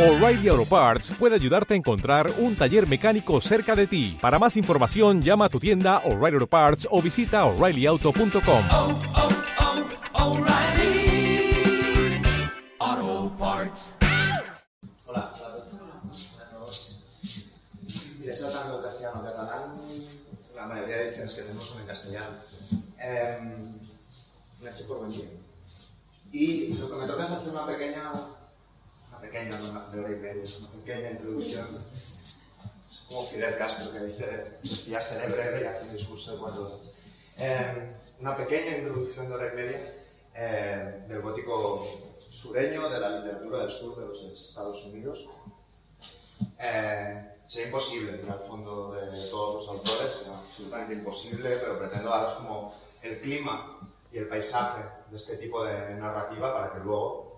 O'Reilly 0.00 0.48
Auto 0.48 0.64
Parts 0.64 1.10
puede 1.18 1.34
ayudarte 1.34 1.74
a 1.74 1.76
encontrar 1.76 2.32
un 2.38 2.56
taller 2.56 2.88
mecánico 2.88 3.38
cerca 3.42 3.76
de 3.76 3.86
ti. 3.86 4.16
Para 4.18 4.38
más 4.38 4.56
información, 4.56 5.20
llama 5.20 5.44
a 5.44 5.48
tu 5.50 5.60
tienda 5.60 5.98
O'Reilly 6.06 6.36
Auto 6.36 6.46
Parts 6.46 6.88
o 6.90 7.02
visita 7.02 7.44
oreillyauto.com. 7.44 8.64
oh, 8.72 9.00
oh, 12.78 13.36
Parts. 13.38 13.94
Hola, 15.04 15.34
Mira, 18.18 18.32
se 18.32 18.44
tanto 18.44 18.78
el 18.78 18.82
castellano 18.82 19.22
catalán, 19.22 19.76
la 20.56 20.66
mayoría 20.66 20.96
de 20.96 21.10
tenemos 21.10 21.62
son 21.62 21.82
en 21.82 21.86
castellano. 21.86 22.36
Eh, 22.98 23.38
merci 24.62 24.84
por 24.84 25.02
venir. 25.02 25.28
Y 26.32 26.68
lo 26.78 26.88
que 26.88 26.96
me 26.96 27.06
toca 27.06 27.24
es 27.24 27.30
hacer 27.32 27.50
una 27.50 27.66
pequeña, 27.66 28.12
pequeña, 29.20 29.58
de 29.58 30.00
hora 30.00 30.10
y 30.10 30.16
media, 30.16 30.44
una 30.60 30.70
pequeña 30.70 31.10
introducción. 31.10 31.66
Es 32.90 32.98
como 33.08 33.24
Fidel 33.26 33.56
Castro 33.56 33.92
que 33.92 34.00
dice, 34.00 34.58
decía 34.62 35.00
seré 35.00 35.28
breve 35.28 35.62
y 35.62 35.64
hace 35.64 35.88
un 35.88 35.96
discurso 35.96 36.32
de 36.32 36.38
cuatro 36.38 36.62
horas. 36.66 36.78
Eh, 37.38 37.90
una 38.20 38.36
pequeña 38.36 38.76
introducción 38.76 39.28
de 39.28 39.34
hora 39.34 39.52
y 39.52 39.56
media 39.56 39.80
eh, 40.34 41.04
del 41.08 41.20
gótico 41.20 42.16
sureño, 42.30 42.88
de 42.88 43.00
la 43.00 43.18
literatura 43.18 43.58
del 43.58 43.70
sur 43.70 43.98
de 43.98 44.06
los 44.06 44.22
Estados 44.24 44.84
Unidos. 44.86 45.26
Eh, 46.58 47.30
sería 47.46 47.66
imposible 47.66 48.20
ir 48.22 48.30
al 48.30 48.40
fondo 48.40 48.92
de 48.92 49.28
todos 49.28 49.54
los 49.54 49.68
autores, 49.68 50.12
sería 50.12 50.38
absolutamente 50.38 50.94
imposible, 50.94 51.56
pero 51.56 51.78
pretendo 51.78 52.10
daros 52.10 52.34
como 52.34 52.74
el 53.02 53.20
clima 53.20 53.78
y 54.12 54.18
el 54.18 54.28
paisaje 54.28 54.82
de 55.10 55.16
este 55.16 55.36
tipo 55.36 55.64
de 55.64 55.94
narrativa 55.94 56.52
para 56.52 56.72
que 56.72 56.78
luego 56.80 57.29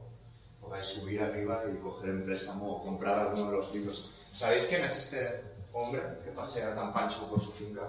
podáis 0.73 0.87
subir 0.87 1.21
arriba 1.21 1.63
y 1.71 1.77
coger 1.85 2.09
en 2.09 2.25
préstamo 2.25 2.77
o 2.77 2.83
comprar 2.83 3.19
alguno 3.19 3.51
de 3.51 3.57
los 3.59 3.75
libros. 3.75 4.09
¿Sabéis 4.33 4.65
quién 4.69 4.83
es 4.83 4.97
este 4.97 5.45
hombre 5.75 6.01
que 6.25 6.31
pasea 6.31 6.75
tan 6.75 6.95
pancho 6.95 7.29
por 7.29 7.39
su 7.43 7.53
finca? 7.53 7.83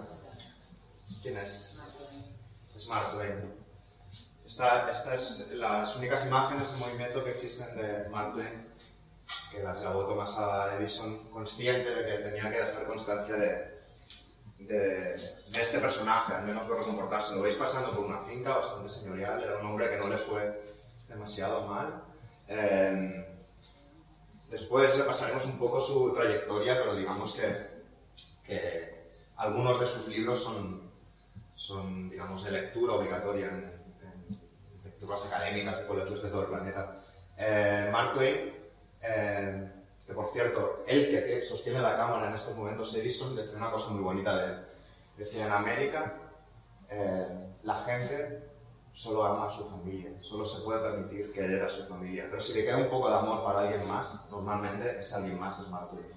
¿Quién 1.22 1.38
es? 1.38 1.96
Es 2.76 2.88
Mark 2.88 3.14
Twain. 3.14 3.54
Esta- 4.46 4.92
Estas 4.92 5.40
es 5.40 5.52
las 5.52 5.96
únicas 5.96 6.26
imágenes 6.26 6.72
en 6.74 6.80
movimiento 6.80 7.24
que 7.24 7.32
existen 7.32 7.74
de 7.78 8.10
Mark 8.10 8.34
Twain 8.34 8.68
que 9.50 9.64
las 9.64 9.80
grabó 9.80 10.06
Thomas 10.06 10.36
Alva 10.38 10.76
Edison 10.76 11.30
consciente 11.30 11.90
de 11.90 12.06
que 12.06 12.24
tenía 12.24 12.52
que 12.52 12.58
dejar 12.58 12.86
constancia 12.86 13.36
de, 13.36 13.80
de, 14.60 14.76
de 15.54 15.62
este 15.62 15.80
personaje, 15.80 16.34
al 16.34 16.44
menos 16.44 16.68
verlo 16.68 16.86
comportarse. 16.86 17.34
Lo 17.36 17.44
veis 17.44 17.56
pasando 17.56 17.92
por 17.92 18.04
una 18.04 18.20
finca 18.24 18.58
bastante 18.58 18.90
señorial, 18.90 19.42
era 19.42 19.58
un 19.60 19.68
hombre 19.68 19.90
que 19.90 19.98
no 20.00 20.10
le 20.10 20.18
fue 20.18 20.76
demasiado 21.08 21.62
mal. 21.68 22.03
Eh, 22.56 23.26
después 24.50 24.96
repasaremos 24.96 25.46
un 25.46 25.58
poco 25.58 25.82
su 25.82 26.14
trayectoria, 26.14 26.76
pero 26.76 26.96
digamos 26.96 27.34
que, 27.34 27.56
que 28.46 29.14
algunos 29.38 29.80
de 29.80 29.88
sus 29.88 30.08
libros 30.08 30.44
son, 30.44 30.92
son 31.56 32.10
digamos, 32.10 32.44
de 32.46 32.52
lectura 32.52 32.94
obligatoria 32.94 33.48
en, 33.48 33.64
en 34.02 34.40
lecturas 34.84 35.26
académicas 35.26 35.82
y 35.84 35.88
colegios 35.88 36.22
de 36.22 36.30
todo 36.30 36.42
el 36.44 36.48
planeta. 36.48 37.04
Eh, 37.38 37.90
Mark 37.92 38.14
Twain 38.14 38.54
eh, 39.02 39.70
que 40.06 40.14
por 40.14 40.32
cierto, 40.32 40.84
él 40.88 41.10
que 41.10 41.44
sostiene 41.44 41.80
la 41.80 41.96
cámara 41.96 42.30
en 42.30 42.36
estos 42.36 42.56
momentos, 42.56 42.94
Edison, 42.96 43.36
decía 43.36 43.58
una 43.58 43.72
cosa 43.72 43.90
muy 43.90 44.04
bonita 44.04 44.38
de 44.38 44.52
él. 44.52 44.66
Decía, 45.18 45.46
en 45.46 45.52
América 45.52 46.14
eh, 46.90 47.28
la 47.64 47.76
gente 47.84 48.44
solo 48.94 49.26
ama 49.26 49.48
a 49.48 49.50
su 49.50 49.68
familia, 49.68 50.12
solo 50.20 50.46
se 50.46 50.62
puede 50.62 50.80
permitir 50.80 51.34
querer 51.34 51.64
a 51.64 51.70
su 51.70 51.86
familia, 51.88 52.28
pero 52.30 52.42
si 52.42 52.54
le 52.54 52.64
queda 52.64 52.78
un 52.78 52.90
poco 52.90 53.10
de 53.10 53.16
amor 53.16 53.44
para 53.44 53.62
alguien 53.62 53.88
más, 53.88 54.28
normalmente 54.30 55.00
ese 55.00 55.16
alguien 55.16 55.40
más 55.40 55.60
es 55.60 55.66
Twain. 55.66 56.14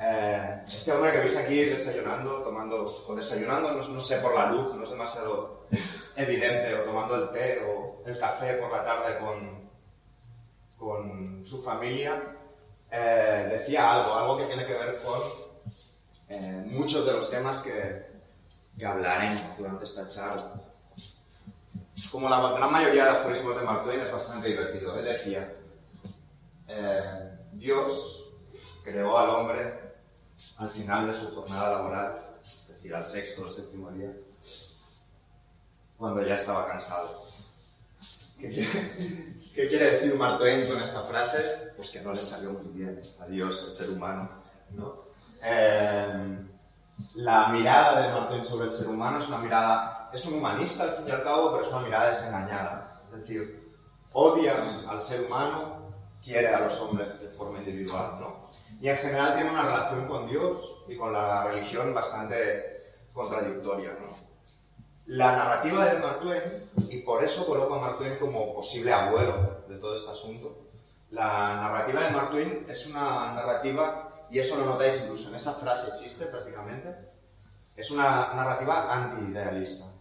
Eh, 0.00 0.62
este 0.66 0.90
hombre 0.90 1.12
que 1.12 1.18
veis 1.18 1.36
aquí 1.36 1.64
desayunando, 1.64 2.42
tomando, 2.42 2.84
o 3.06 3.14
desayunando, 3.14 3.72
no, 3.72 3.88
no 3.88 4.00
sé, 4.00 4.16
por 4.18 4.34
la 4.34 4.50
luz, 4.50 4.74
no 4.74 4.82
es 4.82 4.90
demasiado 4.90 5.66
evidente, 6.16 6.74
o 6.74 6.84
tomando 6.84 7.14
el 7.14 7.30
té 7.30 7.62
o 7.64 8.02
el 8.04 8.18
café 8.18 8.54
por 8.54 8.72
la 8.72 8.84
tarde 8.84 9.18
con, 9.18 9.70
con 10.76 11.46
su 11.46 11.62
familia, 11.62 12.20
eh, 12.90 13.48
decía 13.52 13.94
algo, 13.94 14.14
algo 14.14 14.38
que 14.38 14.46
tiene 14.46 14.66
que 14.66 14.74
ver 14.74 15.00
con 15.04 15.22
eh, 16.28 16.64
muchos 16.66 17.06
de 17.06 17.12
los 17.12 17.30
temas 17.30 17.62
que, 17.62 18.04
que 18.76 18.84
hablaremos 18.84 19.56
durante 19.56 19.84
esta 19.84 20.08
charla. 20.08 20.63
Como 22.10 22.28
la 22.28 22.50
gran 22.52 22.72
mayoría 22.72 23.04
de 23.04 23.10
aforismos 23.10 23.56
de 23.56 23.62
Mark 23.62 23.84
Twain 23.84 24.00
es 24.00 24.12
bastante 24.12 24.48
divertido. 24.48 24.98
Él 24.98 25.04
decía, 25.04 25.52
eh, 26.68 27.38
Dios 27.52 28.24
creó 28.82 29.18
al 29.18 29.30
hombre 29.30 29.84
al 30.58 30.70
final 30.70 31.06
de 31.06 31.18
su 31.18 31.34
jornada 31.34 31.70
laboral, 31.70 32.16
es 32.42 32.68
decir, 32.68 32.94
al 32.94 33.04
sexto 33.04 33.46
o 33.46 33.50
séptimo 33.50 33.90
día, 33.92 34.12
cuando 35.96 36.22
ya 36.22 36.34
estaba 36.34 36.66
cansado. 36.66 37.24
¿Qué 38.38 38.50
quiere, 38.50 38.68
qué 39.54 39.68
quiere 39.68 39.90
decir 39.92 40.14
Mark 40.16 40.38
Twain 40.38 40.66
con 40.66 40.82
esta 40.82 41.02
frase? 41.02 41.72
Pues 41.76 41.90
que 41.90 42.00
no 42.00 42.12
le 42.12 42.22
salió 42.22 42.50
muy 42.50 42.72
bien 42.72 43.00
a 43.20 43.26
Dios, 43.26 43.64
el 43.66 43.72
ser 43.72 43.90
humano. 43.90 44.28
¿no? 44.70 45.04
Eh, 45.42 46.38
la 47.16 47.48
mirada 47.48 48.02
de 48.02 48.12
Mark 48.12 48.28
Twain 48.28 48.44
sobre 48.44 48.66
el 48.66 48.72
ser 48.72 48.88
humano 48.88 49.20
es 49.20 49.28
una 49.28 49.38
mirada, 49.38 50.03
es 50.14 50.24
un 50.26 50.34
humanista 50.34 50.84
al 50.84 50.94
fin 50.94 51.08
y 51.08 51.10
al 51.10 51.24
cabo, 51.24 51.52
pero 51.52 51.64
es 51.64 51.70
una 51.70 51.80
mirada 51.80 52.08
desengañada. 52.08 53.00
Es 53.12 53.20
decir, 53.20 53.72
odia 54.12 54.54
al 54.88 55.00
ser 55.00 55.22
humano, 55.22 55.92
quiere 56.22 56.48
a 56.48 56.60
los 56.60 56.78
hombres 56.80 57.20
de 57.20 57.28
forma 57.30 57.58
individual, 57.58 58.18
¿no? 58.20 58.46
Y 58.80 58.88
en 58.88 58.96
general 58.96 59.34
tiene 59.34 59.50
una 59.50 59.62
relación 59.62 60.06
con 60.06 60.28
Dios 60.28 60.76
y 60.88 60.96
con 60.96 61.12
la 61.12 61.44
religión 61.44 61.92
bastante 61.92 62.94
contradictoria, 63.12 63.96
¿no? 64.00 64.14
La 65.06 65.36
narrativa 65.36 65.84
de 65.86 65.98
Mark 65.98 66.20
Twain, 66.20 66.42
y 66.88 67.02
por 67.02 67.22
eso 67.22 67.46
coloco 67.46 67.74
a 67.74 67.80
Mark 67.80 67.98
Twain 67.98 68.16
como 68.16 68.54
posible 68.54 68.92
abuelo 68.92 69.64
de 69.68 69.76
todo 69.76 69.96
este 69.96 70.10
asunto, 70.10 70.68
la 71.10 71.56
narrativa 71.56 72.04
de 72.04 72.10
Mark 72.10 72.30
Twain 72.30 72.66
es 72.68 72.86
una 72.86 73.32
narrativa, 73.34 74.26
y 74.30 74.38
eso 74.38 74.56
lo 74.56 74.64
notáis 74.64 75.02
incluso 75.02 75.28
en 75.28 75.34
esa 75.34 75.52
frase 75.52 75.92
chiste 76.02 76.26
prácticamente, 76.26 77.12
es 77.76 77.90
una 77.90 78.32
narrativa 78.34 78.92
anti-idealista. 78.92 79.93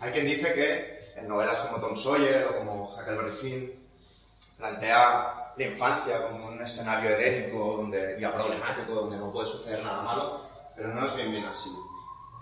Hay 0.00 0.12
quien 0.12 0.26
dice 0.26 0.52
que 0.52 1.00
en 1.16 1.28
novelas 1.28 1.58
como 1.60 1.80
Tom 1.80 1.96
Sawyer 1.96 2.46
o 2.50 2.58
como 2.58 2.94
Huckleberry 2.94 3.36
Finn 3.36 3.88
plantea 4.58 5.52
la 5.56 5.64
infancia 5.64 6.22
como 6.22 6.48
un 6.48 6.60
escenario 6.60 7.10
edénico 7.10 7.76
donde, 7.78 8.18
y 8.20 8.26
problemático 8.26 8.92
donde 8.92 9.16
no 9.16 9.32
puede 9.32 9.46
suceder 9.46 9.82
nada 9.82 10.02
malo, 10.02 10.42
pero 10.74 10.88
no 10.88 11.06
es 11.06 11.16
bien 11.16 11.30
bien 11.30 11.46
así. 11.46 11.70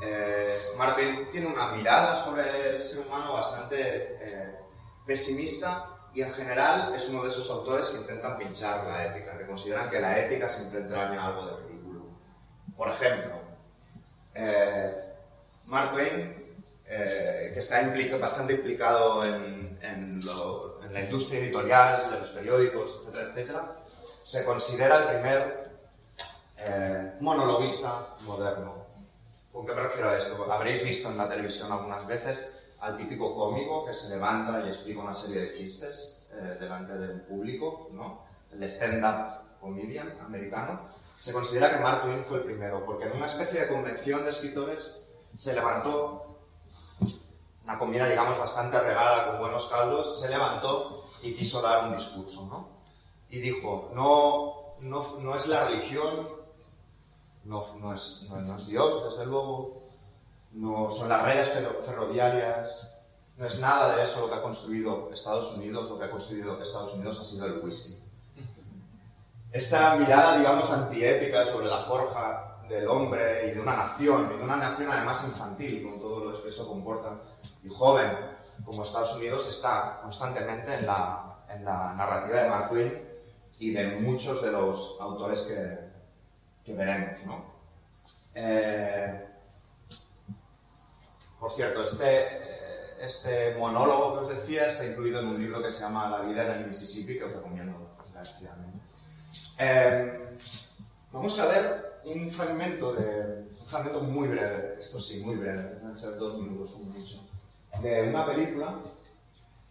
Eh, 0.03 0.59
Mark 0.76 0.94
Twain 0.94 1.31
tiene 1.31 1.47
una 1.47 1.69
mirada 1.69 2.25
sobre 2.25 2.76
el 2.76 2.82
ser 2.82 3.06
humano 3.06 3.34
bastante 3.34 4.19
eh, 4.21 4.59
pesimista 5.06 5.91
y 6.12 6.22
en 6.22 6.32
general 6.32 6.92
es 6.94 7.09
uno 7.09 7.22
de 7.22 7.28
esos 7.28 7.48
autores 7.50 7.88
que 7.91 7.98
intentan 7.98 8.36
pinchar 8.36 8.84
la 8.84 9.06
épica, 9.06 9.38
que 9.38 9.47
consideran 9.47 9.88
que 9.88 10.00
la 10.00 10.19
épica 10.19 10.48
siempre 10.48 10.81
entraña 10.81 11.26
algo 11.26 11.47
de 11.47 11.56
ridículo. 11.69 12.00
Por 12.76 12.88
ejemplo, 12.88 13.41
eh, 14.34 14.94
Mark 15.66 15.92
Twain, 15.92 16.44
eh, 16.87 17.50
que 17.55 17.61
está 17.61 17.83
implica- 17.83 18.17
bastante 18.19 18.55
implicado 18.55 19.25
en, 19.25 19.78
en 19.83 20.25
lo- 20.25 20.83
en 20.83 20.93
la 20.93 21.00
industria 21.00 21.41
editorial, 21.41 22.11
de 22.11 22.19
los 22.21 22.28
periódicos, 22.31 22.99
etcétera, 23.00 23.25
etcétera, 23.31 23.77
se 24.22 24.45
considera 24.45 24.99
el 24.99 25.05
primer 25.21 25.71
eh, 26.59 27.12
monologuista 27.21 28.09
moderno. 28.27 28.84
¿Con 29.53 29.67
qué 29.67 29.75
me 29.75 29.83
refiero 29.83 30.11
a 30.11 30.17
esto? 30.17 30.50
Habréis 30.53 30.83
visto 30.84 31.09
en 31.09 31.17
la 31.17 31.28
televisión 31.28 31.71
algunas 31.71 32.06
veces 32.06 32.59
al 32.81 32.97
típico 32.99 33.34
cómico 33.34 33.84
que 33.87 33.95
se 33.95 34.09
levanta 34.11 34.62
y 34.65 34.69
explica 34.69 35.01
una 35.01 35.15
serie 35.15 35.41
de 35.43 35.53
chistes 35.53 36.27
eh, 36.33 36.56
delante 36.61 36.95
del 36.99 37.21
público, 37.22 37.89
¿no? 37.93 38.25
El 38.53 38.62
stand-up 38.65 39.59
comedian 39.61 40.19
americano. 40.25 40.89
Se 41.21 41.33
considera 41.33 41.71
que 41.71 41.78
Mark 41.83 42.03
Twain 42.03 42.25
fue 42.25 42.39
el 42.39 42.45
primero, 42.45 42.84
porque 42.84 43.07
en 43.07 43.13
una 43.16 43.27
especie 43.27 43.60
de 43.63 43.69
convención 43.69 44.25
de 44.25 44.30
escritores 44.30 45.01
se 45.37 45.54
levantó 45.54 46.23
una 47.65 47.78
comida, 47.78 48.07
digamos, 48.09 48.39
bastante 48.39 48.78
regada 48.78 49.31
con 49.31 49.41
buenos 49.41 49.66
caldos, 49.66 50.21
se 50.21 50.28
levantó 50.28 51.05
y 51.22 51.33
quiso 51.34 51.63
dar 51.63 51.84
un 51.89 51.97
discurso, 51.97 52.47
¿no? 52.47 52.69
Y 53.31 53.41
dijo, 53.41 53.91
no, 53.95 54.75
no, 54.81 55.16
no 55.21 55.34
es 55.34 55.47
la 55.47 55.65
religión, 55.66 56.28
no, 57.45 57.66
no 57.81 57.95
es, 57.95 58.27
no, 58.28 58.55
es 58.57 58.66
Dios, 58.66 59.05
desde 59.05 59.27
luego, 59.27 59.83
no 60.53 60.91
son 60.91 61.09
las 61.09 61.22
redes 61.22 61.49
ferro- 61.49 61.83
ferroviarias, 61.83 62.91
no 63.37 63.47
es 63.47 63.59
nada 63.61 63.97
de 63.97 64.05
eso 64.05 64.21
lo 64.21 64.28
que 64.28 64.37
ha 64.37 64.43
construido 64.43 65.11
Estados 65.13 65.53
Unidos, 65.53 65.89
lo 65.89 65.99
que 65.99 66.05
ha 66.05 66.11
construido 66.11 66.61
Estados 66.63 66.93
Unidos 66.95 67.19
ha 67.21 67.25
sido 67.25 67.47
el 67.47 67.59
whisky. 67.59 67.99
Esta 69.53 69.97
mirada, 69.97 70.37
digamos, 70.39 70.71
antiépica 70.71 71.47
sobre 71.47 71.66
la 71.66 71.78
forja 71.78 72.59
del 72.69 72.89
hombre 72.89 73.49
y 73.49 73.51
de 73.53 73.61
una 73.61 73.77
nación, 73.77 74.31
y 74.34 74.39
de 74.39 74.45
una 74.45 74.57
nación 74.57 74.91
además 74.91 75.25
infantil, 75.25 75.83
con 75.83 76.01
todo 76.01 76.25
lo 76.25 76.43
que 76.43 76.49
eso 76.49 76.66
comporta, 76.69 77.21
y 77.62 77.68
joven, 77.68 78.10
como 78.64 78.82
Estados 78.82 79.16
Unidos, 79.16 79.48
está 79.48 80.00
constantemente 80.02 80.74
en 80.74 80.86
la, 80.86 81.44
en 81.48 81.64
la 81.64 81.94
narrativa 81.94 82.42
de 82.42 82.48
Mark 82.48 82.68
Twain, 82.70 83.04
y 83.58 83.70
de 83.70 84.00
muchos 84.00 84.42
de 84.42 84.50
los 84.50 84.96
autores 85.00 85.42
que, 85.44 86.64
que 86.64 86.76
veremos. 86.76 87.24
¿no? 87.24 87.54
Eh, 88.34 89.26
por 91.38 91.52
cierto, 91.52 91.82
este, 91.82 93.04
este 93.04 93.54
monólogo 93.56 94.14
que 94.14 94.24
os 94.24 94.36
decía 94.36 94.66
está 94.66 94.84
incluido 94.84 95.20
en 95.20 95.28
un 95.28 95.41
libro 95.41 95.62
que 95.62 95.70
se 95.70 95.80
llama 95.80 96.10
La 96.10 96.20
vida 96.20 96.44
en 96.46 96.62
el 96.62 96.66
Mississippi, 96.66 97.18
que 97.18 97.24
os 97.24 97.32
recomiendo 97.32 97.96
encarecidamente. 98.08 98.84
Eh, 99.58 100.36
vamos 101.12 101.38
a 101.38 101.46
ver 101.46 102.00
un 102.04 102.30
fragmento, 102.30 102.92
de, 102.94 103.48
un 103.60 103.66
fragmento 103.66 104.00
muy 104.00 104.28
breve, 104.28 104.76
esto 104.80 104.98
sí, 105.00 105.20
muy 105.20 105.36
breve, 105.36 105.78
van 105.82 105.92
a 105.92 105.96
ser 105.96 106.16
dos 106.16 106.38
minutos 106.38 106.72
como 106.72 106.86
mucho, 106.86 107.20
de 107.82 108.09
una 108.09 108.26
película 108.26 108.74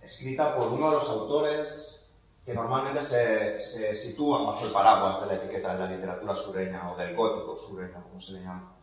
escrita 0.01 0.55
por 0.55 0.67
uno 0.67 0.89
de 0.89 0.95
los 0.97 1.09
autores 1.09 2.01
que 2.45 2.53
normalmente 2.53 3.01
se, 3.03 3.61
se 3.61 3.95
sitúan 3.95 4.45
bajo 4.45 4.65
el 4.65 4.71
paraguas 4.71 5.21
de 5.21 5.27
la 5.27 5.35
etiqueta 5.35 5.73
de 5.73 5.79
la 5.79 5.91
literatura 5.91 6.35
sureña 6.35 6.91
o 6.91 6.97
del 6.97 7.15
gótico 7.15 7.57
sureño, 7.57 8.03
como 8.03 8.19
se 8.19 8.33
le 8.33 8.41
llama. 8.41 8.75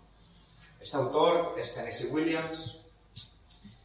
Este 0.81 0.97
autor 0.97 1.55
es 1.59 1.75
Tennessee 1.75 2.09
Williams 2.11 2.79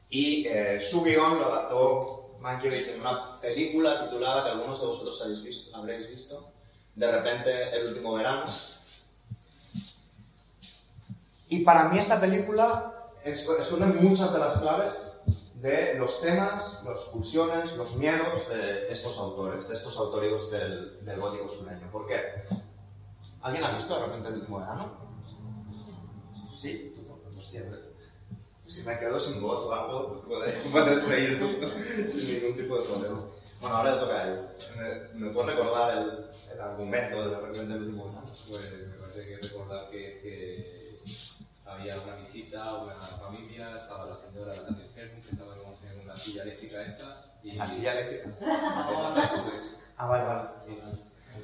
y 0.09 0.47
eh, 0.47 0.79
su 0.79 1.03
guion 1.03 1.37
lo 1.39 1.45
adaptó 1.45 2.37
Mankiewicz 2.39 2.89
en 2.89 3.01
una 3.01 3.39
película 3.41 4.05
titulada 4.05 4.45
que 4.45 4.49
algunos 4.51 4.79
de 4.79 4.87
vosotros 4.87 5.21
habéis 5.21 5.43
visto, 5.43 5.75
habréis 5.75 6.09
visto, 6.09 6.51
De 6.95 7.11
repente, 7.11 7.75
el 7.75 7.87
último 7.87 8.13
verano. 8.13 8.45
Y 11.49 11.59
para 11.63 11.89
mí 11.89 11.97
esta 11.97 12.21
película 12.21 12.93
esconde 13.25 13.87
muchas 13.99 14.31
de 14.31 14.39
las 14.39 14.57
claves 14.57 15.04
de 15.65 15.95
los 15.95 16.21
temas, 16.21 16.83
las 16.85 16.99
pulsiones, 17.11 17.75
los 17.75 17.95
miedos 17.95 18.47
de 18.49 18.87
estos 18.93 19.17
autores, 19.17 19.67
de 19.67 19.73
estos 19.73 19.97
autores 19.97 20.51
del, 20.51 21.03
del 21.03 21.19
gótico 21.19 21.49
sureño. 21.49 21.89
¿Por 21.91 22.05
qué? 22.05 22.21
¿Alguien 23.41 23.63
ha 23.63 23.71
visto 23.71 23.95
de 23.99 24.05
repente 24.05 24.29
el 24.29 24.35
último 24.35 24.59
verano? 24.59 24.91
Sí, 26.55 26.93
hostia, 27.35 27.63
si 28.67 28.83
me 28.83 28.99
quedo 28.99 29.19
sin 29.19 29.41
voz 29.41 29.63
o 29.65 29.73
algo, 29.73 30.21
puedes, 30.27 30.55
puedes 30.71 31.01
tú 31.39 32.19
sin 32.19 32.43
ningún 32.43 32.57
tipo 32.57 32.77
de 32.77 32.83
problema. 32.83 33.21
Bueno, 33.59 33.75
ahora 33.75 33.95
le 33.95 34.01
toca 34.01 34.21
a 34.21 34.27
él. 34.27 34.47
¿Me, 34.77 35.19
me 35.19 35.33
puedes 35.33 35.55
recordar 35.55 35.97
el, 35.97 36.25
el 36.53 36.61
argumento 36.61 37.27
de 37.27 37.39
repente 37.39 37.73
el 37.73 37.81
último 37.81 38.05
verano? 38.05 38.31
Pues 38.49 38.71
me 38.71 38.95
parece 38.99 39.25
que 39.25 39.47
recordar 39.47 39.89
que, 39.89 40.19
que 40.21 40.85
había 41.65 41.97
una 41.99 42.15
visita, 42.15 42.73
una 42.75 42.95
familia, 42.95 43.81
estaba 43.81 44.05
la 44.05 44.17
señora 44.17 44.53
Daniel 44.61 44.89
Gerson, 44.93 45.21
una 46.15 46.23
silla 46.23 46.43
eléctrica 46.43 46.81
esta. 46.81 47.25
Y 47.43 47.51
¿La 47.53 47.67
silla 47.67 47.91
eléctrica? 47.99 48.29
Eso, 49.23 49.45
Ah, 49.97 50.07
vale, 50.07 50.23
vale. 50.25 50.49
sí. 50.65 50.77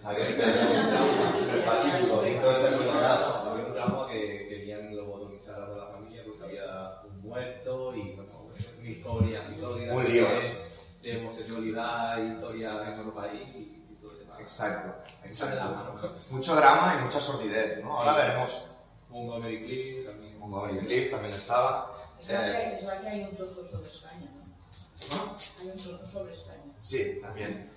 Sabía 0.02 0.28
que 0.28 0.34
el 0.34 1.64
patíbulo. 1.64 2.22
Había 2.22 3.66
un 3.66 3.74
drama 3.74 4.08
que 4.10 4.48
querían 4.50 4.96
lobotomizar 4.96 5.62
a 5.62 5.66
toda 5.68 5.86
la 5.86 5.92
familia 5.94 6.24
porque 6.26 6.44
había 6.60 7.02
un 7.06 7.22
muerto 7.22 7.96
y 7.96 8.12
bueno, 8.16 8.48
una 8.80 8.90
historia, 8.90 9.42
Un 9.94 10.04
lío. 10.06 10.26
de, 10.28 10.66
de 11.02 11.18
homosexualidad, 11.20 12.18
historia 12.24 12.94
en 12.94 13.00
otro 13.00 13.14
país 13.14 13.42
y, 13.56 13.60
y 13.92 13.98
todo 14.02 14.12
el 14.14 14.20
tema. 14.20 14.40
Exacto, 14.40 14.96
la 15.22 15.28
exacto. 15.28 16.16
Mucho 16.30 16.56
drama 16.56 16.98
y 17.00 17.04
mucha 17.04 17.20
sordidez, 17.20 17.84
¿no? 17.84 17.98
Ahora 17.98 18.14
veremos. 18.16 18.68
Montgomery 19.10 19.64
Cliff 19.66 20.06
también. 20.06 20.40
Montgomery 20.40 20.80
Cliff 20.86 21.12
también 21.12 21.34
estaba. 21.34 21.92
Es 22.20 22.28
verdad 22.30 22.50
Eh, 22.50 22.70
que- 22.70 22.76
es 22.76 22.86
verdad 22.86 23.02
que 23.02 23.08
hay 23.10 23.24
un 23.24 23.36
trozo 23.36 23.66
sobre 23.66 23.90
España. 26.32 26.74
Sí, 26.82 27.20
también. 27.22 27.72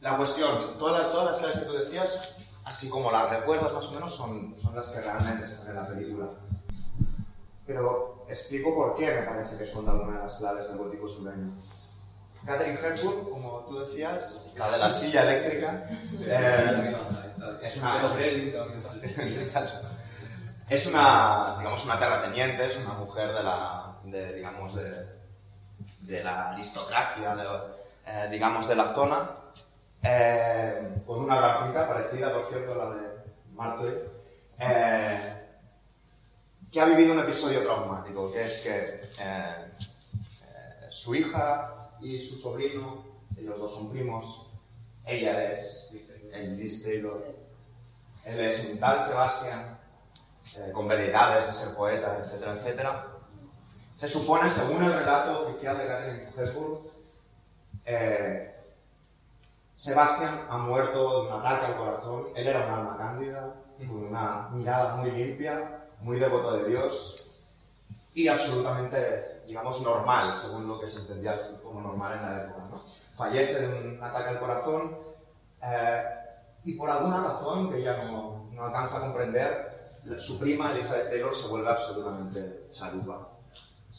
La 0.00 0.16
cuestión, 0.16 0.78
todas 0.78 1.02
las, 1.02 1.12
todas 1.12 1.26
las 1.26 1.38
claves 1.38 1.58
que 1.58 1.64
tú 1.66 1.72
decías, 1.72 2.36
así 2.64 2.88
como 2.88 3.10
las 3.10 3.28
recuerdas 3.30 3.72
más 3.72 3.86
o 3.86 3.92
menos, 3.92 4.14
son, 4.14 4.56
son 4.60 4.74
las 4.74 4.88
que 4.90 5.00
realmente 5.00 5.46
están 5.46 5.68
en 5.68 5.74
la 5.74 5.86
película. 5.86 6.26
Pero 7.66 8.24
explico 8.28 8.74
por 8.74 8.96
qué 8.96 9.06
me 9.06 9.22
parece 9.22 9.56
que 9.56 9.66
son 9.66 9.88
algunas 9.88 10.16
de 10.16 10.22
las 10.22 10.36
claves 10.36 10.68
del 10.68 10.78
gótico 10.78 11.08
sureño. 11.08 11.52
Catherine 12.46 12.78
Hepburn, 12.80 13.30
como 13.30 13.64
tú 13.68 13.80
decías, 13.80 14.40
la 14.56 14.70
de 14.70 14.78
la 14.78 14.90
silla 14.90 15.22
eléctrica, 15.22 15.86
eh, 16.20 16.96
es 17.62 17.76
una-. 17.76 18.00
Es 20.70 20.86
una, 20.86 21.56
digamos, 21.58 21.84
una 21.84 21.98
terrateniente, 21.98 22.64
es 22.64 22.76
una 22.76 22.94
mujer 22.94 23.32
de 23.32 23.42
la, 23.42 23.96
de, 24.04 24.34
digamos, 24.34 24.72
de, 24.76 25.19
de 26.00 26.24
la 26.24 26.50
aristocracia, 26.50 27.36
de, 27.36 27.44
eh, 28.06 28.28
digamos, 28.30 28.68
de 28.68 28.74
la 28.74 28.92
zona, 28.94 29.30
eh, 30.02 31.02
con 31.06 31.20
una 31.20 31.36
gran 31.36 31.66
finca 31.66 31.88
parecida, 31.88 32.32
por 32.32 32.48
cierto, 32.48 32.72
a 32.72 32.84
la 32.84 32.94
de 32.94 33.08
Martoy, 33.54 33.94
eh, 34.58 35.40
que 36.70 36.80
ha 36.80 36.84
vivido 36.84 37.12
un 37.12 37.20
episodio 37.20 37.62
traumático, 37.62 38.32
que 38.32 38.44
es 38.44 38.60
que 38.60 38.70
eh, 38.70 39.08
eh, 39.20 40.86
su 40.90 41.14
hija 41.14 41.90
y 42.00 42.18
su 42.22 42.38
sobrino, 42.38 43.04
ellos 43.36 43.58
dos 43.58 43.74
son 43.74 43.90
primos, 43.90 44.46
ella 45.04 45.52
es 45.52 45.90
el 46.32 46.56
Liz 46.56 46.82
Taylor, 46.84 47.12
él 48.24 48.40
es 48.40 48.66
un 48.66 48.78
tal 48.78 49.02
Sebastián, 49.02 49.78
eh, 50.56 50.70
con 50.72 50.88
veredades 50.88 51.46
de 51.46 51.52
ser 51.52 51.74
poeta, 51.74 52.18
etcétera, 52.24 52.52
etcétera. 52.52 53.06
Se 54.00 54.08
supone, 54.08 54.48
según 54.48 54.82
el 54.82 54.94
relato 54.94 55.46
oficial 55.46 55.76
de 55.76 55.86
Catherine 55.86 56.28
Hepburn, 56.34 56.78
eh, 57.84 58.54
Sebastián 59.74 60.46
ha 60.48 60.56
muerto 60.56 61.24
de 61.24 61.28
un 61.28 61.38
ataque 61.38 61.66
al 61.66 61.76
corazón. 61.76 62.28
Él 62.34 62.46
era 62.46 62.64
un 62.64 62.72
alma 62.72 62.96
cándida, 62.96 63.54
con 63.76 64.04
una 64.06 64.48
mirada 64.52 64.96
muy 64.96 65.10
limpia, 65.10 65.82
muy 66.00 66.18
devoto 66.18 66.56
de 66.56 66.70
Dios 66.70 67.26
y 68.14 68.26
absolutamente, 68.26 69.42
digamos, 69.46 69.82
normal, 69.82 70.34
según 70.34 70.66
lo 70.66 70.80
que 70.80 70.86
se 70.86 71.00
entendía 71.00 71.34
como 71.62 71.82
normal 71.82 72.14
en 72.14 72.22
la 72.22 72.44
época. 72.44 72.62
Fallece 73.14 73.66
de 73.66 73.86
un 73.86 74.02
ataque 74.02 74.30
al 74.30 74.40
corazón 74.40 74.96
eh, 75.62 76.04
y 76.64 76.72
por 76.72 76.88
alguna 76.88 77.22
razón 77.22 77.70
que 77.70 77.80
ella 77.80 78.02
no, 78.04 78.48
no 78.50 78.64
alcanza 78.64 78.96
a 78.96 79.00
comprender, 79.00 79.92
su 80.16 80.38
prima 80.38 80.72
Elizabeth 80.72 81.10
Taylor 81.10 81.36
se 81.36 81.48
vuelve 81.48 81.68
absolutamente 81.68 82.68
chalupa, 82.70 83.28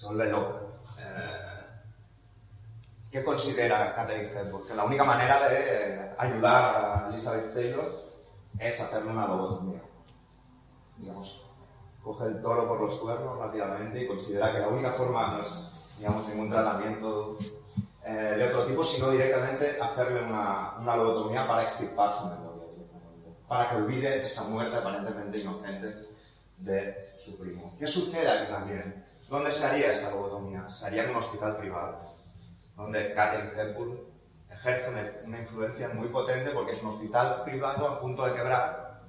se 0.01 0.07
vuelve 0.07 0.31
loca. 0.31 0.61
Eh, 0.99 1.61
¿Qué 3.11 3.23
considera 3.23 3.93
Catherine 3.93 4.31
Hepburn? 4.31 4.65
Que 4.65 4.73
la 4.73 4.85
única 4.85 5.03
manera 5.03 5.47
de 5.47 6.11
ayudar 6.17 6.75
a 6.75 7.07
Elizabeth 7.09 7.53
Taylor 7.53 7.85
es 8.57 8.81
hacerle 8.81 9.11
una 9.11 9.27
lobotomía. 9.27 9.81
Digamos, 10.97 11.45
coge 12.01 12.25
el 12.25 12.41
toro 12.41 12.67
por 12.67 12.81
los 12.81 12.95
cuernos 12.95 13.37
rápidamente 13.37 14.03
y 14.03 14.07
considera 14.07 14.51
que 14.51 14.59
la 14.59 14.69
única 14.69 14.91
forma 14.93 15.33
no 15.33 15.41
es, 15.41 15.71
digamos, 15.99 16.27
ningún 16.29 16.49
tratamiento 16.49 17.37
eh, 18.03 18.11
de 18.11 18.47
otro 18.47 18.65
tipo, 18.65 18.83
sino 18.83 19.11
directamente 19.11 19.77
hacerle 19.79 20.23
una, 20.23 20.77
una 20.79 20.95
lobotomía 20.95 21.47
para 21.47 21.61
extirpar 21.61 22.11
su 22.17 22.25
memoria, 22.25 22.63
para 23.47 23.69
que 23.69 23.75
olvide 23.75 24.25
esa 24.25 24.45
muerte 24.45 24.77
aparentemente 24.77 25.37
inocente 25.37 25.93
de 26.57 27.13
su 27.19 27.37
primo. 27.37 27.75
¿Qué 27.77 27.85
sucede 27.85 28.27
aquí 28.27 28.51
también? 28.51 29.10
¿Dónde 29.31 29.53
se 29.53 29.65
haría 29.65 29.93
esta 29.93 30.09
lobotomía? 30.09 30.69
Se 30.69 30.85
haría 30.85 31.05
en 31.05 31.11
un 31.11 31.15
hospital 31.15 31.55
privado, 31.55 32.01
donde 32.75 33.13
Catherine 33.13 33.53
Hepburn 33.55 33.97
ejerce 34.49 34.89
una, 35.25 35.39
influencia 35.39 35.87
muy 35.87 36.09
potente 36.09 36.49
porque 36.49 36.73
es 36.73 36.83
un 36.83 36.89
hospital 36.89 37.41
privado 37.45 37.87
a 37.87 38.01
punto 38.01 38.25
de 38.25 38.33
quebrar. 38.33 38.99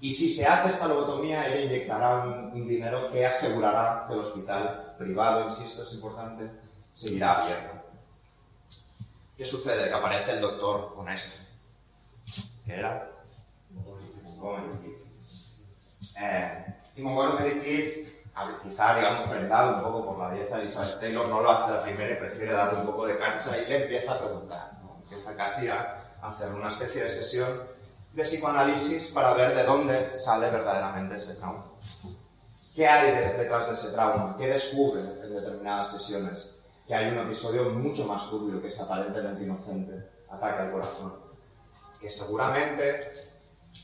Y 0.00 0.10
si 0.14 0.32
se 0.32 0.46
hace 0.46 0.70
esta 0.70 0.88
lobotomía, 0.88 1.46
ella 1.48 1.66
inyectará 1.66 2.24
un, 2.24 2.66
dinero 2.66 3.12
que 3.12 3.26
asegurará 3.26 4.06
que 4.08 4.14
el 4.14 4.20
hospital 4.20 4.94
privado, 4.96 5.50
insisto, 5.50 5.82
es 5.82 5.92
importante, 5.92 6.50
seguirá 6.94 7.42
abierto. 7.42 7.74
¿Qué 9.36 9.44
sucede? 9.44 9.88
Que 9.88 9.94
aparece 9.94 10.30
el 10.32 10.40
doctor 10.40 10.94
honesto, 10.96 11.36
que 12.64 12.74
era 12.74 13.12
Montgomery. 14.22 14.96
Eh, 16.22 16.74
y 16.96 17.02
Montgomery 17.02 18.15
quizá, 18.62 18.94
digamos, 18.96 19.28
prendado 19.28 19.76
un 19.78 19.82
poco 19.82 20.06
por 20.06 20.18
la 20.18 20.28
belleza 20.28 20.56
de 20.56 20.62
Elizabeth 20.62 21.00
Taylor, 21.00 21.28
no 21.28 21.40
lo 21.40 21.50
hace 21.50 21.72
la 21.72 21.82
primera 21.82 22.12
y 22.12 22.16
prefiere 22.16 22.52
darle 22.52 22.80
un 22.80 22.86
poco 22.86 23.06
de 23.06 23.18
cancha 23.18 23.56
y 23.58 23.66
le 23.66 23.82
empieza 23.84 24.12
a 24.12 24.18
preguntar. 24.18 24.72
¿no? 24.82 24.98
Empieza 25.02 25.34
casi 25.34 25.68
a 25.68 26.02
hacer 26.22 26.52
una 26.52 26.68
especie 26.68 27.04
de 27.04 27.10
sesión 27.10 27.62
de 28.12 28.22
psicoanálisis 28.22 29.08
para 29.12 29.32
ver 29.34 29.54
de 29.54 29.64
dónde 29.64 30.16
sale 30.18 30.50
verdaderamente 30.50 31.16
ese 31.16 31.34
trauma. 31.36 31.64
¿Qué 32.74 32.86
hay 32.86 33.10
de- 33.12 33.32
detrás 33.34 33.68
de 33.68 33.74
ese 33.74 33.88
trauma? 33.90 34.36
¿Qué 34.38 34.48
descubre 34.48 35.00
en 35.00 35.34
determinadas 35.34 35.92
sesiones? 35.92 36.58
Que 36.86 36.94
hay 36.94 37.08
un 37.08 37.18
episodio 37.18 37.64
mucho 37.70 38.04
más 38.04 38.28
turbio 38.30 38.60
que 38.60 38.68
es 38.68 38.78
aparentemente 38.80 39.42
inocente, 39.44 40.08
ataque 40.30 40.60
al 40.62 40.72
corazón. 40.72 41.14
Que 42.00 42.10
seguramente 42.10 43.12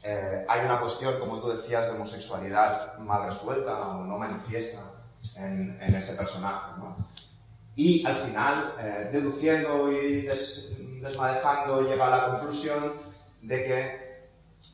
eh, 0.03 0.45
hay 0.49 0.65
una 0.65 0.81
cuestión, 0.81 1.19
como 1.21 1.39
tú 1.39 1.49
decías, 1.49 1.87
de 1.87 1.93
homosexualidad 1.93 2.99
mal 2.99 3.25
resuelta 3.27 3.79
o 3.89 4.05
no 4.05 4.19
manifiesta 4.19 4.81
en, 5.37 5.79
en 5.81 5.95
ese 5.95 6.15
personaje. 6.15 6.73
¿no? 6.79 6.97
Y 7.77 8.05
al 8.05 8.17
final, 8.17 8.75
eh, 8.79 9.09
deduciendo 9.13 9.91
y 9.93 10.23
des- 10.23 10.71
desmadejando, 11.01 11.83
llega 11.83 12.07
a 12.07 12.11
la 12.11 12.27
conclusión 12.27 12.93
de 13.43 13.65
que 13.65 14.03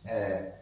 eh, 0.04 0.54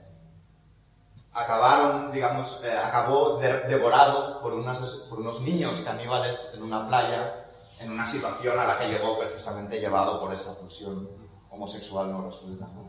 acabaron, 1.33 2.11
digamos, 2.13 2.61
eh, 2.65 2.73
acabó 2.77 3.39
de- 3.39 3.61
devorado 3.69 4.41
por, 4.41 4.55
unas- 4.55 5.07
por 5.09 5.21
unos 5.21 5.41
niños 5.41 5.77
caníbales 5.85 6.51
en 6.55 6.63
una 6.63 6.87
playa, 6.89 7.45
en 7.81 7.93
una 7.93 8.07
situación 8.07 8.59
a 8.59 8.65
la 8.67 8.79
que 8.79 8.89
llegó 8.89 9.19
precisamente 9.19 9.79
llevado 9.81 10.19
por 10.21 10.33
esa 10.35 10.55
pulsión 10.59 11.09
homosexual 11.51 12.11
no 12.11 12.23
resuelta. 12.31 12.67
¿no? 12.67 12.87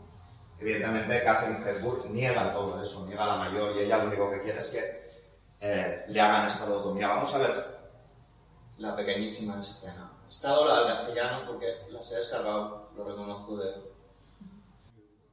Evidentemente, 0.60 1.22
Catherine 1.24 1.60
Hepburn 1.64 2.12
niega 2.12 2.52
todo 2.52 2.82
eso, 2.82 3.06
niega 3.06 3.26
la 3.26 3.36
mayor, 3.36 3.76
y 3.76 3.84
ella 3.84 3.98
lo 3.98 4.08
único 4.08 4.30
que 4.30 4.40
quiere 4.40 4.58
es 4.58 4.68
que 4.68 5.08
eh, 5.60 6.04
le 6.08 6.20
hagan 6.20 6.48
esta 6.48 6.66
lobotomía. 6.66 7.08
Vamos 7.08 7.32
a 7.34 7.38
ver 7.38 7.78
la 8.78 8.96
pequeñísima 8.96 9.60
escena. 9.60 10.10
Está 10.28 10.50
doblada 10.50 10.82
al 10.82 10.88
castellano 10.88 11.44
porque 11.46 11.66
las 11.90 12.10
he 12.12 12.16
descargado, 12.16 12.90
lo 12.96 13.04
reconozco 13.04 13.56
de, 13.56 13.72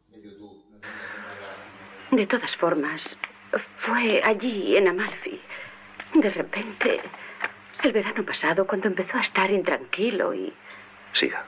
de 0.09 0.21
YouTube. 0.21 0.63
No 0.71 0.79
tengo 0.79 0.95
que 2.11 2.15
De 2.15 2.27
todas 2.27 2.55
formas, 2.57 3.17
fue 3.85 4.21
allí, 4.25 4.77
en 4.77 4.89
Amalfi. 4.89 5.41
De 6.13 6.29
repente, 6.29 7.01
el 7.83 7.91
verano 7.91 8.25
pasado, 8.25 8.65
cuando 8.65 8.87
empezó 8.87 9.17
a 9.17 9.21
estar 9.21 9.49
intranquilo 9.51 10.33
y... 10.33 10.53
Siga. 11.13 11.45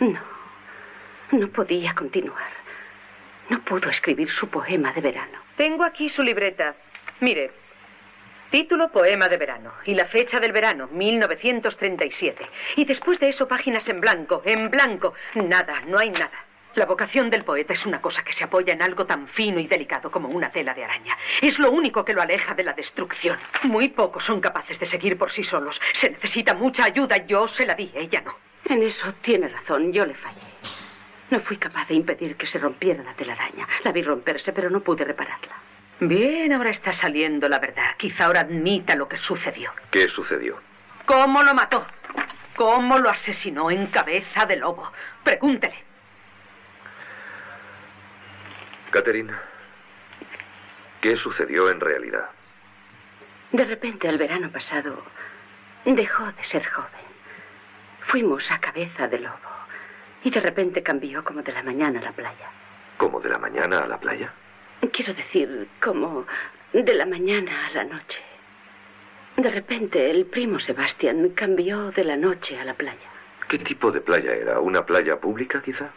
No, 0.00 0.33
no 1.32 1.48
podía 1.48 1.94
continuar. 1.94 2.52
No 3.48 3.60
pudo 3.62 3.90
escribir 3.90 4.30
su 4.30 4.48
poema 4.48 4.92
de 4.92 5.00
verano. 5.00 5.38
Tengo 5.56 5.84
aquí 5.84 6.08
su 6.08 6.22
libreta. 6.22 6.74
Mire, 7.20 7.50
título 8.50 8.90
Poema 8.90 9.28
de 9.28 9.36
verano 9.36 9.72
y 9.84 9.94
la 9.94 10.06
fecha 10.06 10.40
del 10.40 10.52
verano, 10.52 10.88
1937. 10.90 12.46
Y 12.76 12.84
después 12.84 13.18
de 13.20 13.28
eso, 13.28 13.46
páginas 13.46 13.88
en 13.88 14.00
blanco, 14.00 14.42
en 14.44 14.70
blanco. 14.70 15.14
Nada, 15.34 15.82
no 15.86 15.98
hay 15.98 16.10
nada. 16.10 16.44
La 16.74 16.86
vocación 16.86 17.30
del 17.30 17.44
poeta 17.44 17.72
es 17.72 17.86
una 17.86 18.00
cosa 18.00 18.24
que 18.24 18.32
se 18.32 18.42
apoya 18.42 18.72
en 18.72 18.82
algo 18.82 19.06
tan 19.06 19.28
fino 19.28 19.60
y 19.60 19.68
delicado 19.68 20.10
como 20.10 20.28
una 20.28 20.50
tela 20.50 20.74
de 20.74 20.82
araña. 20.82 21.16
Es 21.40 21.58
lo 21.60 21.70
único 21.70 22.04
que 22.04 22.14
lo 22.14 22.22
aleja 22.22 22.54
de 22.54 22.64
la 22.64 22.72
destrucción. 22.72 23.38
Muy 23.62 23.88
pocos 23.90 24.24
son 24.24 24.40
capaces 24.40 24.80
de 24.80 24.86
seguir 24.86 25.16
por 25.16 25.30
sí 25.30 25.44
solos. 25.44 25.80
Se 25.92 26.10
necesita 26.10 26.54
mucha 26.54 26.84
ayuda. 26.84 27.24
Yo 27.26 27.46
se 27.46 27.64
la 27.64 27.74
di, 27.74 27.92
ella 27.94 28.22
no. 28.22 28.34
En 28.64 28.82
eso 28.82 29.12
tiene 29.22 29.48
razón, 29.48 29.92
yo 29.92 30.04
le 30.04 30.14
fallé. 30.14 30.40
No 31.34 31.40
fui 31.40 31.56
capaz 31.56 31.88
de 31.88 31.94
impedir 31.94 32.36
que 32.36 32.46
se 32.46 32.60
rompiera 32.60 33.02
la 33.02 33.12
telaraña. 33.14 33.66
La 33.82 33.90
vi 33.90 34.04
romperse, 34.04 34.52
pero 34.52 34.70
no 34.70 34.84
pude 34.84 35.04
repararla. 35.04 35.56
Bien, 35.98 36.52
ahora 36.52 36.70
está 36.70 36.92
saliendo 36.92 37.48
la 37.48 37.58
verdad. 37.58 37.96
Quizá 37.96 38.26
ahora 38.26 38.42
admita 38.42 38.94
lo 38.94 39.08
que 39.08 39.18
sucedió. 39.18 39.72
¿Qué 39.90 40.08
sucedió? 40.08 40.60
¿Cómo 41.06 41.42
lo 41.42 41.52
mató? 41.52 41.84
¿Cómo 42.54 43.00
lo 43.00 43.10
asesinó 43.10 43.68
en 43.68 43.88
cabeza 43.88 44.46
de 44.46 44.58
lobo? 44.58 44.92
Pregúntele. 45.24 45.74
Catherine, 48.92 49.32
¿qué 51.00 51.16
sucedió 51.16 51.68
en 51.68 51.80
realidad? 51.80 52.30
De 53.50 53.64
repente, 53.64 54.06
el 54.06 54.18
verano 54.18 54.52
pasado, 54.52 55.02
dejó 55.84 56.30
de 56.30 56.44
ser 56.44 56.64
joven. 56.64 57.04
Fuimos 58.06 58.48
a 58.52 58.60
cabeza 58.60 59.08
de 59.08 59.18
lobo. 59.18 59.53
Y 60.24 60.30
de 60.30 60.40
repente 60.40 60.82
cambió 60.82 61.22
como 61.22 61.42
de 61.42 61.52
la 61.52 61.62
mañana 61.62 62.00
a 62.00 62.02
la 62.02 62.12
playa. 62.12 62.50
¿Como 62.96 63.20
de 63.20 63.28
la 63.28 63.38
mañana 63.38 63.80
a 63.80 63.86
la 63.86 64.00
playa? 64.00 64.32
Quiero 64.92 65.14
decir, 65.14 65.68
como 65.82 66.26
de 66.72 66.94
la 66.94 67.06
mañana 67.06 67.66
a 67.66 67.70
la 67.72 67.84
noche. 67.84 68.18
De 69.36 69.50
repente, 69.50 70.10
el 70.10 70.26
primo 70.26 70.58
Sebastián 70.58 71.30
cambió 71.30 71.90
de 71.90 72.04
la 72.04 72.16
noche 72.16 72.58
a 72.58 72.64
la 72.64 72.74
playa. 72.74 73.10
¿Qué 73.48 73.58
tipo 73.58 73.90
de 73.90 74.00
playa 74.00 74.32
era? 74.32 74.60
¿Una 74.60 74.86
playa 74.86 75.20
pública, 75.20 75.60
quizá? 75.62 75.90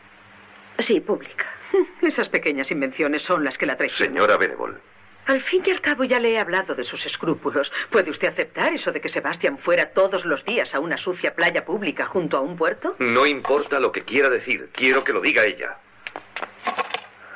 Sí, 0.79 0.99
pública. 0.99 1.45
Esas 2.01 2.29
pequeñas 2.29 2.69
invenciones 2.71 3.21
son 3.23 3.43
las 3.43 3.57
que 3.57 3.65
la 3.65 3.77
traicionan. 3.77 4.15
Señora 4.15 4.37
Benevol, 4.37 4.79
Al 5.27 5.41
fin 5.41 5.61
y 5.65 5.71
al 5.71 5.81
cabo 5.81 6.05
ya 6.05 6.19
le 6.19 6.31
he 6.31 6.39
hablado 6.39 6.73
de 6.73 6.85
sus 6.85 7.05
escrúpulos. 7.05 7.71
¿Puede 7.89 8.09
usted 8.11 8.29
aceptar 8.29 8.73
eso 8.73 8.91
de 8.93 9.01
que 9.01 9.09
Sebastián 9.09 9.57
fuera 9.57 9.91
todos 9.91 10.23
los 10.25 10.43
días 10.45 10.73
a 10.73 10.79
una 10.79 10.97
sucia 10.97 11.35
playa 11.35 11.65
pública 11.65 12.05
junto 12.05 12.37
a 12.37 12.41
un 12.41 12.55
puerto? 12.55 12.95
no 12.99 13.25
importa 13.25 13.79
lo 13.79 13.91
que 13.91 14.03
quiera 14.03 14.29
decir. 14.29 14.69
Quiero 14.73 15.03
que 15.03 15.11
lo 15.13 15.19
diga 15.21 15.43
ella. 15.43 15.77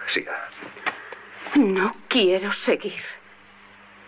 Siga. 0.07 0.49
No 1.55 1.93
quiero 2.07 2.53
seguir. 2.53 3.03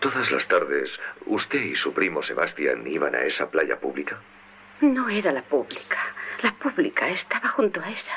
Todas 0.00 0.30
las 0.30 0.46
tardes, 0.48 0.98
¿usted 1.26 1.60
y 1.60 1.76
su 1.76 1.92
primo 1.92 2.22
Sebastián 2.22 2.86
iban 2.86 3.14
a 3.14 3.22
esa 3.24 3.50
playa 3.50 3.78
pública? 3.78 4.18
No 4.80 5.08
era 5.08 5.30
la 5.32 5.42
pública. 5.42 5.98
La 6.42 6.52
pública 6.52 7.08
estaba 7.08 7.48
junto 7.50 7.80
a 7.80 7.90
esa. 7.90 8.14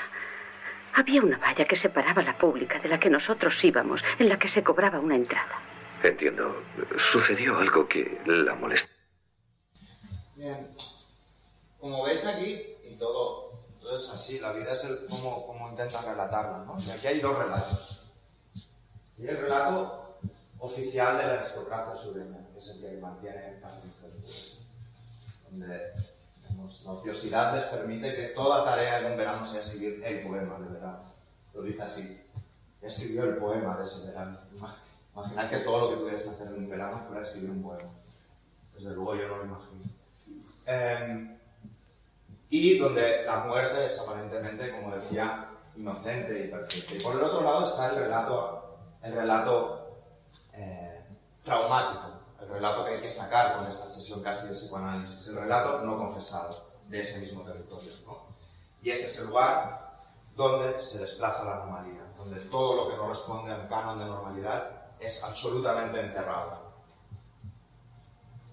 Había 0.98 1.22
una 1.22 1.38
valla 1.38 1.68
que 1.68 1.76
separaba 1.76 2.24
la 2.24 2.36
pública 2.40 2.80
de 2.80 2.90
la 2.90 3.00
que 3.00 3.08
nosotros 3.08 3.64
íbamos, 3.64 4.04
en 4.18 4.30
la 4.30 4.40
que 4.40 4.48
se 4.48 4.64
cobraba 4.64 5.00
una 5.00 5.16
entrada. 5.16 5.62
Entiendo. 6.02 6.64
Sucedió 6.98 7.56
algo 7.60 7.88
que 7.88 8.20
la 8.26 8.56
molestó. 8.56 8.90
Bien. 10.36 10.76
Como 11.80 12.04
veis 12.04 12.26
aquí, 12.26 12.60
y 12.84 12.98
todo, 12.98 13.68
todo 13.80 14.00
es 14.00 14.10
así, 14.10 14.40
la 14.40 14.52
vida 14.54 14.74
es 14.74 14.86
el, 14.86 15.08
como, 15.08 15.46
como 15.46 15.70
intentan 15.70 16.04
relatarla, 16.04 16.66
¿no? 16.66 16.76
Y 16.80 16.90
aquí 16.90 17.06
hay 17.06 17.20
dos 17.20 17.38
relatos. 17.38 18.12
Y 19.20 19.28
el 19.28 19.38
relato 19.38 20.18
oficial 20.58 21.16
de 21.20 21.28
la 21.28 21.34
aristocracia 21.34 21.96
sureña, 21.96 22.40
que 22.52 22.58
es 22.58 22.70
el 22.70 22.82
que 22.82 22.98
mantiene 22.98 23.60
Hepburn, 23.60 23.94
donde 25.52 25.94
la 26.84 26.92
ociosidad 26.92 27.56
les 27.56 27.66
permite 27.66 28.16
que 28.16 28.28
toda 28.30 28.64
tarea 28.64 29.00
en 29.00 29.12
un 29.12 29.18
verano 29.18 29.46
sea 29.46 29.60
escribir 29.60 30.02
el 30.04 30.24
poema 30.28 30.58
de 30.60 30.74
verano. 30.74 31.00
Lo 31.54 31.62
dice 31.62 31.82
así. 31.84 32.22
Ya 32.82 32.88
escribió 32.88 33.24
el 33.24 33.38
poema 33.38 33.78
de 33.78 33.84
ese 33.84 34.06
verano. 34.08 34.38
Ima- 34.56 34.76
Imaginad 35.16 35.50
que 35.50 35.58
todo 35.60 35.82
lo 35.82 35.90
que 35.90 35.96
tuvieras 35.98 36.22
que 36.22 36.30
hacer 36.30 36.48
en 36.48 36.54
un 36.56 36.70
verano 36.70 37.04
fuera 37.08 37.24
escribir 37.24 37.50
un 37.52 37.64
poema. 37.64 37.90
Desde 38.76 38.92
luego 38.92 39.16
yo 39.16 39.28
no 39.28 39.38
lo 39.38 39.46
imagino. 39.46 39.84
Eh, 40.68 41.38
y 42.50 42.78
donde 42.78 43.24
la 43.26 43.38
muerte 43.40 43.88
es 43.88 44.00
aparentemente, 44.00 44.72
como 44.72 44.96
decía, 44.96 45.50
inocente 45.76 46.46
y 46.46 46.50
perfecta. 46.50 46.94
Y 46.96 47.00
por 47.00 47.16
el 47.16 47.24
otro 47.24 47.42
lado 47.42 47.68
está 47.68 47.90
el 47.90 47.96
relato, 47.96 48.78
el 49.02 49.14
relato 49.14 49.98
eh, 50.54 51.04
traumático, 51.44 52.17
el 52.48 52.54
relato 52.54 52.86
que 52.86 52.92
hay 52.96 53.02
que 53.02 53.10
sacar 53.10 53.58
con 53.58 53.68
esta 53.68 53.88
sesión 53.88 54.22
casi 54.22 54.48
de 54.48 54.54
psicoanálisis, 54.54 55.28
el 55.28 55.36
relato 55.36 55.80
no 55.80 55.98
confesado 55.98 56.66
de 56.88 57.02
ese 57.02 57.20
mismo 57.20 57.44
territorio. 57.44 57.92
Y 58.82 58.90
ese 58.90 59.08
es 59.08 59.20
el 59.20 59.28
lugar 59.28 60.00
donde 60.36 60.80
se 60.80 61.00
desplaza 61.00 61.44
la 61.44 61.58
anomalía, 61.58 62.04
donde 62.18 62.40
todo 62.46 62.76
lo 62.76 62.90
que 62.90 62.96
no 62.96 63.10
responde 63.10 63.52
al 63.52 63.68
canon 63.68 64.00
de 64.00 64.06
normalidad 64.06 64.72
es 65.00 65.24
absolutamente 65.24 66.00
enterrado. 66.00 66.68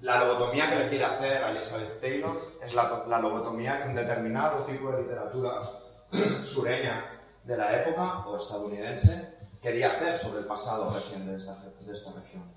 La 0.00 0.24
lobotomía 0.24 0.68
que 0.68 0.76
le 0.76 0.88
quiere 0.88 1.04
hacer 1.04 1.44
a 1.44 1.50
Elizabeth 1.50 2.00
Taylor 2.00 2.36
es 2.62 2.74
la, 2.74 3.04
la 3.06 3.20
lobotomía 3.20 3.82
que 3.82 3.88
un 3.88 3.94
determinado 3.94 4.64
tipo 4.64 4.90
de 4.90 5.02
literatura 5.02 5.62
sureña 6.44 7.06
de 7.44 7.56
la 7.56 7.80
época 7.80 8.26
o 8.26 8.36
estadounidense 8.36 9.34
quería 9.62 9.92
hacer 9.92 10.18
sobre 10.18 10.40
el 10.40 10.46
pasado 10.46 10.94
esta, 10.98 11.54
de 11.54 11.92
esta 11.92 12.12
región. 12.12 12.53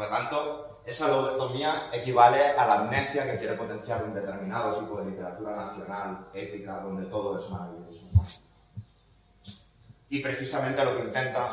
Por 0.00 0.08
lo 0.08 0.16
tanto, 0.16 0.80
esa 0.86 1.08
lobotomía 1.08 1.90
equivale 1.92 2.52
a 2.56 2.66
la 2.66 2.74
amnesia 2.80 3.30
que 3.30 3.36
quiere 3.36 3.52
potenciar 3.52 4.02
un 4.02 4.14
determinado 4.14 4.80
tipo 4.80 4.98
de 4.98 5.10
literatura 5.10 5.54
nacional, 5.54 6.26
épica, 6.32 6.80
donde 6.80 7.04
todo 7.04 7.38
es 7.38 7.50
maravilloso. 7.50 8.08
Y 10.08 10.22
precisamente 10.22 10.82
lo 10.86 10.96
que 10.96 11.02
intenta 11.02 11.52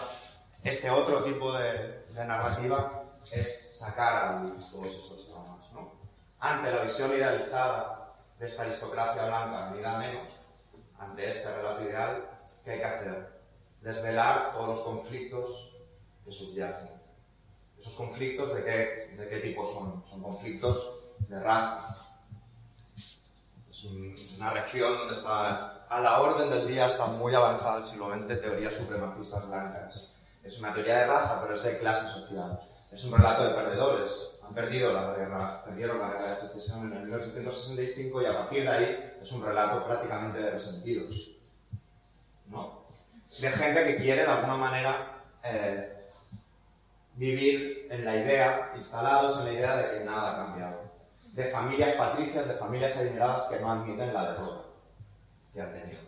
este 0.63 0.89
otro 0.89 1.25
tipo 1.25 1.51
de, 1.51 2.06
de 2.06 2.25
narrativa 2.25 3.04
es 3.30 3.77
sacar 3.77 4.24
a 4.24 4.39
luz 4.39 4.72
todos 4.72 4.88
esos 4.88 5.27
traumas. 5.27 5.70
¿no? 5.74 5.92
Ante 6.39 6.72
la 6.72 6.84
visión 6.84 7.12
idealizada 7.12 8.13
de 8.39 8.48
esta 8.48 8.62
aristocracia 8.62 9.25
blanca, 9.25 9.72
ni 9.75 9.82
da 9.82 9.98
menos, 9.98 10.30
ante 10.98 11.30
este 11.30 11.54
relato 11.54 11.84
ideal, 11.84 12.30
¿qué 12.63 12.72
hay 12.72 12.80
que 12.80 12.86
hacer? 12.86 13.42
Desvelar 13.82 14.54
todos 14.54 14.68
los 14.70 14.80
conflictos 14.86 15.75
que 16.24 16.32
subyacen. 16.32 16.97
¿Esos 17.79 17.93
conflictos 17.96 18.55
de 18.55 18.63
qué, 18.63 19.15
de 19.17 19.29
qué 19.29 19.38
tipo 19.39 19.63
son? 19.63 20.03
Son 20.05 20.22
conflictos 20.22 20.93
de 21.27 21.39
raza. 21.41 21.96
Es 23.69 23.84
un- 23.84 24.15
una 24.38 24.50
región 24.51 24.98
donde 24.98 25.13
está 25.13 25.86
a 25.88 26.01
la 26.01 26.19
orden 26.22 26.50
del 26.50 26.67
día, 26.67 26.88
está 26.88 27.05
muy 27.05 27.31
siglo 27.86 28.12
XX, 28.13 28.41
teorías 28.41 28.74
supremacistas 28.74 29.48
blancas. 29.48 30.07
Es 30.43 30.60
una 30.60 30.74
teoría 30.74 31.00
de 31.00 31.07
raza, 31.07 31.41
pero 31.41 31.53
es 31.53 31.63
de 31.63 31.77
clase 31.77 32.07
social. 32.10 32.60
Es 32.91 33.03
un 33.05 33.13
relato 33.17 33.43
de 33.43 33.53
perdedores. 33.53 34.31
Han 34.43 34.53
perdido 34.53 34.93
la 34.93 35.13
guerra, 35.13 35.63
perdieron 35.65 36.00
la 36.00 36.07
guerra 36.10 36.29
de 36.29 36.36
secesión 36.36 36.91
en 36.91 36.98
el 36.98 37.03
1865 37.05 38.22
y 38.22 38.25
a 38.25 38.34
partir 38.34 38.63
de 38.63 38.69
ahí 38.69 39.13
es 39.22 39.31
un 39.34 39.43
relato 39.46 39.86
prácticamente 39.86 40.39
de 40.39 40.51
resentidos. 40.51 41.31
¿no? 42.48 42.86
De 43.39 43.50
gente 43.50 43.84
que 43.84 43.98
quiere 43.98 44.24
de 44.24 44.31
alguna 44.31 44.55
manera 44.55 45.22
eh, 45.43 45.97
vivir 47.18 47.88
en 47.90 48.06
la 48.06 48.16
idea, 48.16 48.74
instalados 48.76 49.40
en 49.40 49.46
la 49.46 49.54
idea 49.54 49.78
de 49.78 50.00
que 50.00 50.06
nada 50.06 50.32
ha 50.32 50.46
cambiado. 50.46 50.88
de 51.34 51.44
familias 51.52 51.94
patricias, 51.94 52.48
de 52.48 52.56
familias 52.56 52.98
adineradas 52.98 53.44
que 53.44 53.60
no 53.60 53.72
admiten 53.72 54.12
la 54.12 54.32
derrota 54.32 54.64
que 55.54 55.62
han 55.62 55.72
tenido. 55.72 56.00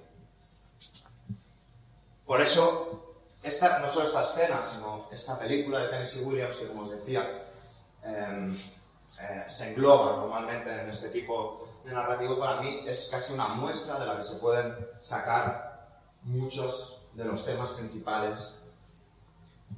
Por 2.25 2.41
eso, 2.41 3.15
esta, 3.43 3.77
no 3.77 3.89
solo 3.89 4.07
esta 4.07 4.23
escena, 4.23 4.63
sino 4.63 5.07
esta 5.11 5.37
película 5.37 5.79
de 5.79 5.89
Tennessee 5.89 6.23
Williams, 6.23 6.55
que 6.55 6.67
como 6.67 6.81
os 6.81 6.89
decía, 6.89 7.43
eh, 8.03 8.51
eh, 9.21 9.45
se 9.47 9.69
engloba 9.69 10.17
normalmente 10.17 10.81
en 10.81 10.89
este 10.89 11.09
tipo 11.09 11.67
de 11.85 11.91
narrativo, 11.91 12.39
para 12.39 12.61
mí 12.61 12.83
es 12.87 13.07
casi 13.11 13.33
una 13.33 13.49
muestra 13.49 13.99
de 13.99 14.05
la 14.07 14.17
que 14.17 14.23
se 14.23 14.35
pueden 14.35 14.75
sacar 14.99 15.99
muchos 16.23 17.01
de 17.13 17.25
los 17.25 17.45
temas 17.45 17.71
principales 17.71 18.55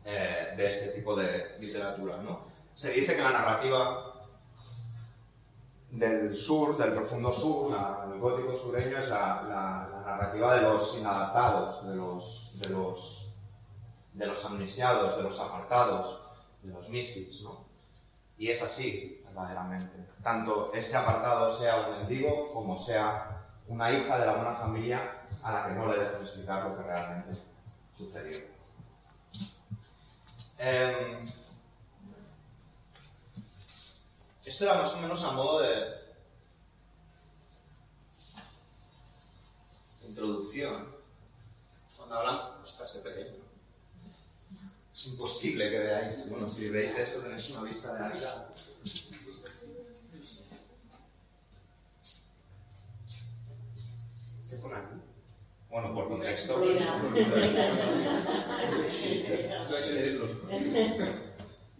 eh, 0.06 0.54
de 0.58 0.68
este 0.68 0.88
tipo 0.90 1.16
de 1.16 1.58
literatura. 1.60 2.18
¿no? 2.18 2.46
Se 2.76 2.92
dice 2.92 3.16
que 3.16 3.22
la 3.22 3.32
narrativa 3.32 4.08
del 5.92 6.36
sur, 6.36 6.78
del 6.78 6.94
profundo 6.94 7.32
sur, 7.34 7.72
la- 7.72 8.06
el 8.12 8.20
gótico 8.20 8.54
sureño, 8.54 8.98
es 8.98 9.10
la, 9.10 9.44
la- 9.48 9.90
la 9.92 10.02
narrativa 10.06 10.56
de 10.56 10.62
los 10.62 10.98
inadaptados, 10.98 11.86
de 11.88 11.96
los, 11.96 12.52
de 12.60 12.70
los, 12.70 13.30
de 14.14 14.26
los 14.28 14.46
amnesiados, 14.46 15.18
de 15.18 15.24
los 15.24 15.40
apartados, 15.40 16.20
de 16.64 16.72
los 16.74 16.88
misfits, 16.90 17.42
¿no? 17.42 17.66
Y 18.38 18.50
es 18.50 18.62
así, 18.64 19.22
verdaderamente. 19.26 20.08
Tanto 20.24 20.72
ese 20.74 20.96
apartado 20.96 21.58
sea 21.58 21.82
un 21.88 21.98
mendigo 22.00 22.54
como 22.54 22.78
sea 22.78 23.46
una 23.68 23.92
hija 23.92 24.18
de 24.20 24.26
la 24.26 24.34
buena 24.36 24.56
familia 24.56 25.24
a 25.44 25.52
la 25.52 25.66
que 25.68 25.74
no 25.74 25.88
le 25.88 25.98
dejan 26.00 26.22
explicar 26.22 26.64
lo 26.70 26.78
que 26.78 26.84
realmente 26.84 27.40
sucedió. 27.92 28.40
Em, 30.64 31.24
esto 34.46 34.64
era 34.64 34.76
más 34.76 34.94
o 34.94 34.98
menos 34.98 35.24
a 35.24 35.32
modo 35.32 35.60
de 35.62 36.02
introducción. 40.08 40.96
Cuando 41.98 42.16
hablan, 42.16 42.62
ostras, 42.62 42.92
qué 42.92 43.00
pequeño. 43.00 43.42
Es 44.94 45.08
imposible 45.08 45.68
que 45.68 45.80
veáis. 45.80 46.30
Bueno, 46.30 46.48
si 46.48 46.70
veis 46.70 46.96
eso, 46.96 47.22
tenéis 47.22 47.50
una 47.50 47.64
vista 47.64 47.96
de 47.96 48.06
águila. 48.06 48.54
¿Qué 54.48 54.58
pone 54.58 54.76
aquí? 54.76 55.01
Bueno, 55.72 55.94
por 55.94 56.10
contexto. 56.10 56.62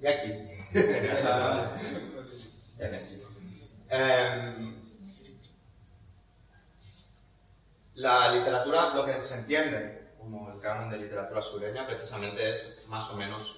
Y 0.02 0.08
aquí. 0.08 0.32
Em, 3.90 4.76
la 7.96 8.32
literatura, 8.32 8.94
lo 8.94 9.06
que 9.06 9.22
se 9.22 9.36
entiende 9.36 10.14
como 10.18 10.50
el 10.50 10.62
canon 10.62 10.90
de 10.90 10.98
literatura 10.98 11.42
sureña, 11.42 11.86
precisamente 11.86 12.50
es 12.50 12.88
más 12.88 13.10
o 13.10 13.18
menos 13.18 13.58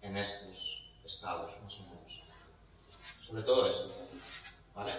en 0.00 0.16
estos 0.16 0.90
estados, 1.04 1.52
más 1.62 1.78
o 1.80 1.82
menos. 1.82 2.22
Sobre 3.20 3.42
todo 3.42 3.68
eso. 3.68 3.94
¿Vale? 4.74 4.94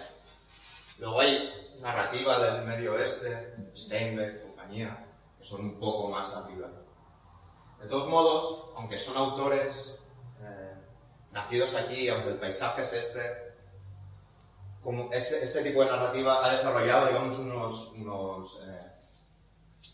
Luego 0.98 1.20
hay 1.20 1.71
narrativa 1.82 2.38
del 2.38 2.64
medio 2.64 2.94
oeste, 2.94 3.54
Steinbeck, 3.76 4.42
compañía, 4.42 5.04
que 5.38 5.44
son 5.44 5.62
un 5.62 5.80
poco 5.80 6.08
más 6.08 6.32
arriba. 6.34 6.68
De 7.80 7.88
todos 7.88 8.08
modos, 8.08 8.66
aunque 8.76 8.98
son 8.98 9.16
autores 9.16 9.98
eh, 10.40 10.74
nacidos 11.32 11.74
aquí, 11.74 12.08
aunque 12.08 12.30
el 12.30 12.38
paisaje 12.38 12.82
es 12.82 12.92
este, 12.92 13.20
como 14.80 15.12
este, 15.12 15.44
este 15.44 15.62
tipo 15.64 15.82
de 15.82 15.90
narrativa 15.90 16.46
ha 16.46 16.52
desarrollado, 16.52 17.08
digamos, 17.08 17.38
unos, 17.38 17.92
unos, 17.96 18.60
eh, 18.64 18.92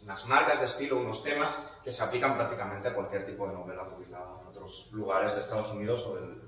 unas 0.02 0.26
marcas 0.26 0.60
de 0.60 0.66
estilo, 0.66 0.98
unos 0.98 1.22
temas 1.22 1.72
que 1.82 1.90
se 1.90 2.04
aplican 2.04 2.36
prácticamente 2.36 2.88
a 2.88 2.94
cualquier 2.94 3.24
tipo 3.24 3.46
de 3.46 3.54
novela 3.54 3.88
publicada 3.88 4.42
en 4.42 4.48
otros 4.48 4.90
lugares 4.92 5.34
de 5.34 5.40
Estados 5.40 5.72
Unidos 5.72 6.06
o 6.06 6.16
del, 6.16 6.42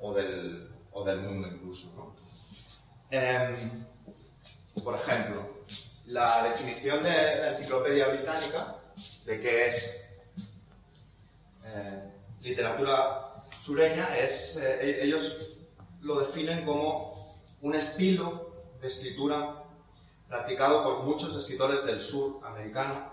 o 0.00 0.12
del, 0.12 0.74
o 0.90 1.04
del 1.04 1.20
mundo 1.20 1.46
incluso. 1.46 1.92
¿no? 1.94 2.16
Em, 3.12 3.86
por 4.82 4.94
ejemplo, 4.94 5.64
la 6.06 6.42
definición 6.44 7.02
de 7.02 7.10
la 7.10 7.50
enciclopedia 7.52 8.08
británica 8.08 8.76
de 9.24 9.40
qué 9.40 9.66
es 9.68 10.00
eh, 11.64 12.12
literatura 12.40 13.44
sureña 13.62 14.16
es, 14.16 14.56
eh, 14.56 15.04
ellos 15.04 15.58
lo 16.00 16.20
definen 16.20 16.64
como 16.64 17.40
un 17.60 17.74
estilo 17.74 18.64
de 18.80 18.88
escritura 18.88 19.64
practicado 20.28 20.82
por 20.82 21.02
muchos 21.04 21.36
escritores 21.36 21.84
del 21.84 22.00
sur 22.00 22.40
americano, 22.44 23.12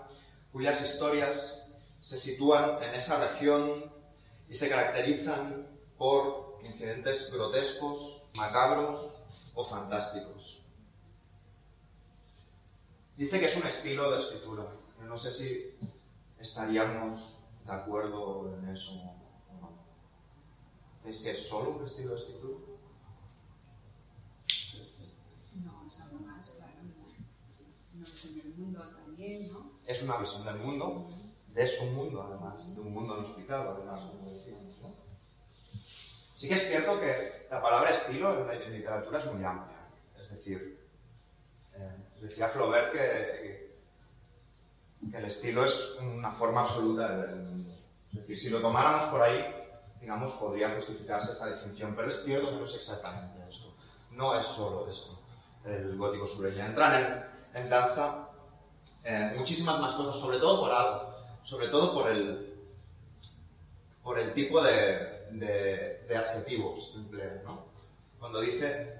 cuyas 0.52 0.82
historias 0.82 1.66
se 2.00 2.18
sitúan 2.18 2.82
en 2.82 2.94
esa 2.94 3.18
región 3.28 3.92
y 4.48 4.54
se 4.54 4.68
caracterizan 4.68 5.66
por 5.98 6.60
incidentes 6.64 7.30
grotescos, 7.30 8.22
macabros 8.34 9.24
o 9.54 9.64
fantásticos. 9.64 10.37
Dice 13.18 13.40
que 13.40 13.46
es 13.46 13.56
un 13.56 13.66
estilo 13.66 14.10
de 14.12 14.18
escritura. 14.20 14.64
No 15.06 15.16
sé 15.18 15.32
si 15.32 15.76
estaríamos 16.38 17.36
de 17.66 17.72
acuerdo 17.72 18.54
en 18.54 18.68
eso 18.68 18.92
o 18.92 19.54
no. 19.60 19.70
¿Es 21.04 21.22
que 21.22 21.30
es 21.32 21.46
solo 21.48 21.72
un 21.72 21.84
estilo 21.84 22.10
de 22.10 22.16
escritura? 22.16 22.58
No, 25.64 25.84
es 25.88 26.00
algo 26.00 26.18
más, 26.20 26.50
claro. 26.50 26.72
No 27.94 28.04
es 28.06 28.24
en 28.26 28.40
el 28.40 28.54
mundo 28.54 28.80
también, 28.96 29.52
¿no? 29.52 29.72
Es 29.86 30.02
una 30.02 30.16
visión 30.18 30.44
del 30.44 30.56
mundo, 30.58 31.10
de 31.48 31.66
su 31.66 31.86
mundo 31.86 32.22
además, 32.22 32.74
de 32.74 32.80
un 32.80 32.92
mundo 32.94 33.16
no 33.16 33.22
explicado 33.22 33.70
además, 33.76 34.00
como 34.12 34.30
decíamos. 34.32 34.78
¿no? 34.80 34.94
Sí 36.36 36.46
que 36.48 36.54
es 36.54 36.68
cierto 36.68 37.00
que 37.00 37.16
la 37.50 37.60
palabra 37.60 37.90
estilo 37.90 38.38
en, 38.40 38.46
la- 38.46 38.54
en 38.64 38.72
literatura 38.72 39.18
es 39.18 39.26
muy 39.32 39.42
amplia. 39.42 39.88
Es 40.20 40.30
decir, 40.30 40.77
decía 42.20 42.48
Flaubert 42.48 42.92
que, 42.92 43.68
el 45.12 45.24
estilo 45.24 45.64
es 45.64 45.96
una 46.00 46.32
forma 46.32 46.62
absoluta 46.62 47.16
de 47.16 47.34
mundo. 47.36 47.72
Es 48.12 48.20
decir, 48.20 48.38
si 48.38 48.50
lo 48.50 48.60
tomáramos 48.60 49.04
por 49.04 49.22
ahí, 49.22 49.44
digamos, 50.00 50.32
podría 50.32 50.70
justificarse 50.70 51.32
esta 51.32 51.46
definición, 51.46 51.94
pero 51.94 52.08
es 52.08 52.24
cierto 52.24 52.50
que 52.50 52.56
no 52.56 52.64
es 52.64 52.74
exactamente 52.74 53.38
esto. 53.48 53.72
No 54.12 54.38
es 54.38 54.44
solo 54.44 54.88
esto, 54.88 55.18
el 55.64 55.96
gótico 55.96 56.26
sureño. 56.26 56.64
Entran 56.64 57.24
en, 57.54 57.70
danza 57.70 58.28
eh, 59.04 59.34
muchísimas 59.36 59.80
más 59.80 59.94
cosas, 59.94 60.16
sobre 60.16 60.38
todo 60.38 60.60
por 60.60 60.72
algo, 60.72 61.14
sobre 61.42 61.68
todo 61.68 61.92
por 61.94 62.10
el, 62.10 62.54
tipo 64.34 64.60
de, 64.62 66.06
adjetivos 66.16 66.90
que 66.92 66.98
emplea, 66.98 67.42
¿no? 67.44 67.66
Cuando 68.18 68.40
dice, 68.40 68.97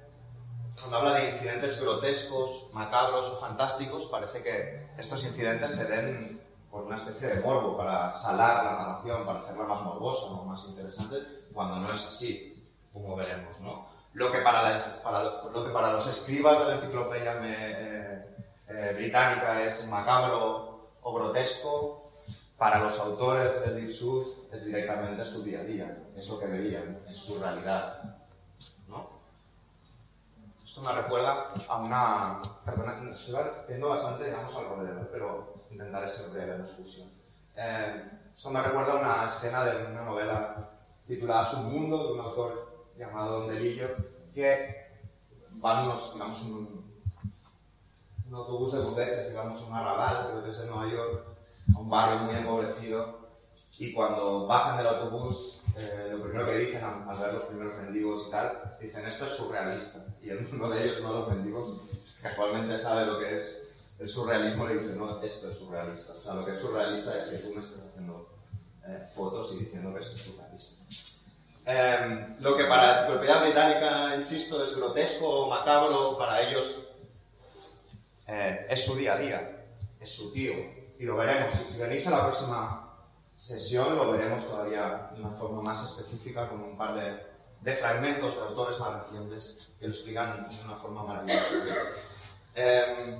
cuando 0.80 0.96
habla 0.98 1.14
de 1.14 1.30
incidentes 1.30 1.80
grotescos, 1.80 2.68
macabros 2.72 3.26
o 3.26 3.36
fantásticos, 3.36 4.06
parece 4.06 4.42
que 4.42 4.88
estos 4.98 5.24
incidentes 5.24 5.72
se 5.74 5.84
den 5.86 6.40
por 6.70 6.82
una 6.84 6.96
especie 6.96 7.28
de 7.28 7.40
morbo, 7.40 7.76
para 7.76 8.12
salar 8.12 8.64
la 8.64 8.72
narración, 8.72 9.24
para 9.24 9.40
hacerla 9.40 9.64
más 9.64 9.82
morbosa 9.82 10.26
o 10.26 10.44
más 10.44 10.64
interesante, 10.68 11.16
cuando 11.52 11.76
no 11.76 11.92
es 11.92 12.06
así, 12.06 12.68
como 12.92 13.16
veremos, 13.16 13.58
¿no? 13.60 13.88
Lo 14.12 14.30
que 14.30 14.38
para, 14.38 14.62
la- 14.62 15.02
para 15.02 15.22
lo, 15.24 15.64
que 15.64 15.70
para 15.70 15.92
los 15.92 16.06
escribas 16.06 16.58
de 16.58 16.64
la 16.66 16.74
enciclopedia 16.74 17.34
me- 17.34 17.54
eh, 17.70 18.26
eh, 18.68 18.92
británica 18.96 19.62
es 19.64 19.86
macabro 19.88 20.90
o 21.02 21.12
grotesco, 21.14 22.12
para 22.58 22.80
los 22.80 22.98
autores 22.98 23.60
del 23.64 23.76
Deep 23.86 23.96
South 23.96 24.26
es 24.52 24.64
directamente 24.64 25.24
su 25.24 25.42
día 25.42 25.60
a 25.60 25.64
día, 25.64 25.98
es 26.16 26.28
lo 26.28 26.38
que 26.38 26.46
veían, 26.46 27.00
es 27.08 27.16
su 27.16 27.38
realidad. 27.40 28.17
Esto 30.78 30.90
me 30.94 31.02
recuerda 31.02 31.52
a 31.66 31.76
una. 31.78 32.40
Perdona, 32.64 33.10
estoy 33.10 33.34
bastante, 33.80 34.26
digamos, 34.26 34.54
al 34.54 34.68
rodeo, 34.68 35.08
pero 35.10 35.54
intentaré 35.72 36.06
ser 36.06 36.30
breve 36.30 36.52
en 36.52 36.58
la 36.60 36.66
discusión. 36.68 37.08
Eh, 37.56 38.08
esto 38.32 38.48
me 38.50 38.62
recuerda 38.62 38.92
a 38.92 39.00
una 39.00 39.26
escena 39.26 39.64
de 39.64 39.86
una 39.86 40.04
novela 40.04 40.70
titulada 41.04 41.44
Submundo, 41.44 42.06
de 42.06 42.12
un 42.12 42.20
autor 42.20 42.92
llamado 42.96 43.40
Don 43.40 43.48
Delillo, 43.48 43.88
que 44.32 44.86
van 45.54 45.86
unos, 45.86 46.14
digamos, 46.14 46.42
un, 46.42 47.02
un 48.28 48.34
autobús 48.36 48.70
de 48.70 48.78
burgueses, 48.78 49.30
digamos, 49.30 49.60
un 49.60 49.74
arrabal, 49.74 50.28
creo 50.30 50.44
que 50.44 50.50
es 50.50 50.60
en 50.60 50.68
Nueva 50.68 50.86
York, 50.86 51.24
a 51.74 51.78
un 51.80 51.90
barrio 51.90 52.18
muy 52.20 52.36
empobrecido, 52.36 53.18
y 53.78 53.92
cuando 53.92 54.46
bajan 54.46 54.76
del 54.76 54.86
autobús, 54.86 55.57
eh, 55.78 56.08
lo 56.10 56.22
primero 56.22 56.46
que 56.46 56.58
dicen 56.58 56.82
al, 56.82 57.08
al 57.08 57.18
ver 57.18 57.34
los 57.34 57.44
primeros 57.44 57.76
mendigos 57.76 58.26
y 58.26 58.30
tal, 58.30 58.76
dicen 58.80 59.06
esto 59.06 59.24
es 59.24 59.30
surrealista. 59.32 60.04
Y 60.22 60.30
uno 60.30 60.68
de 60.70 60.84
ellos, 60.84 60.98
uno 61.00 61.12
de 61.12 61.20
los 61.20 61.28
mendigos, 61.28 61.80
casualmente 62.20 62.78
sabe 62.82 63.06
lo 63.06 63.18
que 63.18 63.36
es 63.36 63.62
el 63.98 64.08
surrealismo, 64.08 64.66
le 64.66 64.78
dice, 64.78 64.94
no, 64.94 65.22
esto 65.22 65.48
es 65.48 65.56
surrealista. 65.56 66.12
O 66.12 66.20
sea, 66.20 66.34
lo 66.34 66.44
que 66.44 66.52
es 66.52 66.58
surrealista 66.58 67.16
es 67.18 67.28
que 67.28 67.38
tú 67.38 67.54
me 67.54 67.60
estés 67.60 67.80
haciendo 67.80 68.28
eh, 68.86 69.06
fotos 69.14 69.54
y 69.54 69.64
diciendo 69.64 69.94
que 69.94 70.00
esto 70.00 70.14
es 70.14 70.22
surrealista. 70.22 70.84
Eh, 71.66 72.36
lo 72.40 72.56
que 72.56 72.64
para 72.64 72.86
la 72.86 73.00
enciclopedia 73.00 73.42
británica, 73.42 74.16
insisto, 74.16 74.64
es 74.64 74.74
grotesco 74.74 75.28
o 75.28 75.50
macabro, 75.50 76.16
para 76.18 76.42
ellos 76.42 76.80
eh, 78.26 78.66
es 78.68 78.84
su 78.84 78.96
día 78.96 79.14
a 79.14 79.18
día, 79.18 79.66
es 80.00 80.10
su 80.10 80.32
tío. 80.32 80.52
Y 80.98 81.04
lo 81.04 81.16
veremos. 81.16 81.52
Y 81.60 81.64
si 81.72 81.80
venís 81.80 82.06
a 82.06 82.10
la 82.10 82.26
próxima 82.26 82.87
sesión, 83.38 83.96
lo 83.96 84.10
veremos 84.12 84.44
todavía 84.46 85.10
de 85.14 85.22
una 85.22 85.30
forma 85.30 85.62
más 85.62 85.82
específica, 85.84 86.48
con 86.48 86.60
un 86.60 86.76
par 86.76 86.94
de, 86.94 87.22
de 87.60 87.72
fragmentos 87.76 88.34
de 88.34 88.42
autores 88.42 88.78
más 88.80 89.04
recientes 89.04 89.68
que 89.78 89.86
lo 89.86 89.94
explican 89.94 90.48
de 90.48 90.64
una 90.64 90.76
forma 90.76 91.04
maravillosa. 91.04 91.54
Eh, 92.54 93.18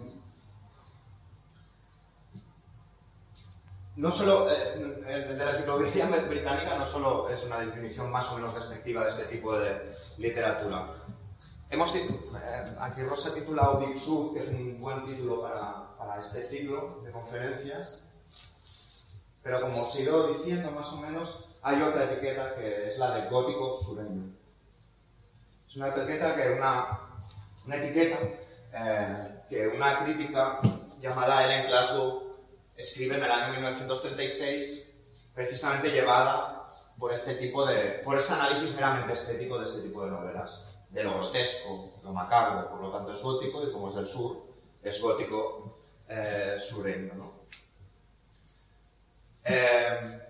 no 3.97 4.11
solo, 4.11 4.51
eh, 4.51 4.75
el 5.07 5.39
de 5.39 5.45
la 5.45 5.53
enciclopedia 5.53 6.07
británica 6.29 6.77
no 6.77 6.87
solo 6.87 7.29
es 7.29 7.43
una 7.45 7.61
definición 7.61 8.11
más 8.11 8.29
o 8.31 8.37
menos 8.37 8.55
despectiva 8.55 9.05
de 9.05 9.11
este 9.11 9.25
tipo 9.27 9.57
de 9.57 9.95
literatura. 10.19 10.95
Hemos 11.71 11.95
eh, 11.95 12.09
aquí 12.81 13.03
Rosa 13.03 13.31
Big 13.35 13.99
Sur, 13.99 14.35
que 14.35 14.41
es 14.41 14.49
un 14.49 14.81
buen 14.81 15.05
título 15.05 15.43
para, 15.43 15.97
para 15.97 16.19
este 16.19 16.43
ciclo 16.49 17.03
de 17.05 17.13
conferencias, 17.13 18.03
pero 19.49 19.63
como 19.63 19.83
os 19.83 19.97
he 19.97 20.03
ido 20.03 20.29
diciendo 20.35 20.71
más 20.73 20.93
o 20.93 20.99
menos, 20.99 21.47
hay 21.63 21.81
otra 21.81 22.05
etiqueta 22.05 22.55
que 22.55 22.89
es 22.89 22.99
la 22.99 23.15
de 23.15 23.31
gótico 23.31 23.83
sureño. 23.83 24.31
Es 25.67 25.77
una 25.77 25.89
etiqueta 25.89 26.37
que 26.37 26.51
una, 26.53 27.01
una 27.65 27.77
etiqueta 27.77 28.19
eh, 28.75 29.45
que 29.49 29.69
una 29.69 30.05
crítica 30.05 30.61
llamada 31.01 31.47
Ellen 31.47 31.67
Glasgow 31.67 32.37
escribe 32.77 33.17
en 33.17 33.25
el 33.25 33.31
año 33.33 33.55
1936, 33.55 34.93
precisamente 35.33 35.93
llevada 35.93 36.67
por 36.99 37.11
este 37.11 37.37
tipo 37.37 37.65
de, 37.65 38.03
por 38.05 38.19
este 38.19 38.35
análisis 38.35 38.75
meramente 38.75 39.15
estético 39.15 39.59
de 39.59 39.65
este 39.65 39.81
tipo 39.81 40.05
de 40.05 40.11
novelas, 40.11 40.63
de 40.91 41.05
lo 41.05 41.15
grotesco, 41.15 41.95
lo 42.03 42.13
macabro, 42.13 42.69
por 42.69 42.83
lo 42.83 42.91
tanto 42.91 43.13
es 43.13 43.23
gótico 43.23 43.67
y 43.67 43.73
como 43.73 43.89
es 43.89 43.95
del 43.95 44.07
sur, 44.07 44.45
es 44.83 45.01
gótico 45.01 45.79
eh, 46.07 46.59
sureño, 46.61 47.15
¿no? 47.15 47.38
Eh, 49.49 50.21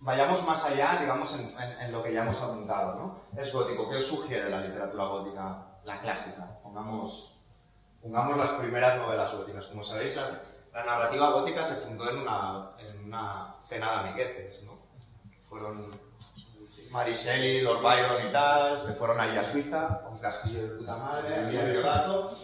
vayamos 0.00 0.44
más 0.46 0.64
allá, 0.64 0.98
digamos, 1.00 1.32
en, 1.34 1.48
en- 1.60 1.80
en 1.80 1.92
lo 1.92 2.02
que 2.02 2.12
ya 2.12 2.22
hemos 2.22 2.40
apuntado, 2.40 2.94
¿no? 2.98 3.40
Es 3.40 3.52
gótico. 3.52 3.88
¿Qué 3.90 3.96
os 3.96 4.06
sugiere 4.06 4.48
la 4.50 4.60
literatura 4.60 5.04
gótica, 5.04 5.66
la 5.84 6.00
clásica? 6.00 6.58
Pongamos, 6.62 7.36
pongamos 8.02 8.36
las 8.36 8.50
primeras 8.50 8.98
novelas 8.98 9.32
góticas. 9.32 9.66
Como 9.66 9.82
sabéis, 9.82 10.16
la, 10.16 10.40
la 10.72 10.84
narrativa 10.84 11.30
gótica 11.30 11.64
se 11.64 11.74
fundó 11.76 12.08
en 12.10 12.18
una, 12.18 12.70
en 12.78 13.04
una 13.04 13.54
cena 13.68 13.90
de 13.90 14.08
amiguetes, 14.08 14.62
¿no? 14.64 14.78
Fueron 15.48 15.90
Mary 16.90 17.14
Shelley, 17.14 17.60
Lord 17.62 17.82
Byron 17.82 18.26
y 18.28 18.32
tal, 18.32 18.80
se 18.80 18.92
fueron 18.94 19.20
allí 19.20 19.36
a 19.36 19.44
Suiza, 19.44 20.00
a 20.04 20.08
un 20.08 20.18
castillo 20.18 20.62
de 20.62 20.68
puta 20.76 20.96
madre, 20.96 21.36
había 21.36 21.64
gato. 21.80 22.34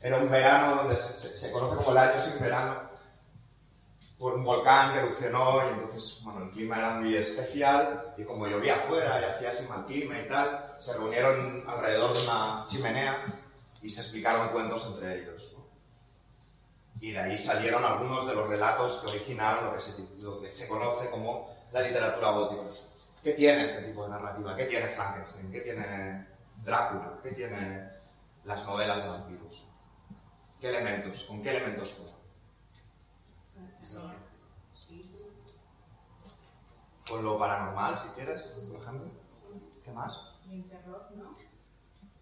Era 0.00 0.16
un 0.16 0.30
verano 0.30 0.76
donde 0.76 0.96
se, 0.96 1.12
se- 1.12 1.36
se 1.36 1.52
conoce 1.52 1.76
como 1.76 1.90
el 1.92 1.98
año 1.98 2.22
sin 2.22 2.38
verano, 2.40 2.90
por 4.18 4.34
un 4.34 4.44
volcán 4.44 4.92
que 4.92 4.98
erupcionó 5.00 5.62
y 5.66 5.72
entonces, 5.72 6.20
bueno, 6.22 6.44
el 6.44 6.50
clima 6.50 6.78
era 6.78 6.90
muy 6.94 7.16
especial 7.16 8.14
y 8.18 8.24
como 8.24 8.46
llovía 8.46 8.76
afuera 8.76 9.20
y 9.20 9.24
hacía 9.24 9.48
así 9.50 9.66
mal 9.68 9.86
clima 9.86 10.18
y 10.18 10.28
tal, 10.28 10.74
se 10.78 10.92
reunieron 10.92 11.64
alrededor 11.66 12.14
de 12.14 12.22
una 12.24 12.64
chimenea 12.66 13.24
y 13.82 13.88
se 13.88 14.02
explicaron 14.02 14.48
cuentos 14.48 14.86
entre 14.92 15.22
ellos. 15.22 15.50
¿no? 15.54 15.64
Y 17.00 17.12
de 17.12 17.18
ahí 17.18 17.38
salieron 17.38 17.82
algunos 17.82 18.26
de 18.26 18.34
los 18.34 18.46
relatos 18.48 19.00
que 19.00 19.06
originaron 19.10 19.64
lo 19.66 19.72
que 19.72 19.80
se, 19.80 20.04
lo 20.18 20.40
que 20.40 20.50
se 20.50 20.68
conoce 20.68 21.08
como 21.10 21.48
la 21.72 21.80
literatura 21.80 22.30
gótica. 22.30 22.62
¿Qué 23.22 23.32
tiene 23.32 23.62
este 23.62 23.82
tipo 23.82 24.04
de 24.04 24.10
narrativa? 24.10 24.54
¿Qué 24.56 24.64
tiene 24.66 24.86
Frankenstein? 24.88 25.50
¿Qué 25.50 25.60
tiene 25.60 26.26
Drácula? 26.62 27.18
¿Qué 27.22 27.30
tiene 27.32 27.88
las 28.44 28.64
novelas 28.66 29.02
de 29.02 29.08
vampiros? 29.08 29.59
¿Qué 30.60 30.68
elementos? 30.68 31.22
¿Con 31.24 31.42
qué 31.42 31.56
elementos 31.56 31.96
juega? 31.98 32.16
Con 37.08 37.24
lo 37.24 37.38
paranormal, 37.38 37.96
si 37.96 38.08
quieres, 38.10 38.42
por 38.42 38.80
ejemplo. 38.80 39.10
¿Qué 39.82 39.92
más? 39.92 40.20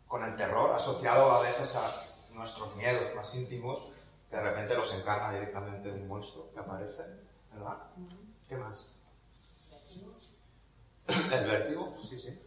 Con 0.06 0.24
el 0.24 0.36
terror 0.36 0.72
asociado 0.72 1.32
a 1.32 1.42
veces 1.42 1.74
a 1.76 2.04
nuestros 2.32 2.74
miedos 2.76 3.14
más 3.16 3.34
íntimos, 3.34 3.88
que 4.30 4.36
de 4.36 4.42
repente 4.42 4.76
los 4.76 4.94
encarna 4.94 5.32
directamente 5.32 5.90
un 5.90 6.06
monstruo 6.06 6.50
que 6.52 6.60
aparece, 6.60 7.02
¿verdad? 7.52 7.76
¿Qué 8.48 8.56
más? 8.56 8.94
El 11.08 11.46
vértigo, 11.46 11.96
sí, 12.08 12.18
sí. 12.18 12.38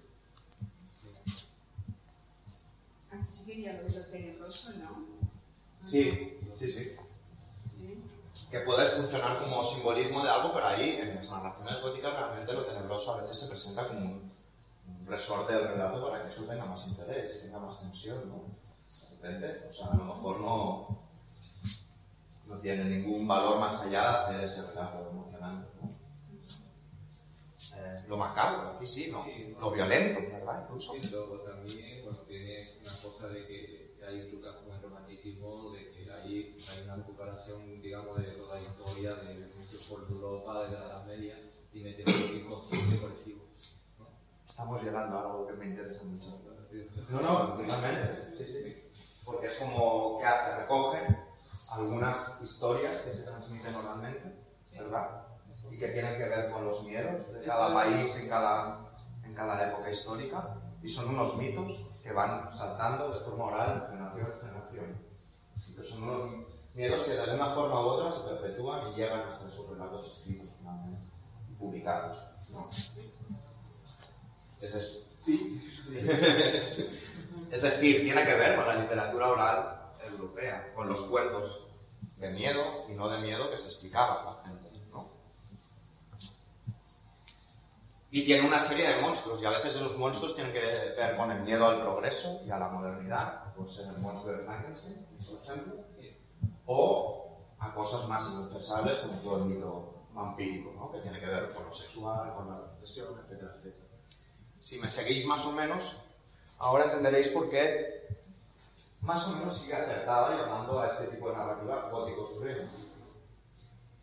Aquí 3.12 3.32
sí 3.32 3.46
quería 3.46 3.74
lo 3.74 3.84
de 3.84 4.36
lo 4.40 4.48
¿no? 4.48 5.31
Sí, 5.84 6.39
sí, 6.60 6.72
sí. 6.72 6.96
Que 8.50 8.60
puede 8.60 8.89
funcionar 8.91 9.38
como 9.39 9.63
simbolismo 9.63 10.24
de 10.24 10.30
algo, 10.30 10.54
pero 10.54 10.67
ahí 10.67 10.98
en 11.02 11.15
las 11.15 11.32
narraciones 11.32 11.82
góticas 11.82 12.13
realmente 12.13 12.54
lo 12.54 12.65
tenebroso 12.65 13.13
a 13.13 13.22
veces 13.22 13.39
se 13.39 13.48
presenta 13.48 13.88
como 13.88 14.02
un, 14.02 14.32
resorte 15.06 15.54
del 15.54 15.70
relato 15.70 16.10
para 16.10 16.24
que 16.24 16.30
eso 16.30 16.44
tenga 16.44 16.65
más 16.65 16.88
interés, 16.88 17.41
tenga 17.41 17.60
más 17.60 17.80
tensión, 17.80 18.30
¿no? 18.30 18.44
De 19.22 19.30
repente, 19.30 19.67
o 19.70 19.74
sea, 19.74 19.88
a 19.88 19.96
lo 19.96 20.06
mejor 20.06 20.39
no, 20.39 21.00
no 22.46 22.58
tiene 22.60 22.86
ningún 22.86 23.28
valor 23.28 23.60
más 23.60 23.82
allá 23.82 24.02
de 24.02 24.17
hacer 24.17 24.44
ese 24.44 24.67
relato 24.67 25.10
emocionante, 25.10 25.70
¿no? 25.82 25.91
Eh, 27.78 28.04
lo 28.08 28.17
macabro, 28.17 28.72
aquí 28.72 28.86
sí, 28.86 29.10
¿no? 29.12 29.26
Lo 29.60 29.72
violento, 29.72 30.22
¿verdad? 30.32 30.63
Incluso. 30.63 30.96
Y 30.96 31.04
luego 31.04 31.39
también, 31.39 32.04
bueno, 32.04 32.20
tiene 32.20 32.78
una 32.82 32.91
cosa 32.91 33.28
de 33.28 33.48
que 33.48 33.96
hay 34.06 34.30
truco 34.30 34.48
como 34.56 34.74
romanticismo, 35.22 35.72
de 35.72 35.92
que 35.92 36.12
ahí 36.12 36.58
hay 36.70 36.84
una 36.84 36.96
recuperación, 36.96 37.82
digamos, 37.82 38.18
de 38.18 38.24
toda 38.32 38.56
la 38.56 38.62
historia 38.62 39.16
de 39.16 39.52
muchos 39.58 39.82
por 39.88 40.10
Europa, 40.10 40.64
de 40.64 40.72
la 40.72 40.86
Edad 40.86 41.06
Media, 41.06 41.40
y 41.72 41.80
mete 41.82 42.04
un 42.06 42.38
inconsciente 42.38 43.00
colectivo. 43.00 43.46
¿no? 44.00 44.08
Estamos 44.48 44.84
llegando 44.84 45.18
a 45.18 45.22
algo 45.22 45.48
que 45.48 45.54
me 45.54 45.66
interesa 45.68 46.04
mucho. 46.04 46.40
No, 47.10 47.22
no, 47.22 47.58
totalmente. 47.58 48.38
Sí, 48.38 48.46
sí. 48.46 49.02
Porque 49.26 49.48
es 49.48 49.56
como 49.56 50.18
que 50.20 50.26
hace, 50.26 50.56
recoge 50.58 51.00
algunas 51.70 52.42
historias 52.42 52.98
que 53.02 53.14
se 53.14 53.24
transmiten 53.24 53.76
oralmente, 53.76 54.36
¿verdad? 54.72 55.28
Y 55.70 55.78
que 55.78 55.88
tienen 55.90 56.18
que 56.18 56.28
ver 56.28 56.52
con 56.52 56.66
los 56.66 56.84
miedos 56.84 57.32
de 57.34 57.42
cada 57.46 57.74
país 57.74 58.16
en 58.18 58.28
cada, 58.28 58.94
en 59.24 59.34
cada 59.34 59.70
época 59.70 59.90
histórica. 59.90 60.58
Y 60.82 60.90
son 60.90 61.10
unos 61.10 61.38
mitos 61.38 61.80
que 62.02 62.12
van 62.12 62.54
saltando 62.54 63.10
de 63.10 63.20
forma 63.20 63.46
oral 63.46 63.82
de 63.82 63.88
generación 63.88 64.32
en 64.32 64.40
generación. 64.40 65.12
Y 65.68 65.71
que 65.82 65.88
son 65.88 66.04
unos 66.04 66.46
miedos 66.74 67.04
que 67.04 67.12
de 67.12 67.22
alguna 67.22 67.50
forma 67.50 67.82
u 67.82 67.86
otra 67.86 68.12
se 68.12 68.22
perpetúan 68.30 68.91
y 68.91 68.96
llegan 68.96 69.22
hasta 69.22 69.48
esos 69.48 69.67
relatos 69.70 70.08
escritos 70.08 70.50
finalmente 70.60 71.02
y 71.50 71.56
publicados. 71.56 72.17
¿no? 72.50 72.70
Es 74.62 74.76
eso. 74.76 75.00
es 77.52 77.62
decir, 77.62 78.02
tiene 78.02 78.24
que 78.24 78.36
ver 78.36 78.56
con 78.56 78.67
la 78.67 78.76
literatura 78.76 79.28
oral 79.28 79.91
europea, 80.08 80.72
con 80.76 80.88
los 80.88 81.02
cuentos 81.04 81.67
de 82.17 82.30
miedo 82.32 82.86
y 82.89 82.94
no 82.94 83.10
de 83.10 83.20
miedo 83.20 83.50
que 83.50 83.58
se 83.58 83.65
explicaba 83.65 84.22
a 84.22 84.26
la 84.26 84.44
gente. 84.44 84.70
¿no? 84.91 85.10
Y 88.12 88.24
tiene 88.26 88.48
una 88.48 88.60
serie 88.60 88.88
de 88.88 89.02
monstruos, 89.02 89.41
y 89.41 89.46
a 89.46 89.50
veces 89.50 89.76
esos 89.76 89.98
monstruos 89.98 90.36
tienen 90.36 90.54
que 90.54 90.60
ver 90.60 91.17
con 91.17 91.32
el 91.32 91.41
miedo 91.41 91.67
al 91.67 91.82
progreso 91.82 92.41
y 92.46 92.52
a 92.52 92.60
la 92.60 92.67
modernidad, 92.67 93.41
ser 93.69 93.88
el 93.88 93.97
monstruo 94.00 94.34
de 94.34 94.43
por 94.43 94.56
ejemplo, 95.43 95.74
o 96.65 97.38
a 97.60 97.74
cosas 97.74 98.08
más 98.08 98.30
inconfesables 98.32 98.97
como 99.00 99.13
todo 99.19 99.38
el 99.38 99.45
mito 99.45 99.93
vampírico, 100.13 100.74
¿no? 100.76 100.91
que 100.91 101.00
tiene 101.00 101.19
que 101.19 101.26
ver 101.26 101.52
con 101.52 101.65
lo 101.65 101.74
sexual, 101.74 102.34
con 102.36 102.50
la 102.50 102.60
represión, 102.60 103.19
etcétera, 103.24 103.56
etcétera. 103.58 103.86
Si 104.60 104.80
me 104.80 104.89
seguís 104.89 105.26
más 105.26 105.45
o 105.45 105.52
menos, 105.52 105.95
ahora 106.60 106.86
entenderéis 106.86 107.30
por 107.30 107.50
qué 107.50 108.02
más 109.02 109.28
o 109.28 109.32
menos 109.32 109.58
sigue 109.58 109.74
acertada 109.74 110.38
llamando 110.38 110.80
a 110.80 110.88
este 110.88 111.08
tipo 111.08 111.30
de 111.30 111.38
narrativa 111.38 111.89
gótico 111.89 112.26
sureño. 112.26 112.69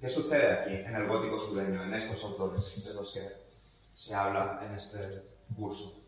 ¿Qué 0.01 0.09
sucede 0.09 0.53
aquí, 0.53 0.75
en 0.75 0.95
el 0.95 1.07
gótico 1.09 1.39
sureño, 1.39 1.83
en 1.83 1.95
estos 1.95 2.23
autores 2.25 2.85
de 2.85 2.95
los 2.95 3.13
que 3.13 3.29
se 3.95 4.15
habla 4.15 4.61
en 4.65 4.75
este 4.75 5.23
curso? 5.57 6.01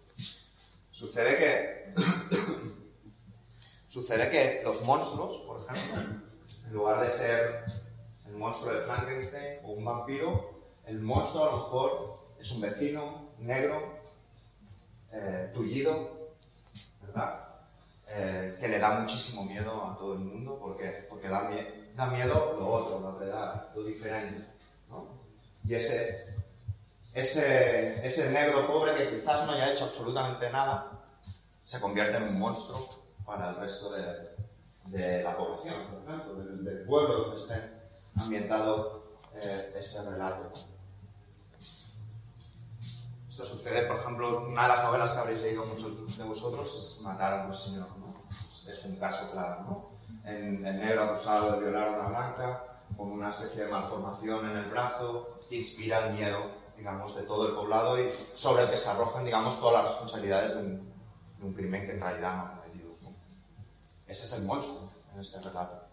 Sucede 0.90 1.38
que, 1.38 1.94
sucede 3.90 4.30
que 4.30 4.62
los 4.64 4.82
monstruos, 4.82 5.36
por 5.38 5.60
ejemplo, 5.68 6.00
en 6.66 6.72
lugar 6.72 7.00
de 7.02 7.10
ser 7.10 7.64
el 8.26 8.36
monstruo 8.36 8.72
de 8.72 8.82
Frankenstein 8.82 9.58
o 9.64 9.72
un 9.72 9.84
vampiro, 9.84 10.50
el 10.86 11.00
monstruo 11.00 11.42
a 11.42 11.46
lo 11.50 11.56
mejor 11.58 12.18
es 12.38 12.50
un 12.52 12.60
vecino 12.60 13.30
negro, 13.38 13.98
eh, 15.12 15.50
tullido, 15.52 16.30
¿verdad? 17.02 17.48
Eh, 18.06 18.56
que 18.60 18.68
le 18.68 18.78
da 18.78 19.00
muchísimo 19.00 19.44
miedo 19.44 19.84
a 19.84 19.96
todo 19.96 20.14
el 20.14 20.20
mundo 20.20 20.58
porque, 20.60 21.06
porque 21.08 21.28
da, 21.28 21.48
mie- 21.50 21.92
da 21.96 22.06
miedo 22.06 22.56
lo 22.58 22.66
otro, 22.66 23.00
la 23.00 23.08
otredad, 23.08 23.68
lo 23.74 23.82
diferente. 23.82 24.42
¿no? 24.88 25.06
Y 25.64 25.74
ese 25.74 26.28
ese, 27.12 28.06
ese 28.06 28.30
negro 28.30 28.68
pobre 28.68 28.94
que 28.96 29.16
quizás 29.18 29.44
no 29.44 29.52
haya 29.52 29.72
hecho 29.72 29.84
absolutamente 29.84 30.48
nada, 30.50 30.92
se 31.64 31.80
convierte 31.80 32.16
en 32.18 32.22
un 32.22 32.38
monstruo 32.38 32.88
para 33.24 33.50
el 33.50 33.56
resto 33.56 33.90
de, 33.90 34.30
de 34.86 35.22
la 35.22 35.36
población, 35.36 35.74
por 35.90 36.02
ejemplo, 36.02 36.34
del, 36.34 36.64
del 36.64 36.84
pueblo 36.84 37.18
donde 37.18 37.40
esté 37.40 37.80
ambientado 38.16 39.00
eh, 39.34 39.74
ese 39.76 40.02
relato. 40.10 40.52
Esto 43.28 43.44
sucede, 43.44 43.86
por 43.86 43.96
ejemplo, 43.96 44.46
una 44.48 44.62
de 44.62 44.68
las 44.68 44.84
novelas 44.84 45.12
que 45.12 45.18
habréis 45.18 45.40
leído 45.40 45.64
muchos 45.64 46.18
de 46.18 46.24
vosotros 46.24 46.76
es 46.78 47.02
Matar 47.02 47.40
a 47.40 47.46
un 47.46 47.54
señor, 47.54 47.88
¿no? 47.98 48.14
Es 48.70 48.84
un 48.84 48.96
caso 48.96 49.30
claro, 49.30 49.62
¿no? 49.62 49.90
En, 50.24 50.64
el 50.66 50.78
negro 50.78 51.04
acusado 51.04 51.52
de 51.52 51.60
violar 51.60 51.88
a 51.88 51.98
una 51.98 52.08
blanca, 52.08 52.64
con 52.96 53.12
una 53.12 53.30
especie 53.30 53.64
de 53.64 53.70
malformación 53.70 54.50
en 54.50 54.56
el 54.58 54.64
brazo, 54.66 55.38
inspira 55.50 56.06
el 56.06 56.14
miedo, 56.14 56.50
digamos, 56.76 57.16
de 57.16 57.22
todo 57.22 57.48
el 57.48 57.54
poblado 57.54 57.98
y 57.98 58.10
sobre 58.34 58.64
el 58.64 58.70
que 58.70 58.76
se 58.76 58.90
arrojan, 58.90 59.24
digamos, 59.24 59.58
todas 59.58 59.82
las 59.82 59.92
responsabilidades 59.92 60.54
de 60.54 60.60
un, 60.60 60.92
de 61.38 61.46
un 61.46 61.54
crimen 61.54 61.86
que 61.86 61.92
en 61.92 62.00
realidad. 62.00 62.36
¿no? 62.36 62.59
Ese 64.10 64.24
es 64.24 64.32
el 64.32 64.42
monstruo 64.42 64.90
en 65.14 65.20
este 65.20 65.38
relato. 65.38 65.84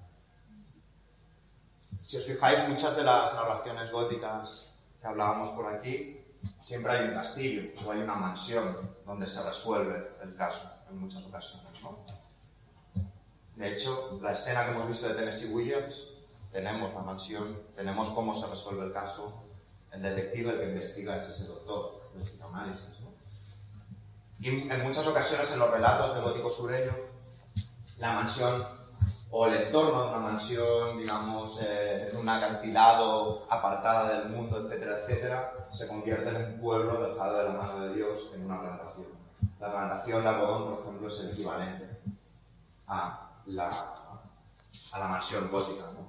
Si 2.02 2.18
os 2.18 2.26
fijáis, 2.26 2.68
muchas 2.68 2.96
de 2.96 3.04
las 3.04 3.36
narraciones 3.36 3.92
góticas 3.92 4.74
que 5.00 5.06
hablábamos 5.06 5.50
por 5.50 5.72
aquí, 5.72 6.26
siempre 6.60 6.94
hay 6.94 7.10
un 7.10 7.14
castillo 7.14 7.72
o 7.86 7.92
hay 7.92 8.00
una 8.00 8.16
mansión 8.16 8.76
donde 9.06 9.28
se 9.28 9.44
resuelve 9.44 10.14
el 10.24 10.34
caso 10.36 10.68
en 10.90 10.98
muchas 10.98 11.26
ocasiones. 11.26 11.70
¿no? 11.84 12.00
De 13.56 13.74
hecho, 13.74 14.20
la 14.20 14.32
escena 14.32 14.66
que 14.66 14.72
hemos 14.72 14.88
visto 14.88 15.08
de 15.08 15.14
Tennessee 15.14 15.54
Williams, 15.54 16.08
tenemos 16.52 16.92
la 16.96 17.02
mansión, 17.02 17.62
tenemos 17.76 18.10
cómo 18.10 18.34
se 18.34 18.48
resuelve 18.48 18.86
el 18.86 18.94
caso, 18.94 19.44
el 19.92 20.02
detective 20.02 20.54
el 20.54 20.60
que 20.60 20.70
investiga 20.70 21.18
es 21.18 21.30
ese 21.30 21.46
doctor 21.46 22.10
del 22.16 22.24
psicoanálisis. 22.24 22.98
Y 24.40 24.50
en 24.50 24.84
muchas 24.84 25.06
ocasiones 25.06 25.52
en 25.52 25.60
los 25.60 25.70
relatos 25.70 26.16
del 26.16 26.24
gótico 26.24 26.50
sureño, 26.50 27.07
la 28.00 28.14
mansión 28.14 28.66
o 29.30 29.48
el 29.48 29.54
entorno 29.56 30.04
de 30.04 30.10
una 30.10 30.20
mansión, 30.20 30.98
digamos, 30.98 31.60
eh, 31.62 32.10
en 32.12 32.18
un 32.18 32.30
acantilado, 32.30 33.46
apartada 33.50 34.18
del 34.18 34.30
mundo, 34.30 34.60
etcétera, 34.60 35.00
etcétera, 35.00 35.54
se 35.74 35.88
convierte 35.88 36.30
en 36.30 36.54
un 36.54 36.60
pueblo 36.60 37.10
dejado 37.10 37.38
de 37.38 37.44
la 37.46 37.52
mano 37.52 37.80
de 37.82 37.96
Dios 37.96 38.32
en 38.34 38.46
una 38.46 38.62
plantación. 38.62 39.08
La 39.60 39.72
plantación 39.72 40.24
de 40.24 40.30
algodón, 40.30 40.76
por 40.76 40.80
ejemplo, 40.82 41.08
es 41.08 41.20
el 41.20 41.30
equivalente 41.32 42.00
a 42.88 43.32
la, 43.48 43.70
a 44.92 45.00
la 45.00 45.08
mansión 45.08 45.50
gótica. 45.52 45.86
¿no? 45.94 46.08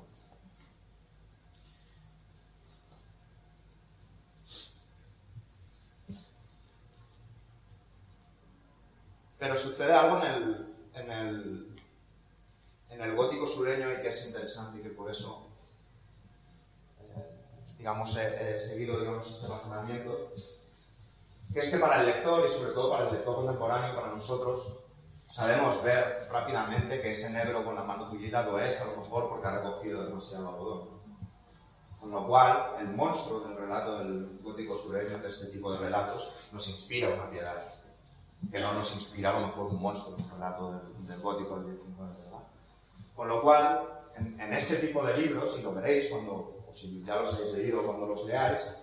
Pero 9.38 9.56
sucede 9.56 9.92
algo 9.92 10.18
en 10.18 10.32
el, 10.32 10.74
en 10.94 11.10
el, 11.10 11.67
en 12.90 13.00
el 13.00 13.14
gótico 13.14 13.46
sureño 13.46 13.92
y 13.92 14.02
que 14.02 14.08
es 14.08 14.26
interesante 14.26 14.78
y 14.78 14.82
que 14.82 14.90
por 14.90 15.10
eso, 15.10 15.46
eh, 17.00 17.30
digamos, 17.76 18.16
he, 18.16 18.54
he 18.54 18.58
seguido 18.58 18.98
digamos, 18.98 19.26
este 19.30 19.48
razonamiento, 19.48 20.32
que 21.52 21.60
es 21.60 21.68
que 21.68 21.78
para 21.78 22.00
el 22.00 22.06
lector 22.06 22.44
y 22.44 22.48
sobre 22.48 22.72
todo 22.72 22.90
para 22.90 23.08
el 23.08 23.14
lector 23.14 23.36
contemporáneo, 23.36 23.94
para 23.94 24.08
nosotros, 24.08 24.66
sabemos 25.30 25.82
ver 25.82 26.26
rápidamente 26.30 27.00
que 27.00 27.10
ese 27.10 27.30
negro 27.30 27.64
con 27.64 27.74
la 27.74 27.84
mano 27.84 28.08
tullida 28.08 28.42
lo 28.42 28.58
es, 28.58 28.80
a 28.80 28.86
lo 28.86 28.96
mejor 28.96 29.28
porque 29.28 29.46
ha 29.46 29.58
recogido 29.58 30.04
demasiado 30.04 30.48
algodón. 30.48 30.98
Con 32.00 32.10
lo 32.10 32.26
cual, 32.26 32.76
el 32.78 32.88
monstruo 32.88 33.40
del 33.40 33.56
relato 33.56 33.98
del 33.98 34.38
gótico 34.42 34.76
sureño, 34.76 35.18
de 35.18 35.28
este 35.28 35.46
tipo 35.46 35.72
de 35.72 35.78
relatos, 35.78 36.48
nos 36.52 36.68
inspira 36.68 37.08
una 37.08 37.28
piedad, 37.28 37.62
que 38.50 38.60
no 38.60 38.72
nos 38.72 38.94
inspira 38.94 39.30
a 39.30 39.40
lo 39.40 39.48
mejor 39.48 39.66
un 39.66 39.82
monstruo, 39.82 40.16
un 40.16 40.30
relato 40.30 40.72
del, 40.72 41.06
del 41.08 41.20
gótico 41.20 41.56
del 41.56 41.74
19, 41.74 42.14
¿verdad? 42.14 42.17
Con 43.18 43.26
lo 43.26 43.42
cual, 43.42 43.82
en, 44.16 44.40
en, 44.40 44.52
este 44.52 44.76
tipo 44.76 45.04
de 45.04 45.16
libros, 45.16 45.56
y 45.58 45.62
lo 45.62 45.74
veréis 45.74 46.06
cuando, 46.06 46.64
o 46.68 46.72
si 46.72 47.02
ya 47.04 47.16
los 47.16 47.34
habéis 47.34 47.52
leído 47.52 47.82
cuando 47.82 48.06
los 48.06 48.24
leáis, 48.24 48.76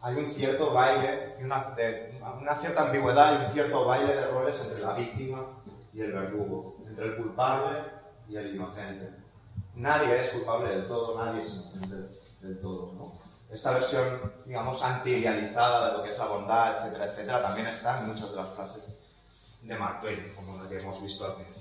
hay 0.00 0.16
un 0.16 0.32
cierto 0.32 0.72
baile, 0.72 1.36
una, 1.42 1.72
de, 1.76 2.18
una 2.40 2.56
cierta 2.56 2.86
ambigüedad 2.86 3.42
y 3.42 3.44
un 3.44 3.52
cierto 3.52 3.84
baile 3.84 4.16
de 4.16 4.26
roles 4.28 4.58
entre 4.58 4.80
la 4.80 4.94
víctima 4.94 5.62
y 5.92 6.00
el 6.00 6.12
verdugo, 6.12 6.78
entre 6.86 7.08
el 7.08 7.16
culpable 7.16 7.78
y 8.26 8.36
el 8.36 8.54
inocente. 8.54 9.10
Nadie 9.74 10.18
es 10.18 10.30
culpable 10.30 10.70
del 10.70 10.88
todo, 10.88 11.22
nadie 11.22 11.42
es 11.42 11.52
inocente 11.52 12.16
del 12.40 12.60
todo. 12.62 12.90
¿no? 12.94 13.12
Esta 13.50 13.72
versión, 13.72 14.32
digamos, 14.46 14.82
anti-idealizada 14.82 15.90
de 15.90 15.98
lo 15.98 16.02
que 16.02 16.08
es 16.08 16.18
la 16.18 16.24
bondad, 16.24 16.78
etcétera, 16.78 17.12
etcétera, 17.12 17.42
también 17.42 17.66
está 17.66 18.00
en 18.00 18.06
muchas 18.06 18.30
de 18.30 18.36
las 18.36 18.48
frases 18.54 19.04
de 19.60 19.76
Mark 19.76 20.00
Twain, 20.00 20.32
como 20.34 20.62
la 20.62 20.66
que 20.70 20.78
hemos 20.78 21.02
visto 21.02 21.26
al 21.26 21.34
principio. 21.34 21.53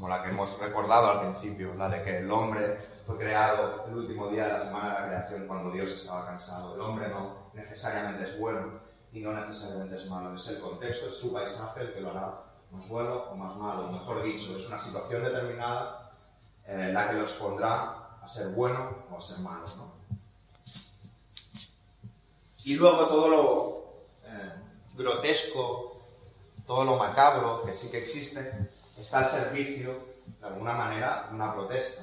Como 0.00 0.08
la 0.08 0.22
que 0.22 0.30
hemos 0.30 0.58
recordado 0.58 1.10
al 1.10 1.20
principio, 1.20 1.74
la 1.74 1.90
de 1.90 2.02
que 2.02 2.18
el 2.20 2.30
hombre 2.30 2.88
fue 3.04 3.18
creado 3.18 3.84
el 3.86 3.96
último 3.96 4.28
día 4.28 4.46
de 4.46 4.52
la 4.54 4.64
semana 4.64 4.94
de 4.94 5.00
la 5.00 5.06
creación 5.06 5.46
cuando 5.46 5.70
Dios 5.70 5.90
estaba 5.90 6.24
cansado. 6.24 6.74
El 6.74 6.80
hombre 6.80 7.08
no 7.08 7.50
necesariamente 7.52 8.24
es 8.24 8.38
bueno 8.38 8.80
y 9.12 9.20
no 9.20 9.34
necesariamente 9.34 9.96
es 9.96 10.06
malo, 10.06 10.34
es 10.34 10.48
el 10.48 10.58
contexto, 10.58 11.08
es 11.08 11.16
su 11.16 11.34
paisaje 11.34 11.82
el 11.82 11.92
que 11.92 12.00
lo 12.00 12.12
hará 12.12 12.44
más 12.70 12.88
bueno 12.88 13.14
o 13.30 13.36
más 13.36 13.54
malo, 13.56 13.88
mejor 13.88 14.22
dicho, 14.22 14.56
es 14.56 14.66
una 14.68 14.78
situación 14.78 15.22
determinada 15.22 16.12
eh, 16.66 16.90
la 16.94 17.08
que 17.08 17.16
lo 17.16 17.22
expondrá 17.22 18.16
a 18.22 18.26
ser 18.26 18.48
bueno 18.48 19.04
o 19.10 19.18
a 19.18 19.20
ser 19.20 19.38
malo. 19.40 19.66
¿no? 19.76 19.92
Y 22.64 22.74
luego 22.74 23.06
todo 23.06 23.28
lo 23.28 24.30
eh, 24.32 24.52
grotesco, 24.96 26.00
todo 26.66 26.86
lo 26.86 26.96
macabro 26.96 27.64
que 27.66 27.74
sí 27.74 27.90
que 27.90 27.98
existe, 27.98 28.70
está 29.00 29.18
al 29.18 29.26
servicio, 29.26 29.98
de 30.40 30.46
alguna 30.46 30.74
manera, 30.74 31.26
de 31.28 31.34
una 31.34 31.52
protesta. 31.52 32.02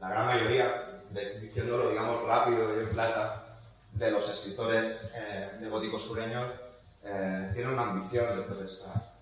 La 0.00 0.08
gran 0.08 0.26
mayoría, 0.26 1.02
de, 1.10 1.40
diciéndolo, 1.40 1.90
digamos, 1.90 2.26
rápido 2.26 2.76
y 2.76 2.80
en 2.80 2.90
plata, 2.90 3.44
de 3.92 4.10
los 4.10 4.28
escritores 4.30 5.10
eh, 5.14 5.50
de 5.60 5.68
góticos 5.68 6.02
sureños 6.02 6.46
eh, 7.02 7.50
tienen 7.52 7.72
una 7.72 7.90
ambición 7.90 8.36
de 8.36 8.42
protestar. 8.44 9.12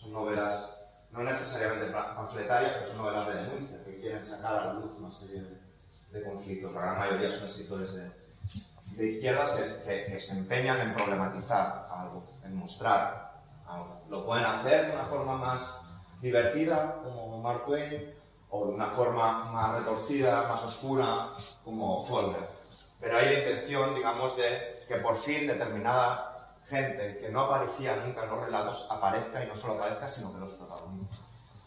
Son 0.00 0.12
novelas 0.12 0.78
no 1.10 1.22
necesariamente 1.22 1.92
panfletarias, 1.92 2.72
pero 2.72 2.86
son 2.86 2.98
novelas 2.98 3.26
de 3.26 3.34
denuncia, 3.34 3.84
que 3.84 4.00
quieren 4.00 4.24
sacar 4.24 4.54
a 4.54 4.66
la 4.66 4.72
luz 4.74 4.92
una 4.98 5.10
serie 5.10 5.42
de, 5.42 6.18
de 6.18 6.24
conflictos. 6.24 6.72
La 6.72 6.80
gran 6.80 6.98
mayoría 6.98 7.30
son 7.30 7.44
escritores 7.44 7.94
de, 7.94 8.10
de 8.96 9.06
izquierdas 9.06 9.52
que, 9.52 9.82
que, 9.84 10.12
que, 10.12 10.20
se 10.20 10.38
empeñan 10.38 10.80
en 10.80 10.94
problematizar 10.94 11.88
algo, 11.90 12.24
en 12.44 12.54
mostrar 12.56 13.42
algo. 13.66 14.02
Lo 14.08 14.24
pueden 14.24 14.44
hacer 14.44 14.86
de 14.86 14.92
una 14.92 15.04
forma 15.04 15.36
más 15.36 15.91
divertida, 16.22 17.02
como 17.02 17.38
Mark 17.38 17.66
Twain, 17.66 18.14
o 18.48 18.66
de 18.66 18.72
una 18.74 18.86
forma 18.86 19.44
más 19.52 19.78
retorcida, 19.78 20.48
más 20.48 20.62
oscura, 20.62 21.26
como 21.64 22.06
Faulkner. 22.06 22.48
Pero 23.00 23.16
hay 23.18 23.26
la 23.26 23.38
intención, 23.40 23.94
digamos, 23.94 24.36
de 24.36 24.84
que 24.86 24.96
por 24.96 25.16
fin 25.16 25.48
determinada 25.48 26.56
gente 26.68 27.18
que 27.18 27.28
no 27.28 27.40
aparecía 27.40 27.96
nunca 27.96 28.24
en 28.24 28.30
los 28.30 28.44
relatos 28.44 28.86
aparezca 28.88 29.44
y 29.44 29.48
no 29.48 29.56
solo 29.56 29.74
aparezca, 29.74 30.08
sino 30.08 30.32
que 30.32 30.38
los 30.38 30.52
protagonice. 30.52 31.22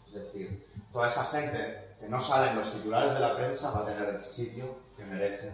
Es 0.08 0.14
decir, 0.14 0.66
toda 0.92 1.08
esa 1.08 1.24
gente 1.26 1.96
que 2.00 2.08
no 2.08 2.18
sale 2.18 2.50
en 2.50 2.58
los 2.58 2.72
titulares 2.72 3.12
de 3.12 3.20
la 3.20 3.36
prensa 3.36 3.70
va 3.70 3.80
a 3.80 3.84
tener 3.84 4.08
el 4.08 4.22
sitio 4.22 4.78
que 4.96 5.04
merece 5.04 5.52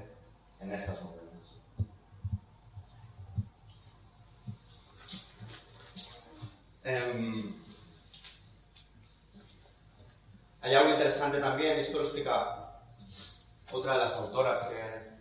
en 0.61 0.73
estas 0.73 1.03
novelas. 1.03 1.23
Hay 10.63 10.75
algo 10.75 10.91
interesante 10.91 11.39
también, 11.41 11.79
esto 11.81 11.99
lo 11.99 12.05
explica 12.05 12.81
otra 13.73 13.95
de 13.95 13.99
las 13.99 14.17
autoras 14.17 14.63
que 14.65 15.13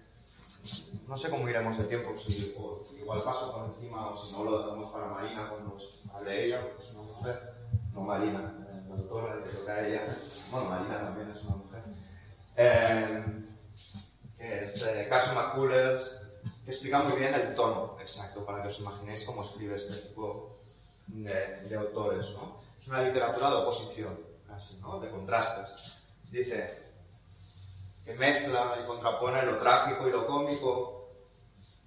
no 1.08 1.17
sé 1.17 1.30
cómo 1.30 1.49
iremos 1.49 1.77
de 1.77 1.86
tiempo, 1.86 2.15
si 2.15 2.56
igual 2.99 3.23
paso 3.23 3.51
por 3.51 3.65
encima 3.65 4.10
o 4.10 4.17
si 4.17 4.34
no 4.34 4.43
lo 4.43 4.60
dejamos 4.60 4.88
para 4.89 5.08
Marina 5.08 5.49
cuando 5.49 5.77
hable 6.13 6.45
ella, 6.45 6.62
porque 6.62 6.84
es 6.84 6.91
una 6.91 7.01
mujer, 7.01 7.54
no 7.93 8.01
Marina, 8.01 8.54
eh, 8.69 8.82
la 8.88 8.95
autora 8.95 9.36
le 9.38 9.51
toca 9.51 9.73
a 9.73 9.88
ella, 9.88 10.01
bueno, 10.51 10.69
Marina 10.69 10.99
también 10.99 11.32
es 11.32 11.41
una 11.41 11.56
mujer, 11.56 11.84
eh, 12.56 13.25
que 14.38 14.63
es 14.63 14.84
eh, 14.84 15.08
Caso 15.10 15.34
McCullers, 15.34 16.21
que 16.63 16.71
explica 16.71 16.99
muy 16.99 17.17
bien 17.17 17.34
el 17.34 17.56
tono 17.56 17.97
exacto 17.99 18.45
para 18.45 18.62
que 18.62 18.67
os 18.67 18.80
imaginéis 18.80 19.23
cómo 19.23 19.41
escribe 19.41 19.75
este 19.75 19.95
tipo 19.95 20.60
de, 21.08 21.62
de 21.67 21.75
autores, 21.75 22.30
¿no? 22.32 22.62
Es 22.80 22.88
una 22.88 23.01
literatura 23.01 23.49
de 23.49 23.56
oposición, 23.56 24.30
¿no? 24.81 24.99
De 24.99 25.09
contrastes. 25.09 26.01
Dice 26.29 26.81
que 28.05 28.13
mezcla 28.15 28.77
y 28.81 28.85
contrapone 28.85 29.43
lo 29.43 29.57
trágico 29.57 30.07
y 30.07 30.11
lo 30.11 30.25
cómico, 30.25 31.09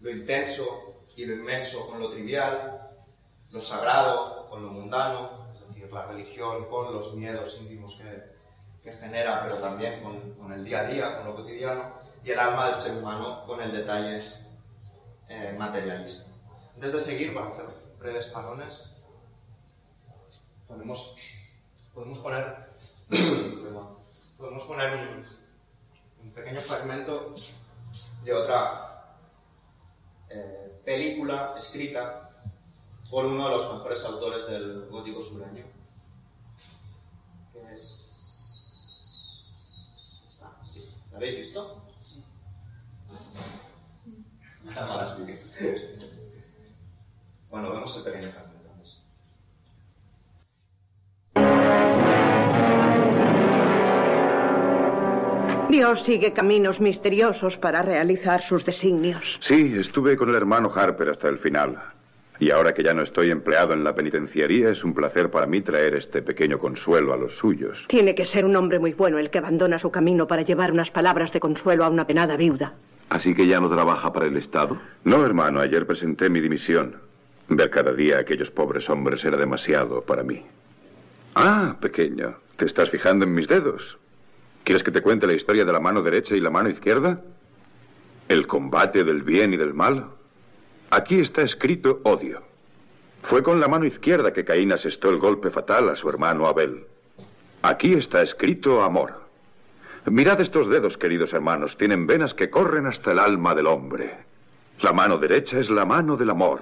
lo 0.01 0.11
intenso 0.11 1.05
y 1.17 1.27
lo 1.27 1.35
inmenso 1.35 1.87
con 1.87 1.99
lo 1.99 2.11
trivial, 2.11 2.91
lo 3.51 3.61
sagrado 3.61 4.49
con 4.49 4.63
lo 4.63 4.71
mundano, 4.71 5.49
es 5.55 5.69
decir, 5.69 5.93
la 5.93 6.07
religión 6.07 6.67
con 6.67 6.93
los 6.93 7.15
miedos 7.15 7.59
íntimos 7.61 7.97
que, 7.97 8.35
que 8.83 8.97
genera, 8.99 9.43
pero 9.45 9.59
también 9.59 10.03
con, 10.03 10.35
con, 10.35 10.53
el 10.53 10.65
día 10.65 10.81
a 10.81 10.85
día, 10.85 11.17
con 11.17 11.27
lo 11.27 11.37
cotidiano, 11.37 11.95
y 12.23 12.31
el 12.31 12.39
alma 12.39 12.67
del 12.67 12.75
ser 12.77 12.97
humano 12.97 13.45
con 13.47 13.61
el 13.61 13.73
detalle 13.73 14.23
eh, 15.29 15.55
materialista. 15.59 16.31
Antes 16.75 16.93
de 16.93 17.01
seguir, 17.01 17.35
para 17.35 17.49
hacer 17.49 17.67
breves 17.99 18.29
parones, 18.29 18.91
podemos, 20.67 21.15
podemos 21.95 22.19
poner, 22.19 22.75
podemos 24.37 24.65
poner 24.65 24.93
un, 24.93 25.25
un 26.25 26.33
pequeño 26.33 26.61
fragmento 26.61 27.35
de 28.25 28.33
otra 28.33 29.17
eh, 30.29 30.81
película 30.85 31.55
escrita 31.57 32.31
por 33.11 33.27
uno 33.27 33.45
de 33.49 33.57
los 33.57 33.73
mejores 33.75 34.05
autores 34.05 34.47
del 34.49 34.89
gótico 34.89 35.23
sureño, 35.23 35.65
que 37.53 37.75
es... 37.75 38.11
¿La 41.13 41.19
habéis 41.19 41.37
visto? 41.37 41.81
Sí. 42.01 42.25
Nada 44.65 44.97
más 44.97 45.17
Bueno, 47.51 47.71
vemos 47.73 47.97
el 47.99 48.03
pequeño 48.03 48.33
fragmento. 48.33 48.54
Dios 55.75 56.05
sigue 56.05 56.33
caminos 56.33 56.79
misteriosos 56.79 57.57
para 57.57 57.83
realizar 57.83 58.45
sus 58.45 58.65
designios. 58.65 59.41
Sí, 59.41 59.75
estuve 59.77 60.17
con 60.17 60.29
el 60.29 60.37
hermano 60.37 60.71
Harper 60.73 61.09
hasta 61.09 61.29
el 61.29 61.39
final. 61.39 61.77
Y 62.39 62.53
ahora 62.53 62.73
que 62.73 62.85
ya 62.85 62.95
no 62.95 63.03
estoy 63.03 63.33
empleado 63.33 63.73
en 63.73 63.83
la 63.83 63.93
penitenciaría, 63.93 64.71
es 64.71 64.85
un 64.85 64.95
placer 64.95 65.33
para 65.33 65.49
mí 65.49 65.63
traer 65.63 65.97
este 65.97 66.23
pequeño 66.23 66.61
consuelo 66.61 67.13
a 67.13 67.17
los 67.17 67.35
suyos. 67.35 67.87
Tiene 67.89 68.15
que 68.15 68.25
ser 68.25 68.45
un 68.45 68.55
hombre 68.55 68.79
muy 68.79 68.93
bueno 68.93 69.19
el 69.19 69.31
que 69.31 69.39
abandona 69.39 69.81
su 69.81 69.91
camino 69.91 70.29
para 70.29 70.43
llevar 70.43 70.71
unas 70.71 70.93
palabras 70.93 71.33
de 71.33 71.41
consuelo 71.41 71.85
a 71.85 71.89
una 71.89 72.07
penada 72.07 72.37
viuda. 72.37 72.75
¿Así 73.09 73.35
que 73.35 73.49
ya 73.49 73.59
no 73.59 73.69
trabaja 73.69 74.13
para 74.13 74.27
el 74.27 74.37
Estado? 74.37 74.79
No, 75.03 75.27
hermano, 75.27 75.59
ayer 75.59 75.89
presenté 75.89 76.31
mi 76.31 76.39
dimisión. 76.39 76.95
Ver 77.49 77.71
cada 77.71 77.93
día 77.93 78.19
a 78.19 78.21
aquellos 78.21 78.53
pobres 78.53 78.89
hombres 78.89 79.25
era 79.25 79.37
demasiado 79.37 80.03
para 80.03 80.23
mí. 80.23 80.41
Ah, 81.35 81.75
pequeño, 81.81 82.37
¿te 82.59 82.67
estás 82.67 82.91
fijando 82.91 83.25
en 83.25 83.35
mis 83.35 83.49
dedos? 83.49 83.99
¿Quieres 84.65 84.83
que 84.83 84.91
te 84.91 85.03
cuente 85.03 85.27
la 85.27 85.35
historia 85.35 85.65
de 85.67 85.73
la 85.73 85.81
mano 85.81 86.03
derecha 86.03 86.35
y 86.35 86.41
la 86.41 86.51
mano 86.51 86.71
izquierda? 86.71 87.21
¿El 88.29 88.47
combate 88.47 89.05
del 89.05 89.23
bien 89.23 89.53
y 89.53 89.59
del 89.59 89.75
mal? 89.75 90.07
Aquí 90.91 91.21
está 91.21 91.43
escrito 91.43 92.01
odio. 92.05 92.43
Fue 93.25 93.43
con 93.43 93.61
la 93.61 93.69
mano 93.69 93.85
izquierda 93.85 94.33
que 94.33 94.45
Caín 94.45 94.73
asestó 94.73 95.11
el 95.11 95.19
golpe 95.19 95.51
fatal 95.51 95.91
a 95.91 95.97
su 95.97 96.09
hermano 96.09 96.47
Abel. 96.47 96.87
Aquí 97.61 97.93
está 97.93 98.23
escrito 98.23 98.83
amor. 98.83 99.23
Mirad 100.07 100.41
estos 100.41 100.69
dedos, 100.69 100.97
queridos 100.97 101.33
hermanos, 101.35 101.77
tienen 101.77 102.07
venas 102.07 102.33
que 102.33 102.51
corren 102.51 102.87
hasta 102.87 103.13
el 103.13 103.19
alma 103.19 103.55
del 103.55 103.67
hombre. 103.67 104.15
La 104.81 104.93
mano 104.93 105.19
derecha 105.19 105.59
es 105.59 105.69
la 105.69 105.85
mano 105.85 106.17
del 106.17 106.31
amor. 106.31 106.61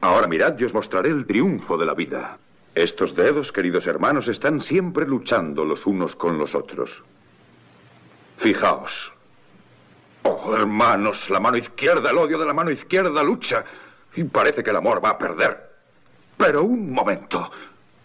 Ahora 0.00 0.26
mirad 0.26 0.58
y 0.58 0.64
os 0.64 0.74
mostraré 0.74 1.10
el 1.10 1.26
triunfo 1.26 1.76
de 1.76 1.86
la 1.86 1.94
vida. 1.94 2.38
Estos 2.74 3.14
dedos, 3.14 3.52
queridos 3.52 3.86
hermanos, 3.86 4.26
están 4.28 4.62
siempre 4.62 5.06
luchando 5.06 5.64
los 5.64 5.86
unos 5.86 6.16
con 6.16 6.38
los 6.38 6.54
otros. 6.54 7.02
Fijaos. 8.42 9.12
Oh, 10.24 10.54
hermanos, 10.54 11.30
la 11.30 11.38
mano 11.38 11.56
izquierda, 11.56 12.10
el 12.10 12.18
odio 12.18 12.38
de 12.38 12.46
la 12.46 12.52
mano 12.52 12.72
izquierda 12.72 13.22
lucha 13.22 13.64
y 14.16 14.24
parece 14.24 14.64
que 14.64 14.70
el 14.70 14.76
amor 14.76 15.02
va 15.04 15.10
a 15.10 15.18
perder. 15.18 15.70
Pero 16.36 16.64
un 16.64 16.92
momento, 16.92 17.50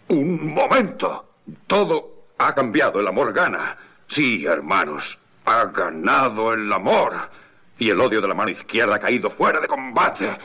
un 0.10 0.54
momento. 0.54 1.26
Todo 1.66 2.28
ha 2.38 2.54
cambiado, 2.54 3.00
el 3.00 3.08
amor 3.08 3.34
gana. 3.34 3.78
Sí, 4.10 4.46
hermanos, 4.46 5.18
ha 5.46 5.66
ganado 5.66 6.54
el 6.54 6.72
amor. 6.72 7.14
Y 7.80 7.90
el 7.90 8.00
odio 8.00 8.22
de 8.22 8.28
la 8.28 8.34
mano 8.36 8.52
izquierda 8.52 8.96
ha 8.96 9.00
caído 9.00 9.32
fuera 9.32 9.60
de 9.60 9.68
combate. 9.68 10.38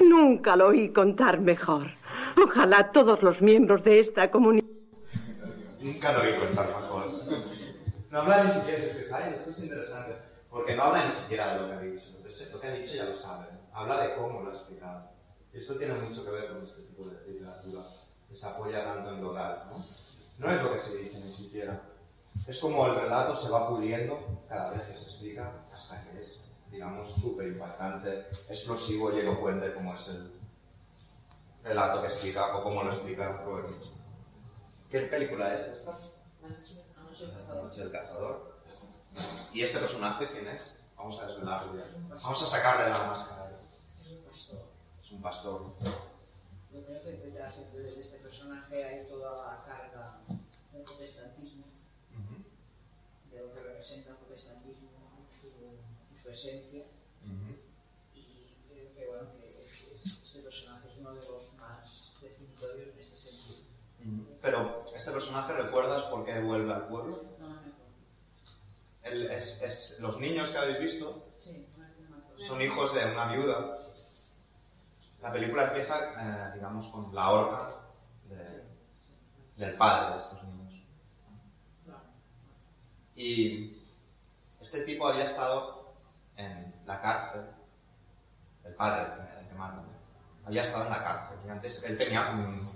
Nunca 0.00 0.56
lo 0.56 0.68
oí 0.68 0.90
contar 0.90 1.40
mejor. 1.40 1.90
Ojalá 2.42 2.92
todos 2.92 3.22
los 3.22 3.40
miembros 3.42 3.84
de 3.84 4.00
esta 4.00 4.30
comunidad. 4.30 4.75
Nunca 5.86 6.10
lo 6.12 6.22
oí 6.22 6.34
contar 6.34 6.66
mejor. 6.66 7.12
No 8.10 8.18
habla 8.18 8.42
ni 8.42 8.50
siquiera, 8.50 8.80
si 8.80 8.86
os 8.86 8.96
fijáis, 8.96 9.36
esto 9.36 9.50
es 9.50 9.58
interesante, 9.60 10.16
porque 10.50 10.74
no 10.74 10.82
habla 10.82 11.04
ni 11.04 11.12
siquiera 11.12 11.54
de 11.54 11.60
lo 11.60 11.68
que 11.68 11.74
ha 11.74 11.80
dicho. 11.80 12.06
Lo 12.52 12.60
que 12.60 12.66
ha 12.66 12.72
dicho 12.72 12.96
ya 12.96 13.04
lo 13.04 13.16
sabe. 13.16 13.46
Habla 13.72 14.02
de 14.02 14.14
cómo 14.16 14.42
lo 14.42 14.50
ha 14.50 14.54
explicado. 14.54 15.10
Esto 15.52 15.78
tiene 15.78 15.94
mucho 15.94 16.24
que 16.24 16.30
ver 16.32 16.48
con 16.48 16.64
este 16.64 16.82
tipo 16.82 17.04
de 17.04 17.24
literatura, 17.32 17.82
que 18.28 18.34
se 18.34 18.46
apoya 18.46 18.84
tanto 18.84 19.10
en 19.10 19.22
lo 19.22 19.30
oral, 19.30 19.62
¿no? 19.70 19.84
No 20.38 20.50
es 20.50 20.60
lo 20.60 20.72
que 20.72 20.78
se 20.80 20.96
dice 20.96 21.18
ni 21.24 21.32
siquiera. 21.32 21.80
Es 22.48 22.58
como 22.58 22.84
el 22.86 22.96
relato 22.96 23.36
se 23.36 23.48
va 23.48 23.68
puliendo 23.68 24.44
cada 24.48 24.70
vez 24.72 24.82
que 24.82 24.96
se 24.96 25.04
explica 25.04 25.66
hasta 25.72 26.02
que 26.02 26.20
es, 26.20 26.50
digamos, 26.68 27.08
súper 27.08 27.46
impactante, 27.46 28.26
explosivo 28.48 29.12
y 29.12 29.20
elocuente 29.20 29.72
como 29.72 29.94
es 29.94 30.08
el 30.08 30.32
relato 31.62 32.02
que 32.02 32.08
explica 32.08 32.56
o 32.56 32.64
como 32.64 32.82
lo 32.82 32.90
explica 32.90 33.40
Robert 33.44 33.70
Mitchum. 33.70 33.95
¿Qué 34.90 35.00
película 35.02 35.54
es 35.54 35.62
esta? 35.62 35.98
Noche 37.62 37.82
del 37.82 37.90
Cazador. 37.92 38.56
¿Y 39.52 39.62
este 39.62 39.78
personaje 39.78 40.30
quién 40.30 40.46
es? 40.48 40.76
Vamos 40.96 41.18
a 41.20 41.26
desvelarlo. 41.26 41.82
Vamos 42.08 42.42
a 42.42 42.46
sacarle 42.46 42.90
la 42.90 43.06
máscara. 43.06 43.50
Es 45.02 45.12
un 45.12 45.22
pastor. 45.22 45.74
Yo 46.72 46.84
creo 46.84 47.02
que 47.02 47.10
detrás 47.12 47.72
de 47.72 48.00
este 48.00 48.18
personaje 48.18 48.84
hay 48.84 49.06
toda 49.06 49.52
la 49.56 49.64
carga 49.64 50.18
del 50.72 50.82
protestantismo, 50.82 51.64
de 53.30 53.40
lo 53.40 53.52
que 53.54 53.60
representa 53.62 54.10
el 54.10 54.16
protestantismo 54.16 54.90
su, 55.32 56.20
su 56.22 56.30
esencia. 56.30 56.84
Y 58.14 58.56
creo 58.68 58.92
que, 58.94 59.06
bueno, 59.06 59.32
que 59.38 59.62
es- 59.64 59.88
es- 59.92 60.22
este 60.24 60.40
personaje 60.40 60.88
es 60.88 60.98
uno 60.98 61.14
de 61.14 61.20
los 61.26 61.54
más 61.54 62.12
definitorios 62.20 62.88
en 62.94 63.00
este 63.00 63.16
sentido. 63.16 63.66
Pero 64.42 64.84
este 65.06 65.14
personaje, 65.14 65.52
¿recuerdas 65.52 66.02
por 66.04 66.24
qué 66.24 66.40
vuelve 66.40 66.72
al 66.74 66.88
pueblo? 66.88 67.14
No, 67.38 67.46
no 67.48 67.54
me 67.54 67.60
acuerdo. 67.60 67.74
Él 69.04 69.30
es, 69.30 69.62
es- 69.62 70.00
los 70.00 70.18
niños 70.18 70.48
que 70.48 70.58
habéis 70.58 70.80
visto 70.80 71.28
Sí, 71.36 71.64
no, 71.78 72.44
son 72.44 72.60
hijos 72.60 72.92
de 72.92 73.04
una 73.12 73.26
viuda. 73.28 73.78
La 75.22 75.32
película 75.32 75.68
empieza, 75.68 75.94
eh, 76.50 76.54
digamos, 76.54 76.88
con 76.88 77.14
la 77.14 77.30
horca 77.30 77.76
de- 78.28 78.64
del 79.56 79.76
padre 79.76 80.14
de 80.14 80.18
estos 80.18 80.42
niños. 80.42 80.82
Y 83.14 83.80
este 84.60 84.80
tipo 84.82 85.06
había 85.06 85.22
estado 85.22 85.94
en 86.36 86.74
la 86.84 87.00
cárcel, 87.00 87.42
el 88.64 88.74
padre, 88.74 89.06
el 89.40 89.46
que, 89.48 89.54
mata, 89.54 89.84
había 90.44 90.62
estado 90.62 90.84
en 90.84 90.90
la 90.90 91.04
cárcel. 91.04 91.38
Y 91.46 91.48
antes 91.50 91.82
él 91.84 91.96
tenía 91.96 92.28
un- 92.30 92.75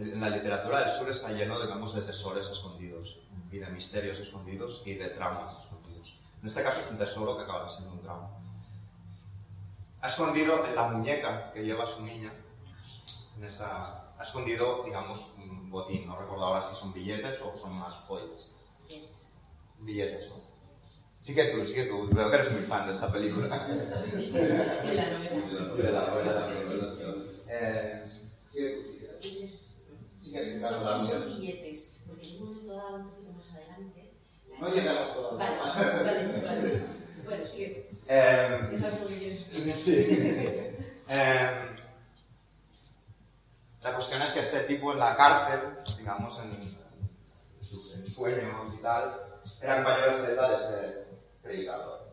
en 0.00 0.20
la 0.20 0.30
literatura 0.30 0.80
del 0.80 0.90
sur 0.90 1.10
está 1.10 1.30
lleno, 1.30 1.60
digamos, 1.60 1.94
de 1.94 2.02
tesoros 2.02 2.50
escondidos 2.50 3.18
y 3.52 3.58
de 3.58 3.66
misterios 3.68 4.18
escondidos 4.18 4.82
y 4.86 4.94
de 4.94 5.08
traumas 5.10 5.58
escondidos. 5.58 6.18
En 6.40 6.48
este 6.48 6.62
caso 6.62 6.80
es 6.80 6.90
un 6.90 6.98
tesoro 6.98 7.36
que 7.36 7.42
acaba 7.42 7.68
siendo 7.68 7.92
un 7.92 8.00
trauma. 8.00 8.30
Ha 10.00 10.08
escondido 10.08 10.64
en 10.66 10.74
la 10.74 10.88
muñeca 10.88 11.52
que 11.52 11.62
lleva 11.62 11.84
su 11.84 12.02
niña, 12.02 12.32
en 13.36 13.44
esta, 13.44 14.14
ha 14.18 14.22
escondido, 14.22 14.82
digamos, 14.84 15.32
un 15.36 15.70
botín. 15.70 16.06
No 16.06 16.18
recuerdo 16.18 16.46
ahora 16.46 16.62
si 16.62 16.74
son 16.74 16.92
billetes 16.94 17.38
o 17.42 17.54
son 17.56 17.74
más 17.74 17.92
joyas. 18.06 18.52
Billetes, 19.78 20.28
¿no? 20.30 20.36
Sí 21.20 21.34
que 21.34 21.44
tú, 21.44 21.66
sí 21.66 21.74
que 21.74 21.84
tú. 21.84 22.08
Veo 22.10 22.30
que 22.30 22.36
eres 22.36 22.52
muy 22.52 22.62
fan 22.62 22.86
de 22.86 22.94
esta 22.94 23.12
película. 23.12 23.48
Sí, 23.94 24.30
de 24.30 24.94
la 24.94 25.18
novela. 25.18 25.74
De 25.74 25.92
la 25.92 26.06
novela 26.06 26.40
también. 26.40 26.70
Eh, 27.46 28.06
sí 28.50 28.99
Son, 30.60 31.06
son 31.06 31.26
billetes, 31.26 31.96
porque 32.06 32.28
en 32.28 32.42
un 32.42 32.48
momento 32.48 32.74
dado, 32.76 32.96
un 32.96 33.10
poquito 33.10 33.32
más 33.32 33.54
adelante. 33.54 34.12
No 34.60 34.68
llegamos 34.68 35.14
todavía. 35.14 35.60
Vale, 35.62 36.04
vale, 36.04 36.40
vale. 36.40 36.82
Bueno, 37.24 37.46
sigue. 37.46 37.90
Eh, 38.08 38.70
Es 38.72 38.82
algo 38.84 39.06
que 39.06 39.32
explicar. 39.32 39.76
Sí. 39.76 40.46
Eh, 41.12 41.50
la 43.82 43.94
cuestión 43.94 44.22
es 44.22 44.30
que 44.30 44.38
este 44.38 44.60
tipo 44.60 44.92
en 44.92 45.00
la 45.00 45.16
cárcel, 45.16 45.58
digamos, 45.98 46.38
en, 46.38 46.78
sus 47.60 48.14
sueños 48.14 48.74
y 48.78 48.80
tal, 48.80 49.40
era 49.60 49.74
compañero 49.74 50.18
de 50.18 50.26
celda 50.28 50.50
de 50.50 50.56
ese 50.56 51.04
predicador. 51.42 52.08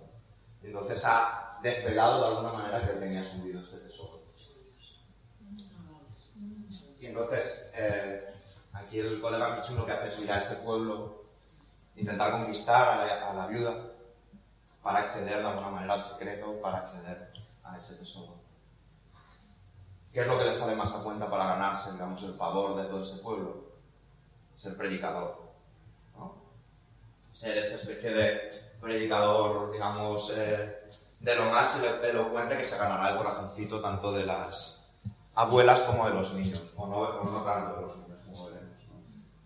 Entonces 0.63 0.99
ha 1.05 1.59
desvelado 1.61 2.21
de 2.21 2.27
alguna 2.27 2.53
manera 2.53 2.83
que 2.83 2.93
él 2.93 2.99
tenía 2.99 3.21
escondido 3.21 3.61
este 3.61 3.77
tesoro. 3.77 4.17
Y 6.99 7.07
entonces, 7.07 7.71
eh, 7.75 8.27
aquí 8.73 8.99
el 8.99 9.21
colega 9.21 9.57
Michum 9.57 9.77
lo 9.77 9.85
que 9.85 9.91
hace 9.91 10.07
es 10.07 10.19
ir 10.19 10.31
a 10.31 10.39
ese 10.39 10.55
pueblo, 10.57 11.23
intentar 11.95 12.31
conquistar 12.31 12.99
a 13.01 13.33
la, 13.33 13.47
viuda 13.47 13.75
para 14.81 14.99
acceder 14.99 15.39
de 15.39 15.45
alguna 15.47 15.69
manera 15.69 15.93
al 15.93 16.01
secreto, 16.01 16.59
para 16.61 16.79
acceder 16.79 17.31
a 17.63 17.77
ese 17.77 17.95
tesoro. 17.95 18.35
¿Qué 20.11 20.21
es 20.21 20.27
lo 20.27 20.37
que 20.39 20.45
le 20.45 20.53
sale 20.53 20.75
más 20.75 20.91
a 20.93 21.03
cuenta 21.03 21.29
para 21.29 21.45
ganarse, 21.45 21.91
digamos, 21.91 22.23
el 22.23 22.33
favor 22.33 22.75
de 22.81 22.85
todo 22.87 23.01
ese 23.01 23.17
pueblo? 23.17 23.65
Ser 24.55 24.75
predicador. 24.75 25.45
Ser 27.31 27.55
esta 27.59 27.75
especie 27.75 28.11
de 28.11 28.73
predicador, 28.81 29.71
digamos, 29.71 30.33
eh, 30.35 30.89
de 31.19 31.35
lo 31.35 31.45
más 31.51 31.77
elo- 31.79 32.03
elocuente 32.03 32.57
que 32.57 32.65
se 32.65 32.77
ganará 32.79 33.11
el 33.11 33.17
corazoncito 33.17 33.79
tanto 33.79 34.11
de 34.11 34.25
las 34.25 34.76
abuelas 35.37 35.81
como 35.83 36.05
de 36.07 36.13
los 36.13 36.33
niños, 36.33 36.61
o 36.75 36.87
no, 36.87 36.97
o 36.97 37.23
no 37.23 37.41
tanto 37.43 37.75
de 37.75 37.81
los 37.83 37.97
niños, 37.97 38.19
como 38.25 38.45
veremos. 38.47 38.83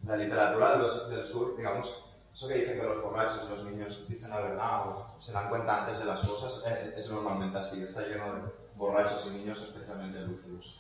¿no? 0.04 0.10
La 0.12 0.18
literatura 0.18 0.72
de 0.72 0.78
los- 0.80 1.10
del 1.10 1.28
sur, 1.28 1.56
digamos, 1.58 2.04
eso 2.34 2.48
que 2.48 2.54
dicen 2.56 2.80
que 2.80 2.84
los 2.86 3.02
borrachos, 3.04 3.50
los 3.50 3.64
niños 3.66 4.08
dicen 4.08 4.30
la 4.30 4.39
verdad 4.39 4.88
o 4.88 5.16
se 5.20 5.32
dan 5.34 5.50
cuenta 5.50 5.82
antes 5.82 6.00
de 6.00 6.06
las 6.06 6.22
cosas, 6.22 6.64
eh, 6.66 6.94
es 6.98 7.10
normalmente 7.10 7.58
así, 7.58 7.84
está 7.84 8.02
lleno 8.02 8.24
de 8.36 8.42
borrachos 8.76 9.28
y 9.28 9.36
niños 9.38 9.62
especialmente 9.62 10.22
lúcidos. 10.22 10.80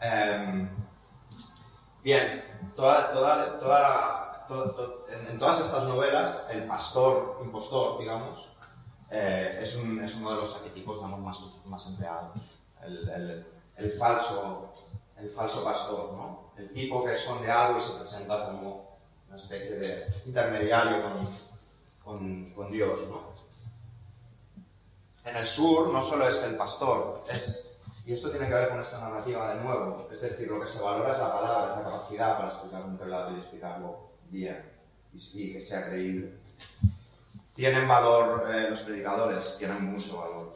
Em, 0.00 0.68
bien, 2.02 2.44
toda, 2.74 3.12
toda, 3.12 3.58
toda 3.58 4.44
to- 4.48 4.70
to- 4.72 5.06
en, 5.08 5.26
en 5.34 5.38
todas 5.38 5.60
estas 5.60 5.84
novelas, 5.84 6.42
el 6.50 6.66
pastor 6.66 7.40
impostor, 7.44 7.98
digamos, 8.00 8.48
eh, 9.10 9.60
es, 9.62 9.76
un- 9.76 10.00
es 10.02 10.16
uno 10.16 10.30
de 10.30 10.36
los 10.36 10.54
arquetipos 10.56 10.96
digamos, 10.96 11.20
más, 11.20 11.66
más 11.66 11.86
empleados. 11.86 12.38
El, 12.82 13.08
el- 13.08 13.46
el 13.76 13.90
falso, 13.92 14.72
el 15.18 15.30
falso 15.30 15.62
pastor, 15.64 16.12
¿no? 16.14 16.52
El 16.56 16.70
tipo 16.72 17.04
que 17.04 17.12
esconde 17.14 17.50
algo 17.50 17.78
y 17.78 17.82
se 17.82 17.92
presenta 17.92 18.46
como 18.46 18.96
una 19.28 19.36
especie 19.36 19.76
de 19.76 20.06
intermediario 20.24 21.02
con, 21.02 21.28
con- 22.04 22.50
con 22.54 22.72
Dios, 22.72 23.00
¿no? 23.08 23.34
En 25.24 25.36
el 25.36 25.46
sur 25.46 25.88
no 25.88 26.00
solo 26.02 26.28
es 26.28 26.42
el 26.44 26.56
pastor, 26.56 27.22
es, 27.28 27.76
y 28.06 28.12
esto 28.12 28.30
tiene 28.30 28.46
que 28.48 28.54
ver 28.54 28.68
con 28.68 28.80
esta 28.80 29.00
narrativa 29.00 29.54
de 29.54 29.60
nuevo, 29.64 30.08
es 30.12 30.20
decir, 30.20 30.46
lo 30.48 30.60
que 30.60 30.66
se 30.68 30.80
valora 30.80 31.12
es 31.12 31.18
la 31.18 31.32
palabra, 31.32 31.70
es 31.72 31.76
la 31.84 31.90
capacidad 31.90 32.36
para 32.36 32.48
explicar 32.48 32.84
un 32.84 32.96
relato 32.98 33.32
y 33.32 33.38
explicarlo 33.38 34.10
bien, 34.30 34.72
y, 35.12 35.52
que 35.52 35.58
sea 35.60 35.88
creíble. 35.88 36.32
Tienen 37.54 37.88
valor 37.88 38.48
eh, 38.54 38.70
los 38.70 38.80
predicadores, 38.82 39.56
tienen 39.58 39.82
mucho 39.84 40.18
valor, 40.18 40.54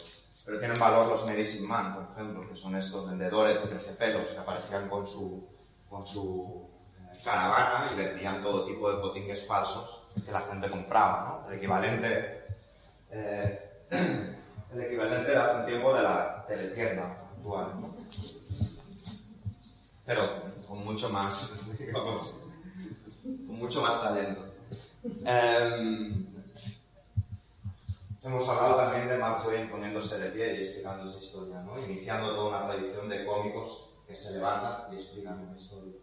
pero 0.50 0.58
tienen 0.58 0.80
valor 0.80 1.06
los 1.06 1.24
medicine 1.26 1.64
man, 1.64 1.94
por 1.94 2.08
ejemplo, 2.12 2.48
que 2.48 2.56
son 2.56 2.74
estos 2.74 3.08
vendedores 3.08 3.62
de 3.62 3.68
crecepelos 3.68 4.22
que 4.22 4.38
aparecían 4.38 4.88
con 4.88 5.06
su, 5.06 5.46
con 5.88 6.04
su 6.04 6.68
eh, 6.98 7.18
caravana 7.22 7.92
y 7.92 7.94
vendían 7.94 8.42
todo 8.42 8.66
tipo 8.66 8.90
de 8.90 9.00
botingues 9.00 9.46
falsos 9.46 10.02
que 10.26 10.32
la 10.32 10.40
gente 10.40 10.68
compraba, 10.68 11.44
¿no? 11.44 11.48
El 11.48 11.56
equivalente... 11.56 12.46
eh, 13.12 13.84
el 14.72 14.82
equivalente 14.82 15.30
de 15.30 15.36
hace 15.36 15.60
un 15.60 15.66
tiempo 15.66 15.94
de 15.94 16.02
la 16.02 16.44
teletienda 16.48 17.12
actual. 17.12 17.66
Pero 20.04 20.42
con 20.66 20.84
mucho 20.84 21.10
más, 21.10 21.60
digamos, 21.78 22.34
con 23.22 23.56
mucho 23.56 23.82
más 23.82 24.02
talento. 24.02 24.46
Em, 25.24 26.26
hemos 28.22 28.48
hablado 28.48 28.76
también 28.76 29.08
de 29.08 29.16
Mark 29.18 29.42
Twain 29.42 29.70
poniéndose 29.70 30.18
de 30.18 30.30
pie 30.30 30.54
y 30.54 30.62
explicando 30.64 31.08
esa 31.08 31.18
historia, 31.18 31.60
¿no? 31.60 31.78
Iniciando 31.78 32.34
toda 32.34 32.58
una 32.58 32.66
tradición 32.66 33.08
de 33.08 33.24
cómicos 33.24 33.86
que 34.06 34.14
se 34.16 34.32
levantan 34.32 34.92
y 34.92 34.96
explican 34.96 35.38
una 35.38 35.58
historia. 35.58 35.94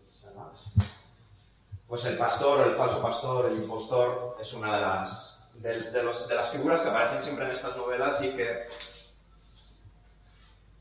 Pues 1.87 2.05
el 2.05 2.17
pastor, 2.17 2.67
el 2.67 2.75
falso 2.75 3.01
pastor, 3.01 3.45
el 3.45 3.57
impostor, 3.57 4.37
es 4.41 4.53
una 4.53 4.75
de 4.75 4.81
las, 4.81 5.49
de, 5.55 5.91
de 5.91 6.03
los- 6.03 6.27
de 6.27 6.35
las 6.35 6.49
figuras 6.49 6.81
que 6.81 6.89
aparecen 6.89 7.21
siempre 7.21 7.45
en 7.45 7.51
estas 7.51 7.77
novelas 7.77 8.21
y 8.23 8.31
que, 8.35 8.67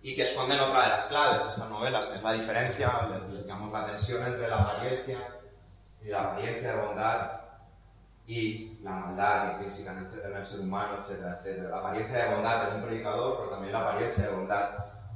y 0.02 0.14
que 0.16 0.22
esconden 0.22 0.58
otra 0.60 0.82
de 0.82 0.88
las 0.88 1.04
claves 1.06 1.42
de 1.44 1.48
estas 1.50 1.68
novelas, 1.70 2.06
que 2.06 2.16
es 2.16 2.22
la 2.22 2.32
diferencia, 2.32 3.08
digamos, 3.42 3.72
la 3.72 3.86
tensión 3.86 4.24
entre 4.26 4.48
la 4.48 4.56
apariencia 4.62 5.18
y 6.02 6.08
la 6.08 6.22
apariencia 6.24 6.74
de 6.76 6.86
bondad 6.86 7.40
y 8.26 8.78
la 8.82 8.90
maldad 8.92 9.52
intrínseca 9.52 9.92
en 9.92 10.36
el, 10.36 10.46
ser 10.46 10.60
humano, 10.60 10.94
etcétera, 10.98 11.38
etcétera. 11.38 11.70
La 11.70 11.78
apariencia 11.78 12.24
de 12.26 12.34
bondad 12.34 12.68
en 12.68 12.76
un 12.76 12.82
predicador, 12.88 13.36
pero 13.38 13.50
también 13.50 13.72
la 13.72 13.80
apariencia 13.88 14.24
de 14.26 14.34
bondad 14.36 14.68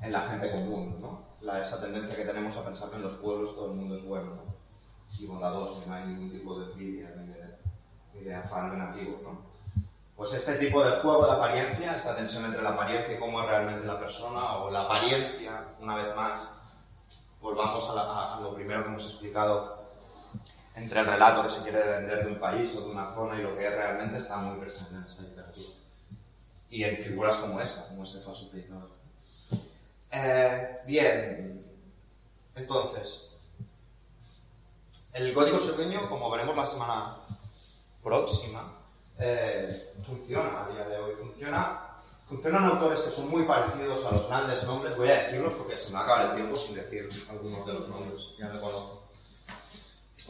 en 0.03 0.13
la 0.13 0.21
gente 0.23 0.51
común, 0.53 0.97
¿no? 1.01 1.25
La, 1.41 1.61
esa 1.61 1.81
tendencia 1.81 2.15
que 2.17 2.25
tenemos 2.25 2.57
a 2.57 2.65
pensar 2.65 2.91
que 2.91 2.97
en 2.97 3.03
los 3.03 3.15
pueblos 3.15 3.55
todo 3.55 3.71
el 3.71 3.77
mundo 3.77 3.97
es 3.97 4.05
bueno, 4.05 4.35
¿no? 4.35 4.51
y 5.19 5.27
bondadoso, 5.27 5.83
no 5.89 5.95
hay 5.95 6.05
ningún 6.07 6.31
tipo 6.31 6.57
de 6.61 6.71
envidia 6.73 7.13
ni 7.17 7.27
de, 7.33 7.59
ni 8.15 8.21
de 8.21 8.33
afán 8.35 8.71
negativo, 8.71 9.19
¿no? 9.25 9.41
Pues 10.15 10.33
este 10.35 10.55
tipo 10.55 10.85
de 10.85 11.01
juego 11.01 11.27
de 11.27 11.33
apariencia, 11.33 11.97
esta 11.97 12.15
tensión 12.15 12.45
entre 12.45 12.63
la 12.63 12.71
apariencia 12.71 13.15
y 13.15 13.19
cómo 13.19 13.41
es 13.41 13.47
realmente 13.47 13.87
la 13.87 13.99
persona, 13.99 14.59
o 14.59 14.71
la 14.71 14.83
apariencia, 14.83 15.65
una 15.81 15.97
vez 15.97 16.15
más, 16.15 16.61
volvamos 17.41 17.89
a, 17.91 17.95
la- 17.95 18.35
a 18.37 18.41
lo 18.41 18.55
primero 18.55 18.83
que 18.85 18.89
hemos 18.91 19.05
explicado, 19.07 19.80
entre 20.81 21.01
el 21.01 21.07
relato 21.07 21.43
que 21.45 21.55
se 21.55 21.63
quiere 21.63 21.79
vender 21.79 22.25
de 22.25 22.33
un 22.33 22.39
país 22.39 22.75
o 22.75 22.81
de 22.81 22.91
una 22.91 23.13
zona 23.15 23.39
y 23.39 23.43
lo 23.43 23.57
que 23.57 23.67
es 23.67 23.75
realmente, 23.75 24.19
está 24.19 24.39
muy 24.39 24.59
presente 24.59 24.95
en 24.95 25.05
esta 25.05 25.23
literatura. 25.23 25.69
Y 26.71 26.85
en 26.85 26.97
figuras 26.99 27.37
como 27.37 27.61
esa, 27.61 27.89
como 27.89 28.03
este 28.05 28.21
falso 28.21 28.49
predicador. 28.51 28.91
Eh, 30.13 30.79
bien, 30.87 31.65
entonces, 32.55 33.31
el 35.13 35.35
gótico 35.35 35.59
sureño, 35.59 36.09
como 36.09 36.31
veremos 36.31 36.57
la 36.57 36.67
semana 36.67 37.17
próxima, 38.03 38.77
eh, 39.19 39.93
funciona 40.07 40.65
a 40.65 40.73
día 40.73 40.85
de 40.89 40.99
hoy. 40.99 41.15
Funciona, 41.17 42.03
funcionan 42.29 42.65
autores 42.65 43.01
que 43.01 43.11
son 43.11 43.29
muy 43.29 43.45
parecidos 43.45 44.05
a 44.07 44.13
los 44.13 44.29
grandes 44.29 44.65
nombres. 44.65 44.97
Voy 44.97 45.11
a 45.11 45.23
decirlos 45.23 45.55
porque 45.55 45.77
se 45.77 45.89
me 45.89 45.95
va 45.95 46.01
a 46.01 46.05
acabar 46.05 46.27
el 46.31 46.37
tiempo 46.37 46.57
sin 46.57 46.75
decir 46.75 47.09
algunos 47.29 47.67
de 47.67 47.73
los 47.75 47.89
nombres. 47.89 48.35
Ya 48.39 48.49
me 48.49 48.61
conozco. 48.61 49.00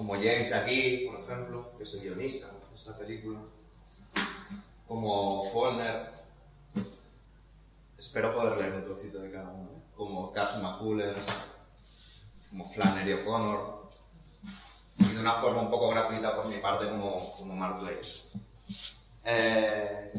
Como 0.01 0.15
James 0.15 0.51
aquí, 0.55 1.07
por 1.11 1.21
ejemplo, 1.21 1.71
que 1.77 1.83
es 1.83 1.93
el 1.93 2.01
guionista 2.01 2.47
de 2.47 2.75
esta 2.75 2.97
película. 2.97 3.39
Como 4.89 5.45
Follner. 5.51 6.11
Espero 7.99 8.33
poder 8.33 8.57
leer 8.57 8.73
un 8.77 8.83
trocito 8.83 9.19
de 9.19 9.31
cada 9.31 9.51
uno. 9.51 9.69
¿eh? 9.73 9.83
Como 9.95 10.33
Carson 10.33 10.63
McCullers. 10.63 11.27
Como 12.49 12.67
Flannery 12.71 13.13
O'Connor 13.13 13.91
y 14.97 15.05
de 15.05 15.21
una 15.21 15.35
forma 15.35 15.61
un 15.61 15.71
poco 15.71 15.91
gratuita 15.91 16.35
por 16.35 16.47
mi 16.47 16.57
parte 16.57 16.89
como, 16.89 17.37
como 17.37 17.55
Mark 17.55 17.81
Twain. 17.81 17.99
Eh, 19.25 20.13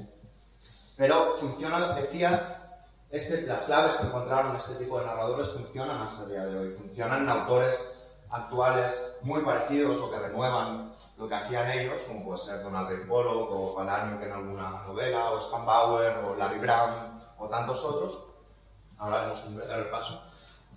pero 0.95 1.38
funciona, 1.38 1.95
decía, 1.95 2.86
este, 3.09 3.41
las 3.47 3.63
claves 3.63 3.95
que 3.95 4.05
encontraron 4.05 4.55
este 4.57 4.75
tipo 4.75 4.99
de 4.99 5.07
narradores 5.07 5.49
funcionan 5.49 6.01
hasta 6.01 6.21
el 6.25 6.29
día 6.29 6.45
de 6.45 6.55
hoy. 6.55 6.75
Funcionan 6.77 7.23
en 7.23 7.29
autores 7.29 7.79
actuales 8.32 9.13
muy 9.21 9.41
parecidos 9.41 9.99
o 9.99 10.09
que 10.09 10.17
renuevan 10.17 10.93
lo 11.17 11.27
que 11.27 11.36
hacían 11.36 11.69
ellos, 11.71 12.01
como 12.07 12.23
puede 12.23 12.39
ser 12.39 12.63
Donald 12.63 12.89
Ray 12.89 13.05
Pollock 13.05 13.51
o 13.51 13.75
Palaniuk 13.75 14.23
en 14.23 14.32
alguna 14.32 14.69
novela, 14.88 15.32
o 15.32 15.41
Span 15.41 15.65
Bauer 15.65 16.17
o 16.25 16.36
Larry 16.36 16.59
Brown 16.59 17.21
o 17.38 17.47
tantos 17.47 17.84
otros. 17.84 18.17
Ahora 18.97 19.21
haremos 19.21 19.43
un 19.45 19.55
breve 19.55 19.75
repaso 19.75 20.21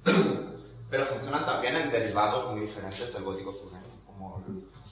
pero 0.90 1.06
funcionan 1.06 1.44
también 1.44 1.76
en 1.76 1.90
derivados 1.90 2.50
muy 2.50 2.60
diferentes 2.60 3.12
del 3.12 3.24
gótico 3.24 3.52
sureño, 3.52 3.82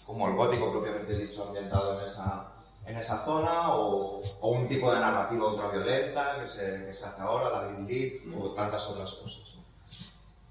como 0.06 0.28
el, 0.28 0.34
gótico 0.34 0.70
propiamente 0.70 1.16
dicho 1.16 1.44
ambientado 1.44 1.98
en 1.98 2.06
esa, 2.06 2.52
en 2.84 2.96
esa 2.96 3.24
zona, 3.24 3.74
o, 3.74 4.20
o 4.40 4.48
un 4.48 4.66
tipo 4.68 4.92
de 4.92 5.00
narrativa 5.00 5.46
ultraviolenta 5.46 6.40
que 6.40 6.48
se, 6.48 6.86
que 6.86 6.94
se 6.94 7.06
hace 7.06 7.22
ahora, 7.22 7.50
la 7.50 7.68
Green 7.68 7.86
League, 7.86 8.34
o 8.36 8.50
tantas 8.50 8.86
otras 8.88 9.12
cosas. 9.12 9.61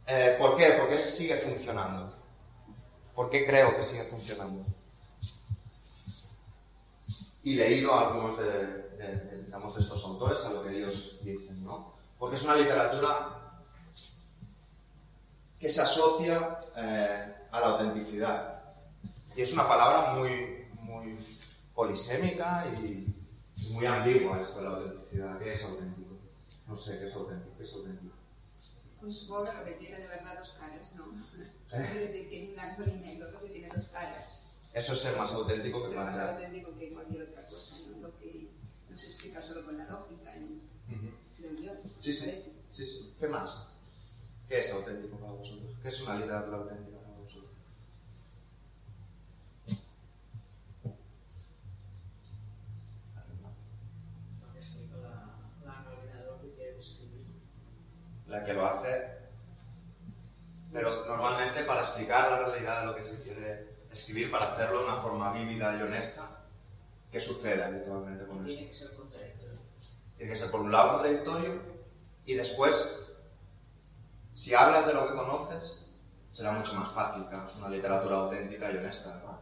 Eh, 0.07 0.35
¿Por 0.39 0.57
qué? 0.57 0.71
¿Por 0.73 0.89
qué 0.89 0.99
sigue 0.99 1.35
funcionando? 1.37 2.13
¿Por 3.15 3.29
qué 3.29 3.45
creo 3.45 3.75
que 3.75 3.83
sigue 3.83 4.03
funcionando? 4.05 4.65
Y 7.43 7.55
leído 7.55 7.93
a 7.93 8.07
algunos 8.07 8.37
de, 8.37 8.45
de- 8.97 9.15
de, 9.15 9.43
digamos, 9.45 9.73
de 9.75 9.81
estos 9.81 10.03
autores, 10.05 10.43
a 10.45 10.53
lo 10.53 10.63
que 10.63 10.77
ellos 10.77 11.17
dicen, 11.23 11.63
¿no? 11.63 11.93
Porque 12.19 12.35
es 12.35 12.43
una 12.43 12.55
literatura 12.55 13.37
que 15.59 15.69
se 15.69 15.81
asocia 15.81 16.59
eh, 16.75 17.35
a 17.51 17.59
la 17.59 17.67
autenticidad. 17.67 18.63
Y 19.35 19.41
es 19.41 19.53
una 19.53 19.67
palabra 19.67 20.13
muy, 20.13 20.67
muy 20.81 21.17
polisémica 21.73 22.65
y 22.79 23.07
muy 23.71 23.85
ambigua 23.85 24.39
esto 24.41 24.57
de 24.57 24.63
la 24.63 24.69
autenticidad. 24.75 25.39
¿Qué 25.39 25.53
es 25.53 25.63
auténtico? 25.63 26.09
No 26.67 26.75
sé, 26.77 26.99
¿qué 26.99 27.05
es 27.05 27.13
auténtico? 27.15 27.55
¿Qué 27.57 27.63
es 27.63 27.73
auténtico? 27.73 28.00
Pues 29.01 29.15
supongo 29.17 29.45
que 29.45 29.53
lo 29.57 29.65
que 29.65 29.71
tiene 29.71 29.97
de 29.99 30.07
verdad 30.07 30.37
dos 30.37 30.51
caras, 30.51 30.93
¿no? 30.93 31.07
Decir, 31.71 32.29
tiene 32.29 32.51
blanco 32.51 32.83
y 32.85 32.91
negro, 32.99 33.31
lo 33.31 33.41
que 33.41 33.49
tiene 33.49 33.67
dos 33.75 33.85
caras. 33.89 34.43
Eso 34.73 34.93
es 34.93 34.99
ser 34.99 35.17
más 35.17 35.31
auténtico 35.31 35.81
que 35.83 35.89
Es 35.89 35.95
más 35.95 36.17
auténtico 36.19 36.77
que 36.77 36.93
cualquier 36.93 37.23
otra 37.23 37.45
cosa, 37.47 37.75
¿no? 37.89 37.97
Lo 38.07 38.19
que 38.19 38.51
no 38.87 38.95
se 38.95 39.07
explica 39.07 39.41
solo 39.41 39.65
con 39.65 39.77
la 39.77 39.85
lógica, 39.85 40.35
¿no? 40.35 40.95
Ujú. 40.95 41.09
creo 41.35 41.53
yo. 41.59 41.71
Sí, 41.99 42.13
sí, 42.13 42.43
sí, 42.71 42.85
sí. 42.85 43.15
¿Qué 43.19 43.27
más? 43.27 43.73
¿Qué 44.47 44.59
es 44.59 44.71
auténtico 44.71 45.17
para 45.17 45.31
vosotros? 45.33 45.75
¿Qué 45.81 45.87
es 45.87 46.01
una 46.01 46.19
literatura 46.19 46.57
auténtica 46.57 46.99
para 46.99 47.17
vosotros? 47.17 47.51
Lo 54.41 54.53
que 54.53 54.59
explica 54.59 54.97
la, 54.97 55.51
la 55.65 55.83
realidad 55.89 56.19
de 56.19 56.25
lo 56.25 56.41
que 56.41 56.53
quiere 56.53 56.75
describir. 56.75 57.25
La 58.31 58.45
que 58.45 58.53
lo 58.53 58.65
hace, 58.65 59.07
pero 60.71 61.05
normalmente 61.05 61.65
para 61.65 61.81
explicar 61.81 62.31
la 62.31 62.45
realidad 62.45 62.79
de 62.79 62.85
lo 62.85 62.95
que 62.95 63.03
se 63.03 63.21
quiere 63.21 63.75
escribir, 63.91 64.31
para 64.31 64.53
hacerlo 64.53 64.79
de 64.79 64.85
una 64.85 65.01
forma 65.01 65.33
vívida 65.33 65.77
y 65.77 65.81
honesta, 65.81 66.29
¿qué 67.11 67.19
sucede 67.19 67.61
habitualmente 67.61 68.25
con 68.25 68.37
eso? 68.37 68.45
Tiene 68.45 68.69
que 68.69 68.73
ser 68.73 68.95
contradictorio. 68.95 69.59
Tiene 70.15 70.31
que 70.31 70.39
ser 70.39 70.49
por 70.49 70.61
un 70.61 70.71
lado 70.71 70.91
contradictorio 70.93 71.61
y 72.25 72.35
después, 72.35 73.05
si 74.33 74.55
hablas 74.55 74.87
de 74.87 74.93
lo 74.93 75.09
que 75.09 75.13
conoces, 75.13 75.85
será 76.31 76.53
mucho 76.53 76.73
más 76.73 76.89
fácil 76.93 77.27
que 77.27 77.35
una 77.35 77.67
literatura 77.67 78.15
auténtica 78.15 78.71
y 78.71 78.77
honesta, 78.77 79.13
¿verdad? 79.13 79.39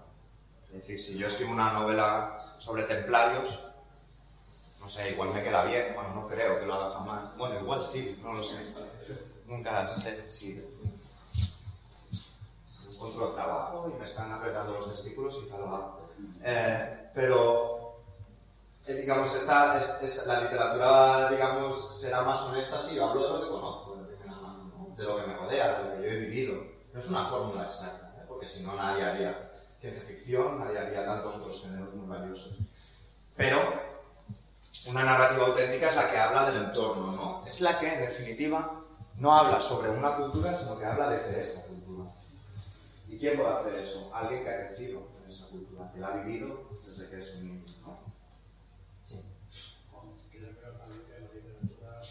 Es 0.70 0.74
decir, 0.78 1.00
si 1.00 1.16
yo 1.16 1.28
escribo 1.28 1.52
una 1.52 1.74
novela 1.74 2.56
sobre 2.58 2.84
templarios, 2.84 3.69
no 4.80 4.90
sé, 4.90 5.12
igual 5.12 5.30
me 5.34 5.44
queda 5.44 5.66
bien, 5.66 5.94
bueno, 5.94 6.14
no 6.16 6.28
creo 6.28 6.60
que 6.60 6.66
lo 6.66 6.74
haga 6.74 6.94
jamás. 6.96 7.38
Bueno, 7.38 7.60
igual 7.60 7.84
sí, 7.84 8.20
no 8.24 8.34
lo 8.34 8.44
sé. 8.44 8.74
Nunca 9.46 9.88
sé 9.96 10.26
si 10.32 10.64
si 12.12 12.88
encuentro 12.96 13.30
trabajo 13.30 13.92
y 13.94 13.98
me 14.00 14.06
están 14.06 14.32
apretando 14.32 14.74
los 14.74 14.92
testículos, 14.94 15.36
quizá 15.36 15.58
lo 15.58 15.68
haga. 15.76 15.92
Eh, 16.44 17.10
pero, 17.14 17.96
eh, 18.86 18.94
digamos, 18.94 19.34
esta, 19.36 19.80
es- 19.80 20.16
es- 20.18 20.26
la 20.26 20.42
literatura, 20.42 21.30
digamos, 21.30 21.96
será 22.00 22.22
más 22.24 22.42
honesta 22.42 22.80
si 22.82 22.96
yo 22.96 23.10
hablo 23.10 23.24
de 23.24 23.30
lo 23.30 23.42
que 23.42 23.50
conozco, 23.52 23.98
de 24.98 25.04
lo 25.04 25.16
que 25.18 25.28
me 25.28 25.34
rodea, 25.38 25.80
de 25.80 25.84
lo 25.90 25.96
que 25.96 26.02
yo 26.04 26.10
he 26.14 26.18
vivido. 26.20 26.64
No 26.94 27.00
es 27.00 27.08
una 27.10 27.26
fórmula 27.28 27.64
exacta, 27.64 28.14
¿eh? 28.18 28.26
porque 28.28 28.48
si 28.48 28.64
no 28.64 28.76
nadie 28.76 29.04
haría 29.04 29.52
ciencia 29.80 30.04
ficción, 30.04 30.60
nadie 30.60 30.78
haría 30.80 31.06
tantos 31.06 31.36
otros 31.38 31.62
géneros 31.62 31.94
muy 31.94 32.08
valiosos. 32.08 32.54
Pero 33.38 33.89
una 34.90 35.04
narrativa 35.04 35.46
auténtica 35.46 35.90
es 35.90 35.96
la 35.96 36.12
que 36.12 36.18
habla 36.18 36.52
del 36.52 36.64
entorno, 36.64 37.12
¿no? 37.12 37.44
Es 37.46 37.62
la 37.62 37.80
que, 37.80 37.94
en 37.94 38.02
definitiva, 38.02 38.82
no 39.18 39.34
habla 39.34 39.60
sobre 39.60 39.90
una 39.90 40.16
cultura, 40.16 40.54
sino 40.54 40.78
que 40.78 40.86
habla 40.86 41.10
desde 41.10 41.42
esa 41.42 41.64
cultura. 41.68 42.06
¿Y 43.08 43.18
quién 43.18 43.38
puede 43.38 43.50
hacer 43.50 43.76
eso? 43.76 44.12
Alguien 44.14 44.44
que 44.44 44.50
ha 44.50 44.68
crecido 44.68 45.08
en 45.24 45.32
esa 45.32 45.48
cultura, 45.48 45.92
que 45.94 46.00
la 46.00 46.08
ha 46.08 46.16
vivido 46.24 46.70
desde 46.86 47.10
que 47.10 47.20
es 47.20 47.36
un 47.36 47.46
niño, 47.46 47.66
¿no? 47.86 48.00
Sí. 49.06 49.22
Que 50.32 50.40
yo 50.40 50.48
creo 50.60 50.74
también 50.74 51.04
que 51.06 51.14
la 51.14 52.04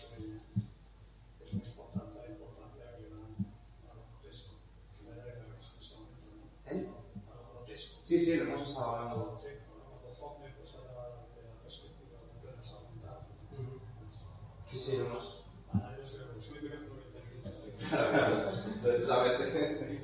Claro, 17.88 18.10
claro. 18.10 18.52
Precisamente, 18.82 20.00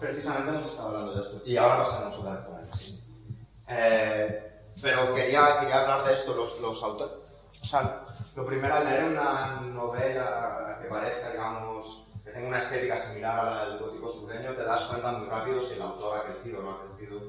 precisamente 0.00 0.50
hemos 0.50 0.66
estado 0.66 0.88
hablando 0.88 1.14
de 1.14 1.22
esto. 1.22 1.42
Y 1.44 1.56
ahora 1.56 1.82
otra 1.82 2.32
vez 2.32 2.44
por 2.44 2.56
ahí. 2.56 2.66
sí. 2.76 3.00
Eh, 3.68 4.54
pero 4.82 5.14
quería, 5.14 5.60
quería 5.60 5.82
hablar 5.82 6.06
de 6.06 6.14
esto, 6.14 6.34
los, 6.34 6.60
los 6.60 6.82
autores. 6.82 7.14
O 7.62 7.64
sea, 7.64 8.04
lo 8.34 8.44
primero, 8.44 8.82
leer 8.84 9.04
una 9.04 9.60
novela 9.62 10.78
que 10.82 10.88
parezca, 10.88 11.30
digamos, 11.30 12.04
que 12.24 12.30
tenga 12.30 12.48
una 12.48 12.58
estética 12.58 12.96
similar 12.96 13.38
a 13.38 13.44
la 13.44 13.68
del 13.68 13.78
gótico 13.78 14.08
sureño, 14.08 14.54
te 14.54 14.64
das 14.64 14.82
cuenta 14.84 15.12
muy 15.12 15.28
rápido 15.28 15.60
si 15.60 15.74
el 15.74 15.82
autor 15.82 16.18
ha 16.18 16.22
crecido 16.24 16.60
o 16.60 16.62
no 16.62 16.70
ha 16.72 16.82
crecido 16.88 17.20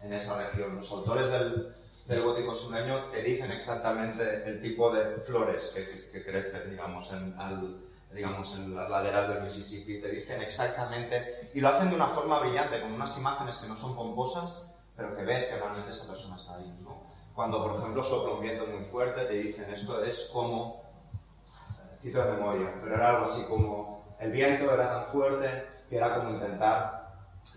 en 0.00 0.12
esa 0.12 0.36
región. 0.36 0.76
Los 0.76 0.90
autores 0.92 1.30
del, 1.30 1.74
del 2.06 2.22
gótico 2.22 2.54
sureño 2.54 3.04
te 3.12 3.22
dicen 3.22 3.50
exactamente 3.52 4.44
el 4.46 4.60
tipo 4.60 4.92
de 4.92 5.16
flores 5.20 5.72
que, 6.12 6.22
crecen, 6.24 6.70
digamos, 6.70 7.12
en, 7.12 7.34
al, 7.38 7.80
digamos, 8.12 8.54
en 8.56 8.74
las 8.74 8.90
laderas 8.90 9.28
del 9.28 9.42
Mississippi. 9.44 10.00
Te 10.00 10.10
dicen 10.10 10.42
exactamente, 10.42 11.50
y 11.54 11.60
lo 11.60 11.68
hacen 11.68 11.90
de 11.90 11.96
una 11.96 12.08
forma 12.08 12.38
brillante, 12.40 12.80
con 12.80 12.92
unas 12.92 13.16
imágenes 13.18 13.58
que 13.58 13.68
no 13.68 13.76
son 13.76 13.94
pomposas, 13.94 14.64
pero 14.96 15.16
que 15.16 15.22
ves 15.22 15.44
que 15.44 15.56
realmente 15.56 15.92
esa 15.92 16.06
persona 16.06 16.36
está 16.36 16.56
ahí, 16.56 16.78
¿no? 16.82 17.02
Cuando, 17.34 17.62
por 17.62 17.78
ejemplo, 17.78 18.04
sopla 18.04 18.34
un 18.34 18.42
viento 18.42 18.66
muy 18.66 18.84
fuerte, 18.84 19.24
te 19.24 19.34
dicen 19.34 19.72
esto 19.72 20.04
es 20.04 20.28
como, 20.32 20.82
eh, 21.14 21.98
cito 22.02 22.22
de 22.22 22.32
memoria, 22.32 22.74
pero 22.82 22.94
era 22.94 23.10
algo 23.10 23.24
así 23.24 23.44
como, 23.44 24.04
el 24.18 24.32
viento 24.32 24.72
era 24.72 24.92
tan 24.92 25.06
fuerte 25.06 25.66
que 25.88 25.96
era 25.96 26.14
como 26.14 26.30
intentar 26.30 27.01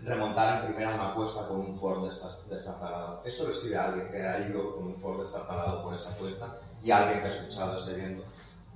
remontar 0.06 0.60
en 0.60 0.66
primera 0.72 0.94
una 0.94 1.14
cuesta 1.14 1.46
con 1.48 1.60
un 1.60 1.76
Ford 1.78 2.08
destartalado. 2.48 3.22
Esto 3.24 3.44
lo 3.44 3.50
escribe 3.50 3.76
alguien 3.76 4.08
que 4.08 4.22
ha 4.22 4.48
ido 4.48 4.76
con 4.76 4.84
un 4.86 4.96
Ford 4.96 5.20
destartalado 5.22 5.82
por 5.82 5.94
esa 5.94 6.10
cuesta 6.16 6.58
y 6.82 6.90
alguien 6.90 7.20
que 7.20 7.26
ha 7.26 7.30
escuchado 7.30 7.76
ese 7.76 7.94
viento. 7.96 8.22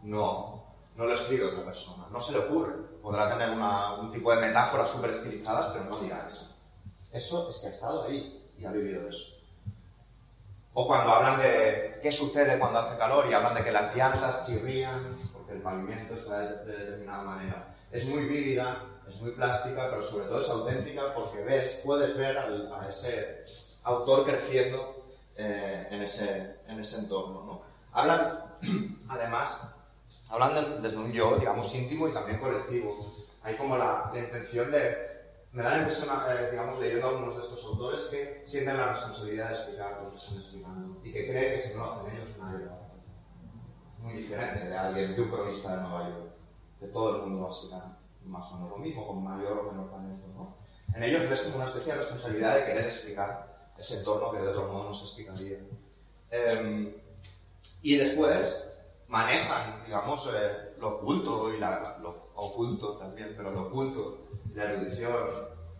No, 0.02 0.64
no 0.96 1.04
lo 1.06 1.14
escribe 1.14 1.46
otra 1.46 1.64
persona, 1.64 2.06
no 2.10 2.20
se 2.20 2.32
le 2.32 2.40
ocurre. 2.40 2.74
Podrá 3.00 3.30
tener 3.30 3.50
una- 3.50 3.94
un 3.94 4.10
tipo 4.10 4.34
de 4.34 4.40
metáforas 4.40 4.88
súper 4.90 5.10
estilizadas, 5.10 5.70
pero 5.72 5.84
no 5.84 5.98
dirá 6.00 6.26
eso. 6.28 6.48
Eso 7.12 7.48
es 7.48 7.58
que 7.58 7.66
ha 7.68 7.70
estado 7.70 8.02
ahí 8.04 8.50
y 8.58 8.64
ha 8.64 8.72
vivido 8.72 9.08
eso. 9.08 9.34
O 10.74 10.86
cuando 10.86 11.12
hablan 11.12 11.38
de 11.40 11.98
qué 12.02 12.12
sucede 12.12 12.58
cuando 12.58 12.78
hace 12.80 12.96
calor 12.96 13.26
y 13.28 13.32
hablan 13.32 13.54
de 13.54 13.64
que 13.64 13.72
las 13.72 13.94
llantas 13.94 14.46
chirrían 14.46 15.16
porque 15.32 15.52
el 15.52 15.62
pavimento 15.62 16.14
está 16.14 16.40
de, 16.40 16.64
de 16.64 16.76
determinada 16.78 17.22
manera. 17.24 17.74
Es 17.90 18.04
muy 18.06 18.24
vívida, 18.24 18.80
es 19.10 19.20
muy 19.20 19.32
plástica, 19.32 19.88
pero 19.90 20.02
sobre 20.02 20.26
todo 20.26 20.40
es 20.40 20.48
auténtica 20.48 21.14
porque 21.14 21.42
ves, 21.42 21.80
puedes 21.84 22.16
ver 22.16 22.38
al- 22.38 22.72
a 22.72 22.88
ese 22.88 23.44
autor 23.84 24.24
creciendo 24.24 25.04
eh, 25.36 25.88
en, 25.90 26.02
ese, 26.02 26.56
en 26.66 26.80
ese 26.80 26.98
entorno. 27.00 27.44
¿no? 27.44 27.62
Hablan, 27.92 28.38
además, 29.08 29.68
hablan 30.28 30.54
de- 30.54 30.78
desde 30.80 30.96
un 30.98 31.12
yo, 31.12 31.36
digamos, 31.36 31.74
íntimo 31.74 32.08
y 32.08 32.12
también 32.12 32.38
colectivo. 32.38 33.14
Hay 33.42 33.54
como 33.56 33.76
la, 33.76 34.10
la 34.12 34.18
intención 34.20 34.70
de... 34.70 35.08
Me 35.52 35.62
da 35.64 35.70
la 35.70 35.78
impresión, 35.78 36.08
eh, 36.30 36.48
digamos, 36.52 36.78
leyendo 36.78 37.06
a 37.06 37.10
algunos 37.10 37.34
de 37.36 37.42
estos 37.42 37.64
autores, 37.64 38.02
que 38.10 38.44
sienten 38.46 38.76
la 38.76 38.92
responsabilidad 38.92 39.48
de 39.48 39.54
explicar 39.56 40.00
lo 40.02 40.10
que 40.12 40.16
están 40.18 40.36
explicando 40.36 41.00
y 41.02 41.12
que 41.12 41.26
creen 41.28 41.54
que 41.56 41.60
si 41.60 41.74
no 41.74 41.84
lo 41.86 41.92
hacen 41.92 42.14
ellos, 42.16 42.28
nadie 42.38 42.64
lo 42.66 42.72
hace. 42.74 42.80
Muy 43.98 44.12
diferente 44.14 44.64
de 44.68 44.76
alguien, 44.78 45.16
de 45.16 45.22
un 45.22 45.28
cronista 45.30 45.74
de 45.76 45.82
Nueva 45.82 46.08
York, 46.08 46.30
que 46.78 46.86
todo 46.86 47.16
el 47.16 47.22
mundo 47.22 47.42
va 47.42 47.48
a 47.48 47.50
explicar 47.52 47.99
más 48.24 48.50
o 48.52 48.54
menos 48.56 48.70
lo 48.70 48.78
mismo, 48.78 49.06
con 49.06 49.22
mayor 49.22 49.58
o 49.58 49.70
menor 49.70 49.90
talento. 49.90 50.26
¿no? 50.34 50.56
En 50.94 51.02
ellos 51.02 51.28
ves 51.28 51.42
como 51.42 51.56
una 51.56 51.64
especie 51.64 51.92
de 51.92 51.98
responsabilidad 52.00 52.56
de 52.56 52.64
querer 52.66 52.84
explicar 52.84 53.72
ese 53.78 53.98
entorno 53.98 54.30
que 54.30 54.38
de 54.38 54.48
otro 54.48 54.68
modo 54.68 54.84
no 54.84 54.94
se 54.94 55.04
explicaría. 55.04 55.58
Em, 56.30 56.94
y 57.82 57.96
después 57.96 58.64
manejan, 59.08 59.84
digamos, 59.84 60.28
eh, 60.34 60.74
lo 60.78 60.96
oculto 60.96 61.52
y 61.54 61.58
la, 61.58 61.98
lo 62.02 62.30
oculto 62.34 62.98
también, 62.98 63.34
pero 63.36 63.50
lo 63.50 63.62
oculto, 63.68 64.18
la 64.54 64.72
erudición, 64.72 65.12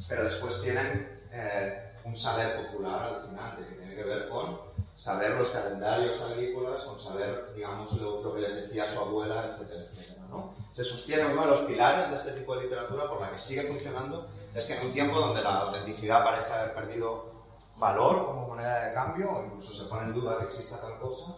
pero 0.08 0.24
después 0.24 0.60
tienen 0.62 1.20
eh, 1.30 1.92
un 2.04 2.16
saber 2.16 2.66
popular 2.66 3.04
alucinante 3.04 3.66
que 3.66 3.74
tiene 3.74 3.94
que 3.94 4.04
ver 4.04 4.28
con 4.28 4.60
saber 5.00 5.30
los 5.30 5.48
calendarios 5.48 6.20
agrícolas, 6.20 6.82
con 6.82 6.98
saber, 6.98 7.54
digamos, 7.54 7.90
lo, 7.94 8.20
lo 8.22 8.34
que 8.34 8.42
les 8.42 8.54
decía 8.54 8.84
su 8.84 9.00
abuela, 9.00 9.46
etcétera, 9.46 9.86
etcétera, 9.90 10.26
¿no? 10.28 10.52
Se 10.72 10.84
sostiene 10.84 11.32
uno 11.32 11.40
de 11.40 11.46
los 11.52 11.60
pilares 11.60 12.10
de 12.10 12.16
este 12.16 12.32
tipo 12.32 12.54
de 12.54 12.64
literatura 12.64 13.08
por 13.08 13.18
la 13.18 13.30
que 13.30 13.38
sigue 13.38 13.62
funcionando, 13.62 14.28
es 14.54 14.66
que 14.66 14.76
en 14.76 14.88
un 14.88 14.92
tiempo 14.92 15.18
donde 15.18 15.42
la 15.42 15.60
autenticidad 15.60 16.22
parece 16.22 16.52
haber 16.52 16.74
perdido 16.74 17.30
valor 17.78 18.26
como 18.26 18.48
moneda 18.48 18.88
de 18.88 18.92
cambio, 18.92 19.30
o 19.30 19.42
incluso 19.42 19.72
se 19.72 19.88
pone 19.88 20.02
en 20.02 20.12
duda 20.12 20.36
que 20.36 20.44
exista 20.44 20.78
tal 20.78 20.98
cosa, 20.98 21.34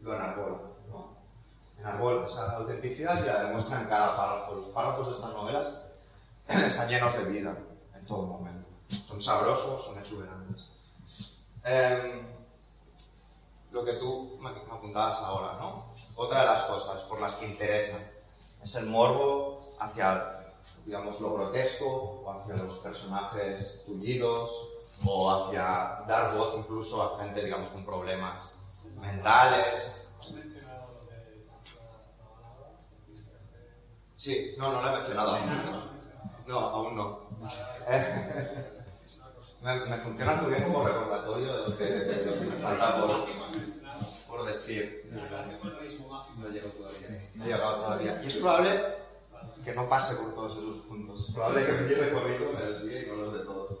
lo 0.00 0.14
enarbola, 0.14 0.56
¿no? 0.88 1.18
Enarbola 1.78 2.24
esa 2.24 2.56
autenticidad 2.56 3.22
y 3.22 3.26
la 3.26 3.44
demuestra 3.44 3.82
en 3.82 3.86
cada 3.86 4.16
párrafo. 4.16 4.54
Los 4.54 4.68
párrafos 4.68 5.08
de 5.08 5.14
estas 5.16 5.30
novelas 5.34 5.78
están 6.48 6.88
llenos 6.88 7.14
de 7.18 7.24
vida 7.26 7.54
en 7.94 8.06
todo 8.06 8.22
momento. 8.22 8.66
Son 9.06 9.20
sabrosos, 9.20 9.84
son 9.84 9.98
exuberantes. 9.98 10.70
Em, 11.64 12.31
lo 13.72 13.84
que 13.84 13.94
tú 13.94 14.38
me 14.40 14.50
apuntabas 14.50 15.18
ahora, 15.20 15.54
¿no? 15.54 15.94
Otra 16.14 16.42
de 16.42 16.46
las 16.46 16.62
cosas 16.64 17.00
por 17.02 17.20
las 17.20 17.36
que 17.36 17.46
interesa 17.48 17.98
es 18.62 18.74
el 18.74 18.86
morbo 18.86 19.70
hacia, 19.80 20.44
digamos, 20.84 21.20
lo 21.20 21.34
grotesco, 21.34 22.22
o 22.24 22.30
hacia 22.30 22.62
los 22.62 22.78
personajes 22.78 23.82
tullidos, 23.86 24.68
o 25.04 25.30
hacia 25.30 26.04
dar 26.06 26.36
voz 26.36 26.54
incluso 26.58 27.02
a 27.02 27.18
gente, 27.22 27.42
digamos, 27.44 27.70
con 27.70 27.84
problemas 27.84 28.62
mentales. 29.00 30.08
Sí, 34.16 34.54
no, 34.56 34.70
no 34.70 34.82
lo 34.82 34.88
he 34.88 34.98
mencionado 34.98 35.34
aún. 35.34 35.90
No, 36.46 36.58
aún 36.58 36.96
no. 36.96 37.20
me, 39.62 39.86
me 39.86 39.96
funciona 39.98 40.34
muy 40.34 40.50
bien 40.50 40.64
como 40.64 40.84
recordatorio 40.84 41.52
de 41.52 41.68
lo 41.68 41.78
que, 41.78 41.84
de 41.84 42.26
lo 42.26 42.32
que 42.38 42.46
me 42.46 42.56
falta 42.56 43.00
por, 43.00 43.26
por 44.28 44.46
decir. 44.46 45.10
No 45.12 46.48
llego 46.48 46.68
todavía. 46.70 47.30
No 47.34 47.44
he 47.44 47.48
llegado 47.48 47.76
todavía. 47.76 48.20
Y 48.24 48.26
es 48.26 48.36
probable 48.36 49.02
que 49.64 49.74
no 49.74 49.88
pase 49.88 50.16
por 50.16 50.34
todos 50.34 50.56
esos 50.56 50.76
puntos. 50.86 51.28
Es 51.28 51.34
probable 51.34 51.66
que 51.66 51.72
mi 51.72 51.94
recorrido 51.94 52.52
me 52.52 52.60
desvíe 52.60 53.04
y 53.04 53.06
no 53.08 53.16
los 53.16 53.34
de 53.34 53.40
todos. 53.40 53.78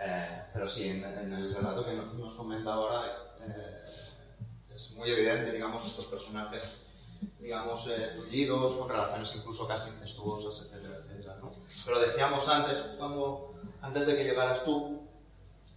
Eh, 0.00 0.42
pero 0.52 0.68
sí, 0.68 0.88
en, 0.88 1.04
en 1.04 1.32
el 1.32 1.54
relato 1.54 1.84
que 1.84 1.92
nos, 1.94 2.12
nos 2.14 2.34
comenta 2.34 2.72
ahora 2.72 3.06
eh, 3.40 3.84
es 4.74 4.92
muy 4.96 5.08
evidente, 5.10 5.52
digamos, 5.52 5.86
estos 5.86 6.06
personajes, 6.06 6.82
digamos, 7.38 7.86
eh, 7.88 8.12
tullidos, 8.16 8.74
con 8.74 8.88
relaciones 8.88 9.34
incluso 9.36 9.68
casi 9.68 9.90
incestuosas, 9.90 10.66
etcétera, 10.66 10.98
etcétera, 10.98 11.36
¿no? 11.40 11.52
Pero 11.84 12.00
decíamos 12.00 12.48
antes, 12.48 12.76
cuando, 12.98 13.54
antes 13.80 14.06
de 14.06 14.16
que 14.16 14.24
llegaras 14.24 14.64
tú, 14.64 15.03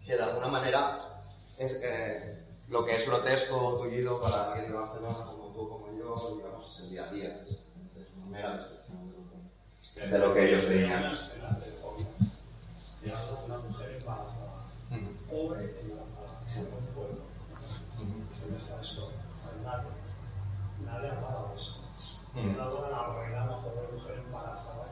que 0.08 0.16
de 0.16 0.24
alguna 0.24 0.48
manera 0.48 1.22
es, 1.58 1.80
eh, 1.84 2.46
lo 2.70 2.86
que 2.86 2.96
es 2.96 3.06
grotesco, 3.06 3.78
tullido 3.78 4.22
para 4.22 4.54
alguien 4.54 4.72
de 4.72 4.78
Barcelona 4.78 5.18
como 5.26 5.54
tú, 5.54 5.70
como 5.70 5.88
yo, 5.98 6.36
digamos, 6.38 6.74
es 6.74 6.86
el 6.86 6.90
día 6.92 7.04
a 7.04 7.12
día. 7.12 7.44
Es, 7.46 7.52
es 7.52 8.08
una 8.16 8.26
mera 8.28 8.56
descripción 8.56 9.10
de 9.10 9.18
lo 9.18 9.30
que, 9.30 10.08
de 10.08 10.20
lo 10.20 10.34
que 10.34 10.50
ellos 10.50 10.70
veían. 10.70 11.12
Una 13.46 13.58
mujer 13.60 13.98
embarazada, 14.00 14.66
pobre 15.30 15.76
embarazada, 15.82 16.42
en 16.56 16.74
un 16.74 16.86
pueblo. 16.96 17.22
¿Dónde 18.42 18.58
está 18.58 18.82
esto? 18.82 19.12
Nadie. 19.64 19.98
De 20.88 21.08
eso. 21.56 21.78
Mm. 22.34 22.60
Algo 22.60 22.82
de 22.82 22.92
la 22.92 23.08
realidad 23.14 23.44
de 23.44 23.48
una 23.48 23.64
pobre 23.64 23.88
mujer 23.94 24.24
embarazada 24.26 24.88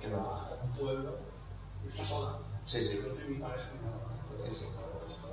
que 0.00 0.08
no 0.08 0.18
tenía 0.18 0.62
un 0.62 0.72
pueblo 0.76 1.18
y 1.84 1.88
está 1.88 2.04
sola. 2.04 2.38
Sí, 2.64 2.78
pareja 3.40 3.68
nada. 3.82 4.01
Entonces, 4.42 4.68
claro, 4.74 5.02
esto 5.08 5.28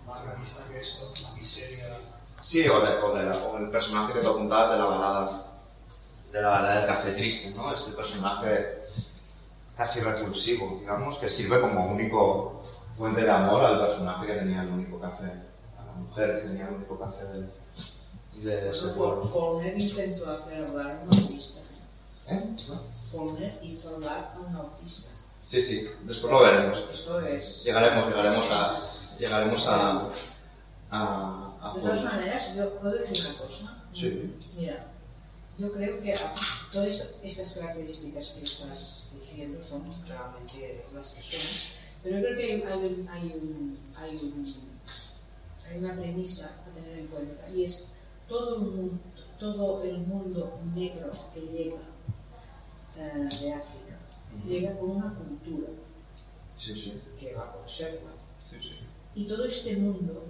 es 0.00 0.06
más 0.06 0.24
realista 0.24 0.64
que 0.68 0.80
esto, 0.80 1.12
la 1.22 1.30
miseria. 1.32 1.96
Sí, 2.42 2.66
o, 2.68 2.80
de- 2.80 2.96
o 3.02 3.14
de 3.14 3.24
la- 3.24 3.36
o 3.36 3.58
el 3.58 3.70
personaje 3.70 4.12
que 4.14 4.20
tú 4.20 4.30
apuntabas 4.30 4.72
de 4.72 4.78
la 4.78 4.84
balada, 4.84 5.42
de 6.32 6.42
la 6.42 6.48
balada 6.48 6.80
del 6.80 6.86
café 6.86 7.12
triste, 7.12 7.50
¿no? 7.54 7.72
Este 7.74 7.90
personaje 7.92 8.78
casi 9.76 10.00
repulsivo, 10.00 10.78
digamos, 10.80 11.18
que 11.18 11.28
sirve 11.28 11.60
como 11.60 11.86
único 11.86 12.62
fuente 12.96 13.22
de 13.22 13.30
amor 13.30 13.64
al 13.64 13.78
personaje 13.86 14.26
que 14.26 14.34
tenía 14.34 14.62
el 14.62 14.68
único 14.68 14.98
café, 14.98 15.24
a 15.78 15.84
la 15.86 15.92
mujer 15.92 16.36
que 16.42 16.48
tenía 16.48 16.68
el 16.68 16.74
único 16.74 16.98
café 16.98 17.24
de, 17.24 17.48
de 18.44 18.70
ese 18.70 18.88
pueblo. 18.88 19.22
Faulkner 19.28 19.78
intentó 19.80 20.30
hacer 20.30 20.64
hablar 20.64 20.90
a 20.90 21.02
un 21.04 21.08
autista. 21.08 21.60
¿Eh? 22.28 22.56
Faulkner 23.12 23.58
hizo 23.62 23.88
hablar 23.94 24.34
a 24.36 24.40
un 24.40 24.54
autista. 24.56 25.10
Sí, 25.48 25.62
sí, 25.62 25.88
después 26.04 26.30
lo 26.30 26.40
veremos. 26.42 26.84
Esto 26.92 27.20
es... 27.22 27.64
Llegaremos, 27.64 28.08
llegaremos 28.08 28.46
a, 28.50 29.16
llegaremos 29.18 29.66
a, 29.66 30.08
a, 30.90 31.54
a 31.62 31.72
De 31.74 31.80
todas 31.80 32.04
maneras, 32.04 32.54
yo 32.54 32.68
puedo 32.78 32.92
decir 32.98 33.26
una 33.26 33.38
cosa. 33.38 33.82
Sí. 33.94 34.34
Mira, 34.58 34.84
yo 35.56 35.72
creo 35.72 36.00
que 36.02 36.14
todas 36.70 37.08
estas 37.22 37.52
características 37.54 38.26
que 38.36 38.44
estás 38.44 39.08
diciendo 39.18 39.62
son 39.62 39.84
realmente 40.06 40.84
las 40.94 41.08
que 41.14 41.22
son, 41.22 41.80
pero 42.02 42.16
yo 42.18 42.22
creo 42.24 42.36
que 42.36 42.44
hay, 42.44 42.62
hay 42.62 42.78
un- 42.84 43.08
hay 43.08 43.22
un- 43.22 43.90
hay 43.96 44.16
un- 44.16 44.78
hay 45.66 45.78
una 45.78 45.94
premisa 45.94 46.50
a 46.66 46.74
tener 46.74 46.98
en 46.98 47.06
cuenta 47.06 47.48
y 47.50 47.64
es 47.64 47.86
todo 48.28 48.56
el 48.56 48.60
mundo, 48.60 48.98
todo 49.40 49.82
el 49.82 49.98
mundo 49.98 50.60
negro 50.74 51.10
que 51.32 51.40
llega 51.40 51.76
eh, 52.98 53.14
de 53.14 53.52
África 53.54 53.77
llega 54.46 54.78
con 54.78 54.90
una 54.90 55.14
cultura 55.14 55.68
Sí, 56.58 56.76
sí. 56.76 57.00
que 57.18 57.32
la 57.32 57.52
conserva 57.52 58.10
Sí, 58.50 58.56
sí. 58.60 58.78
y 59.14 59.24
todo 59.26 59.44
este 59.44 59.76
mundo, 59.76 60.24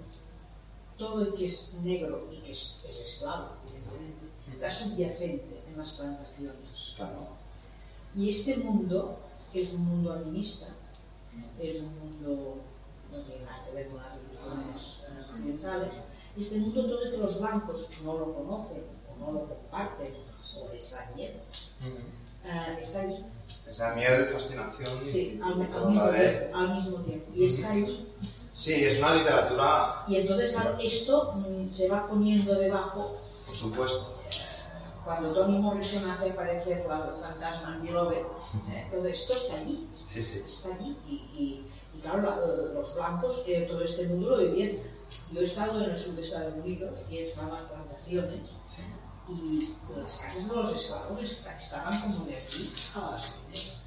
todo 0.97 1.21
el 1.23 1.33
que 1.35 1.45
es 1.45 1.75
negro 1.83 2.27
y 2.31 2.37
que 2.37 2.51
es, 2.51 2.83
es 2.87 2.99
esclavo, 2.99 3.49
evidentemente, 3.67 4.25
está 4.53 4.69
subyacente 4.69 5.61
en 5.69 5.77
las 5.77 5.91
plantaciones. 5.91 6.93
Claro. 6.95 7.27
Y 8.15 8.29
este 8.29 8.57
mundo 8.57 9.17
es 9.53 9.73
un 9.73 9.85
mundo 9.85 10.13
animista, 10.13 10.67
es 11.59 11.81
un 11.81 11.97
mundo, 11.99 12.57
no 13.11 13.17
tiene 13.21 13.45
nada 13.45 13.65
que 13.65 13.71
ver 13.75 13.87
con 13.87 13.97
las 13.97 14.11
religiones 14.15 14.97
eh, 15.07 15.25
occidentales, 15.31 15.93
y 16.37 16.41
este 16.41 16.59
mundo 16.59 16.85
todo 16.85 17.03
el 17.03 17.11
que 17.11 17.17
los 17.17 17.39
blancos 17.39 17.89
no 18.03 18.17
lo 18.17 18.33
conocen 18.35 18.83
o 19.09 19.25
no 19.25 19.31
lo 19.31 19.45
comparten 19.47 20.13
o 20.57 20.73
les 20.73 20.91
da 20.91 21.09
miedo, 21.15 21.39
eh, 22.45 22.77
está 22.79 23.01
ahí. 23.01 23.25
Esa 23.71 23.93
miedo 23.95 24.21
y 24.23 24.33
fascinación. 24.33 24.89
Sí, 25.03 25.39
y- 25.39 25.41
al, 25.41 25.57
y 25.59 25.61
al 25.73 25.89
mismo 25.89 26.09
tiempo, 26.11 26.57
al 26.57 26.73
mismo 26.75 26.97
tiempo. 26.99 27.31
Y 27.35 27.45
está 27.45 27.71
ahí 27.71 28.05
Sí, 28.55 28.73
es 28.73 28.99
una 28.99 29.15
literatura, 29.15 30.03
Y 30.09 30.17
entonces, 30.17 30.51
claro, 30.51 30.77
esto 30.81 31.33
mm, 31.35 31.69
se 31.69 31.87
va 31.87 32.07
poniendo 32.07 32.53
debajo. 32.55 33.15
por 33.45 33.55
supuesto. 33.55 34.15
Cuando 35.05 35.31
Toni 35.33 35.57
Morrison 35.57 36.09
hace 36.11 36.31
aparecer 36.31 36.85
fantasma 36.85 37.75
en 37.77 37.85
Beloved, 37.85 38.17
¿eh? 38.73 38.87
todo 38.91 39.05
esto 39.05 39.33
está 39.33 39.55
allí, 39.55 39.87
Sí, 39.93 40.21
sí. 40.21 40.43
está 40.45 40.75
allí. 40.75 40.95
Y, 41.07 41.13
y- 41.13 41.65
y 41.97 42.01
claro, 42.01 42.21
la- 42.21 42.73
los 42.73 42.93
blancos, 42.95 43.41
eh, 43.47 43.65
todo 43.69 43.81
este 43.81 44.07
mundo 44.07 44.31
lo 44.31 44.37
vivían. 44.39 44.75
Yo 45.31 45.39
he 45.41 45.45
estado 45.45 45.81
en 45.83 45.91
el 45.91 45.97
sur 45.97 46.13
de 46.15 46.21
Estados 46.21 46.53
Unidos 46.57 46.99
y 47.09 47.17
he 47.17 47.27
estado 47.29 47.47
en 47.47 47.53
las 47.53 47.63
plantaciones. 47.63 48.41
Y 49.31 49.69
las 49.95 50.17
casas 50.17 50.49
de 50.49 50.55
los 50.55 50.75
esclavos 50.75 51.21
esta- 51.23 51.55
estaban 51.57 52.01
como 52.01 52.25
de 52.25 52.35
aquí 52.37 52.73
a 52.95 53.11
las 53.11 53.25
fronteras. 53.25 53.77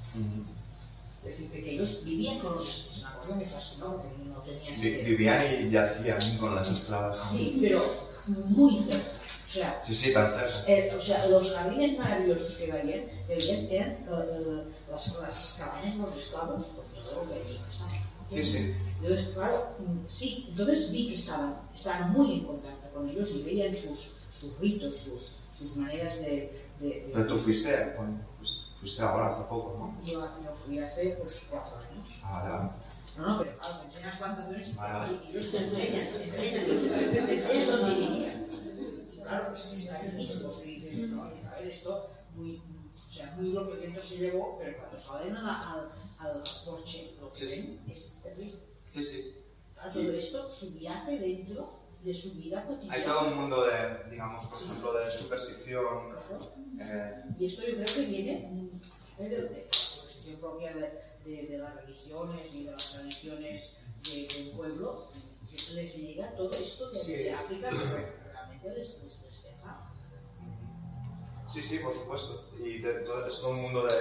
Es 1.23 1.29
decir, 1.29 1.51
que 1.51 1.71
ellos 1.71 2.01
vivían 2.03 2.39
con 2.39 2.55
los 2.55 2.67
esclavos. 2.67 2.91
Es 2.97 2.99
una 3.01 3.15
cosa 3.17 3.29
que 3.29 3.45
me 3.45 3.49
fascinó, 3.51 3.85
porque 3.97 4.23
no 4.25 4.39
tenían. 4.41 5.05
Vivían 5.05 5.45
y 5.67 5.69
yacían 5.71 6.37
con 6.37 6.55
las 6.55 6.69
esclavas. 6.69 7.29
Sí, 7.31 7.57
pero 7.61 7.83
muy 8.27 8.83
cerca. 8.83 9.11
O 9.45 9.49
sea, 9.53 9.83
Sí, 9.85 9.93
sí, 9.93 10.13
tan 10.13 10.31
cerca. 10.33 10.71
eh, 10.71 10.93
o 10.97 11.01
sea, 11.01 11.25
los 11.27 11.51
jardines 11.53 11.97
maravillosos 11.97 12.53
que 12.53 12.71
veían, 12.71 13.05
que 13.27 13.35
veían 13.35 13.65
eran 13.69 13.89
eh, 13.91 14.05
eh, 14.09 14.63
las, 14.89 15.15
las 15.21 15.55
cabañas 15.59 15.95
de 15.97 16.01
los 16.03 16.17
esclavos, 16.17 16.65
con 16.67 16.85
todo 17.03 17.23
lo 17.23 17.29
que 17.29 17.35
allí 17.39 17.59
pasaba. 17.65 17.91
Sí, 18.31 18.43
sí. 18.43 18.73
Entonces, 19.01 19.27
claro, 19.35 19.67
mm, 19.79 20.07
sí, 20.07 20.45
entonces 20.49 20.91
vi 20.91 21.09
que 21.09 21.15
estaban, 21.15 21.59
estaban 21.75 22.11
muy 22.13 22.33
en 22.33 22.45
contacto 22.45 22.87
con 22.95 23.07
ellos 23.09 23.29
y 23.35 23.43
veían 23.43 23.75
sus, 23.75 24.13
sus 24.43 24.59
ritos, 24.59 24.95
sus, 24.97 25.35
sus 25.57 25.75
maneras 25.77 26.19
de... 26.21 26.27
de- 26.79 26.87
de- 26.87 27.11
Pero 27.13 27.27
tú 27.27 27.37
fuiste, 27.37 27.93
bueno, 27.97 28.19
fuiste- 28.39 28.63
fuiste 28.79 29.01
ahora 29.01 29.33
hace 29.33 29.43
poco, 29.43 29.77
¿no? 29.79 30.05
Yo, 30.05 30.19
yo 30.43 30.51
fui 30.51 30.79
hace 30.79 31.15
pues, 31.21 31.45
cuatro 31.49 31.77
años. 31.77 32.21
Ah, 32.23 32.31
vale, 32.43 32.49
vale. 32.57 32.69
No, 33.17 33.27
no, 33.27 33.43
pero 33.43 33.57
claro, 33.59 33.77
te 33.77 33.85
enseñan 33.85 34.09
las 34.09 34.17
plantaciones 34.17 34.75
Vale, 34.75 35.13
y 35.23 35.29
ellos 35.29 35.51
te 35.51 35.57
enseñan, 35.57 36.07
te 36.13 36.23
enseñan, 36.23 36.65
te 36.65 37.33
enseñan 37.35 37.67
dónde 37.67 37.95
vivían. 37.95 38.47
Claro, 39.21 39.53
es 39.53 39.61
que 39.61 39.75
está 39.77 39.99
ahí 39.99 40.11
mismo, 40.13 40.61
y 40.65 40.75
dices, 40.75 41.09
no, 41.09 41.23
a 41.23 41.29
ver, 41.29 41.67
esto 41.69 42.09
muy, 42.35 42.57
o 42.57 43.13
sea, 43.13 43.31
muy 43.37 43.51
lo 43.53 43.69
que 43.69 43.77
viento 43.77 44.01
se 44.01 44.17
llevó, 44.17 44.57
pero 44.59 44.77
cuando 44.79 44.99
salen 44.99 45.35
a 45.37 45.41
la- 45.43 45.59
al, 46.19 46.27
al 46.37 46.43
porche, 46.65 47.13
lo 47.21 47.31
que 47.31 47.45
ven 47.45 47.79
es 47.89 48.17
terrible. 48.23 48.59
Sí, 48.93 49.03
sí. 49.05 49.33
Claro, 49.75 49.91
todo 49.93 50.11
esto 50.11 50.49
subyace 50.51 51.19
dentro 51.19 51.69
de 52.03 52.13
su 52.13 52.33
vida 52.33 52.65
cotidiana. 52.65 52.93
Hay 52.95 53.03
todo 53.03 53.27
un 53.27 53.35
mundo 53.35 53.65
de, 53.65 54.09
digamos, 54.11 54.43
por 54.45 54.61
ejemplo, 54.63 54.93
de 54.93 55.11
superstición. 55.11 56.15
eh, 56.79 57.23
Y 57.39 57.45
esto 57.45 57.61
yo 57.65 57.75
creo 57.75 57.85
que 57.85 58.05
viene 58.05 58.49
de, 59.17 59.29
de 59.29 59.41
la 59.41 59.47
cuestión 60.03 60.35
propia 60.39 60.73
de, 60.73 61.01
de- 61.25 61.47
de 61.47 61.57
las 61.57 61.75
religiones 61.75 62.53
y 62.53 62.63
de 62.65 62.71
las 62.71 62.91
tradiciones 62.93 63.77
de- 64.03 64.27
del 64.27 64.51
pueblo, 64.55 65.07
que 65.49 65.73
les 65.75 65.95
llega 65.95 66.31
todo 66.35 66.49
esto 66.51 66.89
de, 66.91 66.99
Sí. 66.99 67.29
África, 67.29 67.69
que 67.69 68.31
realmente 68.31 68.69
les, 68.69 69.03
les, 69.03 69.21
les 69.21 69.43
deja. 69.43 69.89
Sí, 71.53 71.61
sí, 71.63 71.79
por 71.79 71.93
supuesto. 71.93 72.49
Y 72.59 72.79
de, 72.79 72.93
todo, 73.01 73.25
es 73.27 73.39
todo 73.39 73.51
un 73.51 73.61
mundo 73.61 73.85
de 73.85 73.93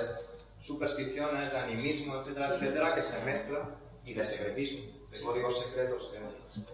supersticiones, 0.61 1.53
de 1.53 1.59
animismo, 1.59 2.17
etcétera, 2.17 2.49
Sí. 2.49 2.55
etcétera, 2.55 2.95
que 2.95 3.03
se 3.03 3.25
mezcla, 3.25 3.77
y 4.05 4.15
de 4.15 4.25
secretismo, 4.25 4.81
de 5.13 5.21
códigos 5.21 5.61
secretos 5.61 6.11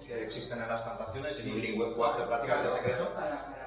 que, 0.06 0.24
existen 0.24 0.62
en 0.62 0.68
las 0.68 0.82
plantaciones, 0.82 1.38
en 1.40 1.52
un 1.52 1.60
lenguaje 1.60 2.22
prácticamente 2.22 2.72
secreto, 2.76 3.08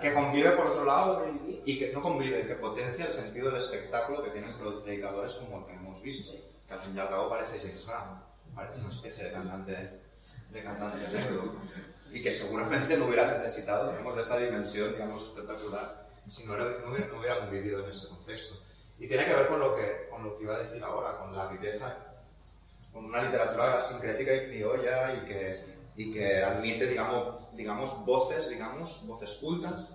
que 0.02 0.14
convive 0.14 0.52
por 0.52 0.68
otro 0.68 0.86
lado, 0.86 1.26
y 1.66 1.78
que 1.78 1.92
no 1.94 2.02
convive, 2.02 2.48
que 2.48 2.56
potencia 2.56 3.06
el 3.06 3.12
sentido 3.14 3.48
del 3.48 3.58
espectáculo 3.58 4.24
que 4.24 4.30
tienen 4.32 4.54
predicadores 4.84 5.34
como 5.34 5.60
el 5.60 5.66
que 5.66 5.74
hemos 5.74 6.02
visto, 6.02 6.34
que 6.68 6.74
al 6.74 6.80
fin 6.80 6.96
y 6.96 7.00
al 7.00 7.10
cabo 7.10 7.30
parece 7.30 7.60
James 7.60 7.86
Brown, 7.86 8.24
parece 8.56 8.80
una 8.80 8.90
especie 8.90 9.26
de 9.26 9.32
cantante, 9.32 10.00
de 10.50 10.64
cantante 10.64 11.08
negro, 11.10 11.54
y 12.12 12.22
que 12.22 12.32
seguramente 12.32 12.98
no 12.98 13.06
hubiera 13.06 13.38
necesitado, 13.38 13.92
digamos, 13.92 14.16
de 14.16 14.22
esa 14.22 14.38
dimensión, 14.38 14.94
digamos, 14.94 15.24
espectacular, 15.24 16.08
si 16.30 16.46
no, 16.46 16.56
era- 16.56 16.78
no 16.86 16.92
hubiera, 16.92 17.08
no 17.08 17.20
hubiera 17.20 17.40
convivido 17.40 17.84
en 17.84 17.90
ese 17.90 18.08
contexto. 18.08 18.56
Y 19.00 19.08
tiene 19.08 19.26
que 19.26 19.34
ver 19.34 19.48
con 19.48 19.60
lo 19.60 19.76
que, 19.76 20.08
con 20.10 20.24
lo 20.24 20.38
que 20.38 20.44
iba 20.44 20.56
a 20.56 20.60
decir 20.60 20.84
ahora, 20.84 21.18
con 21.18 21.36
la 21.36 21.48
viveza, 21.48 21.98
una 22.94 23.24
literatura 23.24 23.82
sincrética 23.82 24.34
y 24.36 24.48
criolla 24.48 25.14
y 25.16 25.26
que, 25.26 25.66
y 25.96 26.12
que 26.12 26.44
admite, 26.44 26.88
digamos, 26.88 27.36
digamos, 27.54 28.06
voces, 28.06 28.50
digamos, 28.50 29.06
voces 29.06 29.32
cultas. 29.42 29.90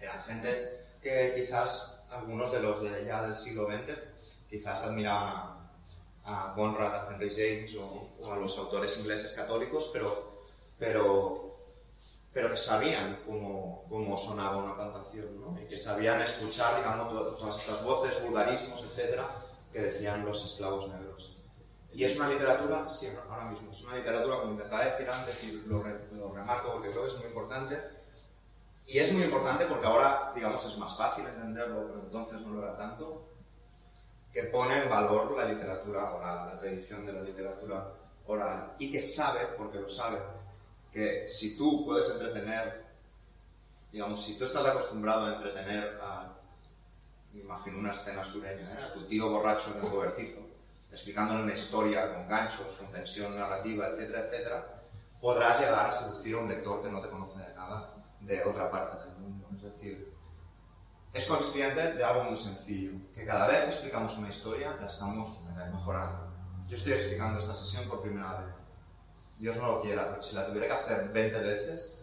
Eran 0.00 0.22
gente 0.24 0.80
que 1.00 1.34
quizás 1.36 2.00
algunos 2.10 2.50
de 2.52 2.60
los 2.60 2.82
de 2.82 3.04
ya 3.06 3.22
del 3.22 3.36
siglo 3.36 3.66
XX 3.66 3.96
quizás 4.48 4.82
admiraban 4.84 5.28
a, 6.24 6.50
a 6.50 6.54
Conrad, 6.54 7.10
Henry 7.12 7.30
James 7.30 7.74
o, 7.76 8.08
o 8.20 8.32
a 8.32 8.36
los 8.36 8.56
autores 8.58 8.96
ingleses 8.98 9.32
católicos, 9.32 9.90
pero, 9.92 10.32
pero, 10.78 11.56
pero 12.32 12.50
que 12.50 12.56
sabían 12.56 13.20
cómo, 13.26 13.84
cómo 13.88 14.18
sonaba 14.18 14.58
una 14.58 14.76
plantación, 14.76 15.40
¿no? 15.40 15.58
Y 15.60 15.66
que 15.66 15.76
sabían 15.78 16.20
escuchar, 16.20 16.76
digamos, 16.76 17.08
to- 17.12 17.36
todas 17.36 17.58
estas 17.58 17.82
voces, 17.84 18.22
vulgarismos, 18.22 18.82
etcétera, 18.82 19.28
que 19.72 19.80
decían 19.80 20.24
los 20.24 20.44
esclavos 20.44 20.88
negros. 20.88 21.31
Y 21.94 22.04
es 22.04 22.16
una 22.16 22.28
literatura, 22.28 22.88
sí, 22.88 23.08
ahora 23.28 23.44
mismo, 23.46 23.70
es 23.70 23.82
una 23.82 23.96
literatura, 23.96 24.38
como 24.38 24.52
intentaba 24.52 24.84
decir 24.84 25.08
antes, 25.10 25.44
y 25.44 25.62
lo, 25.66 25.84
lo 26.12 26.32
remarco 26.32 26.72
porque 26.72 26.90
creo 26.90 27.02
que 27.02 27.08
es 27.10 27.18
muy 27.18 27.26
importante, 27.26 27.78
y 28.86 28.98
es 28.98 29.12
muy 29.12 29.22
importante 29.22 29.66
porque 29.66 29.86
ahora, 29.86 30.32
digamos, 30.34 30.64
es 30.64 30.76
más 30.78 30.96
fácil 30.96 31.26
entenderlo, 31.26 31.86
pero 31.86 32.00
entonces 32.00 32.40
no 32.40 32.54
lo 32.54 32.62
era 32.62 32.76
tanto, 32.76 33.28
que 34.32 34.44
pone 34.44 34.82
en 34.82 34.88
valor 34.88 35.36
la 35.36 35.44
literatura 35.44 36.14
oral, 36.14 36.54
la 36.54 36.58
tradición 36.58 37.04
de 37.04 37.12
la 37.12 37.20
literatura 37.20 37.92
oral, 38.26 38.74
y 38.78 38.90
que 38.90 39.00
sabe, 39.00 39.40
porque 39.58 39.78
lo 39.78 39.88
sabe, 39.88 40.18
que 40.92 41.28
si 41.28 41.56
tú 41.56 41.84
puedes 41.84 42.08
entretener, 42.10 42.84
digamos, 43.90 44.24
si 44.24 44.38
tú 44.38 44.46
estás 44.46 44.64
acostumbrado 44.64 45.26
a 45.26 45.34
entretener 45.34 45.98
a, 46.02 46.32
me 47.32 47.40
imagino 47.40 47.78
una 47.78 47.92
escena 47.92 48.24
sureña, 48.24 48.72
¿eh? 48.72 48.84
a 48.84 48.92
tu 48.92 49.06
tío 49.06 49.30
borracho 49.30 49.70
en 49.70 49.84
el 49.84 49.90
cobertizo, 49.90 50.41
explicándole 50.92 51.42
una 51.42 51.54
historia 51.54 52.14
con 52.14 52.28
ganchos, 52.28 52.74
con 52.78 52.92
tensión 52.92 53.36
narrativa, 53.36 53.88
etcétera, 53.88 54.20
etcétera, 54.26 54.66
podrás 55.20 55.58
llegar 55.58 55.86
a 55.86 55.92
seducir 55.92 56.34
a 56.36 56.38
un 56.38 56.48
lector 56.48 56.82
que 56.82 56.90
no 56.90 57.00
te 57.00 57.08
conoce 57.08 57.38
de 57.38 57.54
nada 57.54 57.88
de 58.20 58.44
otra 58.44 58.70
parte 58.70 59.04
del 59.04 59.16
mundo. 59.16 59.48
Es 59.56 59.62
decir, 59.62 60.12
es 61.12 61.26
consciente 61.26 61.94
de 61.94 62.04
algo 62.04 62.24
muy 62.24 62.36
sencillo, 62.36 62.92
que 63.14 63.24
cada 63.24 63.46
vez 63.46 63.64
que 63.64 63.70
explicamos 63.70 64.16
una 64.18 64.28
historia 64.28 64.76
la 64.80 64.86
estamos 64.86 65.38
mejorando. 65.72 66.32
Yo 66.68 66.76
estoy 66.76 66.92
explicando 66.92 67.40
esta 67.40 67.54
sesión 67.54 67.88
por 67.88 68.02
primera 68.02 68.40
vez. 68.40 68.54
Dios 69.38 69.56
no 69.56 69.66
lo 69.66 69.82
quiera, 69.82 70.08
pero 70.10 70.22
si 70.22 70.34
la 70.34 70.46
tuviera 70.46 70.68
que 70.68 70.72
hacer 70.72 71.08
20 71.08 71.38
veces, 71.40 71.98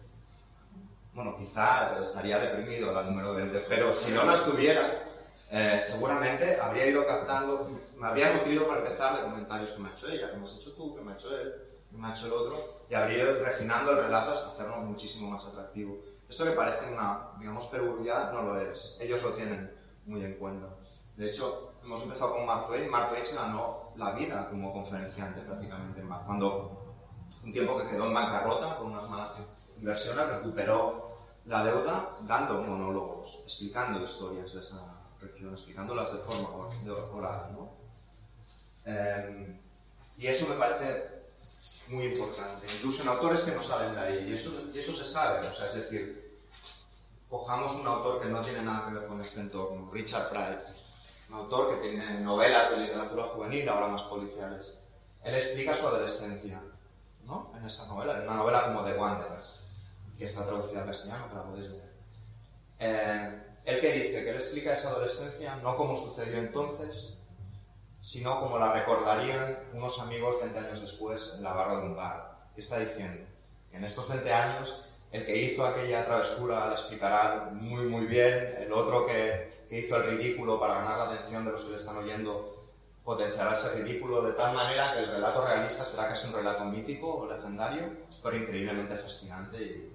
bueno, 1.14 1.36
quizá 1.36 2.00
estaría 2.00 2.38
deprimido 2.38 2.92
la 2.92 3.02
número 3.02 3.34
20, 3.34 3.62
pero 3.68 3.94
si 3.94 4.12
no 4.12 4.24
lo 4.24 4.34
estuviera, 4.34 5.04
eh, 5.50 5.80
seguramente 5.84 6.60
habría 6.60 6.86
ido 6.86 7.04
captando, 7.04 7.68
me 8.00 8.06
habría 8.06 8.32
nutrido 8.32 8.66
para 8.66 8.78
empezar 8.78 9.14
de 9.14 9.22
comentarios 9.24 9.72
que 9.72 9.78
me 9.78 9.90
ha 9.90 9.92
hecho 9.92 10.08
ella, 10.08 10.30
que 10.30 10.36
me 10.38 10.44
has 10.46 10.56
hecho 10.56 10.72
tú, 10.72 10.96
que 10.96 11.02
me 11.02 11.12
ha 11.12 11.14
hecho 11.16 11.38
él, 11.38 11.54
que 11.90 11.98
me 11.98 12.08
ha 12.08 12.12
hecho 12.12 12.26
el 12.26 12.32
otro, 12.32 12.84
y 12.88 12.94
habría 12.94 13.24
ido 13.24 13.44
refinando 13.44 13.90
el 13.90 13.98
relato 13.98 14.30
hasta 14.30 14.48
hacerlo 14.48 14.76
muchísimo 14.78 15.30
más 15.30 15.44
atractivo. 15.44 15.98
Esto 16.26 16.44
que 16.44 16.52
parece 16.52 16.90
una, 16.90 17.28
digamos, 17.38 17.66
perversidad, 17.66 18.32
no 18.32 18.42
lo 18.42 18.58
es. 18.58 18.96
Ellos 19.00 19.22
lo 19.22 19.34
tienen 19.34 19.70
muy 20.06 20.24
en 20.24 20.34
cuenta. 20.36 20.66
De 21.14 21.28
hecho, 21.28 21.74
hemos 21.84 22.02
empezado 22.02 22.32
con 22.32 22.46
Mark 22.46 22.68
Twain. 22.68 22.90
Mark 22.90 23.10
Twain 23.10 23.26
se 23.26 23.36
ganó 23.36 23.92
la 23.96 24.12
vida 24.12 24.48
como 24.48 24.72
conferenciante 24.72 25.42
prácticamente. 25.42 26.02
Cuando 26.24 26.96
un 27.44 27.52
tiempo 27.52 27.76
que 27.76 27.88
quedó 27.88 28.06
en 28.06 28.14
bancarrota 28.14 28.76
con 28.78 28.92
unas 28.92 29.10
malas 29.10 29.32
inversiones, 29.76 30.26
recuperó 30.26 31.16
la 31.44 31.64
deuda 31.64 32.16
dando 32.22 32.62
monólogos, 32.62 33.40
explicando 33.44 34.02
historias 34.02 34.54
de 34.54 34.60
esa 34.60 35.00
región, 35.20 35.52
explicándolas 35.52 36.12
de 36.12 36.18
forma 36.20 36.48
oral. 37.12 37.52
¿no? 37.52 37.59
Eh, 38.90 39.56
y 40.18 40.26
eso 40.26 40.46
me 40.48 40.56
parece 40.56 41.08
muy 41.88 42.06
importante, 42.06 42.66
incluso 42.76 43.02
en 43.02 43.08
autores 43.08 43.42
que 43.42 43.52
no 43.52 43.62
salen 43.62 43.94
de 43.94 44.00
ahí, 44.00 44.28
y 44.28 44.34
eso, 44.34 44.52
y 44.72 44.78
eso 44.78 44.94
se 44.94 45.06
sabe, 45.06 45.46
o 45.46 45.54
sea, 45.54 45.66
es 45.68 45.74
decir, 45.74 46.38
cojamos 47.28 47.72
un 47.72 47.86
autor 47.86 48.20
que 48.20 48.28
no 48.28 48.40
tiene 48.42 48.62
nada 48.62 48.86
que 48.86 48.98
ver 48.98 49.08
con 49.08 49.20
este 49.20 49.40
entorno, 49.40 49.90
Richard 49.92 50.28
Price, 50.28 50.72
un 51.28 51.36
autor 51.36 51.70
que 51.70 51.88
tiene 51.88 52.20
novelas 52.20 52.70
de 52.70 52.78
literatura 52.78 53.24
juvenil, 53.24 53.68
ahora 53.68 53.88
más 53.88 54.02
policiales. 54.02 54.78
Él 55.22 55.34
explica 55.34 55.74
su 55.74 55.86
adolescencia, 55.86 56.60
¿no? 57.24 57.52
En 57.56 57.64
esa 57.64 57.86
novela, 57.86 58.18
en 58.18 58.24
una 58.24 58.34
novela 58.34 58.64
como 58.64 58.84
The 58.84 58.98
Wanderers, 58.98 59.60
que 60.18 60.24
está 60.24 60.44
traducida 60.44 60.80
al 60.80 60.86
castellano, 60.86 61.28
que 61.28 61.34
la 61.34 61.44
podéis 61.44 61.70
leer. 61.70 61.90
Eh, 62.80 63.42
él 63.64 63.80
que 63.80 63.92
dice 63.92 64.24
que 64.24 64.30
él 64.30 64.36
explica 64.36 64.72
esa 64.72 64.90
adolescencia 64.90 65.56
no 65.56 65.76
como 65.76 65.96
sucedió 65.96 66.38
entonces, 66.38 67.19
sino 68.00 68.40
como 68.40 68.58
la 68.58 68.72
recordarían 68.72 69.58
unos 69.74 70.00
amigos 70.00 70.36
20 70.40 70.58
años 70.58 70.80
después 70.80 71.34
en 71.36 71.42
la 71.42 71.52
barra 71.52 71.80
de 71.80 71.86
un 71.88 71.96
bar. 71.96 72.48
¿Qué 72.54 72.60
está 72.60 72.78
diciendo? 72.78 73.26
Que 73.70 73.76
en 73.76 73.84
estos 73.84 74.08
20 74.08 74.32
años 74.32 74.82
el 75.12 75.26
que 75.26 75.36
hizo 75.36 75.66
aquella 75.66 76.04
travesura 76.04 76.66
la 76.66 76.72
explicará 76.72 77.50
muy 77.52 77.84
muy 77.86 78.06
bien, 78.06 78.56
el 78.58 78.72
otro 78.72 79.06
que, 79.06 79.50
hizo 79.70 79.96
el 79.98 80.18
ridículo 80.18 80.58
para 80.58 80.74
ganar 80.74 80.98
la 80.98 81.04
atención 81.10 81.44
de 81.44 81.52
los 81.52 81.62
que 81.62 81.70
le 81.70 81.76
están 81.76 81.96
oyendo 81.96 82.72
potenciará 83.04 83.52
ese 83.52 83.80
ridículo 83.80 84.20
de 84.20 84.32
tal 84.32 84.52
manera 84.52 84.92
que 84.92 84.98
el 84.98 85.10
relato 85.10 85.46
realista 85.46 85.84
será 85.84 86.08
casi 86.08 86.26
un 86.26 86.34
relato 86.34 86.64
mítico 86.64 87.18
o 87.18 87.26
legendario, 87.28 87.84
pero 88.20 88.36
increíblemente 88.36 88.96
fascinante 88.96 89.94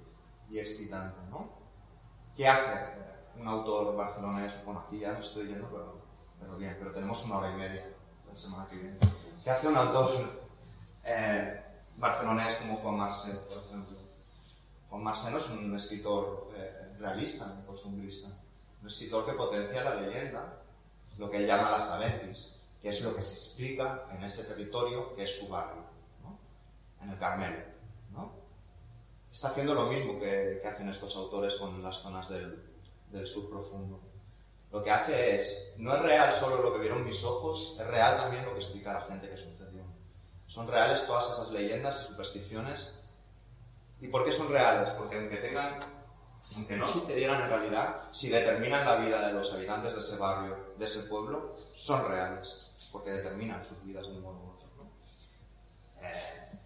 y, 0.49 0.57
excitante. 0.57 1.19
¿no? 1.29 1.49
¿Qué 2.37 2.47
hace 2.47 2.71
un 3.37 3.45
autor 3.45 3.97
barcelonés? 3.97 4.53
Bueno, 4.63 4.85
aquí 4.87 4.99
ya 4.99 5.11
me 5.11 5.19
estoy 5.19 5.47
yendo, 5.47 5.67
pero 6.39 6.55
bien, 6.55 6.77
pero 6.79 6.93
tenemos 6.93 7.25
una 7.25 7.39
hora 7.39 7.51
y 7.51 7.55
media 7.55 7.94
la 8.35 8.41
semana 8.41 8.67
que 8.67 8.75
viene. 8.75 8.97
¿Qué 9.43 9.49
hace 9.49 9.67
un 9.69 9.77
autor 9.77 10.11
eh, 11.05 11.63
barcelonés 11.95 12.55
como 12.57 12.75
Juan 12.77 12.97
Marcé, 12.97 13.33
por 13.33 13.59
ejemplo? 13.59 13.97
Juan 14.89 15.03
Marcé 15.03 15.31
no 15.31 15.37
es 15.37 15.49
un 15.49 15.73
escritor 15.73 16.51
eh, 16.53 16.95
realista, 16.99 17.55
ni 17.57 17.65
costumbrista, 17.65 18.27
un 18.81 18.87
escritor 18.87 19.25
que 19.25 19.31
potencia 19.31 19.85
la 19.85 19.95
leyenda, 19.95 20.61
lo 21.17 21.29
que 21.29 21.37
él 21.37 21.47
llama 21.47 21.71
las 21.71 21.89
aventis, 21.91 22.57
que 22.81 22.89
es 22.89 23.01
lo 23.01 23.15
que 23.15 23.21
se 23.21 23.35
explica 23.35 24.05
en 24.11 24.21
ese 24.21 24.43
territorio 24.43 25.13
que 25.13 25.23
es 25.23 25.39
su 25.39 25.47
barrio, 25.47 25.83
¿no? 26.21 26.37
en 27.01 27.11
el 27.11 27.17
Carmelo. 27.17 27.63
¿no? 28.11 28.33
Está 29.31 29.47
haciendo 29.47 29.73
lo 29.73 29.85
mismo 29.85 30.19
que, 30.19 30.59
que, 30.61 30.67
hacen 30.67 30.89
estos 30.89 31.15
autores 31.15 31.55
con 31.55 31.81
las 31.81 31.95
zonas 31.95 32.27
del, 32.27 32.61
del 33.11 33.25
sur 33.25 33.49
profundo. 33.49 34.01
Lo 34.75 34.83
que 34.83 34.91
hace 34.91 35.37
es, 35.37 35.73
no 35.77 35.95
es 35.95 36.01
real 36.01 36.33
solo 36.37 36.61
lo 36.61 36.73
que 36.73 36.79
vieron 36.79 37.05
mis 37.05 37.23
ojos, 37.23 37.77
es 37.79 37.87
real 37.87 38.17
también 38.17 38.43
lo 38.43 38.51
que 38.51 38.59
explica 38.59 38.91
la 38.91 39.03
gente 39.03 39.29
que 39.29 39.37
sucedió. 39.37 39.83
Son 40.47 40.67
reales 40.67 41.07
todas 41.07 41.31
esas 41.31 41.49
leyendas 41.51 42.01
y 42.01 42.07
supersticiones. 42.07 42.99
¿Y 44.01 44.09
por 44.09 44.25
qué 44.25 44.33
son 44.33 44.49
reales? 44.49 44.89
Porque 44.89 45.15
aunque 45.15 45.37
tengan, 45.37 45.79
aunque 46.57 46.75
no 46.75 46.89
sucedieran 46.89 47.43
en 47.43 47.49
realidad, 47.51 48.01
si 48.11 48.27
determinan 48.27 48.83
la 48.83 48.97
vida 48.97 49.25
de 49.25 49.31
los 49.31 49.53
habitantes 49.53 49.93
de 49.93 50.01
ese 50.01 50.17
barrio, 50.17 50.73
de 50.77 50.85
ese 50.85 51.03
pueblo, 51.03 51.55
son 51.73 52.05
reales, 52.09 52.75
porque 52.91 53.11
determinan 53.11 53.63
sus 53.63 53.81
vidas 53.81 54.05
de 54.07 54.11
un 54.11 54.23
modo 54.23 54.39
u 54.43 54.49
otro. 54.55 54.67
¿no? 54.75 54.91
Eh, 56.01 56.59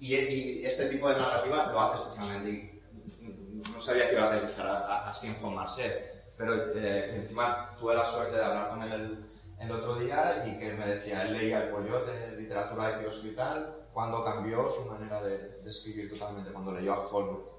y, 0.00 0.14
y, 0.14 0.64
este 0.64 0.86
tipo 0.86 1.10
de 1.10 1.16
narrativa 1.16 1.66
lo 1.66 1.80
hace 1.82 1.98
especialmente. 1.98 2.82
Y 3.20 3.70
no 3.70 3.78
sabía 3.78 4.08
que 4.08 4.14
iba 4.14 4.24
a 4.24 4.30
realizar 4.30 4.66
así 5.06 5.26
en 5.26 5.34
Juan 5.34 5.54
Marcet 5.54 6.13
pero 6.36 6.54
eh, 6.74 7.16
encima 7.16 7.76
tuve 7.78 7.94
la 7.94 8.04
suerte 8.04 8.36
de 8.36 8.44
hablar 8.44 8.70
con 8.70 8.82
él 8.82 8.92
el, 8.92 9.26
el, 9.60 9.70
otro 9.70 9.96
día 9.96 10.44
y 10.46 10.58
que 10.58 10.72
me 10.74 10.86
decía, 10.86 11.22
él 11.22 11.32
leía 11.32 11.64
el 11.64 11.70
coyote 11.70 12.36
literatura 12.36 12.90
de 12.90 13.00
Dios 13.02 13.20
y 13.24 13.34
tal, 13.34 13.86
cuando 13.92 14.24
cambió 14.24 14.68
su 14.70 14.84
manera 14.90 15.22
de, 15.22 15.60
de 15.62 15.70
escribir 15.70 16.10
totalmente, 16.10 16.50
cuando 16.50 16.72
leyó 16.72 16.94
a 16.94 17.06
Holbrook, 17.06 17.54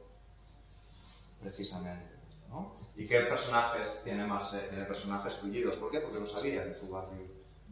precisamente. 1.42 2.16
¿no? 2.50 2.76
¿Y 2.96 3.08
qué 3.08 3.22
personajes 3.22 4.02
tiene 4.04 4.26
Marcel? 4.26 4.70
Tiene 4.70 4.86
personajes 4.86 5.38
tullidos. 5.38 5.76
¿Por 5.76 5.92
qué? 5.92 6.00
Porque 6.00 6.20
lo 6.20 6.28
sabía 6.28 6.64
en 6.64 6.78
su 6.78 6.90
barrio. 6.90 7.28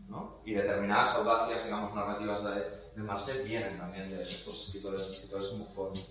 ¿no? 0.07 0.41
Y 0.45 0.53
determinadas 0.53 1.15
audacias, 1.15 1.63
digamos, 1.63 1.93
narrativas 1.93 2.43
de, 2.43 3.01
de 3.01 3.03
Marcel 3.03 3.47
vienen 3.47 3.77
también 3.77 4.09
de 4.09 4.21
estos 4.21 4.67
escritores, 4.67 5.01
escritores 5.07 5.47
como 5.47 5.65
Holbrook. 5.65 6.07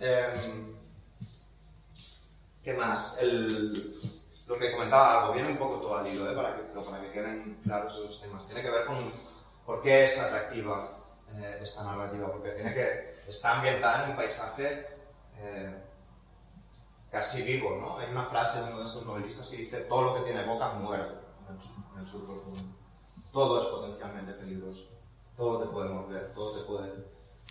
Eh, 0.00 0.74
¿Qué 2.62 2.74
más? 2.74 3.16
Lo 4.46 4.58
que 4.58 4.72
comentaba 4.72 5.20
algo, 5.20 5.32
viene 5.34 5.50
un 5.50 5.56
poco 5.58 5.76
todo 5.76 5.96
al 5.96 6.06
hilo, 6.06 6.30
¿eh? 6.30 6.34
para, 6.34 6.56
que, 6.56 6.62
para 6.62 7.00
que 7.00 7.12
queden 7.12 7.60
claros 7.62 7.94
esos 7.94 8.20
temas. 8.20 8.46
Tiene 8.46 8.62
que 8.62 8.70
ver 8.70 8.84
con 8.84 8.96
por 9.64 9.80
qué 9.80 10.04
es 10.04 10.18
atractiva 10.18 10.88
eh, 11.36 11.60
esta 11.62 11.84
narrativa, 11.84 12.30
porque 12.30 12.50
tiene 12.50 12.74
que, 12.74 13.20
está 13.28 13.56
ambientada 13.56 14.04
en 14.04 14.10
un 14.10 14.16
paisaje 14.16 14.86
eh, 15.36 15.84
casi 17.10 17.42
vivo, 17.42 17.76
¿no? 17.80 17.98
Hay 17.98 18.10
una 18.10 18.24
frase 18.24 18.60
de 18.60 18.68
uno 18.68 18.80
de 18.80 18.86
estos 18.86 19.06
novelistas 19.06 19.48
que 19.48 19.56
dice, 19.56 19.80
todo 19.82 20.02
lo 20.02 20.14
que 20.14 20.22
tiene 20.22 20.44
boca 20.44 20.70
muerde 20.70 21.14
en 21.48 21.54
el, 21.54 22.06
sur, 22.06 22.24
en 22.28 22.56
el. 22.56 22.74
Todo 23.32 23.62
es 23.62 23.68
potencialmente 23.68 24.32
peligroso, 24.32 24.88
todo 25.36 25.62
te 25.62 25.68
puede 25.68 25.88
morder, 25.88 26.32
todo 26.34 26.58
te 26.58 26.64
puede 26.64 26.92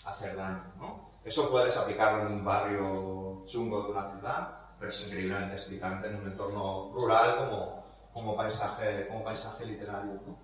hacer 0.03 0.36
daño, 0.36 0.74
¿no? 0.78 1.10
Eso 1.24 1.49
puedes 1.49 1.76
aplicarlo 1.78 2.28
en 2.28 2.34
un 2.34 2.45
barrio 2.45 3.43
chungo 3.45 3.84
de 3.84 3.91
una 3.91 4.12
ciudad, 4.12 4.59
pero 4.80 4.91
es 4.91 5.01
increíblemente 5.01 5.55
excitante 5.55 6.07
en 6.07 6.15
un 6.15 6.27
entorno 6.27 6.91
rural 6.93 7.36
como, 7.38 7.86
como, 8.13 8.36
paisaje, 8.36 9.07
como 9.07 9.23
paisaje 9.23 9.65
literario. 9.65 10.13
¿no? 10.13 10.39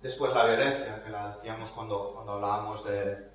Después 0.00 0.32
la 0.32 0.46
violencia, 0.46 1.02
que 1.02 1.10
la 1.10 1.34
decíamos 1.34 1.70
cuando, 1.72 2.12
cuando 2.14 2.32
hablábamos 2.32 2.84
de, 2.84 3.28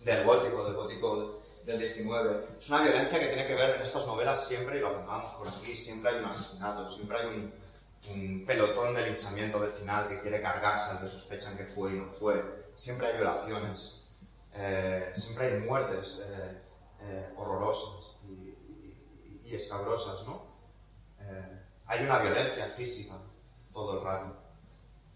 del 0.00 0.24
gótico, 0.24 0.64
del 0.64 0.74
gótico 0.74 1.42
del 1.64 1.78
19. 1.78 2.56
Es 2.58 2.68
una 2.70 2.82
violencia 2.82 3.20
que 3.20 3.26
tiene 3.26 3.46
que 3.46 3.54
ver 3.54 3.76
en 3.76 3.82
estas 3.82 4.06
novelas 4.06 4.48
siempre, 4.48 4.78
y 4.78 4.80
lo 4.80 4.88
hablábamos 4.88 5.34
por 5.34 5.48
aquí, 5.48 5.76
siempre 5.76 6.10
hay 6.10 6.18
un 6.18 6.24
asesinato, 6.24 6.90
siempre 6.90 7.18
hay 7.18 7.26
un, 7.26 7.54
un 8.10 8.44
pelotón 8.44 8.94
de 8.94 9.06
linchamiento 9.06 9.60
vecinal 9.60 10.08
que 10.08 10.20
quiere 10.20 10.40
cargarse 10.40 10.92
al 10.92 11.00
que 11.00 11.08
sospechan 11.08 11.56
que 11.56 11.66
fue 11.66 11.92
y 11.92 11.94
no 11.94 12.10
fue. 12.10 12.42
Siempre 12.74 13.08
hay 13.08 13.16
violaciones, 13.16 14.08
eh, 14.54 15.12
siempre 15.14 15.46
hay 15.46 15.60
muertes 15.60 16.26
eh, 16.26 16.58
eh, 17.02 17.32
horrorosas 17.36 18.11
y 19.52 19.56
escabrosas, 19.56 20.26
¿no? 20.26 20.46
Eh, 21.20 21.62
hay 21.86 22.04
una 22.04 22.18
violencia 22.18 22.66
física 22.68 23.14
todo 23.72 23.98
el 23.98 24.04
rato, 24.04 24.34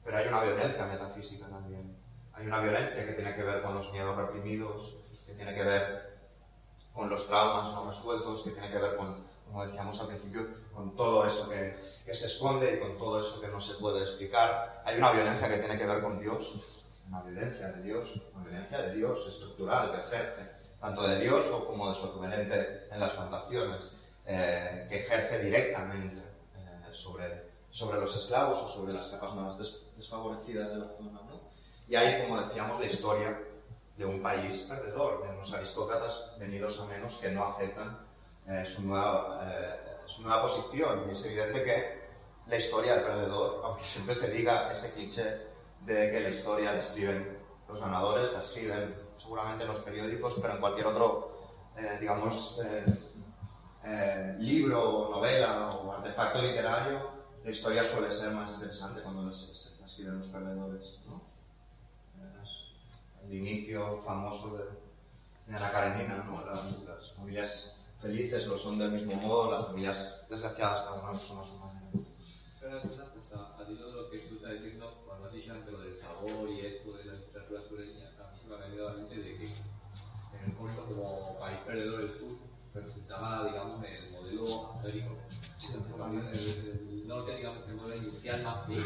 pero 0.04 0.18
hay 0.18 0.28
una 0.28 0.42
violencia 0.42 0.84
metafísica 0.86 1.48
también. 1.48 1.96
Hay 2.34 2.46
una 2.46 2.60
violencia 2.60 3.06
que 3.06 3.12
tiene 3.12 3.34
que 3.34 3.42
ver 3.42 3.62
con 3.62 3.74
los 3.74 3.90
miedos 3.92 4.14
reprimidos, 4.16 4.94
que 5.24 5.32
tiene 5.32 5.54
que 5.54 5.62
ver 5.62 6.18
con 6.92 7.08
los 7.08 7.26
traumas 7.26 7.72
no 7.72 7.90
resueltos, 7.90 8.42
que 8.42 8.50
tiene 8.50 8.70
que 8.70 8.78
ver 8.78 8.96
con, 8.96 9.24
como 9.46 9.66
decíamos 9.66 9.98
al 10.00 10.08
principio, 10.08 10.46
con 10.74 10.94
todo 10.96 11.26
eso 11.26 11.48
que, 11.48 11.74
que 12.04 12.14
se 12.14 12.26
esconde 12.26 12.74
y 12.74 12.78
con 12.78 12.98
todo 12.98 13.20
eso 13.20 13.40
que 13.40 13.48
no 13.48 13.60
se 13.60 13.74
puede 13.74 14.00
explicar. 14.00 14.82
Hay 14.84 14.98
una 14.98 15.12
violencia 15.12 15.48
que 15.48 15.58
tiene 15.58 15.78
que 15.78 15.86
ver 15.86 16.02
con 16.02 16.20
Dios, 16.20 16.84
una 17.08 17.22
violencia 17.22 17.68
de 17.72 17.82
Dios, 17.82 18.10
una 18.34 18.44
violencia 18.44 18.82
de 18.82 18.94
Dios 18.94 19.26
estructural 19.28 19.92
que 19.92 19.98
ejerce, 19.98 20.50
tanto 20.78 21.08
de 21.08 21.20
Dios 21.20 21.44
como 21.66 21.88
de 21.88 21.94
su 21.94 22.06
equivalente 22.08 22.88
en 22.90 23.00
las 23.00 23.12
plantaciones, 23.12 23.96
eh, 24.26 24.86
que 24.88 25.00
ejerce 25.04 25.38
directamente 25.40 26.22
eh, 26.56 26.92
sobre, 26.92 27.50
sobre 27.70 28.00
los 28.00 28.14
esclavos 28.16 28.58
o 28.58 28.68
sobre 28.68 28.92
las 28.92 29.06
capas 29.08 29.34
más 29.34 29.58
des- 29.58 29.82
desfavorecidas 29.96 30.70
de 30.70 30.76
la 30.76 30.88
zona. 30.88 31.20
¿no? 31.22 31.40
Y 31.88 31.94
hay, 31.96 32.22
como 32.22 32.40
decíamos, 32.40 32.80
la 32.80 32.86
historia 32.86 33.40
de 33.96 34.04
un 34.04 34.20
país 34.22 34.58
perdedor, 34.68 35.22
de 35.22 35.30
unos 35.30 35.52
aristócratas 35.54 36.32
venidos 36.38 36.78
a 36.80 36.84
menos 36.86 37.16
que 37.16 37.30
no 37.30 37.44
aceptan 37.44 37.98
eh, 38.46 38.64
su, 38.66 38.82
nueva, 38.82 39.40
eh, 39.44 39.76
su 40.06 40.22
nueva 40.22 40.42
posición. 40.42 41.04
Y 41.08 41.12
es 41.12 41.24
evidente 41.24 41.62
que 41.62 42.06
la 42.46 42.56
historia 42.56 42.94
del 42.96 43.04
perdedor, 43.04 43.62
aunque 43.64 43.84
siempre 43.84 44.14
se 44.14 44.30
diga 44.30 44.70
ese 44.70 44.92
cliché 44.92 45.46
de 45.80 46.10
que 46.10 46.20
la 46.20 46.28
historia 46.28 46.72
la 46.72 46.78
escriben 46.80 47.38
los 47.68 47.80
ganadores, 47.80 48.32
la 48.32 48.38
escriben 48.40 48.94
seguramente 49.16 49.64
en 49.64 49.70
los 49.70 49.80
periódicos, 49.80 50.34
pero 50.40 50.54
en 50.54 50.60
cualquier 50.60 50.86
otro, 50.86 51.32
eh, 51.76 51.96
digamos, 52.00 52.60
eh, 53.86 54.36
libro, 54.40 55.08
novela 55.10 55.68
o 55.68 55.92
artefacto 55.92 56.42
literario, 56.42 57.10
la 57.44 57.50
historia 57.50 57.84
suele 57.84 58.10
ser 58.10 58.32
más 58.32 58.50
interesante 58.50 59.00
cuando 59.02 59.22
la, 59.22 59.30
escriben 59.30 60.18
los 60.18 60.26
perdedores. 60.26 60.98
¿no? 61.06 61.22
El 63.24 63.34
inicio 63.34 64.02
famoso 64.02 64.56
de, 64.56 64.64
de 65.46 65.56
Ana 65.56 65.70
Karenina, 65.70 66.24
¿no? 66.24 66.44
las, 66.44 66.82
las 66.82 67.12
familias 67.12 67.78
felices 68.00 68.46
lo 68.46 68.58
son 68.58 68.78
del 68.78 68.90
mismo 68.90 69.14
modo, 69.14 69.52
las 69.52 69.66
familias 69.66 70.26
desgraciadas 70.28 70.82
cada 70.82 71.00
una 71.02 71.12
lo 71.12 71.18
son 71.18 71.38
a 71.38 71.44
su 71.44 71.54
manera. 71.54 71.86
Pero 72.60 72.80
una 72.82 73.04
cosa, 73.10 73.56
al 73.56 73.70
hilo 73.70 73.90
lo 73.90 74.10
que 74.10 74.18
tú 74.18 74.36
estás 74.36 74.52
diciendo, 74.52 75.02
cuando 75.06 75.26
has 75.26 75.32
dicho 75.32 75.52
antes 75.52 75.72
lo 75.72 75.80
del 75.80 75.96
sabor 75.96 76.50
y 76.50 76.66
esto 76.66 76.92
de 76.96 77.04
la 77.04 77.14
literatura 77.14 77.62
sureña, 77.62 78.10
a 78.18 78.32
mí 78.32 78.38
se 78.40 78.48
me 78.48 78.54
ha 78.56 78.58
venido 78.58 78.88
a 78.88 78.92
la 78.92 78.98
mente 78.98 79.14
de 79.16 79.36
que 79.38 79.44
en 79.44 80.44
el 80.46 80.52
fondo 80.52 80.84
como 80.86 81.38
país 81.38 81.58
perdedor 81.64 82.05
digamos, 83.44 83.82
el 83.84 84.10
modelo 84.12 84.70
américo. 84.80 85.16
El, 86.32 86.98
el 87.00 87.08
norte, 87.08 87.36
digamos, 87.36 87.68
el 87.68 87.74
modelo 87.76 87.96
industrial 87.96 88.42
más 88.42 88.66
frío, 88.66 88.84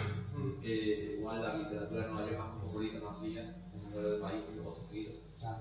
que 0.63 1.17
igual 1.19 1.43
la 1.43 1.55
literatura 1.57 2.07
no 2.09 2.25
es 2.27 2.39
más 2.39 2.49
cosmopolita, 2.51 2.99
más 3.01 3.19
fría, 3.19 3.57
un 3.75 3.91
modelo 3.91 4.13
de 4.13 4.19
país 4.21 4.43
un 4.51 4.59
poco 4.65 4.77
sufrido. 4.77 5.13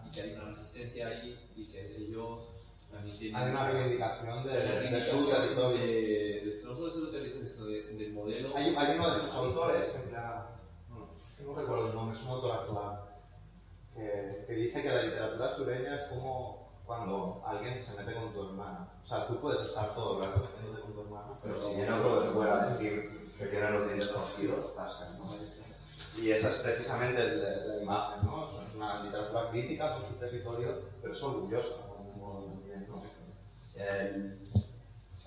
Y 0.08 0.12
que 0.12 0.22
hay 0.22 0.34
una 0.34 0.46
resistencia 0.46 1.08
ahí 1.08 1.40
y 1.56 1.66
que 1.66 1.96
ellos 1.98 2.50
también 2.92 3.18
tienen... 3.18 3.36
Hay 3.42 3.52
una 3.52 3.72
reivindicación 3.72 4.44
de- 4.46 4.90
de 4.92 5.02
su 5.04 5.30
territorio. 5.30 5.78
de- 5.78 5.92
de- 6.46 6.62
no 6.64 6.74
solo 6.76 6.86
de 6.88 6.92
su 6.94 7.12
territorio, 7.12 7.48
sino 7.48 7.66
de- 7.66 7.84
del 7.94 8.14
modelo... 8.14 8.56
Hay, 8.56 8.76
hay 8.76 8.98
uno 8.98 9.10
de 9.14 9.20
sus 9.22 9.34
autores, 9.34 9.86
que 9.90 10.12
no, 10.12 11.10
es 11.28 11.36
que 11.38 11.44
no 11.44 11.56
recuerdo 11.56 11.88
el 11.90 11.96
nombre, 11.96 12.18
es 12.18 12.24
un 12.24 12.30
autor 12.30 12.52
actual, 12.52 13.00
que, 13.96 14.44
que 14.48 14.54
dice 14.54 14.82
que 14.82 14.90
la 14.90 15.04
literatura 15.04 15.56
sureña 15.56 15.96
es 15.96 16.02
como 16.04 16.59
cuando 16.90 17.44
alguien 17.46 17.80
se 17.80 17.96
mete 17.96 18.16
con 18.16 18.34
tu 18.34 18.50
hermana. 18.50 18.88
O 19.04 19.08
sea, 19.08 19.28
tú 19.28 19.40
puedes 19.40 19.62
estar 19.62 19.94
todo 19.94 20.18
el 20.18 20.26
rato 20.26 20.40
metiéndote 20.40 20.82
con 20.82 20.94
tu 20.94 21.02
hermana, 21.02 21.28
pero 21.40 21.56
si 21.56 21.76
viene 21.76 21.92
otro 21.92 22.22
de 22.22 22.30
fuera 22.32 22.64
a 22.64 22.70
decir 22.72 23.32
que 23.38 23.46
tiene 23.46 23.70
los 23.70 23.86
dientes 23.86 24.12
torcidos, 24.12 24.66
estás 24.66 25.08
¿no? 25.20 25.26
Y 26.20 26.32
esa 26.32 26.50
es 26.50 26.58
precisamente 26.58 27.28
la, 27.68 27.80
imagen, 27.80 28.26
¿no? 28.26 28.48
Es 28.48 28.74
una 28.76 29.04
literatura 29.04 29.52
crítica 29.52 29.94
con 29.94 30.08
su 30.08 30.16
territorio, 30.16 30.80
pero 31.00 31.14
es 31.14 31.22
orgullosa. 31.22 31.76
¿no? 32.18 33.04
El, 33.76 34.42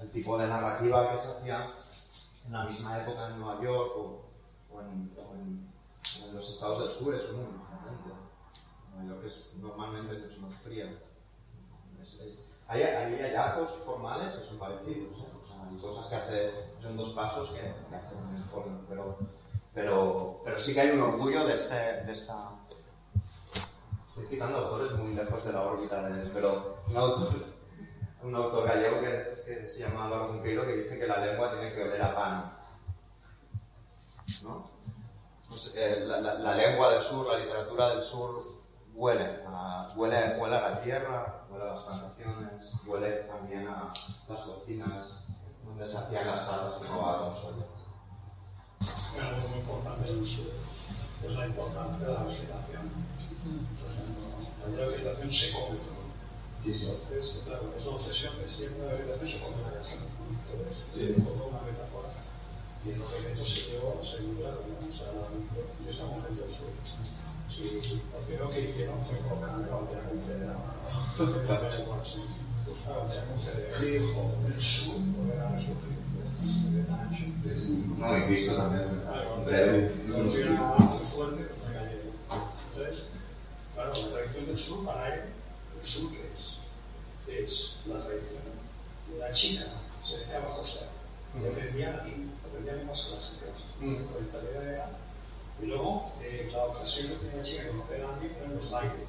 el 0.01 0.11
tipo 0.11 0.37
de 0.37 0.49
narrativa 0.49 1.13
que 1.13 1.19
se 1.21 1.29
hacía 1.29 1.75
en 2.45 2.53
la 2.53 2.65
misma 2.65 3.01
época 3.03 3.29
en 3.29 3.39
Nueva 3.39 3.63
York 3.63 3.93
o, 3.97 4.25
o 4.73 4.81
en, 4.81 5.13
en 5.15 6.35
los 6.35 6.51
estados 6.51 6.81
del 6.81 6.91
sur 6.91 7.15
es 7.15 7.31
muy 7.31 7.45
diferente. 7.45 8.11
Nueva 8.91 9.15
York 9.15 9.25
es 9.27 9.55
normalmente 9.61 10.19
mucho 10.19 10.41
más 10.41 10.55
fría. 10.57 10.93
Hay, 12.69 12.83
hay 12.83 13.21
hallazgos 13.21 13.71
formales 13.85 14.33
que 14.33 14.45
son 14.45 14.59
parecidos, 14.59 15.19
¿eh? 15.19 15.27
Hay 15.71 15.79
cosas 15.79 16.07
que 16.07 16.15
hace 16.17 16.53
son 16.83 16.97
dos 16.97 17.11
pasos 17.11 17.51
que, 17.51 17.61
hacen 17.61 18.19
un 18.19 18.87
pero, 18.89 19.19
pero, 19.75 20.41
pero 20.45 20.59
sí 20.59 20.75
que 20.75 20.81
hay 20.81 20.91
un 20.91 21.01
orgullo 21.01 21.47
de, 21.47 21.55
este, 21.55 21.75
de 21.75 22.13
esta... 22.13 22.51
Estoy 24.09 24.27
citando 24.27 24.59
autores 24.59 24.93
muy 24.93 25.15
lejos 25.15 25.45
de 25.45 25.53
la 25.53 25.63
órbita 25.63 26.09
de 26.09 26.29
pero 26.31 26.79
un 26.89 26.97
autor, 26.97 27.47
un 28.23 28.35
autor 28.35 28.67
gallego 28.67 29.01
que, 29.01 29.69
se 29.69 29.81
llama 29.81 30.05
Álvaro 30.05 30.29
Junqueiro 30.29 30.67
que 30.67 30.77
dice 30.77 30.99
que 30.99 31.07
la 31.07 31.25
lengua 31.25 31.53
tiene 31.53 31.73
que 31.73 31.83
oler 31.83 32.03
a 32.03 32.15
pan. 32.15 32.59
¿no? 34.43 34.71
Pues, 35.49 35.75
eh, 35.77 36.01
la, 36.05 36.55
lengua 36.55 36.93
del 36.93 37.03
sur, 37.03 37.27
la 37.27 37.39
literatura 37.39 37.91
del 37.91 38.03
sur 38.03 38.45
huele 38.95 39.41
huele, 39.97 40.37
huele 40.39 40.57
a 40.57 40.71
la 40.71 40.81
tierra, 40.81 41.42
huele 41.53 41.65
a 41.69 41.75
las 41.75 41.83
plantaciones, 41.85 42.73
huele 42.87 43.11
también 43.29 43.69
a 43.69 43.93
las 44.29 44.41
cocinas 44.41 45.27
donde 45.65 45.87
se 45.87 45.99
hacían 45.99 46.27
las 46.27 46.47
tardes 46.47 46.75
y 46.81 46.87
robaban 46.87 47.35
soya. 47.35 47.67
algo 49.21 49.49
muy 49.49 49.59
importante 49.59 50.11
en 50.11 50.19
el 50.19 50.27
sur 50.27 50.47
es 51.25 51.33
la 51.33 51.47
importancia 51.47 52.07
de 52.07 52.15
la 52.15 52.25
vegetación. 52.25 52.91
Ejemplo, 54.63 54.83
la 54.83 54.89
vegetación 54.89 55.31
se 55.31 55.53
come 55.53 55.79
todo. 55.79 56.03
Entonces, 56.65 57.43
claro, 57.45 57.75
es 57.77 57.85
la 57.85 57.91
obsesión 57.91 58.39
de 58.39 58.49
siempre 58.49 58.87
la 58.87 58.95
vegetación 58.95 59.29
se 59.29 59.41
come 59.41 59.63
la 59.63 59.79
casa. 59.79 59.95
Entonces, 59.95 61.17
es 61.17 61.25
toda 61.25 61.47
una 61.47 61.61
metáfora. 61.63 62.09
Y 62.85 62.91
en 62.91 62.99
los 62.99 63.13
eventos 63.13 63.49
se 63.49 63.61
llevó 63.71 64.01
a 64.01 64.05
seguir 64.05 64.39
claro, 64.39 64.63
¿no? 64.67 64.79
O 64.83 64.95
sea, 64.95 65.11
yo 65.15 65.91
estaba 65.91 66.23
gente 66.23 66.43
del 66.43 66.55
sur. 66.55 66.71
Y 67.53 67.79
lo 68.11 68.19
primero 68.27 68.51
que 68.51 68.71
hicieron 68.71 68.99
fue 69.05 69.19
colocar 69.19 69.59
la 69.59 69.77
bandera 69.77 70.09
confederada. 70.09 70.82
No, 77.99 78.19
y 78.19 78.23
visto 78.23 78.57
también. 78.57 78.85
Breve. 79.45 79.93
pues. 82.29 82.41
Entonces, 82.75 83.05
claro, 83.75 83.93
la 83.95 84.09
tradición 84.11 84.47
del 84.47 84.59
sur 84.59 84.85
para 84.85 85.15
él, 85.15 85.21
el 85.81 85.87
sur 85.87 86.11
que 86.11 87.37
es, 87.37 87.47
es 87.49 87.75
la 87.87 88.01
tradición. 88.01 88.43
La 89.19 89.33
chica 89.33 89.65
se 90.07 90.17
dedicaba 90.17 90.47
a 90.47 90.57
coser, 90.57 90.89
y 91.41 91.47
aprendía 91.47 91.93
latín, 91.93 92.33
aprendía 92.49 92.75
lenguas 92.75 93.03
clásicas, 93.03 93.57
por 94.11 94.23
italiano 94.23 94.61
era. 94.63 94.91
Y 95.61 95.67
luego, 95.67 96.13
eh, 96.23 96.49
la 96.53 96.65
ocasión 96.65 97.09
que 97.09 97.15
tenía 97.17 97.37
la 97.37 97.43
chica 97.43 97.63
de 97.65 97.69
conocer 97.71 98.03
a 98.03 98.15
alguien 98.15 98.33
eran 98.39 98.57
los 98.57 98.71
bailes, 98.71 99.09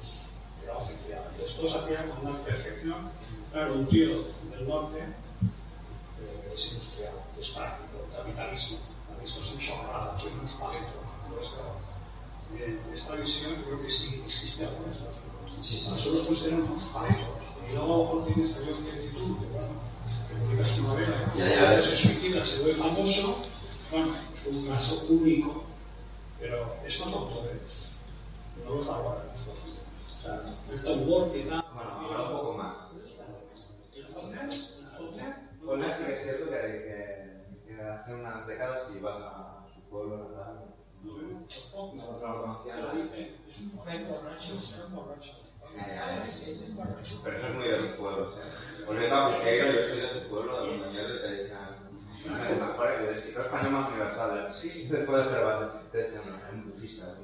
oficial. 0.72 1.22
Entonces, 1.32 1.56
todos 1.56 1.74
hacían 1.76 2.08
con 2.10 2.26
una 2.26 2.38
perfección. 2.40 3.10
Claro, 3.52 3.74
un 3.74 3.86
tío 3.86 4.08
del 4.50 4.68
norte 4.68 4.98
eh, 4.98 6.52
es 6.54 6.66
industrial, 6.72 7.14
es 7.38 7.48
práctico, 7.50 7.98
capitalismo. 8.16 8.78
Esto 9.24 9.40
es 9.40 9.52
un 9.52 9.58
chorrada, 9.58 10.14
esto 10.16 10.28
es 10.28 10.34
un 10.34 10.48
claro, 10.58 11.84
eh, 12.58 12.78
esta 12.92 13.14
visión 13.14 13.54
creo 13.64 13.80
que 13.80 13.90
sí 13.90 14.22
existe 14.26 14.66
alguna 14.66 14.88
Unidos. 14.88 15.66
Sí, 15.66 15.80
sí. 15.80 15.90
Nosotros 15.90 16.26
consideramos 16.26 16.70
unos 16.70 16.84
paletos. 16.84 17.44
Y 17.68 17.74
luego 17.74 17.94
a 17.94 17.96
lo 17.96 18.04
mejor 18.04 18.26
tienes 18.26 18.54
también 18.54 18.76
una 18.76 18.92
actitud 18.92 19.38
que, 19.38 19.46
bueno, 19.46 19.74
que 20.28 20.34
publicas 20.34 20.76
tu 20.76 20.82
novela, 20.82 21.32
Ya, 21.36 21.74
ya, 21.76 21.82
se 21.82 21.96
suicida, 21.96 22.44
se 22.44 22.58
vuelve 22.58 22.74
famoso, 22.74 23.38
bueno, 23.90 24.12
fue 24.42 24.52
un 24.52 24.66
caso 24.68 25.06
único, 25.08 25.64
pero 26.38 26.76
estos 26.86 27.12
autores 27.12 27.60
no 28.64 28.74
los 28.74 28.86
aguardan 28.86 29.28
en 29.30 29.38
Estados 29.38 29.64
Tal. 30.24 30.40
Bueno, 31.74 31.90
ahora 31.90 32.22
un 32.22 32.36
poco 32.38 32.54
más. 32.54 32.92
El 33.94 34.06
Faulkner 34.06 34.50
sí 34.50 36.04
que 36.06 36.12
es 36.12 36.22
cierto 36.22 36.50
que, 36.50 37.60
que, 37.66 37.82
hace 37.82 38.14
unas 38.14 38.46
décadas 38.46 38.88
si 38.88 38.98
ibas 38.98 39.18
a 39.18 39.66
su 39.74 39.80
pueblo 39.90 40.30
natal, 40.30 40.74
no 41.02 41.12
lo 41.12 41.28
dice, 42.94 43.36
es 43.46 43.60
un 43.60 43.76
borracho, 43.76 44.54
es 44.54 44.74
un 44.86 44.94
borracho. 44.94 45.32
Pero 47.22 47.36
eso 47.36 47.46
es 47.46 47.54
muy 47.54 47.68
de 47.68 47.80
los 47.80 47.90
pueblos, 47.92 48.34
¿eh? 48.34 48.84
Volviendo 48.86 49.16
a 49.16 49.36
Piqueiro, 49.36 49.72
yo 49.72 49.82
soy 49.88 50.00
de 50.00 50.08
su 50.08 50.28
pueblo, 50.28 50.64
de 50.64 50.76
Montañero, 50.76 51.16
y 51.16 51.20
te 51.20 51.28
decían, 51.28 51.68
el 52.24 52.56
mejor, 52.60 52.90
el 52.90 53.08
escritor 53.10 53.44
español 53.44 53.72
más 53.72 53.88
universal, 53.88 54.52
sí, 54.52 54.86
después 54.88 55.24
de 55.24 55.30
Cervantes, 55.30 55.90
te 55.90 55.98
decían, 55.98 56.22
un 56.52 56.70
bufista, 56.70 57.06
un 57.06 57.12
no, 57.12 57.18
es 57.18 57.23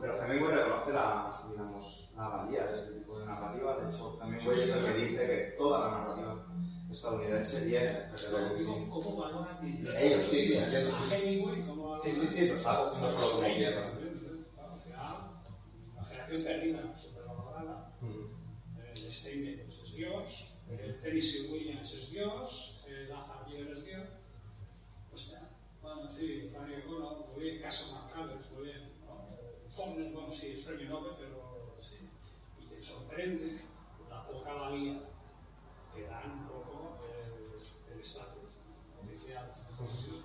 Pero 0.00 0.16
también 0.16 0.40
reconocer 0.50 0.94
la, 0.94 1.42
digamos, 1.50 2.10
la 2.16 2.28
valía 2.28 2.66
de 2.66 2.78
este 2.78 2.92
tipo 2.92 3.18
de 3.18 3.26
narrativa. 3.26 3.76
De 3.78 3.90
hecho, 3.90 4.16
también 4.18 4.44
voy 4.44 4.60
es 4.60 4.70
el 4.70 4.84
que 4.84 4.92
dice 4.92 5.26
que 5.26 5.36
toda 5.56 5.80
la 5.80 5.98
narrativa 5.98 6.46
estadounidense 6.90 7.64
viene 7.64 8.08
¿Cómo 8.90 9.16
valoran 9.16 9.58
Ellos, 9.62 10.22
sí, 10.22 10.44
sí, 10.44 10.58
Sí, 12.02 12.10
sí, 12.10 12.26
sí, 12.26 12.50
algo 12.64 12.94
que 12.94 13.00
no 13.00 13.10
solo 13.12 13.30
como 13.30 13.54
pieza. 13.54 13.92
navegación 15.94 16.44
perdida, 16.44 16.96
supervalorada. 16.96 17.92
El 18.88 18.96
Steinmetz 18.96 19.82
es 19.84 19.94
Dios, 19.94 20.52
el 20.68 21.00
Tennessee 21.00 21.52
Williams 21.52 21.94
es 21.94 22.10
Dios, 22.10 22.84
Lazar 23.08 23.46
es 23.48 23.84
Dios. 23.84 24.08
Pues 25.10 25.30
ya, 25.30 25.48
bueno, 25.80 26.10
sí, 26.12 26.50
Frank 26.52 26.68
bueno, 26.88 27.26
muy 27.32 27.44
bien, 27.44 27.62
caso 27.62 27.94
Macabres, 27.94 28.50
muy 28.50 28.64
bien. 28.64 28.92
Faulkner, 29.68 30.12
bueno, 30.12 30.32
sí, 30.32 30.48
es 30.58 30.64
premio 30.64 30.88
Nobel, 30.88 31.14
pero 31.18 31.76
sí. 31.80 31.96
Y 32.60 32.66
te 32.66 32.82
sorprende 32.82 33.60
la 34.10 34.26
poca 34.26 34.52
valía 34.54 35.02
que 35.94 36.02
dan 36.02 36.32
un 36.32 36.46
poco 36.48 36.98
el 37.92 38.00
estatus 38.00 38.58
oficial 39.00 39.52
los 39.78 40.21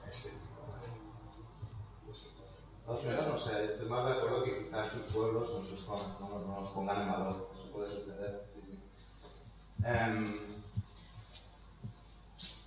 Estados 2.87 3.03
Unidos, 3.03 3.27
no 3.27 3.37
sé, 3.37 3.65
estoy 3.65 3.89
más 3.89 4.05
de 4.05 4.11
acuerdo 4.13 4.43
que 4.45 4.63
quizás 4.63 4.93
sus 4.93 5.13
pueblos 5.13 5.49
o 5.49 5.65
sus 5.65 5.81
zonas 5.81 6.07
no, 6.21 6.39
no 6.39 6.61
nos 6.61 6.69
pongan 6.69 7.01
en 7.01 7.11
valor. 7.11 7.49
Eso 7.53 7.71
puede 7.73 7.91
suceder. 7.91 8.47
Em, 9.83 10.39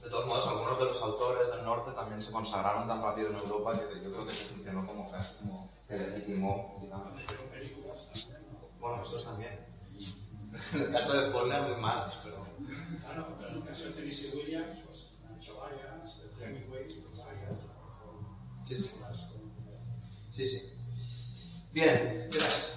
de 0.02 0.10
todos 0.10 0.26
modos, 0.26 0.46
algunos 0.46 0.78
de 0.78 0.84
los 0.84 1.02
autores 1.02 1.50
del 1.50 1.64
norte 1.64 1.92
también 1.92 2.20
se 2.22 2.30
consagraron 2.30 2.86
tan 2.86 3.02
rápido 3.02 3.30
en 3.30 3.36
Europa 3.36 3.72
que 3.72 4.04
yo 4.04 4.12
creo 4.12 4.26
que 4.26 4.34
se 4.34 4.44
funcionó 4.44 4.86
como 4.86 5.10
casi 5.10 5.36
como 5.38 5.70
que 5.88 5.96
legitimó, 5.96 6.78
digamos. 6.82 7.18
Bueno, 8.78 9.02
estos 9.02 9.24
también. 9.24 9.58
En 10.74 10.82
el 10.82 10.92
caso 10.92 11.12
de 11.12 11.30
Faulkner, 11.30 11.62
muy 11.62 11.80
malos, 11.80 12.18
pero. 12.24 12.44
Claro, 13.00 13.36
pero 13.38 13.50
en 13.52 13.56
el 13.56 13.64
caso 13.64 13.84
de 13.84 13.90
Tennessee 13.92 14.36
Williams, 14.36 14.80
pues 14.84 15.08
han 15.26 15.36
hecho 15.38 15.58
varias, 15.58 16.18
el 16.18 16.42
Hemingway, 16.42 16.88
varias. 17.16 17.60
Sí, 18.64 18.76
sí. 18.76 19.00
Sí, 20.32 20.46
sí. 20.46 20.72
Bien, 21.72 22.28
gracias. 22.32 22.76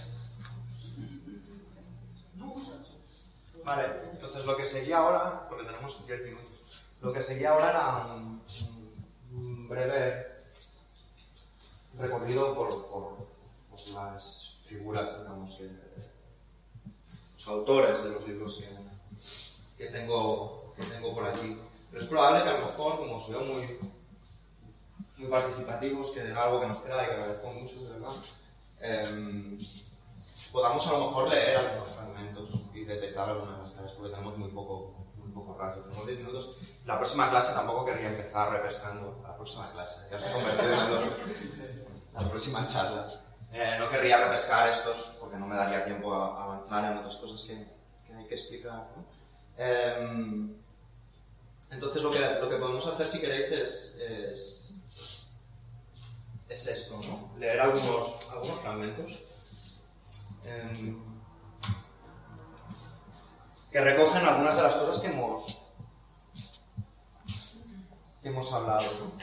Vale, 3.64 3.86
entonces 4.12 4.45
lo 4.45 4.58
que 4.58 4.66
seguía 4.66 4.97
ahora, 4.97 5.47
porque 5.47 5.64
tenemos 5.66 6.06
10 6.06 6.24
minutos, 6.26 6.84
lo 7.01 7.14
que 7.14 7.24
seguía 7.24 7.51
ahora 7.51 7.70
era 7.70 8.16
un, 8.16 9.68
breve 9.70 10.28
recorrido 11.97 12.54
por, 12.54 12.86
por- 12.88 13.34
las 13.93 14.60
figuras, 14.68 15.20
digamos, 15.20 15.56
que, 15.56 15.70
los 17.36 17.47
autores 17.47 18.04
de 18.04 18.10
los 18.12 18.28
libros 18.28 18.58
que, 19.78 19.84
que 19.86 19.91
tengo, 19.91 20.74
que 20.76 20.84
tengo 20.86 21.14
por 21.14 21.26
aquí. 21.26 21.58
Pero 21.91 22.04
es 22.04 22.10
probable 22.10 22.43
que 22.43 22.49
a 22.49 22.60
lo 22.60 22.66
mejor, 22.68 22.97
como 22.97 23.16
os 23.16 23.30
veo 23.30 23.41
muy, 23.41 23.80
muy 25.24 25.32
participativos, 25.32 26.11
que 26.11 26.19
era 26.21 26.43
algo 26.43 26.59
que 26.59 26.67
no 26.67 26.74
esperaba 26.74 27.03
y 27.03 27.05
que 27.07 27.11
agradezco 27.13 27.47
mucho, 27.53 27.80
de 27.84 27.89
verdad, 27.89 28.11
em, 28.82 29.57
podamos 30.51 30.86
a 30.88 30.91
lo 30.91 30.99
mejor 31.07 31.30
leer 31.30 31.57
algunos 31.57 31.89
fragmentos 31.95 32.49
y 32.74 32.84
detectar 32.86 33.30
algunas 33.30 33.55
de 33.57 33.63
las 33.63 33.71
claves, 33.71 33.91
porque 33.93 34.11
tenemos 34.11 34.38
muy 34.38 34.49
poco, 34.49 35.05
muy 35.17 35.32
poco 35.32 35.57
rato, 35.57 35.82
tenemos 35.82 36.05
10 36.05 36.19
minutos. 36.19 36.57
La 36.86 36.97
próxima 36.97 37.30
clase 37.30 37.53
tampoco 37.53 37.86
querría 37.86 38.09
empezar 38.09 38.51
repescando, 38.51 39.19
la 39.24 39.36
próxima 39.36 39.71
clase, 39.71 40.07
ya 40.11 40.19
se 40.19 40.28
ha 40.30 40.34
convertido 40.34 40.74
en 40.74 40.89
lo- 40.89 42.19
la 42.21 42.30
próxima 42.30 42.65
charla. 42.67 43.07
Eh, 43.51 43.76
no 43.80 43.88
querría 43.89 44.17
repescar 44.17 44.69
estos, 44.69 45.11
porque 45.19 45.38
no 45.38 45.45
me 45.47 45.55
daría 45.55 45.86
tiempo 45.86 46.13
a 46.13 46.43
avanzar 46.43 46.91
en 46.91 46.97
otras 46.97 47.15
cosas 47.17 47.41
que, 47.43 47.67
que 48.07 48.13
hay 48.13 48.26
que 48.28 48.36
explicar. 48.36 48.88
¿no? 48.95 49.05
Em, 49.57 50.55
entonces 51.71 52.01
lo 52.03 52.11
que, 52.11 52.19
lo 52.39 52.49
que 52.49 52.57
podemos 52.57 52.86
hacer 52.88 53.07
si 53.07 53.19
queréis 53.19 53.51
es, 53.51 53.97
es, 53.99 54.62
es 56.50 56.68
esto, 56.68 57.00
¿no? 57.02 57.32
leer 57.38 57.60
algunos, 57.60 58.20
algunos 58.30 58.60
fragmentos 58.60 59.24
em, 60.46 61.02
que 63.72 63.82
recogen 63.82 64.26
algunas 64.26 64.56
de 64.56 64.62
las 64.62 64.76
cosas 64.76 65.00
que 65.00 65.08
hemos, 65.08 65.62
que 68.22 68.30
hemos 68.30 68.54
hablado. 68.54 69.14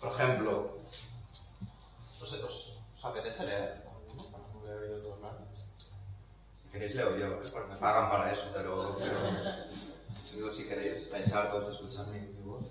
Por 0.00 0.12
ejemplo, 0.12 0.78
¿os, 2.20 2.32
os, 2.32 2.78
os 2.96 3.04
apetece 3.04 3.44
leer? 3.44 3.86
Si 6.60 6.68
queréis 6.70 6.94
leo 6.96 7.16
yo, 7.16 7.26
¿eh? 7.26 7.66
me 7.68 7.76
pagan 7.76 8.10
para 8.10 8.32
eso, 8.32 8.50
pero 8.52 8.98
digo, 10.36 10.52
si 10.52 10.64
queréis 10.64 11.10
hartos 11.32 11.66
de 11.66 11.72
escuchar 11.72 12.06
mi, 12.08 12.20
mi 12.20 12.42
voz. 12.42 12.62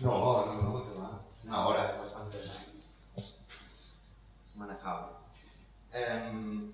No 0.00 0.44
no. 0.46 0.62
No, 0.62 0.84
que 0.84 0.98
va. 0.98 1.22
Una 1.44 1.66
hora 1.66 1.92
es 1.92 1.98
bastante 1.98 2.38
manejable. 4.54 5.16
Em, 5.92 6.72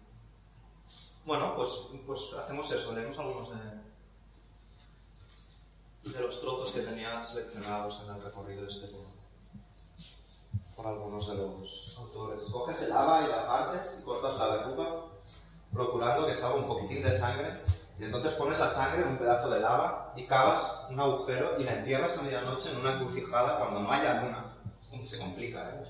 bueno, 1.25 1.55
pues, 1.57 1.70
pues 2.07 2.20
hacemos 2.43 2.70
eso, 2.70 2.93
leemos 2.93 3.18
algunos 3.18 3.51
de, 3.51 3.57
de 6.12 6.20
los 6.20 6.41
trozos 6.41 6.72
que 6.72 6.81
tenía 6.81 7.25
seleccionados 7.25 8.03
en 8.05 8.14
el 8.14 8.22
recorrido 8.22 8.66
este 8.66 8.89
por, 8.89 9.14
por 10.77 10.87
algunos 10.87 11.29
de 11.29 11.35
los 11.37 11.97
autores. 11.99 12.43
Coges 12.53 12.83
el 12.83 12.93
haba 12.93 13.22
y 13.22 13.29
la 13.29 13.47
partes 13.47 13.99
y 14.01 14.05
cortas 14.05 14.37
la 14.37 14.49
verruga, 14.49 14.89
procurando 15.72 16.27
que 16.27 16.35
salga 16.35 16.57
un 16.57 16.66
poquitín 16.66 17.03
de 17.03 17.12
sangre, 17.12 17.61
y 17.99 18.05
entonces 18.05 18.33
pones 18.33 18.59
la 18.59 18.68
sangre 18.68 19.03
en 19.03 19.09
un 19.09 19.18
pedazo 19.18 19.51
de 19.51 19.61
lava 19.61 20.12
y 20.16 20.27
cavas 20.27 20.87
un 20.91 20.99
agujero 20.99 21.61
y 21.61 21.64
la 21.64 21.75
entierras 21.75 22.18
a 22.18 22.22
medianoche 22.22 22.70
en 22.72 22.79
una 22.79 22.95
encrucijada 22.95 23.59
cuando 23.59 23.81
no 23.81 23.91
haya 23.91 24.22
luna. 24.22 24.51
Se 25.07 25.18
complica, 25.18 25.70
¿eh? 25.70 25.85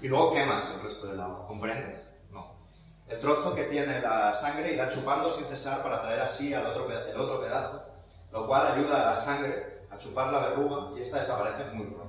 Y 0.00 0.08
luego 0.08 0.32
quemas 0.32 0.70
el 0.74 0.82
resto 0.82 1.06
del 1.06 1.18
lava, 1.18 1.46
¿comprendes? 1.46 2.06
No. 2.30 2.54
El 3.08 3.20
trozo 3.20 3.54
que 3.54 3.64
tiene 3.64 4.00
la 4.00 4.34
sangre 4.40 4.72
irá 4.72 4.90
chupando 4.90 5.30
sin 5.30 5.44
cesar 5.46 5.82
para 5.82 6.02
traer 6.02 6.20
así 6.20 6.54
al 6.54 6.66
otro, 6.66 6.90
el 6.90 7.16
otro 7.16 7.40
pedazo, 7.40 7.82
lo 8.32 8.46
cual 8.46 8.72
ayuda 8.72 9.02
a 9.02 9.14
la 9.14 9.16
sangre 9.16 9.86
a 9.90 9.98
chupar 9.98 10.32
la 10.32 10.48
verruga 10.48 10.96
y 10.96 11.02
esta 11.02 11.18
desaparece 11.18 11.64
muy 11.72 11.86
pronto. 11.86 12.01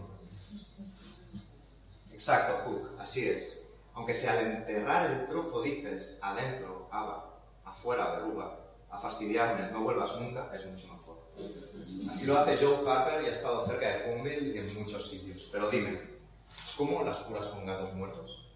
Exacto, 2.24 2.64
Hook, 2.64 2.88
así 3.00 3.28
es. 3.28 3.66
Aunque 3.96 4.14
si 4.14 4.26
al 4.28 4.40
enterrar 4.40 5.12
el 5.12 5.28
trozo 5.28 5.62
dices 5.62 6.20
adentro, 6.22 6.88
aba, 6.90 7.42
afuera, 7.66 8.12
verruga, 8.12 8.60
a 8.90 8.98
fastidiarme, 8.98 9.70
no 9.72 9.82
vuelvas 9.82 10.16
nunca, 10.16 10.50
es 10.56 10.66
mucho 10.66 10.88
mejor. 10.88 11.18
Así 12.10 12.26
lo 12.26 12.40
hace 12.40 12.56
Joe 12.56 12.90
Harper 12.90 13.24
y 13.24 13.28
ha 13.28 13.32
estado 13.32 13.68
cerca 13.68 13.90
de 13.90 14.16
Hummel 14.16 14.56
y 14.56 14.58
en 14.58 14.74
muchos 14.80 15.10
sitios. 15.10 15.50
Pero 15.52 15.70
dime, 15.70 16.00
¿cómo 16.78 17.04
las 17.04 17.18
curas 17.18 17.48
con 17.48 17.66
gatos 17.66 17.94
muertos? 17.94 18.48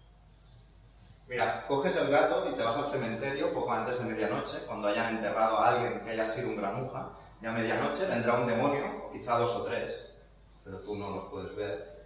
Mira, 1.28 1.66
coges 1.68 1.94
el 1.96 2.08
gato 2.08 2.48
y 2.50 2.54
te 2.54 2.62
vas 2.62 2.74
al 2.74 2.90
cementerio 2.90 3.52
poco 3.52 3.70
antes 3.70 3.98
de 3.98 4.04
medianoche, 4.06 4.60
cuando 4.66 4.88
hayan 4.88 5.16
enterrado 5.16 5.58
a 5.58 5.74
alguien 5.74 6.00
que 6.00 6.12
haya 6.12 6.24
sido 6.24 6.48
un 6.48 6.56
granuja, 6.56 7.10
y 7.42 7.44
a 7.44 7.52
medianoche 7.52 8.06
vendrá 8.06 8.40
un 8.40 8.46
demonio, 8.46 9.10
quizá 9.12 9.36
dos 9.36 9.56
o 9.56 9.64
tres, 9.64 10.06
pero 10.64 10.78
tú 10.78 10.96
no 10.96 11.10
los 11.10 11.24
puedes 11.26 11.54
ver. 11.54 11.97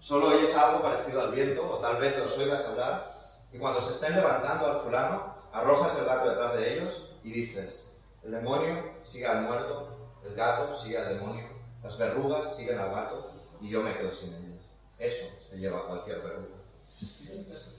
Solo 0.00 0.28
oyes 0.28 0.54
algo 0.56 0.82
parecido 0.82 1.20
al 1.20 1.32
viento, 1.32 1.62
o 1.70 1.78
tal 1.78 2.00
vez 2.00 2.16
los 2.18 2.36
oigas 2.38 2.64
hablar, 2.64 3.06
y 3.52 3.58
cuando 3.58 3.80
se 3.82 3.92
estén 3.92 4.14
levantando 4.16 4.66
al 4.66 4.80
fulano, 4.82 5.34
arrojas 5.52 5.96
el 5.98 6.04
gato 6.06 6.30
detrás 6.30 6.54
de 6.54 6.72
ellos 6.74 7.06
y 7.22 7.32
dices, 7.32 7.90
el 8.22 8.30
demonio 8.32 8.94
sigue 9.04 9.26
al 9.26 9.42
muerto, 9.42 9.88
el 10.24 10.34
gato 10.34 10.78
sigue 10.80 10.98
al 10.98 11.08
demonio, 11.16 11.46
las 11.82 11.98
verrugas 11.98 12.56
siguen 12.56 12.78
al 12.78 12.90
gato, 12.90 13.30
y 13.60 13.68
yo 13.68 13.82
me 13.82 13.96
quedo 13.98 14.12
sin 14.14 14.32
ellas. 14.34 14.66
Eso 14.98 15.24
se 15.48 15.58
lleva 15.58 15.80
a 15.80 15.86
cualquier 15.86 16.20
verruga. 16.20 16.56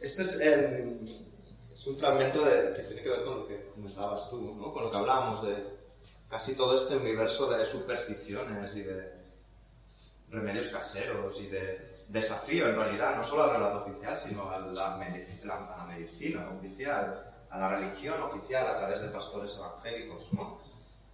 Este 0.00 0.22
es, 0.22 0.40
el- 0.40 1.26
es 1.74 1.86
un 1.86 1.96
fragmento 1.98 2.44
de- 2.44 2.72
que 2.74 2.82
tiene 2.82 3.02
que 3.02 3.08
ver 3.10 3.24
con 3.24 3.40
lo 3.40 3.48
que 3.48 3.70
comentabas 3.74 4.30
tú, 4.30 4.54
¿no? 4.54 4.72
con 4.72 4.84
lo 4.84 4.90
que 4.92 4.96
hablábamos 4.96 5.44
de 5.44 5.56
casi 6.30 6.54
todo 6.54 6.76
este 6.76 6.96
universo 6.96 7.48
de 7.50 7.64
supersticiones 7.66 8.76
y 8.76 8.82
de 8.82 9.17
remedios 10.30 10.68
caseros 10.68 11.40
y 11.40 11.46
de 11.46 12.04
desafío 12.08 12.68
en 12.68 12.76
realidad, 12.76 13.16
no 13.16 13.24
solo 13.24 13.44
al 13.44 13.50
relato 13.52 13.84
oficial, 13.84 14.18
sino 14.18 14.50
a 14.50 14.58
la, 14.58 14.98
medici- 14.98 15.42
la- 15.44 15.74
a 15.74 15.76
la 15.78 15.84
medicina 15.84 16.48
oficial, 16.50 17.24
a 17.50 17.58
la 17.58 17.68
religión 17.78 18.20
oficial 18.22 18.66
a 18.66 18.76
través 18.78 19.00
de 19.02 19.08
pastores 19.08 19.56
evangélicos, 19.56 20.32
¿no? 20.32 20.58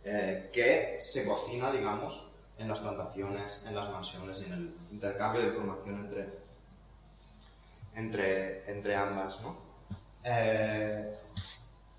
Eh, 0.05 0.51
que 0.53 0.99
se 1.01 1.25
cocina, 1.27 1.71
digamos, 1.73 2.25
en 2.59 2.69
las 2.69 2.79
plantaciones, 2.81 3.65
en 3.67 3.75
las 3.75 3.91
mansiones 3.91 4.41
y 4.43 4.45
en 4.45 4.53
el 4.53 4.77
intercambio 4.93 5.43
de 5.43 5.49
información 5.49 6.05
entre, 6.05 6.29
entre, 7.95 8.71
entre 8.71 8.95
ambas, 8.97 9.41
¿no? 9.41 9.57
Eh, 10.25 11.15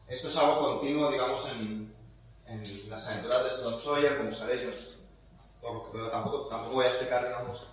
esto 0.07 0.27
es 0.27 0.37
algo 0.37 0.77
continuo, 0.77 1.11
digamos, 1.11 1.47
en, 1.59 1.93
en 2.47 2.89
las 2.89 3.07
aventuras 3.07 3.43
de 3.57 3.63
Tom 3.63 3.79
Sawyer, 3.79 4.17
como 4.17 4.31
sabéis, 4.31 4.94
veo 5.93 6.09
tampoco, 6.09 6.47
tampoco 6.47 6.75
voy 6.75 6.85
a 6.85 6.89
explicar, 6.89 7.25
digamos, 7.25 7.67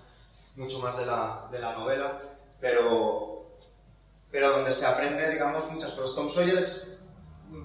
mucho 0.56 0.78
más 0.78 0.96
de 0.96 1.06
la, 1.06 1.48
de 1.50 1.58
la 1.58 1.72
novela, 1.72 2.20
pero, 2.60 3.56
pero 4.30 4.50
donde 4.50 4.72
se 4.72 4.86
aprende, 4.86 5.30
digamos, 5.30 5.70
muchas 5.70 5.92
cosas. 5.92 6.14
Tom 6.14 6.28
Sawyer 6.28 6.58
es 6.58 6.92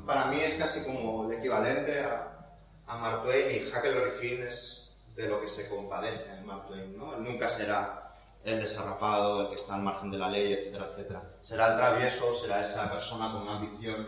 para 0.05 0.25
mí 0.25 0.39
es 0.39 0.55
casi 0.55 0.83
como 0.83 1.29
el 1.29 1.37
equivalente 1.37 1.99
a, 2.01 2.49
a 2.87 2.97
Mark 2.97 3.23
Twain 3.23 3.51
y 3.51 3.67
Huckleberry 3.67 4.11
Finn 4.11 4.43
es 4.43 4.95
de 5.15 5.27
lo 5.27 5.41
que 5.41 5.47
se 5.47 5.69
compadece 5.69 6.31
en 6.31 6.45
Mark 6.45 6.67
Twain, 6.67 6.97
¿no? 6.97 7.15
Él 7.15 7.23
nunca 7.23 7.49
será 7.49 8.13
el 8.43 8.59
desarrapado, 8.59 9.41
el 9.41 9.49
que 9.49 9.55
está 9.55 9.75
al 9.75 9.81
margen 9.81 10.11
de 10.11 10.17
la 10.17 10.29
ley, 10.29 10.53
etcétera, 10.53 10.87
etcétera. 10.91 11.23
Será 11.41 11.71
el 11.71 11.77
travieso, 11.77 12.33
será 12.33 12.61
esa 12.61 12.91
persona 12.91 13.31
con 13.31 13.41
una 13.41 13.57
ambición 13.57 14.07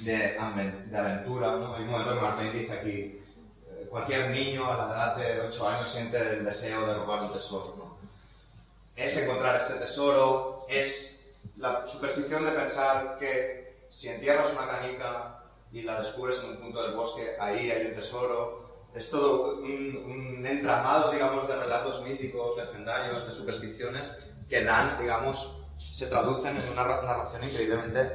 de, 0.00 0.36
de 0.86 0.98
aventura, 0.98 1.56
¿no? 1.56 1.74
Hay 1.74 1.82
un 1.82 1.90
momento 1.90 2.14
que 2.14 2.20
Mark 2.20 2.36
Twain 2.36 2.52
dice 2.52 2.72
aquí, 2.72 3.22
cualquier 3.96 4.28
niño 4.30 4.70
a 4.70 4.76
la 4.76 4.84
edad 4.92 5.16
de 5.16 5.40
8 5.48 5.68
años 5.68 5.88
siente 5.90 6.18
el 6.20 6.44
deseo 6.44 6.86
de 6.86 6.94
robar 6.96 7.22
un 7.22 7.32
tesoro, 7.32 7.74
¿no? 7.78 7.96
Es 8.94 9.16
encontrar 9.16 9.56
este 9.56 9.72
tesoro, 9.74 10.66
es 10.68 11.30
la 11.56 11.86
superstición 11.86 12.44
de 12.44 12.50
pensar 12.50 13.16
que 13.18 13.86
si 13.88 14.08
entierras 14.08 14.52
una 14.52 14.66
canica 14.68 15.38
y 15.72 15.80
la 15.80 15.98
descubres 16.00 16.42
en 16.44 16.50
un 16.50 16.56
punto 16.58 16.82
del 16.82 16.94
bosque, 16.94 17.36
ahí 17.40 17.70
hay 17.70 17.86
un 17.86 17.94
tesoro. 17.94 18.66
Es 18.94 19.08
todo 19.08 19.56
un, 19.60 19.96
un 20.40 20.46
entramado, 20.46 21.10
digamos, 21.12 21.48
de 21.48 21.56
relatos 21.56 22.02
míticos, 22.02 22.54
legendarios, 22.58 23.26
de 23.26 23.32
supersticiones 23.32 24.28
que 24.48 24.62
dan, 24.62 24.98
digamos, 25.00 25.56
se 25.78 26.06
traducen 26.06 26.54
en 26.58 26.68
una 26.72 26.84
ra- 26.84 27.02
narración 27.02 27.44
increíblemente 27.44 28.12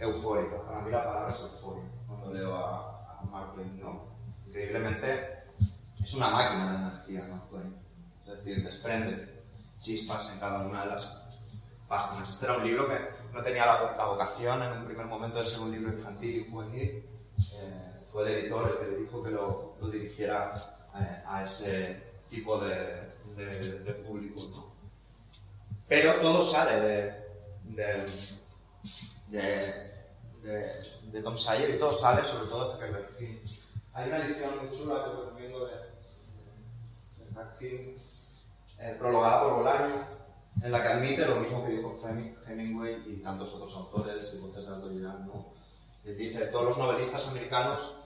eufórica. 0.00 0.56
Para 0.66 0.80
mí 0.80 0.90
la 0.90 1.04
palabra 1.04 1.32
es 1.34 1.40
euforia 1.40 1.84
cuando 2.08 2.32
leo 2.32 2.56
a, 2.56 3.18
a 3.20 3.22
Mark 3.30 3.54
Twain. 3.54 4.07
Increíblemente 4.58 5.44
es 6.02 6.14
una 6.14 6.30
máquina 6.30 6.72
de 6.72 6.76
energía, 6.78 7.28
Mark 7.30 7.48
Twain. 7.48 7.76
Es 8.26 8.38
decir, 8.38 8.64
desprende 8.64 9.42
chispas 9.78 10.32
en 10.32 10.40
cada 10.40 10.66
una 10.66 10.82
de 10.84 10.90
las 10.90 11.22
páginas. 11.86 12.28
Este 12.28 12.44
era 12.46 12.56
un 12.56 12.64
libro 12.66 12.88
que 12.88 12.98
no 13.32 13.40
tenía 13.44 13.64
la, 13.66 13.94
la 13.96 14.06
vocación 14.06 14.60
en 14.64 14.72
un 14.72 14.84
primer 14.84 15.06
momento 15.06 15.38
de 15.38 15.46
ser 15.46 15.60
un 15.60 15.70
libro 15.70 15.92
infantil 15.92 16.40
y 16.44 16.50
juvenil. 16.50 17.04
Eh, 17.54 18.00
fue 18.10 18.24
el 18.24 18.34
editor 18.36 18.68
el 18.68 18.78
que 18.84 18.90
le 18.92 18.98
dijo 19.04 19.22
que 19.22 19.30
lo, 19.30 19.76
lo 19.80 19.88
dirigiera 19.90 20.52
eh, 20.96 21.22
a 21.24 21.44
ese 21.44 22.02
tipo 22.28 22.58
de, 22.58 23.12
de- 23.36 23.78
de 23.78 23.92
público. 23.92 24.40
¿no? 24.56 24.72
Pero 25.86 26.14
todo 26.14 26.42
sale 26.42 26.80
de, 26.80 27.14
de, 29.28 29.92
de, 31.12 31.22
Tom 31.22 31.36
Sawyer 31.38 31.70
y 31.70 31.78
todo 31.78 31.92
sale 31.92 32.24
sobre 32.24 32.48
todo 32.48 32.70
de 32.70 32.74
Huckleberry. 32.86 33.40
Hay 33.98 34.10
una 34.10 34.18
edición 34.18 34.50
muy 34.60 34.78
chula 34.78 35.02
que 35.02 35.10
recomiendo 35.10 35.66
de, 35.66 35.72
de, 35.74 37.44
Finn, 37.58 37.96
eh, 38.78 38.94
prologada 38.96 39.42
por 39.42 39.54
Bolaño, 39.54 40.06
en 40.62 40.70
la 40.70 40.80
que 40.80 40.88
admite 40.88 41.26
lo 41.26 41.40
mismo 41.40 41.66
que 41.66 41.72
dijo 41.72 42.00
Hemingway 42.46 43.02
y 43.08 43.16
tantos 43.24 43.52
otros 43.54 43.74
autores 43.74 44.32
y 44.34 44.38
voces 44.38 44.66
de 44.66 44.72
autoridad. 44.72 45.18
¿no? 45.18 45.46
Él 46.04 46.16
dice, 46.16 46.46
todos 46.46 46.66
los 46.66 46.78
novelistas 46.78 47.26
americanos, 47.26 47.96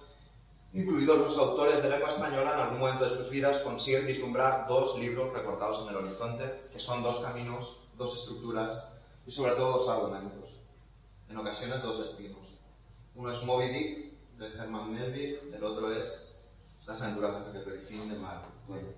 incluidos 0.73 1.19
los 1.19 1.37
autores 1.37 1.83
de 1.83 1.91
lengua 1.91 2.09
española, 2.09 2.55
en 2.55 2.61
algún 2.61 2.79
momento 2.79 3.05
de 3.05 3.11
sus 3.11 3.29
vidas 3.29 3.59
consiguen 3.59 4.07
vislumbrar 4.07 4.67
dos 4.67 4.99
libros 4.99 5.31
recortados 5.35 5.83
en 5.83 5.89
el 5.91 5.97
horizonte, 5.97 6.69
que 6.73 6.81
son 6.81 7.03
dos 7.03 7.21
caminos, 7.21 7.81
dos 7.99 8.19
estructuras 8.19 8.89
y 9.27 9.31
sobre 9.31 9.53
todo 9.57 9.73
dos 9.73 9.89
argumentos. 9.91 10.55
En 11.29 11.37
ocasiones 11.37 11.83
dos 11.83 12.01
destinos. 12.01 12.61
Uno 13.15 13.31
es 13.31 13.43
Moby 13.43 13.69
Dick, 13.69 14.12
de 14.39 14.47
Herman 14.49 14.93
Melville, 14.93 15.51
el 15.55 15.63
otro 15.65 15.91
es 15.93 16.29
Las 16.87 17.01
aventuras 17.01 17.35
de 17.35 17.41
Huckleberry 17.61 17.87
Finn, 17.87 18.09
de 18.09 18.19
Mark 18.19 18.43
Twain. 18.67 18.95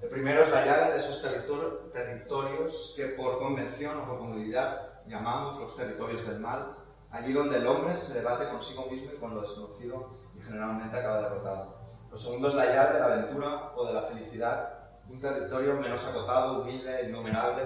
El 0.00 0.08
primero 0.08 0.42
es 0.42 0.50
la 0.50 0.64
llave 0.64 0.92
de 0.92 0.98
esos 0.98 1.22
territor- 1.24 1.90
territorios 1.92 2.92
que 2.96 3.06
por 3.08 3.38
convención 3.38 3.98
o 3.98 4.06
por 4.06 4.18
comodidad 4.18 5.00
llamamos 5.06 5.58
los 5.58 5.74
territorios 5.76 6.26
del 6.26 6.38
mal, 6.38 6.74
allí 7.10 7.32
donde 7.32 7.56
el 7.56 7.66
hombre 7.66 7.96
se 8.00 8.14
debate 8.14 8.48
consigo 8.48 8.86
mismo 8.90 9.10
y 9.12 9.16
con 9.16 9.34
lo 9.34 9.40
desconocido 9.40 10.10
y 10.38 10.42
generalmente 10.42 10.96
acaba 10.96 11.22
derrotado. 11.22 11.76
Lo 12.10 12.16
segundo 12.16 12.48
es 12.48 12.54
la 12.54 12.66
llave 12.66 12.94
de 12.94 13.00
la 13.00 13.06
aventura 13.06 13.72
o 13.74 13.86
de 13.86 13.94
la 13.94 14.02
felicidad, 14.02 14.72
un 15.08 15.20
territorio 15.20 15.74
menos 15.74 16.04
acotado, 16.04 16.62
humilde, 16.62 17.08
innumerable, 17.08 17.64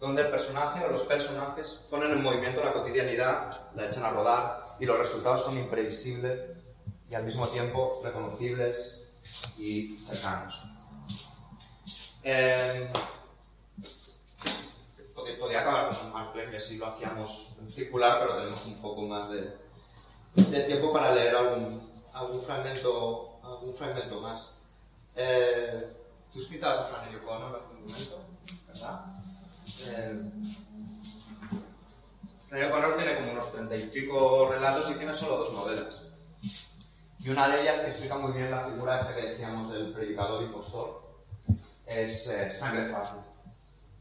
donde 0.00 0.22
el 0.22 0.28
personaje 0.30 0.84
o 0.84 0.90
los 0.90 1.02
personajes 1.02 1.86
ponen 1.90 2.12
en 2.12 2.22
movimiento 2.22 2.64
la 2.64 2.72
cotidianidad, 2.72 3.74
la 3.74 3.86
echan 3.86 4.04
a 4.04 4.10
rodar 4.10 4.67
y 4.80 4.86
los 4.86 4.98
resultados 4.98 5.44
son 5.44 5.58
imprevisibles 5.58 6.40
y 7.10 7.14
al 7.14 7.24
mismo 7.24 7.46
tiempo 7.48 8.00
reconocibles 8.04 9.02
y 9.58 9.98
cercanos. 10.06 10.62
Eh, 12.22 12.90
podía 15.38 15.60
acabar 15.60 15.88
con 15.96 16.06
un 16.06 16.12
Mark 16.12 16.32
Twain 16.32 16.54
así 16.54 16.78
lo 16.78 16.86
hacíamos 16.86 17.50
en 17.60 17.70
circular, 17.70 18.18
pero 18.20 18.36
tenemos 18.38 18.66
un 18.66 18.80
poco 18.82 19.02
más 19.02 19.30
de, 19.30 19.56
de 20.34 20.60
tiempo 20.62 20.92
para 20.92 21.14
leer 21.14 21.36
algún, 21.36 21.92
algún, 22.12 22.42
fragmento, 22.42 23.38
algún 23.42 23.74
fragmento 23.74 24.20
más. 24.20 24.58
Eh, 25.14 25.94
Tú 26.32 26.44
citabas 26.44 26.78
a 26.78 26.84
Flannery 26.84 27.16
O'Connor 27.16 27.56
hace 27.56 27.74
un 27.74 27.86
momento, 27.86 28.24
¿verdad? 28.66 29.04
Eh, 29.86 30.30
Flannery 32.48 32.70
O'Connor 32.70 32.96
tiene 32.96 33.14
como 33.16 33.32
unos 33.32 33.52
treinta 33.52 33.76
y 33.76 33.82
pico 33.88 34.48
relatos 34.50 34.90
y 34.90 34.94
tiene 34.94 35.14
solo 35.14 35.38
dos 35.38 35.52
novelas. 35.52 36.00
Y 37.20 37.30
una 37.30 37.48
de 37.48 37.62
ellas 37.62 37.78
que 37.78 37.88
explica 37.88 38.16
muy 38.16 38.32
bien 38.32 38.50
la 38.50 38.64
figura 38.64 38.98
esa 38.98 39.14
que 39.14 39.22
decíamos 39.22 39.70
del 39.70 39.92
predicador 39.92 40.42
impostor 40.42 41.02
es 41.84 42.26
eh, 42.28 42.50
Sangre 42.50 42.86
Fácil, 42.86 43.18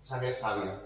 Sangre 0.03 0.31
Sabia. 0.31 0.79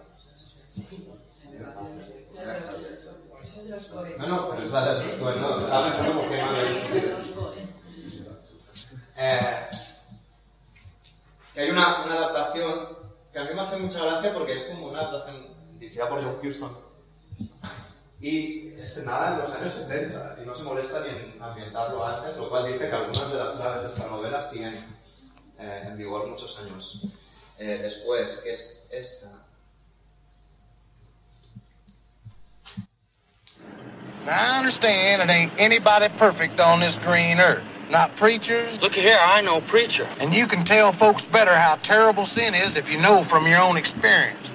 No, 4.18 4.28
no, 4.28 4.50
pero 4.50 4.64
es 4.64 4.72
la 4.72 4.94
del 4.94 5.20
bueno, 5.20 5.42
no, 5.42 5.62
estaba 5.62 5.92
pensando 5.92 6.22
por 6.22 6.30
qué 6.30 6.40
eh, 9.18 9.70
hay 11.56 11.70
una, 11.70 12.04
una 12.04 12.16
adaptación 12.16 12.98
que 13.32 13.40
a 13.40 13.44
mí 13.44 13.50
me 13.54 13.62
hace 13.62 13.78
mucha 13.78 14.04
gracia 14.04 14.34
porque 14.34 14.56
es 14.56 14.66
como 14.66 14.88
una 14.88 15.02
adaptación 15.02 15.48
dirigida 15.78 16.10
por 16.10 16.24
John 16.24 16.40
Huston 16.42 16.91
y 18.22 18.74
estrenada 18.78 19.34
en 19.34 19.40
los 19.40 19.52
años 19.56 19.74
70 19.74 20.38
y 20.42 20.46
no 20.46 20.54
se 20.54 20.64
molesta 20.64 21.00
ni 21.02 21.10
en 21.10 21.42
ambientarlo 21.42 22.06
antes, 22.06 22.38
lo 22.38 22.50
cual 22.50 22.68
dice 22.68 22.88
que 22.88 22.96
algunas 22.96 23.32
de 23.32 23.38
las 23.38 23.56
claves 23.56 23.84
de 23.84 23.90
esta 23.90 24.08
novela 24.08 24.44
siguen 24.44 24.86
eh, 25.60 25.84
en 25.88 25.98
vigor 25.98 26.28
muchos 26.28 26.58
años 26.60 27.08
eh, 27.58 27.80
después, 27.82 28.42
que 28.44 28.52
es 28.52 28.88
esta. 28.92 29.30
Now, 34.26 34.34
I 34.34 34.60
understand 34.60 35.24
it 35.24 35.34
ain't 35.34 35.52
anybody 35.58 36.08
perfect 36.20 36.60
on 36.60 36.80
this 36.80 36.96
green 37.04 37.40
earth. 37.40 37.64
Not 37.90 38.16
preachers. 38.18 38.80
Look 38.80 38.94
here, 38.94 39.18
I 39.20 39.42
know 39.42 39.62
preacher. 39.62 40.08
And 40.20 40.32
you 40.32 40.46
can 40.46 40.64
tell 40.64 40.94
folks 40.94 41.26
better 41.26 41.56
how 41.56 41.78
terrible 41.78 42.28
sin 42.28 42.54
is 42.54 42.76
if 42.76 42.88
you 42.88 43.00
know 43.00 43.24
from 43.24 43.48
your 43.48 43.60
own 43.60 43.78
experience. 43.78 44.48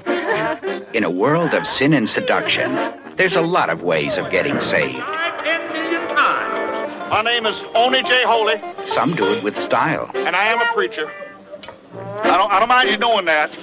In 0.95 1.03
a 1.03 1.11
world 1.11 1.53
of 1.53 1.67
sin 1.67 1.95
and 1.95 2.09
seduction, 2.09 2.77
there's 3.17 3.37
a 3.37 3.41
lot 3.41 3.71
of 3.71 3.83
ways 3.83 4.17
of 4.19 4.31
getting 4.31 4.61
saved. 4.61 5.03
Ten 5.39 5.73
million 5.73 6.07
times. 6.09 7.11
My 7.11 7.23
name 7.23 7.47
is 7.47 7.63
Oni 7.75 8.03
J. 8.03 8.23
Holy, 8.25 8.61
Some 8.87 9.15
do 9.15 9.25
it 9.25 9.43
with 9.43 9.57
style. 9.57 10.11
and 10.15 10.35
I 10.37 10.45
am 10.47 10.61
a 10.61 10.73
preacher. 10.73 11.11
I 12.23 12.37
don't, 12.37 12.53
I 12.53 12.59
don't 12.59 12.69
mind 12.69 12.91
you 12.91 12.99
knowing 12.99 13.25
that. 13.27 13.57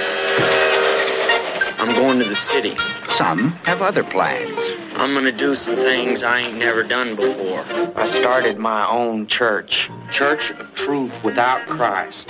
I'm 1.80 1.94
going 1.96 2.20
to 2.20 2.26
the 2.26 2.36
city. 2.36 2.76
Some 3.10 3.50
have 3.66 3.82
other 3.82 4.04
plans. 4.04 4.58
I'm 4.96 5.14
gonna 5.14 5.32
do 5.32 5.54
some 5.56 5.76
things 5.76 6.24
I 6.24 6.40
ain't 6.40 6.58
never 6.58 6.84
done 6.84 7.16
before. 7.16 7.66
I 7.96 8.08
started 8.10 8.58
my 8.58 8.88
own 8.88 9.28
church. 9.28 9.90
Church 10.12 10.52
of 10.52 10.74
Truth 10.76 11.12
without 11.24 11.68
Christ. 11.68 12.30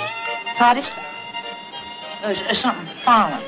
Protestant? 0.57 1.05
There's, 2.23 2.41
there's 2.41 2.59
something 2.59 2.87
foreign. 3.03 3.41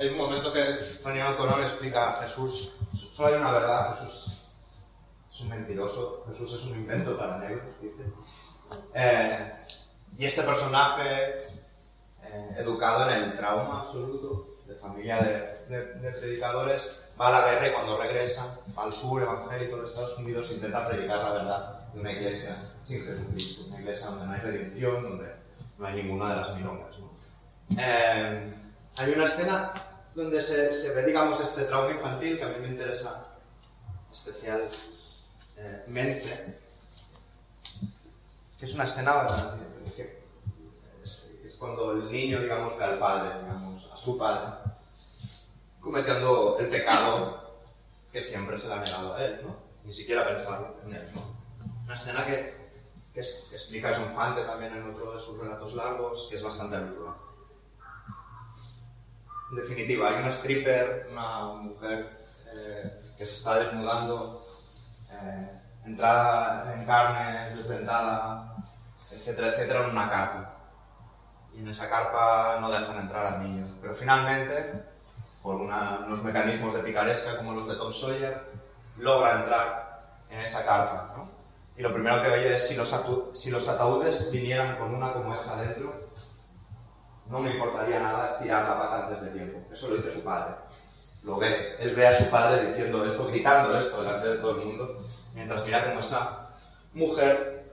Hay 0.00 0.08
un 0.10 0.16
momento 0.18 0.52
que 0.52 0.76
Flannery 1.02 1.22
O'Connor 1.22 1.62
explica 1.62 2.10
a 2.18 2.22
Jesús, 2.24 2.70
solo 3.14 3.28
hay 3.28 3.34
una 3.34 3.52
verdad, 3.52 3.94
Jesús 3.98 4.48
es 5.30 5.40
un 5.40 5.48
mentiroso, 5.48 6.24
Jesús 6.28 6.54
es 6.54 6.62
un 6.64 6.76
invento 6.76 7.16
para 7.18 7.38
negros, 7.38 7.62
dice. 7.80 8.02
Eh, 8.94 9.52
y 10.18 10.24
este 10.26 10.42
personaje, 10.42 11.46
eh, 12.24 12.54
educado 12.58 13.10
en 13.10 13.22
el 13.22 13.36
trauma 13.36 13.80
absoluto, 13.82 14.48
de 14.66 14.74
familia 14.76 15.18
de, 15.22 15.64
de- 15.68 15.94
de 16.00 16.10
predicadores, 16.12 17.00
va 17.20 17.28
a 17.28 17.30
la 17.40 17.50
guerra 17.50 17.68
y 17.68 17.72
cuando 17.72 17.98
regresa 17.98 18.56
al 18.76 18.92
sur 18.92 19.20
evangélico 19.22 19.76
de 19.76 19.88
Estados 19.88 20.18
Unidos 20.18 20.50
intenta 20.50 20.88
predicar 20.88 21.18
la 21.18 21.32
verdad 21.32 21.78
de 21.92 22.00
una 22.00 22.12
iglesia 22.12 22.56
sin 22.84 23.04
Jesucristo, 23.04 23.64
una 23.68 23.80
iglesia 23.80 24.06
donde 24.08 24.26
no 24.26 24.32
hay 24.32 24.40
redención, 24.40 25.02
donde 25.02 25.32
no 25.78 25.86
hay 25.86 26.02
ninguna 26.02 26.30
de 26.30 26.36
las 26.36 26.54
milongas. 26.56 26.98
¿no? 26.98 27.10
Eh, 27.78 28.54
hay 28.96 29.12
una 29.12 29.24
escena 29.26 29.72
donde 30.14 30.42
se, 30.42 30.80
se 30.80 30.90
ve, 30.90 31.04
digamos, 31.04 31.40
este 31.40 31.64
trauma 31.64 31.90
infantil 31.90 32.38
que 32.38 32.44
a 32.44 32.48
mí 32.48 32.54
me 32.60 32.68
interesa 32.68 33.26
especialmente, 34.12 36.60
es 38.60 38.74
una 38.74 38.84
escena 38.84 39.28
que 39.96 40.22
es 41.44 41.54
cuando 41.58 41.92
el 41.92 42.10
niño, 42.10 42.40
digamos, 42.40 42.76
ve 42.78 42.84
al 42.84 42.98
padre, 42.98 43.40
digamos, 43.42 43.90
a 43.92 43.96
su 43.96 44.16
padre, 44.16 44.52
cometiendo 45.80 46.58
el 46.60 46.68
pecado 46.68 47.42
que 48.12 48.22
siempre 48.22 48.56
se 48.56 48.68
le 48.68 48.74
ha 48.74 48.80
negado 48.80 49.14
a 49.14 49.24
él, 49.24 49.40
¿no? 49.44 49.56
ni 49.84 49.92
siquiera 49.92 50.26
pensar 50.26 50.74
en 50.84 50.94
él. 50.94 51.10
¿no? 51.14 51.22
Una 51.84 51.96
escena 51.96 52.24
que, 52.24 52.54
que, 53.12 53.20
es- 53.20 53.48
que 53.50 53.56
explica 53.56 53.92
Fante 54.14 54.42
también 54.44 54.74
en 54.76 54.90
otro 54.90 55.12
de 55.14 55.20
sus 55.20 55.36
relatos 55.38 55.74
largos, 55.74 56.28
que 56.30 56.36
es 56.36 56.42
bastante 56.42 56.76
habitual. 56.76 57.14
En 59.54 59.60
definitiva, 59.60 60.08
hay 60.08 60.14
una 60.16 60.30
stripper, 60.32 61.06
una 61.12 61.44
mujer 61.54 62.10
eh, 62.56 63.00
que 63.16 63.24
se 63.24 63.36
está 63.36 63.60
desnudando, 63.60 64.44
eh, 65.12 65.60
entrada 65.84 66.74
en 66.74 66.84
carne, 66.84 67.54
desdentada, 67.54 68.56
etcétera, 69.12 69.48
etcétera, 69.50 69.84
en 69.84 69.90
una 69.90 70.10
carpa. 70.10 70.54
Y 71.54 71.60
en 71.60 71.68
esa 71.68 71.88
carpa 71.88 72.58
no 72.60 72.68
dejan 72.68 72.96
entrar 72.98 73.26
al 73.34 73.44
niño. 73.44 73.64
Pero 73.80 73.94
finalmente, 73.94 74.82
por 75.40 75.54
una- 75.54 76.00
unos 76.04 76.20
mecanismos 76.24 76.74
de 76.74 76.80
picaresca 76.82 77.36
como 77.36 77.52
los 77.54 77.68
de 77.68 77.76
Tom 77.76 77.92
Sawyer, 77.92 78.50
logra 78.98 79.40
entrar 79.40 80.16
en 80.30 80.40
esa 80.40 80.64
carpa. 80.64 81.14
¿no? 81.16 81.28
Y 81.76 81.82
lo 81.82 81.92
primero 81.94 82.20
que 82.22 82.28
oye 82.28 82.54
es 82.56 82.66
si 82.66 82.74
los, 82.74 82.92
si 83.34 83.50
los 83.52 83.68
ataúdes 83.68 84.32
vinieran 84.32 84.76
con 84.78 84.92
una 84.92 85.12
como 85.12 85.32
esa 85.32 85.54
dentro, 85.62 85.94
no 87.26 87.40
me 87.40 87.50
importaría 87.50 88.00
nada 88.00 88.30
estirar 88.30 88.68
la 88.68 88.78
pata 88.78 89.06
antes 89.06 89.22
de 89.22 89.30
tiempo. 89.30 89.66
Eso 89.72 89.88
lo 89.88 89.96
dice 89.96 90.10
su 90.10 90.22
padre. 90.22 90.54
Lo 91.22 91.36
ve. 91.36 91.76
Él 91.80 91.94
ve 91.94 92.06
a 92.06 92.18
su 92.18 92.28
padre 92.30 92.66
diciendo 92.66 93.04
esto, 93.04 93.26
gritando 93.26 93.78
esto 93.78 94.02
delante 94.02 94.28
de 94.28 94.38
todo 94.38 94.60
el 94.60 94.66
mundo, 94.66 95.04
mientras 95.34 95.64
mira 95.64 95.88
cómo 95.88 96.00
esa 96.00 96.48
mujer 96.92 97.64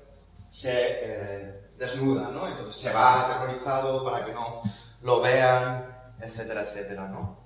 se 0.50 0.72
eh, 0.74 1.70
desnuda, 1.78 2.30
¿no? 2.30 2.48
Entonces 2.48 2.76
se 2.76 2.94
va 2.94 3.26
aterrorizado 3.26 4.04
para 4.04 4.26
que 4.26 4.34
no 4.34 4.62
lo 5.02 5.22
vean, 5.22 5.86
etcétera, 6.20 6.62
etcétera, 6.62 7.08
¿no? 7.08 7.42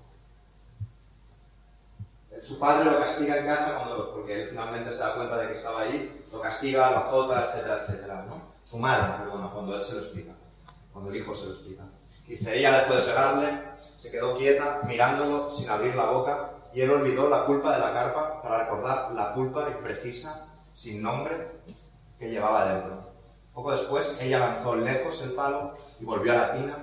Su 2.41 2.60
padre 2.60 2.91
lo 2.91 2.99
castiga 2.99 3.38
en 3.38 3.45
casa 3.45 3.76
cuando, 3.76 4.14
porque 4.14 4.44
él 4.44 4.49
finalmente 4.49 4.91
se 4.91 4.99
da 4.99 5.15
cuenta 5.15 5.38
de 5.38 5.48
que 5.48 5.53
estaba 5.53 5.82
ahí, 5.82 6.26
lo 6.32 6.41
castiga, 6.41 6.91
lo 6.91 6.98
azota, 6.98 7.45
etcétera, 7.45 7.82
etcétera, 7.82 8.26
¿no? 8.27 8.41
Su 8.64 8.77
madre, 8.77 9.23
perdona, 9.23 9.49
cuando 9.52 9.76
él 9.76 9.82
se 9.82 9.94
lo 9.94 10.02
explica, 10.02 10.34
cuando 10.91 11.10
el 11.11 11.15
hijo 11.15 11.34
se 11.34 11.45
lo 11.45 11.52
explica. 11.52 11.84
Dice, 12.27 12.57
ella 12.57 12.80
después 12.80 13.06
de 13.06 13.11
pegarle, 13.11 13.61
se 13.95 14.11
quedó 14.11 14.35
quieta, 14.35 14.81
mirándolo, 14.85 15.53
sin 15.53 15.69
abrir 15.69 15.95
la 15.95 16.10
boca, 16.10 16.52
y 16.73 16.81
él 16.81 16.89
olvidó 16.89 17.30
la 17.30 17.45
culpa 17.45 17.73
de 17.73 17.80
la 17.80 17.93
carpa 17.93 18.41
para 18.41 18.64
recordar 18.64 19.11
la 19.14 19.34
culpa 19.34 19.69
imprecisa, 19.69 20.47
sin 20.73 21.03
nombre, 21.03 21.61
que 22.18 22.30
llevaba 22.30 22.73
dentro. 22.73 23.11
Poco 23.53 23.72
después, 23.72 24.18
ella 24.19 24.39
lanzó 24.39 24.76
lejos 24.76 25.22
el 25.22 25.34
palo 25.34 25.77
y 25.99 26.06
volvió 26.06 26.34
a 26.34 26.35
la 26.35 26.53
tina 26.53 26.77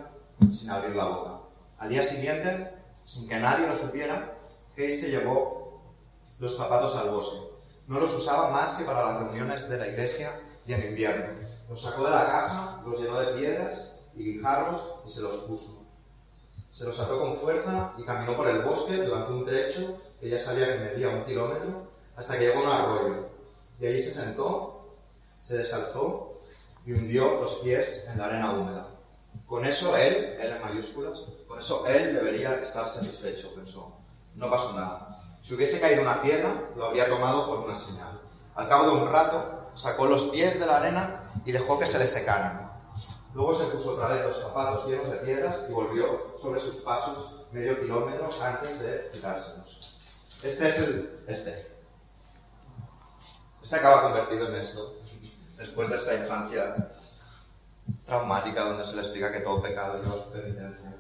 sin 0.51 0.71
abrir 0.71 0.95
la 0.95 1.05
boca. 1.05 1.31
Al 1.79 1.89
día 1.89 2.03
siguiente, 2.05 2.73
sin 3.05 3.29
que 3.29 3.39
nadie 3.39 3.67
lo 3.67 3.77
supiera, 3.77 4.35
Hayes 4.77 5.01
se 5.01 5.11
llevó 5.11 5.83
los 6.39 6.57
zapatos 6.57 6.97
al 6.97 7.11
bosque. 7.11 7.39
No 7.89 8.01
los 8.01 8.15
usaba 8.15 8.51
más 8.51 8.75
que 8.75 8.85
para 8.85 9.05
las 9.05 9.23
reuniones 9.23 9.69
de 9.69 9.77
la 9.77 9.89
iglesia 9.89 10.33
y 10.67 10.73
en 10.73 10.89
invierno. 10.89 11.27
Los 11.69 11.83
sacó 11.83 12.05
de 12.05 12.11
la 12.11 12.27
caja, 12.27 12.81
los 12.87 12.99
llenó 13.01 13.21
de 13.21 13.39
piedras 13.39 13.97
y 14.17 14.25
guijarros 14.25 14.81
y 15.07 15.11
se 15.11 15.23
los 15.23 15.37
puso. 15.41 15.83
Se 16.71 16.85
los 16.85 16.99
ató 16.99 17.19
con 17.19 17.37
fuerza 17.37 17.93
y 17.99 18.05
caminó 18.05 18.37
por 18.37 18.49
el 18.49 18.63
bosque 18.63 18.97
durante 18.97 19.33
un 19.33 19.45
trecho 19.45 20.01
que 20.21 20.31
ya 20.31 20.39
sabía 20.39 20.67
que 20.67 20.85
medía 20.85 21.09
un 21.11 21.25
kilómetro 21.25 21.91
hasta 22.17 22.39
que 22.39 22.47
llegó 22.47 22.61
a 22.61 22.63
un 22.63 22.69
arroyo. 22.71 23.29
Y 23.79 23.87
allí 23.87 24.03
se 24.03 24.13
sentó, 24.13 24.97
se 25.41 25.59
descalzó 25.59 26.41
y 26.87 26.93
hundió 26.93 27.41
los 27.41 27.57
pies 27.57 28.07
en 28.11 28.19
la 28.19 28.27
arena 28.27 28.53
húmeda. 28.53 28.89
Con 29.47 29.65
eso 29.65 29.97
él, 29.97 30.37
él 30.41 30.53
en 30.53 30.63
mayúsculas, 30.63 31.29
con 31.47 31.59
eso 31.59 31.87
él 31.87 32.15
debería 32.15 32.55
estar 32.55 32.87
satisfecho, 32.87 33.55
pensó. 33.55 33.93
No 34.35 34.51
pasó 34.51 34.73
nada. 34.73 35.19
Si 35.43 35.55
hubiese 35.55 35.81
caído 35.81 36.03
una 36.03 36.23
piedra, 36.23 36.71
lo 36.77 36.87
habría 36.87 37.09
tomado 37.09 37.47
por 37.47 37.59
una 37.61 37.77
señal. 37.77 38.21
Al 38.55 38.69
cabo 38.69 38.85
de 38.85 39.03
un 39.03 39.11
rato, 39.11 39.71
sacó 39.75 40.07
los 40.07 40.25
pies 40.25 40.59
de 40.59 40.67
la 40.67 40.77
arena 40.79 41.33
y 41.45 41.53
dejó 41.53 41.79
que 41.79 41.87
se 41.87 41.99
le 41.99 42.07
secaran. 42.07 42.72
Luego 43.35 43.55
se 43.55 43.65
puso 43.67 43.93
otra 43.93 44.09
vez 44.09 44.27
los 44.27 44.41
zapatos 44.41 44.87
llenos 44.87 45.11
de 45.11 45.17
piedras 45.19 45.65
y 45.69 45.73
volvió 45.73 46.35
sobre 46.37 46.61
sus 46.61 46.77
pasos 46.77 47.33
medio 47.51 47.81
kilómetro 47.81 48.29
antes 48.43 48.81
de 48.81 49.11
quitárselos. 49.13 49.99
Este 50.43 50.69
es 50.69 50.79
el... 50.79 51.25
este. 51.27 51.73
Este 53.63 53.77
acaba 53.77 54.03
convertido 54.03 54.49
en 54.49 54.57
esto, 54.57 54.97
después 55.57 55.89
de 55.89 55.97
esta 55.97 56.15
infancia 56.15 56.91
traumática 58.05 58.65
donde 58.65 58.85
se 58.85 58.97
le 58.97 59.03
explica 59.03 59.33
que 59.33 59.41
todo 59.41 59.63
pecado 59.63 60.03
lleva 60.03 60.17
su 60.17 60.31
penitencia. 60.31 60.95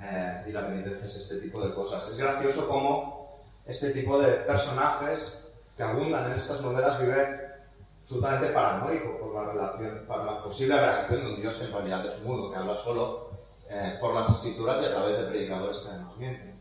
Eh, 0.00 0.44
y 0.48 0.52
la 0.52 0.66
penitencia 0.66 1.06
es 1.06 1.16
este 1.16 1.40
tipo 1.40 1.64
de 1.66 1.74
cosas. 1.74 2.08
Es 2.08 2.18
gracioso 2.18 2.68
cómo 2.68 3.42
este 3.64 3.90
tipo 3.90 4.18
de 4.18 4.32
personajes 4.38 5.38
que 5.76 5.82
abundan 5.82 6.32
en 6.32 6.38
estas 6.38 6.60
novelas 6.60 6.98
viven 7.00 7.47
absolutamente 8.08 8.54
paranoico 8.54 9.18
por 9.18 9.34
la, 9.34 9.52
relación, 9.52 10.04
por 10.06 10.24
la 10.24 10.42
posible 10.42 10.80
reacción 10.80 11.26
de 11.26 11.34
un 11.34 11.40
Dios 11.42 11.56
que 11.56 11.64
en 11.64 11.72
realidad 11.72 12.06
es 12.06 12.22
mudo, 12.22 12.50
que 12.50 12.56
habla 12.56 12.74
solo 12.74 13.28
eh, 13.68 13.98
por 14.00 14.14
las 14.14 14.30
escrituras 14.30 14.80
y 14.80 14.86
a 14.86 14.90
través 14.92 15.18
de 15.18 15.24
predicadores 15.24 15.76
que 15.76 15.88
además 15.90 16.16
mienten. 16.16 16.58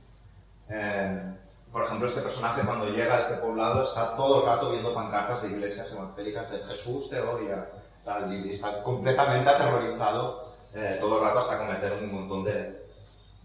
Eh, 0.69 1.37
por 1.71 1.85
ejemplo, 1.85 2.07
este 2.07 2.19
personaje 2.19 2.63
cuando 2.65 2.89
llega 2.89 3.15
a 3.15 3.19
este 3.19 3.35
poblado 3.35 3.85
está 3.85 4.17
todo 4.17 4.41
el 4.41 4.45
rato 4.45 4.71
viendo 4.71 4.93
pancartas 4.93 5.41
de 5.43 5.47
iglesias 5.47 5.89
evangélicas 5.93 6.51
de 6.51 6.59
Jesús 6.65 7.09
te 7.09 7.21
odia, 7.21 7.69
tal, 8.03 8.33
y 8.33 8.51
está 8.51 8.83
completamente 8.83 9.49
aterrorizado 9.49 10.53
eh, 10.73 10.97
todo 10.99 11.19
el 11.19 11.23
rato 11.23 11.39
hasta 11.39 11.59
cometer 11.59 11.93
un 11.93 12.13
montón 12.13 12.43
de, 12.43 12.89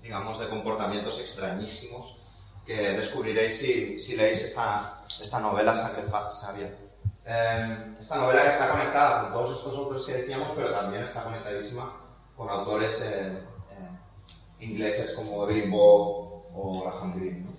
digamos, 0.03 0.41
de 0.41 0.49
comportamientos 0.49 1.20
extrañísimos 1.20 2.16
que 2.66 2.95
descubriréis 2.95 3.59
si, 3.61 4.01
si 4.01 4.16
leéis 4.16 4.43
esta, 4.43 5.05
esta 5.20 5.39
novela 5.39 5.77
Sangre 5.77 6.03
Sabia. 6.33 6.82
Eh, 7.24 7.97
esta 8.01 8.16
novela 8.16 8.47
está 8.47 8.70
conectada 8.70 9.23
con 9.23 9.32
todos 9.32 9.59
estos 9.59 9.78
otros 9.78 10.07
que 10.07 10.15
decíamos, 10.15 10.51
pero 10.57 10.73
también 10.73 11.05
está 11.05 11.23
conectadísima 11.23 11.93
con 12.36 12.51
autores 12.51 13.01
eh, 13.03 13.39
eh, 13.70 14.65
ingleses 14.65 15.12
como 15.12 15.44
Evelyn 15.44 15.73
o 15.74 16.82
Graham 16.85 17.15
Greene. 17.16 17.40
¿no? 17.40 17.53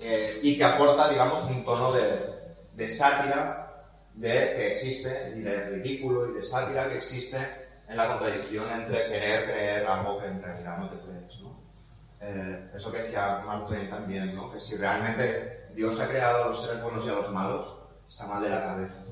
Eh, 0.00 0.38
y 0.42 0.56
que 0.56 0.64
aporta, 0.64 1.08
digamos, 1.08 1.42
un 1.44 1.64
tono 1.64 1.92
de, 1.92 2.56
de 2.72 2.88
sátira 2.88 3.84
de, 4.14 4.30
que 4.30 4.72
existe, 4.72 5.32
y 5.36 5.40
de 5.40 5.64
ridículo 5.70 6.28
y 6.28 6.34
de 6.34 6.42
sátira 6.44 6.88
que 6.88 6.98
existe 6.98 7.36
en 7.88 7.96
la 7.96 8.06
contradicción 8.06 8.64
entre 8.72 9.06
querer 9.08 9.44
creer 9.44 9.86
algo 9.86 10.20
que 10.20 10.26
en 10.26 10.40
realidad 10.40 10.78
no 10.78 10.88
te 10.88 10.98
crees. 10.98 11.40
¿no? 11.40 11.60
Eh, 12.20 12.70
eso 12.74 12.92
que 12.92 12.98
decía 12.98 13.42
Mark 13.44 13.66
Twain 13.66 13.90
también, 13.90 14.34
¿no? 14.36 14.52
que 14.52 14.60
si 14.60 14.76
realmente 14.76 15.68
Dios 15.74 15.98
ha 16.00 16.08
creado 16.08 16.44
a 16.44 16.48
los 16.48 16.62
seres 16.62 16.80
buenos 16.80 17.04
y 17.04 17.08
a 17.08 17.14
los 17.14 17.30
malos, 17.32 17.77
está 18.08 18.26
mal 18.26 18.42
de 18.42 18.50
la 18.50 18.62
cabeza. 18.62 19.02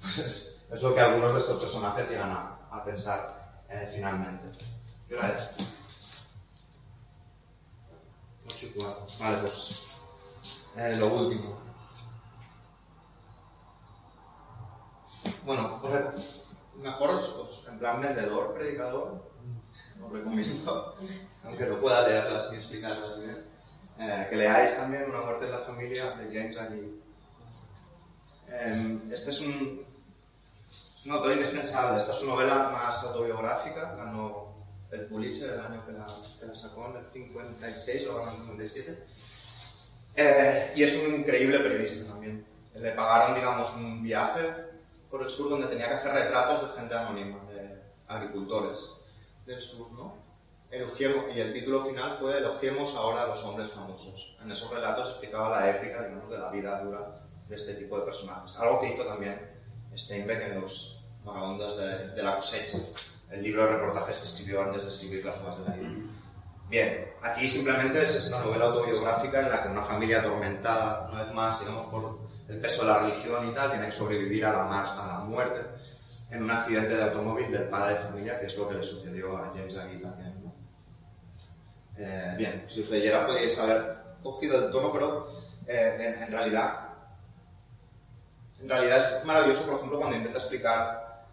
Pues 0.00 0.18
es, 0.18 0.82
lo 0.82 0.94
que 0.94 1.00
algunos 1.00 1.34
de 1.34 1.40
estos 1.40 1.62
personajes 1.62 2.08
llegan 2.08 2.30
a, 2.32 2.82
pensar 2.84 3.62
eh, 3.68 3.90
finalmente. 3.94 4.50
¿Qué 5.08 5.14
hora 5.16 5.30
es? 5.30 5.50
8 8.46 8.66
y 8.66 8.78
4. 8.78 9.06
Vale, 9.20 9.38
pues 9.38 9.86
eh, 10.76 10.96
lo 10.98 11.06
último. 11.08 11.58
Bueno, 15.44 15.80
rec- 15.82 16.14
mejor 16.76 17.10
os, 17.10 17.66
en 17.68 17.78
plan 17.78 18.00
vendedor, 18.00 18.54
predicador, 18.54 19.30
os 20.02 20.12
recomiendo, 20.12 20.96
aunque 21.44 21.66
no 21.66 21.80
pueda 21.80 22.06
leerlas 22.06 22.50
ni 22.50 22.56
explicarlas 22.56 23.20
bien, 23.20 23.44
eh, 23.98 24.26
que 24.30 24.36
leáis 24.36 24.76
también 24.76 25.10
Una 25.10 25.22
muerte 25.22 25.46
en 25.46 25.52
la 25.52 25.58
familia 25.60 26.10
de 26.12 26.26
James 26.32 26.56
Agnew. 26.58 26.97
Eh, 28.50 28.98
este 29.12 29.30
es 29.30 29.40
un, 29.40 29.84
es 30.98 31.06
un 31.06 31.12
autor 31.12 31.32
indispensable. 31.32 31.98
Esta 31.98 32.12
es 32.12 32.18
su 32.18 32.26
novela 32.26 32.70
más 32.70 33.02
autobiográfica. 33.04 33.94
Ganó 33.94 34.48
el 34.90 35.06
Pulitzer 35.06 35.54
el 35.54 35.60
año 35.60 35.84
que 35.86 35.92
la, 35.92 36.06
que 36.40 36.46
la 36.46 36.54
sacó, 36.54 36.90
en 36.90 36.96
el 36.96 37.04
56, 37.04 38.06
lo 38.06 38.16
ganó 38.16 38.30
en 38.30 38.36
el 38.36 38.40
57. 38.70 39.04
Eh, 40.16 40.72
y 40.74 40.82
es 40.82 40.96
un 40.96 41.14
increíble 41.14 41.60
periodista 41.60 42.10
también. 42.10 42.44
Le 42.74 42.92
pagaron, 42.92 43.34
digamos, 43.34 43.74
un 43.74 44.02
viaje 44.02 44.52
por 45.10 45.22
el 45.22 45.30
sur 45.30 45.50
donde 45.50 45.66
tenía 45.66 45.88
que 45.88 45.94
hacer 45.94 46.12
retratos 46.12 46.68
de 46.68 46.80
gente 46.80 46.94
anónima, 46.94 47.38
de 47.50 47.80
agricultores 48.06 48.94
del 49.46 49.60
sur, 49.60 49.90
¿no? 49.92 50.16
Elogiemos, 50.70 51.34
y 51.34 51.40
el 51.40 51.52
título 51.52 51.84
final 51.84 52.18
fue 52.18 52.38
Elogiemos 52.38 52.94
ahora 52.94 53.22
a 53.22 53.26
los 53.28 53.42
hombres 53.44 53.70
famosos. 53.70 54.36
En 54.42 54.52
esos 54.52 54.70
relatos 54.70 55.08
explicaba 55.08 55.60
la 55.60 55.70
épica, 55.70 56.02
digamos, 56.02 56.30
de 56.30 56.38
la 56.38 56.50
vida 56.50 56.80
dura 56.82 57.27
de 57.48 57.56
este 57.56 57.74
tipo 57.74 57.98
de 57.98 58.04
personajes. 58.04 58.56
Algo 58.58 58.80
que 58.80 58.94
hizo 58.94 59.04
también 59.04 59.38
Steinbeck 59.96 60.42
en 60.42 60.60
Los 60.60 61.04
vagabundos 61.24 61.76
de, 61.76 62.08
de 62.08 62.22
la 62.22 62.36
cosecha, 62.36 62.78
el 63.30 63.42
libro 63.42 63.66
de 63.66 63.76
reportajes 63.76 64.18
que 64.18 64.28
escribió 64.28 64.62
antes 64.62 64.82
de 64.82 64.88
escribir 64.88 65.24
Las 65.24 65.40
uvas 65.40 65.58
de 65.58 65.68
la 65.68 65.76
ira. 65.76 65.90
Bien, 66.68 67.14
aquí 67.22 67.48
simplemente 67.48 68.02
es 68.02 68.28
una 68.28 68.40
novela 68.40 68.66
autobiográfica 68.66 69.40
en 69.40 69.50
la 69.50 69.62
que 69.62 69.68
una 69.70 69.82
familia 69.82 70.20
atormentada, 70.20 71.08
una 71.10 71.24
vez 71.24 71.34
más, 71.34 71.60
digamos, 71.60 71.86
por 71.86 72.18
el 72.46 72.60
peso 72.60 72.82
de 72.82 72.88
la 72.88 72.98
religión 72.98 73.48
y 73.48 73.54
tal, 73.54 73.70
tiene 73.70 73.86
que 73.86 73.92
sobrevivir 73.92 74.44
a 74.44 74.52
la, 74.52 74.82
a 74.82 75.06
la 75.06 75.18
muerte 75.20 75.60
en 76.30 76.42
un 76.42 76.50
accidente 76.50 76.94
de 76.94 77.04
automóvil 77.04 77.50
del 77.50 77.68
padre 77.68 77.94
de 77.94 78.00
familia, 78.00 78.38
que 78.38 78.46
es 78.46 78.56
lo 78.56 78.68
que 78.68 78.74
le 78.74 78.82
sucedió 78.82 79.36
a 79.36 79.50
James 79.54 79.76
Agee 79.76 79.98
también. 79.98 80.44
¿no? 80.44 80.54
Eh, 81.96 82.34
bien, 82.36 82.66
si 82.68 82.82
os 82.82 82.90
leyera 82.90 83.26
podríais 83.26 83.58
haber 83.58 83.96
cogido 84.22 84.66
el 84.66 84.70
tono, 84.70 84.92
pero 84.92 85.26
eh, 85.66 85.96
en, 85.98 86.22
en 86.24 86.32
realidad 86.32 86.87
En 88.60 88.68
realidad 88.68 88.98
es 88.98 89.24
maravilloso, 89.24 89.66
por 89.66 89.76
ejemplo, 89.76 89.98
cuando 89.98 90.16
intenta 90.16 90.38
explicar, 90.38 91.26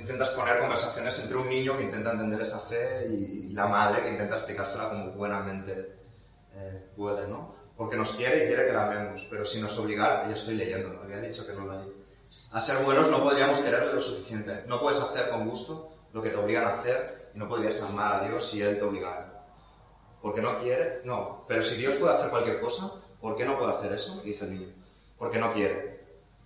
intentas 0.00 0.30
poner 0.30 0.58
conversaciones 0.58 1.18
entre 1.22 1.36
un 1.36 1.48
niño 1.48 1.76
que 1.76 1.84
intenta 1.84 2.12
entender 2.12 2.40
esa 2.40 2.58
fe 2.58 3.06
y 3.08 3.50
la 3.50 3.66
madre 3.66 4.02
que 4.02 4.10
intenta 4.10 4.36
explicársela 4.36 4.88
como 4.88 5.12
buenamente 5.12 5.96
eh, 6.54 6.90
puede, 6.96 7.28
¿no? 7.28 7.54
Porque 7.76 7.96
nos 7.96 8.12
quiere 8.12 8.44
y 8.44 8.46
quiere 8.48 8.66
que 8.66 8.72
la 8.72 8.86
amemos, 8.86 9.26
pero 9.30 9.44
si 9.44 9.60
nos 9.60 9.78
obligara, 9.78 10.26
ya 10.28 10.34
estoy 10.34 10.56
leyendo, 10.56 11.00
había 11.02 11.20
dicho 11.20 11.46
que 11.46 11.52
no 11.52 11.66
la 11.66 11.82
leí. 11.82 11.92
A 12.52 12.60
ser 12.60 12.82
buenos 12.84 13.10
no 13.10 13.22
podríamos 13.22 13.60
quererle 13.60 13.92
lo 13.92 14.00
suficiente. 14.00 14.64
No 14.66 14.80
puedes 14.80 15.00
hacer 15.00 15.30
con 15.30 15.48
gusto 15.48 15.90
lo 16.12 16.22
que 16.22 16.30
te 16.30 16.36
obligan 16.36 16.64
a 16.64 16.74
hacer 16.80 17.30
y 17.34 17.38
no 17.38 17.48
podrías 17.48 17.82
amar 17.82 18.14
a 18.14 18.26
Dios 18.26 18.48
si 18.48 18.62
Él 18.62 18.78
te 18.78 18.84
obligara. 18.84 19.44
¿Porque 20.22 20.40
no 20.40 20.58
quiere? 20.60 21.02
No. 21.04 21.44
Pero 21.46 21.62
si 21.62 21.76
Dios 21.76 21.96
puede 21.96 22.14
hacer 22.14 22.30
cualquier 22.30 22.60
cosa, 22.60 22.90
¿por 23.20 23.36
qué 23.36 23.44
no 23.44 23.58
puede 23.58 23.74
hacer 23.74 23.92
eso? 23.92 24.22
Dice 24.24 24.46
el 24.46 24.52
niño. 24.52 24.72
Porque 25.18 25.38
no 25.38 25.52
quiere, 25.52 25.95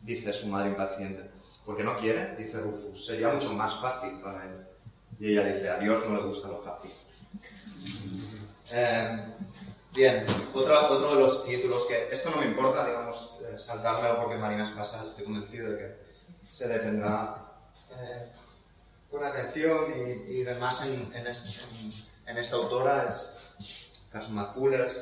dice 0.02 0.32
su 0.32 0.46
madre 0.48 0.70
impaciente. 0.70 1.30
Porque 1.64 1.84
no 1.84 1.98
quiere, 1.98 2.34
dice 2.36 2.60
Rufus. 2.60 3.06
Sería 3.06 3.28
mucho 3.28 3.52
más 3.52 3.80
fácil 3.80 4.18
para 4.20 4.44
él. 4.44 4.66
Y 5.18 5.32
ella 5.32 5.44
dice, 5.44 5.68
a 5.68 5.78
Dios 5.78 6.02
no 6.08 6.16
le 6.16 6.22
gusta 6.22 6.48
lo 6.48 6.58
fácil. 6.62 6.90
Eh, 8.72 9.24
bien, 9.92 10.26
otro, 10.54 10.88
otro 10.90 11.14
de 11.14 11.20
los 11.22 11.44
títulos 11.44 11.84
que... 11.86 12.08
Esto 12.12 12.30
no 12.30 12.38
me 12.38 12.46
importa, 12.46 12.86
digamos, 12.86 13.36
eh, 13.42 13.58
saltármelo 13.58 14.16
porque 14.20 14.36
Marina 14.36 14.70
pasa, 14.76 15.04
estoy 15.04 15.24
convencido 15.24 15.70
de 15.70 15.78
que 15.78 15.96
se 16.48 16.68
detendrá 16.68 17.36
eh, 17.98 18.28
con 19.10 19.22
atención 19.24 19.92
y, 19.96 20.38
y 20.40 20.42
demás 20.42 20.84
en- 20.86 21.12
en 21.14 22.38
esta 22.38 22.56
autora. 22.56 23.08
Es 23.08 23.92
Caso 24.10 24.30
McCullers. 24.30 24.98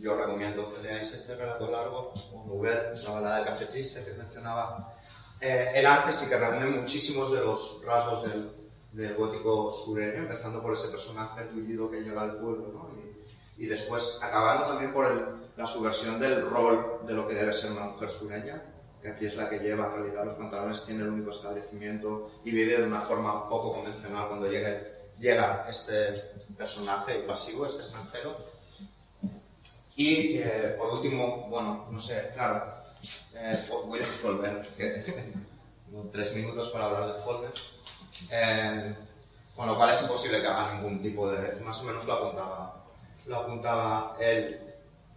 Yo 0.00 0.16
recomiendo 0.16 0.72
que 0.74 0.82
leáis 0.82 1.12
este 1.14 1.34
relato 1.36 1.70
largo, 1.70 2.12
o 2.32 2.44
Nouvelle, 2.46 2.94
la 3.04 3.10
balada 3.10 3.36
del 3.36 3.44
café 3.46 3.66
triste 3.66 4.02
que 4.04 4.12
mencionaba 4.14 4.94
eh, 5.40 5.72
el 5.74 5.86
antes 5.86 6.22
y 6.22 6.26
que 6.28 6.38
reúne 6.38 6.66
muchísimos 6.66 7.30
de 7.32 7.40
los 7.40 7.82
rasgos 7.84 8.22
del, 8.22 8.50
del 8.92 9.14
gótico 9.14 9.70
sureño, 9.70 10.20
empezando 10.22 10.62
por 10.62 10.72
ese 10.72 10.88
personaje 10.88 11.44
tullido 11.46 11.90
que 11.90 12.00
llega 12.00 12.22
al 12.22 12.36
pueblo, 12.38 12.68
¿no? 12.72 12.90
y, 13.58 13.64
y 13.64 13.66
después 13.66 14.18
acabando 14.22 14.66
también 14.66 14.92
por 14.92 15.04
el- 15.06 15.40
la 15.56 15.66
subversión 15.66 16.18
del 16.18 16.48
rol 16.48 17.00
de 17.06 17.12
lo 17.12 17.28
que 17.28 17.34
debe 17.34 17.52
ser 17.52 17.72
una 17.72 17.84
mujer 17.84 18.10
sureña, 18.10 18.62
que 19.02 19.08
aquí 19.10 19.26
es 19.26 19.36
la 19.36 19.50
que 19.50 19.58
lleva 19.58 19.86
en 19.86 19.92
realidad 19.92 20.24
los 20.24 20.38
pantalones, 20.38 20.84
tiene 20.86 21.02
el 21.02 21.08
único 21.10 21.30
establecimiento 21.32 22.30
y 22.44 22.50
vive 22.52 22.78
de 22.78 22.84
una 22.84 23.00
forma 23.02 23.46
poco 23.50 23.74
convencional 23.74 24.28
cuando 24.28 24.46
llegue- 24.50 24.86
llega 25.18 25.66
este 25.68 26.14
personaje 26.56 27.16
pasivo, 27.26 27.66
este 27.66 27.82
extranjero. 27.82 28.36
Y 29.96 30.38
eh, 30.38 30.76
por 30.78 30.94
último, 30.94 31.46
bueno, 31.48 31.86
no 31.90 32.00
sé, 32.00 32.30
claro, 32.34 32.74
eh, 33.34 33.58
William 33.86 34.08
Faulkner, 34.08 34.66
que 34.76 34.88
tengo 35.86 36.08
tres 36.10 36.34
minutos 36.34 36.68
para 36.70 36.86
hablar 36.86 37.14
de 37.14 37.22
Faulkner, 37.22 37.52
eh, 38.30 38.94
con 39.56 39.66
lo 39.66 39.76
cual 39.76 39.90
es 39.90 40.02
imposible 40.02 40.40
que 40.40 40.46
haga 40.46 40.74
ningún 40.74 41.02
tipo 41.02 41.30
de, 41.30 41.60
más 41.60 41.80
o 41.80 41.84
menos 41.84 42.04
lo 42.06 42.12
apuntaba, 42.14 42.84
lo 43.26 43.36
apuntaba 43.36 44.16
él. 44.20 44.60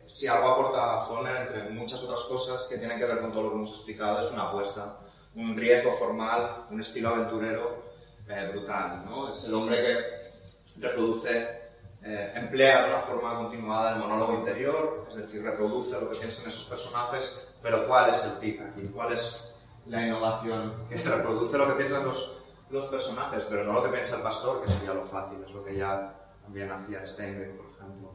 Si 0.07 0.27
algo 0.27 0.49
aporta 0.49 1.05
Faulkner, 1.05 1.35
entre 1.37 1.69
muchas 1.69 2.01
otras 2.03 2.21
cosas 2.21 2.67
que 2.67 2.77
tienen 2.77 2.99
que 2.99 3.05
ver 3.05 3.19
con 3.19 3.31
todo 3.31 3.43
lo 3.43 3.49
que 3.49 3.55
hemos 3.55 3.69
explicado, 3.69 4.25
es 4.25 4.31
una 4.31 4.43
apuesta, 4.43 4.97
un 5.35 5.55
riesgo 5.55 5.93
formal, 5.97 6.65
un 6.69 6.81
estilo 6.81 7.09
aventurero 7.09 7.83
eh, 8.27 8.49
brutal, 8.51 9.05
¿no? 9.05 9.31
Es 9.31 9.43
el 9.45 9.53
hombre 9.53 9.77
que 9.77 10.81
reproduce 10.81 11.62
eh, 12.03 12.31
emplea 12.35 12.83
de 12.85 12.89
una 12.93 12.99
forma 13.01 13.35
continuada 13.35 13.93
el 13.93 13.99
monólogo 13.99 14.33
interior, 14.33 15.05
es 15.09 15.15
decir, 15.15 15.43
reproduce 15.43 15.91
lo 15.99 16.09
que 16.09 16.17
piensan 16.17 16.47
esos 16.47 16.65
personajes, 16.65 17.47
pero 17.61 17.87
¿cuál 17.87 18.09
es 18.09 18.23
el 18.25 18.39
tic 18.39 18.61
aquí? 18.61 18.89
¿Cuál 18.93 19.13
es 19.13 19.37
la 19.87 20.05
innovación? 20.05 20.85
Que 20.89 20.95
reproduce 21.03 21.57
lo 21.57 21.67
que 21.67 21.73
piensan 21.73 22.03
los, 22.05 22.31
los 22.69 22.85
personajes, 22.85 23.43
pero 23.49 23.63
no 23.63 23.73
lo 23.73 23.83
que 23.83 23.89
piensa 23.89 24.17
el 24.17 24.21
pastor, 24.21 24.63
que 24.63 24.71
sería 24.71 24.93
lo 24.93 25.03
fácil, 25.03 25.41
es 25.45 25.51
lo 25.51 25.63
que 25.63 25.75
ya 25.77 26.13
también 26.43 26.71
hacía 26.71 27.05
Steinbeck, 27.07 27.55
por 27.55 27.65
ejemplo. 27.71 28.11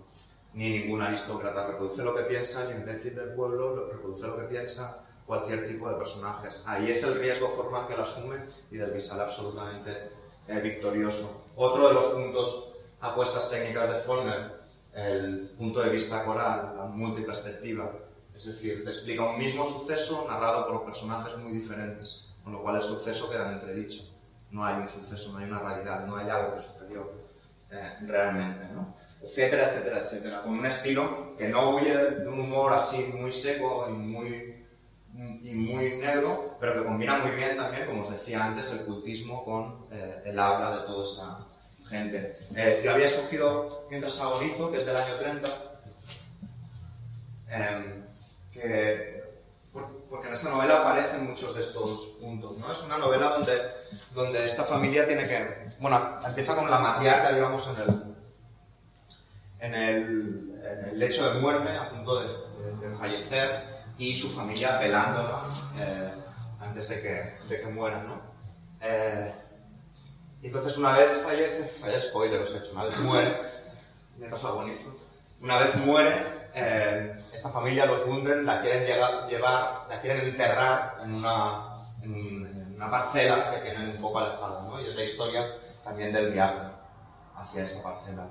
Ni 0.55 0.71
ningún 0.81 1.01
aristócrata 1.03 1.67
reproduce 1.67 2.03
lo 2.03 2.15
que 2.15 2.23
piensa 2.23 2.65
el 2.65 2.79
imbécil 2.79 3.15
del 3.15 3.33
pueblo, 3.35 3.75
lo- 3.75 3.87
reproduce 3.91 4.27
lo 4.27 4.37
que 4.37 4.45
piensa 4.45 5.05
cualquier 5.27 5.67
tipo 5.67 5.89
de 5.89 5.95
personajes. 5.97 6.63
Ahí 6.67 6.91
es 6.91 7.03
el 7.05 7.19
riesgo 7.19 7.49
formal 7.51 7.87
que 7.87 7.95
él 7.95 8.01
asume 8.01 8.37
y 8.71 8.77
del 8.79 8.93
que 8.93 9.01
sale 9.01 9.23
absolutamente 9.23 10.11
eh, 10.49 10.61
victorioso. 10.61 11.45
Otro 11.57 11.89
de 11.89 11.95
los 11.95 12.05
puntos 12.07 12.68
apuestas 13.01 13.51
técnicas 13.51 13.93
de 13.93 14.01
Faulkner, 14.01 14.59
el 14.93 15.51
punto 15.57 15.81
de 15.81 15.91
vista 15.91 16.25
coral, 16.25 16.75
la 16.77 16.85
multiperspectiva. 16.87 17.93
Es 18.35 18.47
decir, 18.47 18.85
te 18.85 18.91
explica 18.91 19.25
un 19.25 19.39
mismo 19.39 19.65
suceso 19.65 20.27
narrado 20.29 20.67
por 20.69 20.85
personajes 20.85 21.37
muy 21.39 21.53
diferentes, 21.53 22.27
con 22.43 22.53
lo 22.53 22.63
cual 22.63 22.77
el 22.77 22.83
suceso 22.83 23.31
queda 23.31 23.49
en 23.49 23.55
entredicho. 23.55 24.05
No 24.51 24.65
hay 24.65 24.81
un 24.81 24.89
suceso, 24.89 25.33
no 25.33 25.39
hay 25.39 25.45
una 25.45 25.59
realidad, 25.59 26.07
no 26.07 26.17
hay 26.17 26.29
algo 26.29 26.55
que 26.55 26.63
sucedió 26.63 27.11
eh, 27.71 27.97
realmente, 28.03 28.67
¿no? 28.73 28.95
Etcétera, 29.21 29.71
etcétera, 29.71 29.99
etcétera. 29.99 30.43
Con 30.43 30.59
un 30.59 30.67
estilo 30.67 31.35
que 31.37 31.49
no 31.49 31.71
huye 31.71 31.97
de 31.97 32.29
un 32.29 32.41
humor 32.41 32.73
así 32.73 33.11
muy 33.13 33.33
seco 33.33 33.87
y 33.89 33.93
muy, 33.93 34.67
y 35.43 35.53
muy 35.53 35.97
negro, 35.99 36.57
pero 36.61 36.75
que 36.75 36.85
combina 36.85 37.19
muy 37.19 37.33
bien 37.33 37.57
también, 37.57 37.87
como 37.87 38.03
os 38.03 38.11
decía 38.11 38.45
antes, 38.45 38.73
el 38.73 38.85
cultismo 38.85 39.45
con 39.45 39.87
eh, 39.91 40.23
el 40.25 40.39
habla 40.39 40.77
de 40.77 40.87
toda 40.87 41.05
esa 41.05 41.48
gente. 41.89 42.39
Eh, 42.55 42.83
yo 42.85 42.93
había 42.93 43.07
escogido 43.07 43.87
Mientras 43.91 44.21
agonizo, 44.21 44.71
que 44.71 44.79
es 44.79 44.87
del 44.87 44.97
año 44.97 45.15
30, 45.15 45.49
em, 47.49 48.05
que, 48.53 49.25
por- 49.73 49.89
porque 50.11 50.29
en 50.29 50.35
esta 50.35 50.51
novela 50.51 50.81
aparecen 50.81 51.27
muchos 51.27 51.55
de 51.55 51.63
estos 51.63 52.17
puntos. 52.21 52.59
¿no? 52.59 52.71
Es 52.71 52.83
una 52.83 52.99
novela 52.99 53.31
donde, 53.31 53.53
donde 54.15 54.45
esta 54.45 54.65
familia 54.65 55.07
tiene 55.07 55.27
que... 55.27 55.69
Bueno, 55.81 55.99
empieza 56.27 56.55
con 56.55 56.71
la 56.71 56.79
matriarca, 56.79 57.33
digamos, 57.33 57.67
en 57.69 57.83
el, 57.83 58.15
en 59.61 59.75
el, 59.75 60.99
lecho 60.99 61.33
de 61.33 61.41
muerte, 61.41 61.71
a 61.71 61.89
punto 61.91 62.21
de, 62.21 62.49
fallecer, 62.99 63.65
y 63.97 64.15
su 64.15 64.29
familia 64.31 64.79
velándola 64.79 65.43
eh, 65.79 66.11
antes 66.61 66.89
de 66.89 67.01
que, 67.01 67.33
de 67.49 67.61
que 67.61 67.67
muera. 67.69 68.03
¿no? 68.03 68.21
Entonces 70.43 70.77
una 70.77 70.93
vez 70.93 71.11
fallece, 71.25 71.73
vaya 71.81 71.99
spoiler 71.99 72.41
os 72.43 72.55
he 72.55 72.59
hecho, 72.59 72.71
una 72.73 72.85
vez 72.85 72.97
muere, 72.99 73.43
mientras 74.17 74.45
agonizo, 74.45 74.95
una 75.41 75.59
vez 75.59 75.75
muere, 75.77 76.15
eh, 76.55 77.17
esta 77.33 77.51
familia, 77.51 77.87
los 77.87 78.05
Gundren, 78.05 78.47
la 78.47 78.61
quieren 78.61 78.85
llegar- 78.85 79.29
llevar, 79.29 79.87
la 79.89 80.01
quieren 80.01 80.27
enterrar 80.29 80.99
en 81.03 81.15
una, 81.15 81.79
en, 82.03 82.75
una 82.77 82.91
parcela 82.91 83.51
que 83.51 83.61
tienen 83.71 83.91
un 83.91 83.97
poco 84.01 84.21
alejada, 84.21 84.63
¿no? 84.63 84.81
Y 84.81 84.87
es 84.87 84.95
la 84.95 85.03
historia 85.03 85.47
también 85.85 86.13
del 86.13 86.33
viaje 86.33 86.59
hacia 87.37 87.65
esa 87.65 87.83
parcela. 87.83 88.27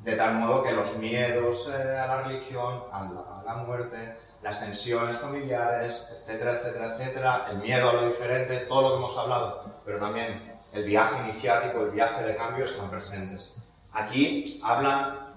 De 0.00 0.12
tal 0.16 0.34
modo 0.34 0.62
que 0.62 0.72
los 0.72 0.96
miedos 0.96 1.68
eh, 1.68 1.98
a 1.98 2.06
la 2.06 2.22
religión, 2.22 2.84
a 2.92 3.02
la, 3.04 3.20
a 3.20 3.42
la 3.44 3.54
muerte, 3.62 4.16
las 4.42 4.60
tensiones 4.60 5.18
familiares, 5.18 6.08
etcétera, 6.20 6.52
etcétera, 6.52 6.94
etcétera, 6.94 7.46
el 7.50 7.58
miedo 7.58 7.90
a 7.90 7.92
lo 7.94 8.06
diferente, 8.08 8.58
todo 8.60 8.82
lo 8.82 8.88
que 8.90 8.96
hemos 8.96 9.18
hablado, 9.18 9.64
pero 9.84 9.98
también 9.98 10.55
el 10.76 10.84
viaje 10.84 11.16
iniciático, 11.28 11.80
el 11.82 11.90
viaje 11.90 12.22
de 12.24 12.36
cambio 12.36 12.64
están 12.66 12.90
presentes. 12.90 13.54
Aquí 13.92 14.60
hablan, 14.62 15.34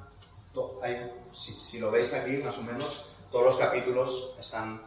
si, 1.32 1.54
si 1.54 1.80
lo 1.80 1.92
veis 1.92 2.14
aquí, 2.14 2.34
más 2.38 2.58
o 2.58 2.62
menos, 2.64 3.06
todos 3.32 3.46
los 3.46 3.56
capítulos 3.58 4.32
están 4.40 4.82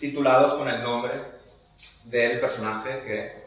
titulados 0.00 0.54
con 0.54 0.68
el 0.68 0.82
nombre 0.82 1.12
del 2.04 2.40
personaje 2.40 3.00
que, 3.02 3.44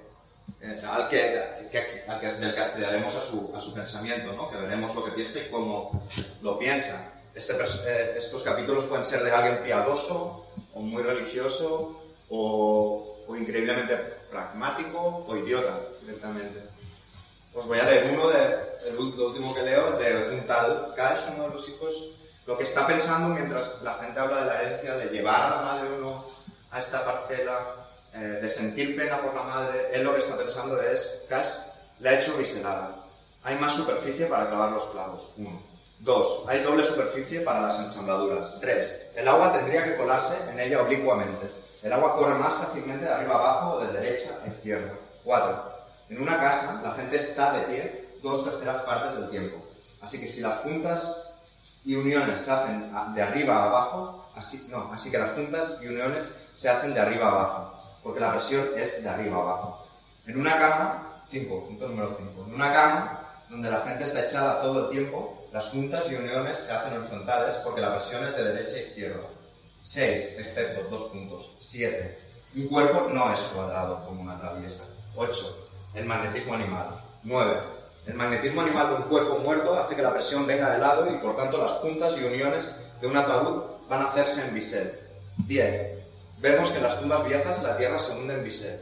eh, 0.61 0.81
al 0.89 1.09
que, 1.09 1.67
que- 1.71 2.03
al 2.07 2.19
que- 2.19 2.31
del 2.33 2.53
que 2.53 2.59
accederemos 2.61 3.13
a 3.15 3.21
su, 3.21 3.51
a 3.55 3.59
su 3.59 3.73
pensamiento, 3.73 4.31
¿no? 4.33 4.49
que 4.49 4.57
veremos 4.57 4.95
lo 4.95 5.03
que 5.03 5.11
piensa 5.11 5.39
y 5.39 5.49
cómo 5.49 6.03
lo 6.41 6.57
piensa. 6.57 7.11
Este 7.35 7.53
eh, 7.85 8.15
estos 8.17 8.41
capítulos 8.43 8.85
pueden 8.85 9.05
ser 9.05 9.23
de 9.23 9.31
alguien 9.31 9.61
piadoso 9.63 10.47
o 10.73 10.79
muy 10.79 11.03
religioso 11.03 12.01
o, 12.29 13.17
o 13.27 13.35
increíblemente 13.35 13.95
pragmático 14.31 15.25
o 15.27 15.35
idiota 15.35 15.79
directamente. 16.07 16.63
Os 17.53 17.67
voy 17.67 17.79
a 17.79 17.83
leer 17.83 18.13
uno 18.13 18.29
de, 18.29 18.87
el 18.87 18.95
lo 18.95 19.27
último 19.27 19.53
que 19.53 19.63
leo, 19.63 19.97
de 19.97 20.35
un 20.35 20.47
tal 20.47 20.93
Cash, 20.95 21.19
uno 21.35 21.47
de 21.47 21.53
los 21.55 21.67
hijos, 21.67 21.93
lo 22.45 22.57
que 22.57 22.63
está 22.63 22.87
pensando 22.87 23.35
mientras 23.35 23.81
la 23.81 23.95
gente 23.95 24.19
habla 24.19 24.41
de 24.41 24.45
la 24.45 24.61
herencia, 24.61 24.95
de 24.95 25.09
llevar 25.09 25.41
a 25.41 25.55
la 25.55 25.61
madre 25.63 25.89
o 25.89 25.99
no 25.99 26.25
a 26.71 26.79
esta 26.79 27.03
parcela, 27.03 27.59
eh, 28.13 28.39
de 28.41 28.49
sentir 28.49 28.95
pena 28.95 29.21
por 29.21 29.35
la 29.35 29.43
madre, 29.43 29.89
él 29.93 30.03
lo 30.03 30.13
que 30.13 30.19
está 30.19 30.37
pensando 30.37 30.81
es, 30.81 31.23
Cash 31.27 31.47
le 31.99 32.09
ha 32.09 32.19
hecho 32.19 32.37
biselada. 32.37 32.95
Hay 33.43 33.57
más 33.57 33.73
superficie 33.73 34.27
para 34.27 34.47
clavar 34.47 34.71
los 34.71 34.85
clavos. 34.85 35.31
Uno. 35.37 35.61
Dos. 35.99 36.43
Hay 36.47 36.61
doble 36.61 36.83
superficie 36.83 37.41
para 37.41 37.61
las 37.61 37.79
ensambladuras. 37.79 38.57
Tres. 38.61 39.07
El 39.15 39.27
agua 39.27 39.51
tendría 39.51 39.83
que 39.83 39.95
colarse 39.95 40.35
en 40.49 40.59
ella 40.59 40.81
oblicuamente. 40.81 41.49
El 41.81 41.91
agua 41.91 42.15
corre 42.15 42.35
más 42.35 42.53
fácilmente 42.53 43.05
de 43.05 43.11
arriba 43.11 43.35
abajo 43.35 43.75
o 43.75 43.79
de 43.79 43.99
derecha 43.99 44.29
a 44.43 44.47
izquierda. 44.47 44.93
Cuatro. 45.23 45.76
En 46.09 46.21
una 46.21 46.37
casa, 46.39 46.79
la 46.83 46.91
gente 46.93 47.17
está 47.17 47.51
de 47.53 47.61
pie 47.65 48.09
dos 48.23 48.43
terceras 48.45 48.81
partes 48.83 49.13
del 49.19 49.29
tiempo. 49.29 49.57
Así 50.01 50.19
que 50.19 50.29
si 50.29 50.41
las 50.41 50.55
puntas 50.59 51.23
y 51.83 51.95
uniones 51.95 52.41
se 52.41 52.51
hacen 52.51 52.91
a- 52.95 53.13
de 53.13 53.21
arriba 53.21 53.57
a 53.57 53.65
abajo, 53.65 54.25
así, 54.35 54.67
no, 54.69 54.91
así 54.93 55.09
que 55.11 55.17
las 55.17 55.31
juntas 55.31 55.77
y 55.81 55.87
uniones 55.87 56.33
se 56.55 56.69
hacen 56.69 56.93
de 56.93 56.99
arriba 56.99 57.27
abajo, 57.29 57.73
porque 58.03 58.19
la 58.19 58.31
presión 58.31 58.67
es 58.77 59.03
de 59.03 59.09
arriba 59.09 59.37
abajo. 59.37 59.87
En 60.25 60.39
una 60.39 60.57
cama, 60.57 61.23
5, 61.29 61.65
punto 61.67 61.87
número 61.87 62.15
5, 62.17 62.45
en 62.47 62.53
una 62.55 62.73
cama 62.73 63.19
donde 63.49 63.69
la 63.69 63.81
gente 63.81 64.03
está 64.03 64.25
echada 64.25 64.61
todo 64.61 64.85
el 64.85 64.89
tiempo, 64.91 65.47
las 65.51 65.69
juntas 65.69 66.03
y 66.09 66.15
uniones 66.15 66.59
se 66.59 66.71
hacen 66.71 66.97
horizontales 66.97 67.55
porque 67.63 67.81
la 67.81 67.91
presión 67.95 68.23
es 68.25 68.35
de 68.35 68.43
derecha 68.43 68.75
a 68.75 68.79
izquierda. 68.79 69.27
6, 69.83 70.35
excepto 70.37 70.89
dos 70.89 71.09
puntos. 71.11 71.51
7. 71.59 72.19
Un 72.55 72.67
cuerpo 72.67 73.07
no 73.09 73.31
es 73.33 73.39
cuadrado 73.39 74.05
como 74.05 74.21
una 74.21 74.37
traviesa. 74.39 74.83
8. 75.15 75.66
El 75.97 76.05
magnetismo 76.05 76.53
animal. 76.53 76.89
9. 77.23 77.59
El 78.05 78.13
magnetismo 78.13 78.61
animal 78.61 78.89
de 78.89 78.95
un 78.97 79.01
cuerpo 79.03 79.39
muerto 79.39 79.73
hace 79.79 79.95
que 79.95 80.03
la 80.03 80.13
presión 80.13 80.45
venga 80.45 80.69
de 80.69 80.77
lado 80.77 81.11
y 81.11 81.17
por 81.17 81.35
tanto 81.35 81.57
las 81.57 81.71
juntas 81.71 82.13
y 82.17 82.23
uniones 82.23 82.79
de 83.01 83.07
un 83.07 83.17
ataúd 83.17 83.63
van 83.89 84.01
a 84.01 84.09
hacerse 84.09 84.45
en 84.45 84.53
bisel. 84.53 84.93
10. 85.47 85.97
Vemos 86.37 86.69
que 86.69 86.77
en 86.77 86.83
las 86.83 86.99
tumbas 86.99 87.25
viejas 87.25 87.63
la 87.63 87.75
tierra 87.75 87.97
se 87.97 88.11
hunde 88.11 88.35
en 88.35 88.43
bisel. 88.43 88.79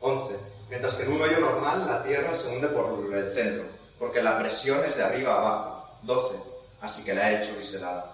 11. 0.00 0.34
Mientras 0.68 0.94
que 0.96 1.04
en 1.04 1.12
un 1.12 1.22
hoyo 1.22 1.40
normal 1.40 1.86
la 1.86 2.02
tierra 2.02 2.34
se 2.34 2.54
hunde 2.54 2.68
por 2.68 3.14
el 3.14 3.34
centro, 3.34 3.64
porque 3.98 4.22
la 4.22 4.38
presión 4.38 4.84
es 4.84 4.98
de 4.98 5.02
arriba 5.02 5.34
a 5.34 5.38
abajo. 5.38 5.88
12. 6.02 6.36
Así 6.82 7.04
que 7.04 7.14
la 7.14 7.30
he 7.30 7.42
hecho 7.42 7.56
biselada. 7.56 8.12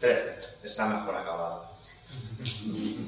13. 0.00 0.34
Está 0.64 0.86
mejor 0.86 1.14
acabada. 1.14 1.70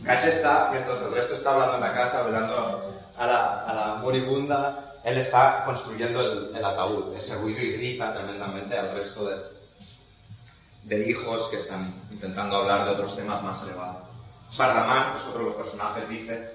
Casi 0.05 0.29
está, 0.29 0.69
mientras 0.71 1.01
el 1.01 1.13
resto 1.13 1.35
está 1.35 1.51
hablando 1.51 1.75
en 1.75 1.81
la 1.81 1.93
casa, 1.93 2.23
velando 2.23 2.92
a 3.23 3.27
la, 3.27 3.65
a 3.65 3.75
la 3.75 3.95
moribunda, 3.97 4.95
él 5.05 5.19
está 5.19 5.65
construyendo 5.65 6.21
el, 6.21 6.57
el, 6.57 6.65
ataúd. 6.65 7.17
Ese 7.17 7.37
ruido 7.37 7.63
irrita 7.63 8.15
tremendamente 8.15 8.77
al 8.77 8.95
resto 8.95 9.25
de, 9.29 9.37
de 10.85 11.09
hijos 11.09 11.49
que 11.49 11.57
están 11.57 11.95
intentando 12.11 12.57
hablar 12.57 12.85
de 12.85 12.93
otros 12.93 13.17
temas 13.17 13.43
más 13.43 13.63
elevados. 13.63 14.03
Bardamán, 14.57 15.13
que 15.13 15.19
es 15.19 15.25
otro 15.25 15.41
de 15.41 15.47
los 15.47 15.57
personajes, 15.57 16.09
dice, 16.09 16.55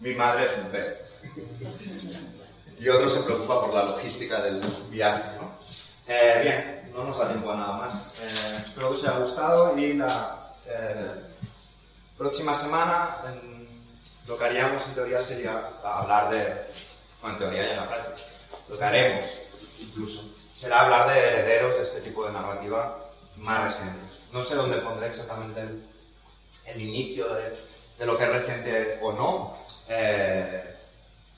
mi 0.00 0.14
madre 0.14 0.46
es 0.46 0.58
un 0.58 0.70
pez. 0.70 0.96
Y 2.78 2.90
otro 2.90 3.08
se 3.08 3.22
preocupa 3.22 3.62
por 3.62 3.72
la 3.72 3.84
logística 3.84 4.42
del 4.42 4.60
viaje. 4.90 5.24
¿no? 5.40 5.50
Eh, 6.06 6.40
bien, 6.42 6.92
no 6.94 7.04
nos 7.04 7.16
da 7.16 7.28
tiempo 7.28 7.50
a 7.50 7.56
nada 7.56 7.78
más. 7.78 7.94
Eh, 8.20 8.64
espero 8.66 8.90
que 8.90 8.94
os 8.96 9.04
haya 9.04 9.18
gustado 9.18 9.78
y 9.78 9.94
la 9.94 10.52
eh, 10.66 11.10
próxima 12.18 12.54
semana 12.54 13.16
en, 13.28 13.55
lo 14.26 14.36
que 14.36 14.44
haríamos 14.44 14.84
en 14.86 14.94
teoría 14.94 15.20
sería 15.20 15.70
hablar 15.84 16.30
de, 16.30 16.38
bueno, 17.20 17.36
en 17.36 17.38
teoría 17.38 17.66
y 17.66 17.70
en 17.70 17.76
la 17.76 17.88
práctica, 17.88 18.28
lo 18.68 18.78
que 18.78 18.84
haremos 18.84 19.26
incluso, 19.78 20.22
será 20.56 20.82
hablar 20.82 21.08
de 21.08 21.18
herederos 21.18 21.74
de 21.76 21.82
este 21.82 22.00
tipo 22.00 22.26
de 22.26 22.32
narrativa 22.32 22.98
más 23.36 23.74
recientes. 23.74 24.18
No 24.32 24.42
sé 24.44 24.54
dónde 24.54 24.78
pondré 24.78 25.08
exactamente 25.08 25.60
el, 25.60 25.86
el 26.66 26.80
inicio 26.80 27.32
de, 27.34 27.56
de, 27.98 28.06
lo 28.06 28.18
que 28.18 28.24
es 28.24 28.30
reciente 28.30 28.98
o 29.02 29.12
no, 29.12 29.56
eh, 29.88 30.76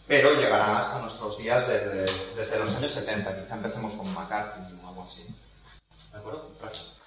pero 0.06 0.34
llegará 0.34 0.78
hasta 0.78 1.00
nuestros 1.00 1.36
días 1.36 1.66
desde, 1.68 2.06
desde 2.34 2.58
los 2.58 2.74
años 2.74 2.92
70. 2.92 3.42
Quizá 3.42 3.54
empecemos 3.56 3.94
con 3.94 4.12
McCarthy 4.14 4.60
o 4.82 4.88
algo 4.88 5.02
así. 5.02 5.26
¿De 6.12 6.18
acuerdo? 6.18 6.50
Gracias. 6.60 6.97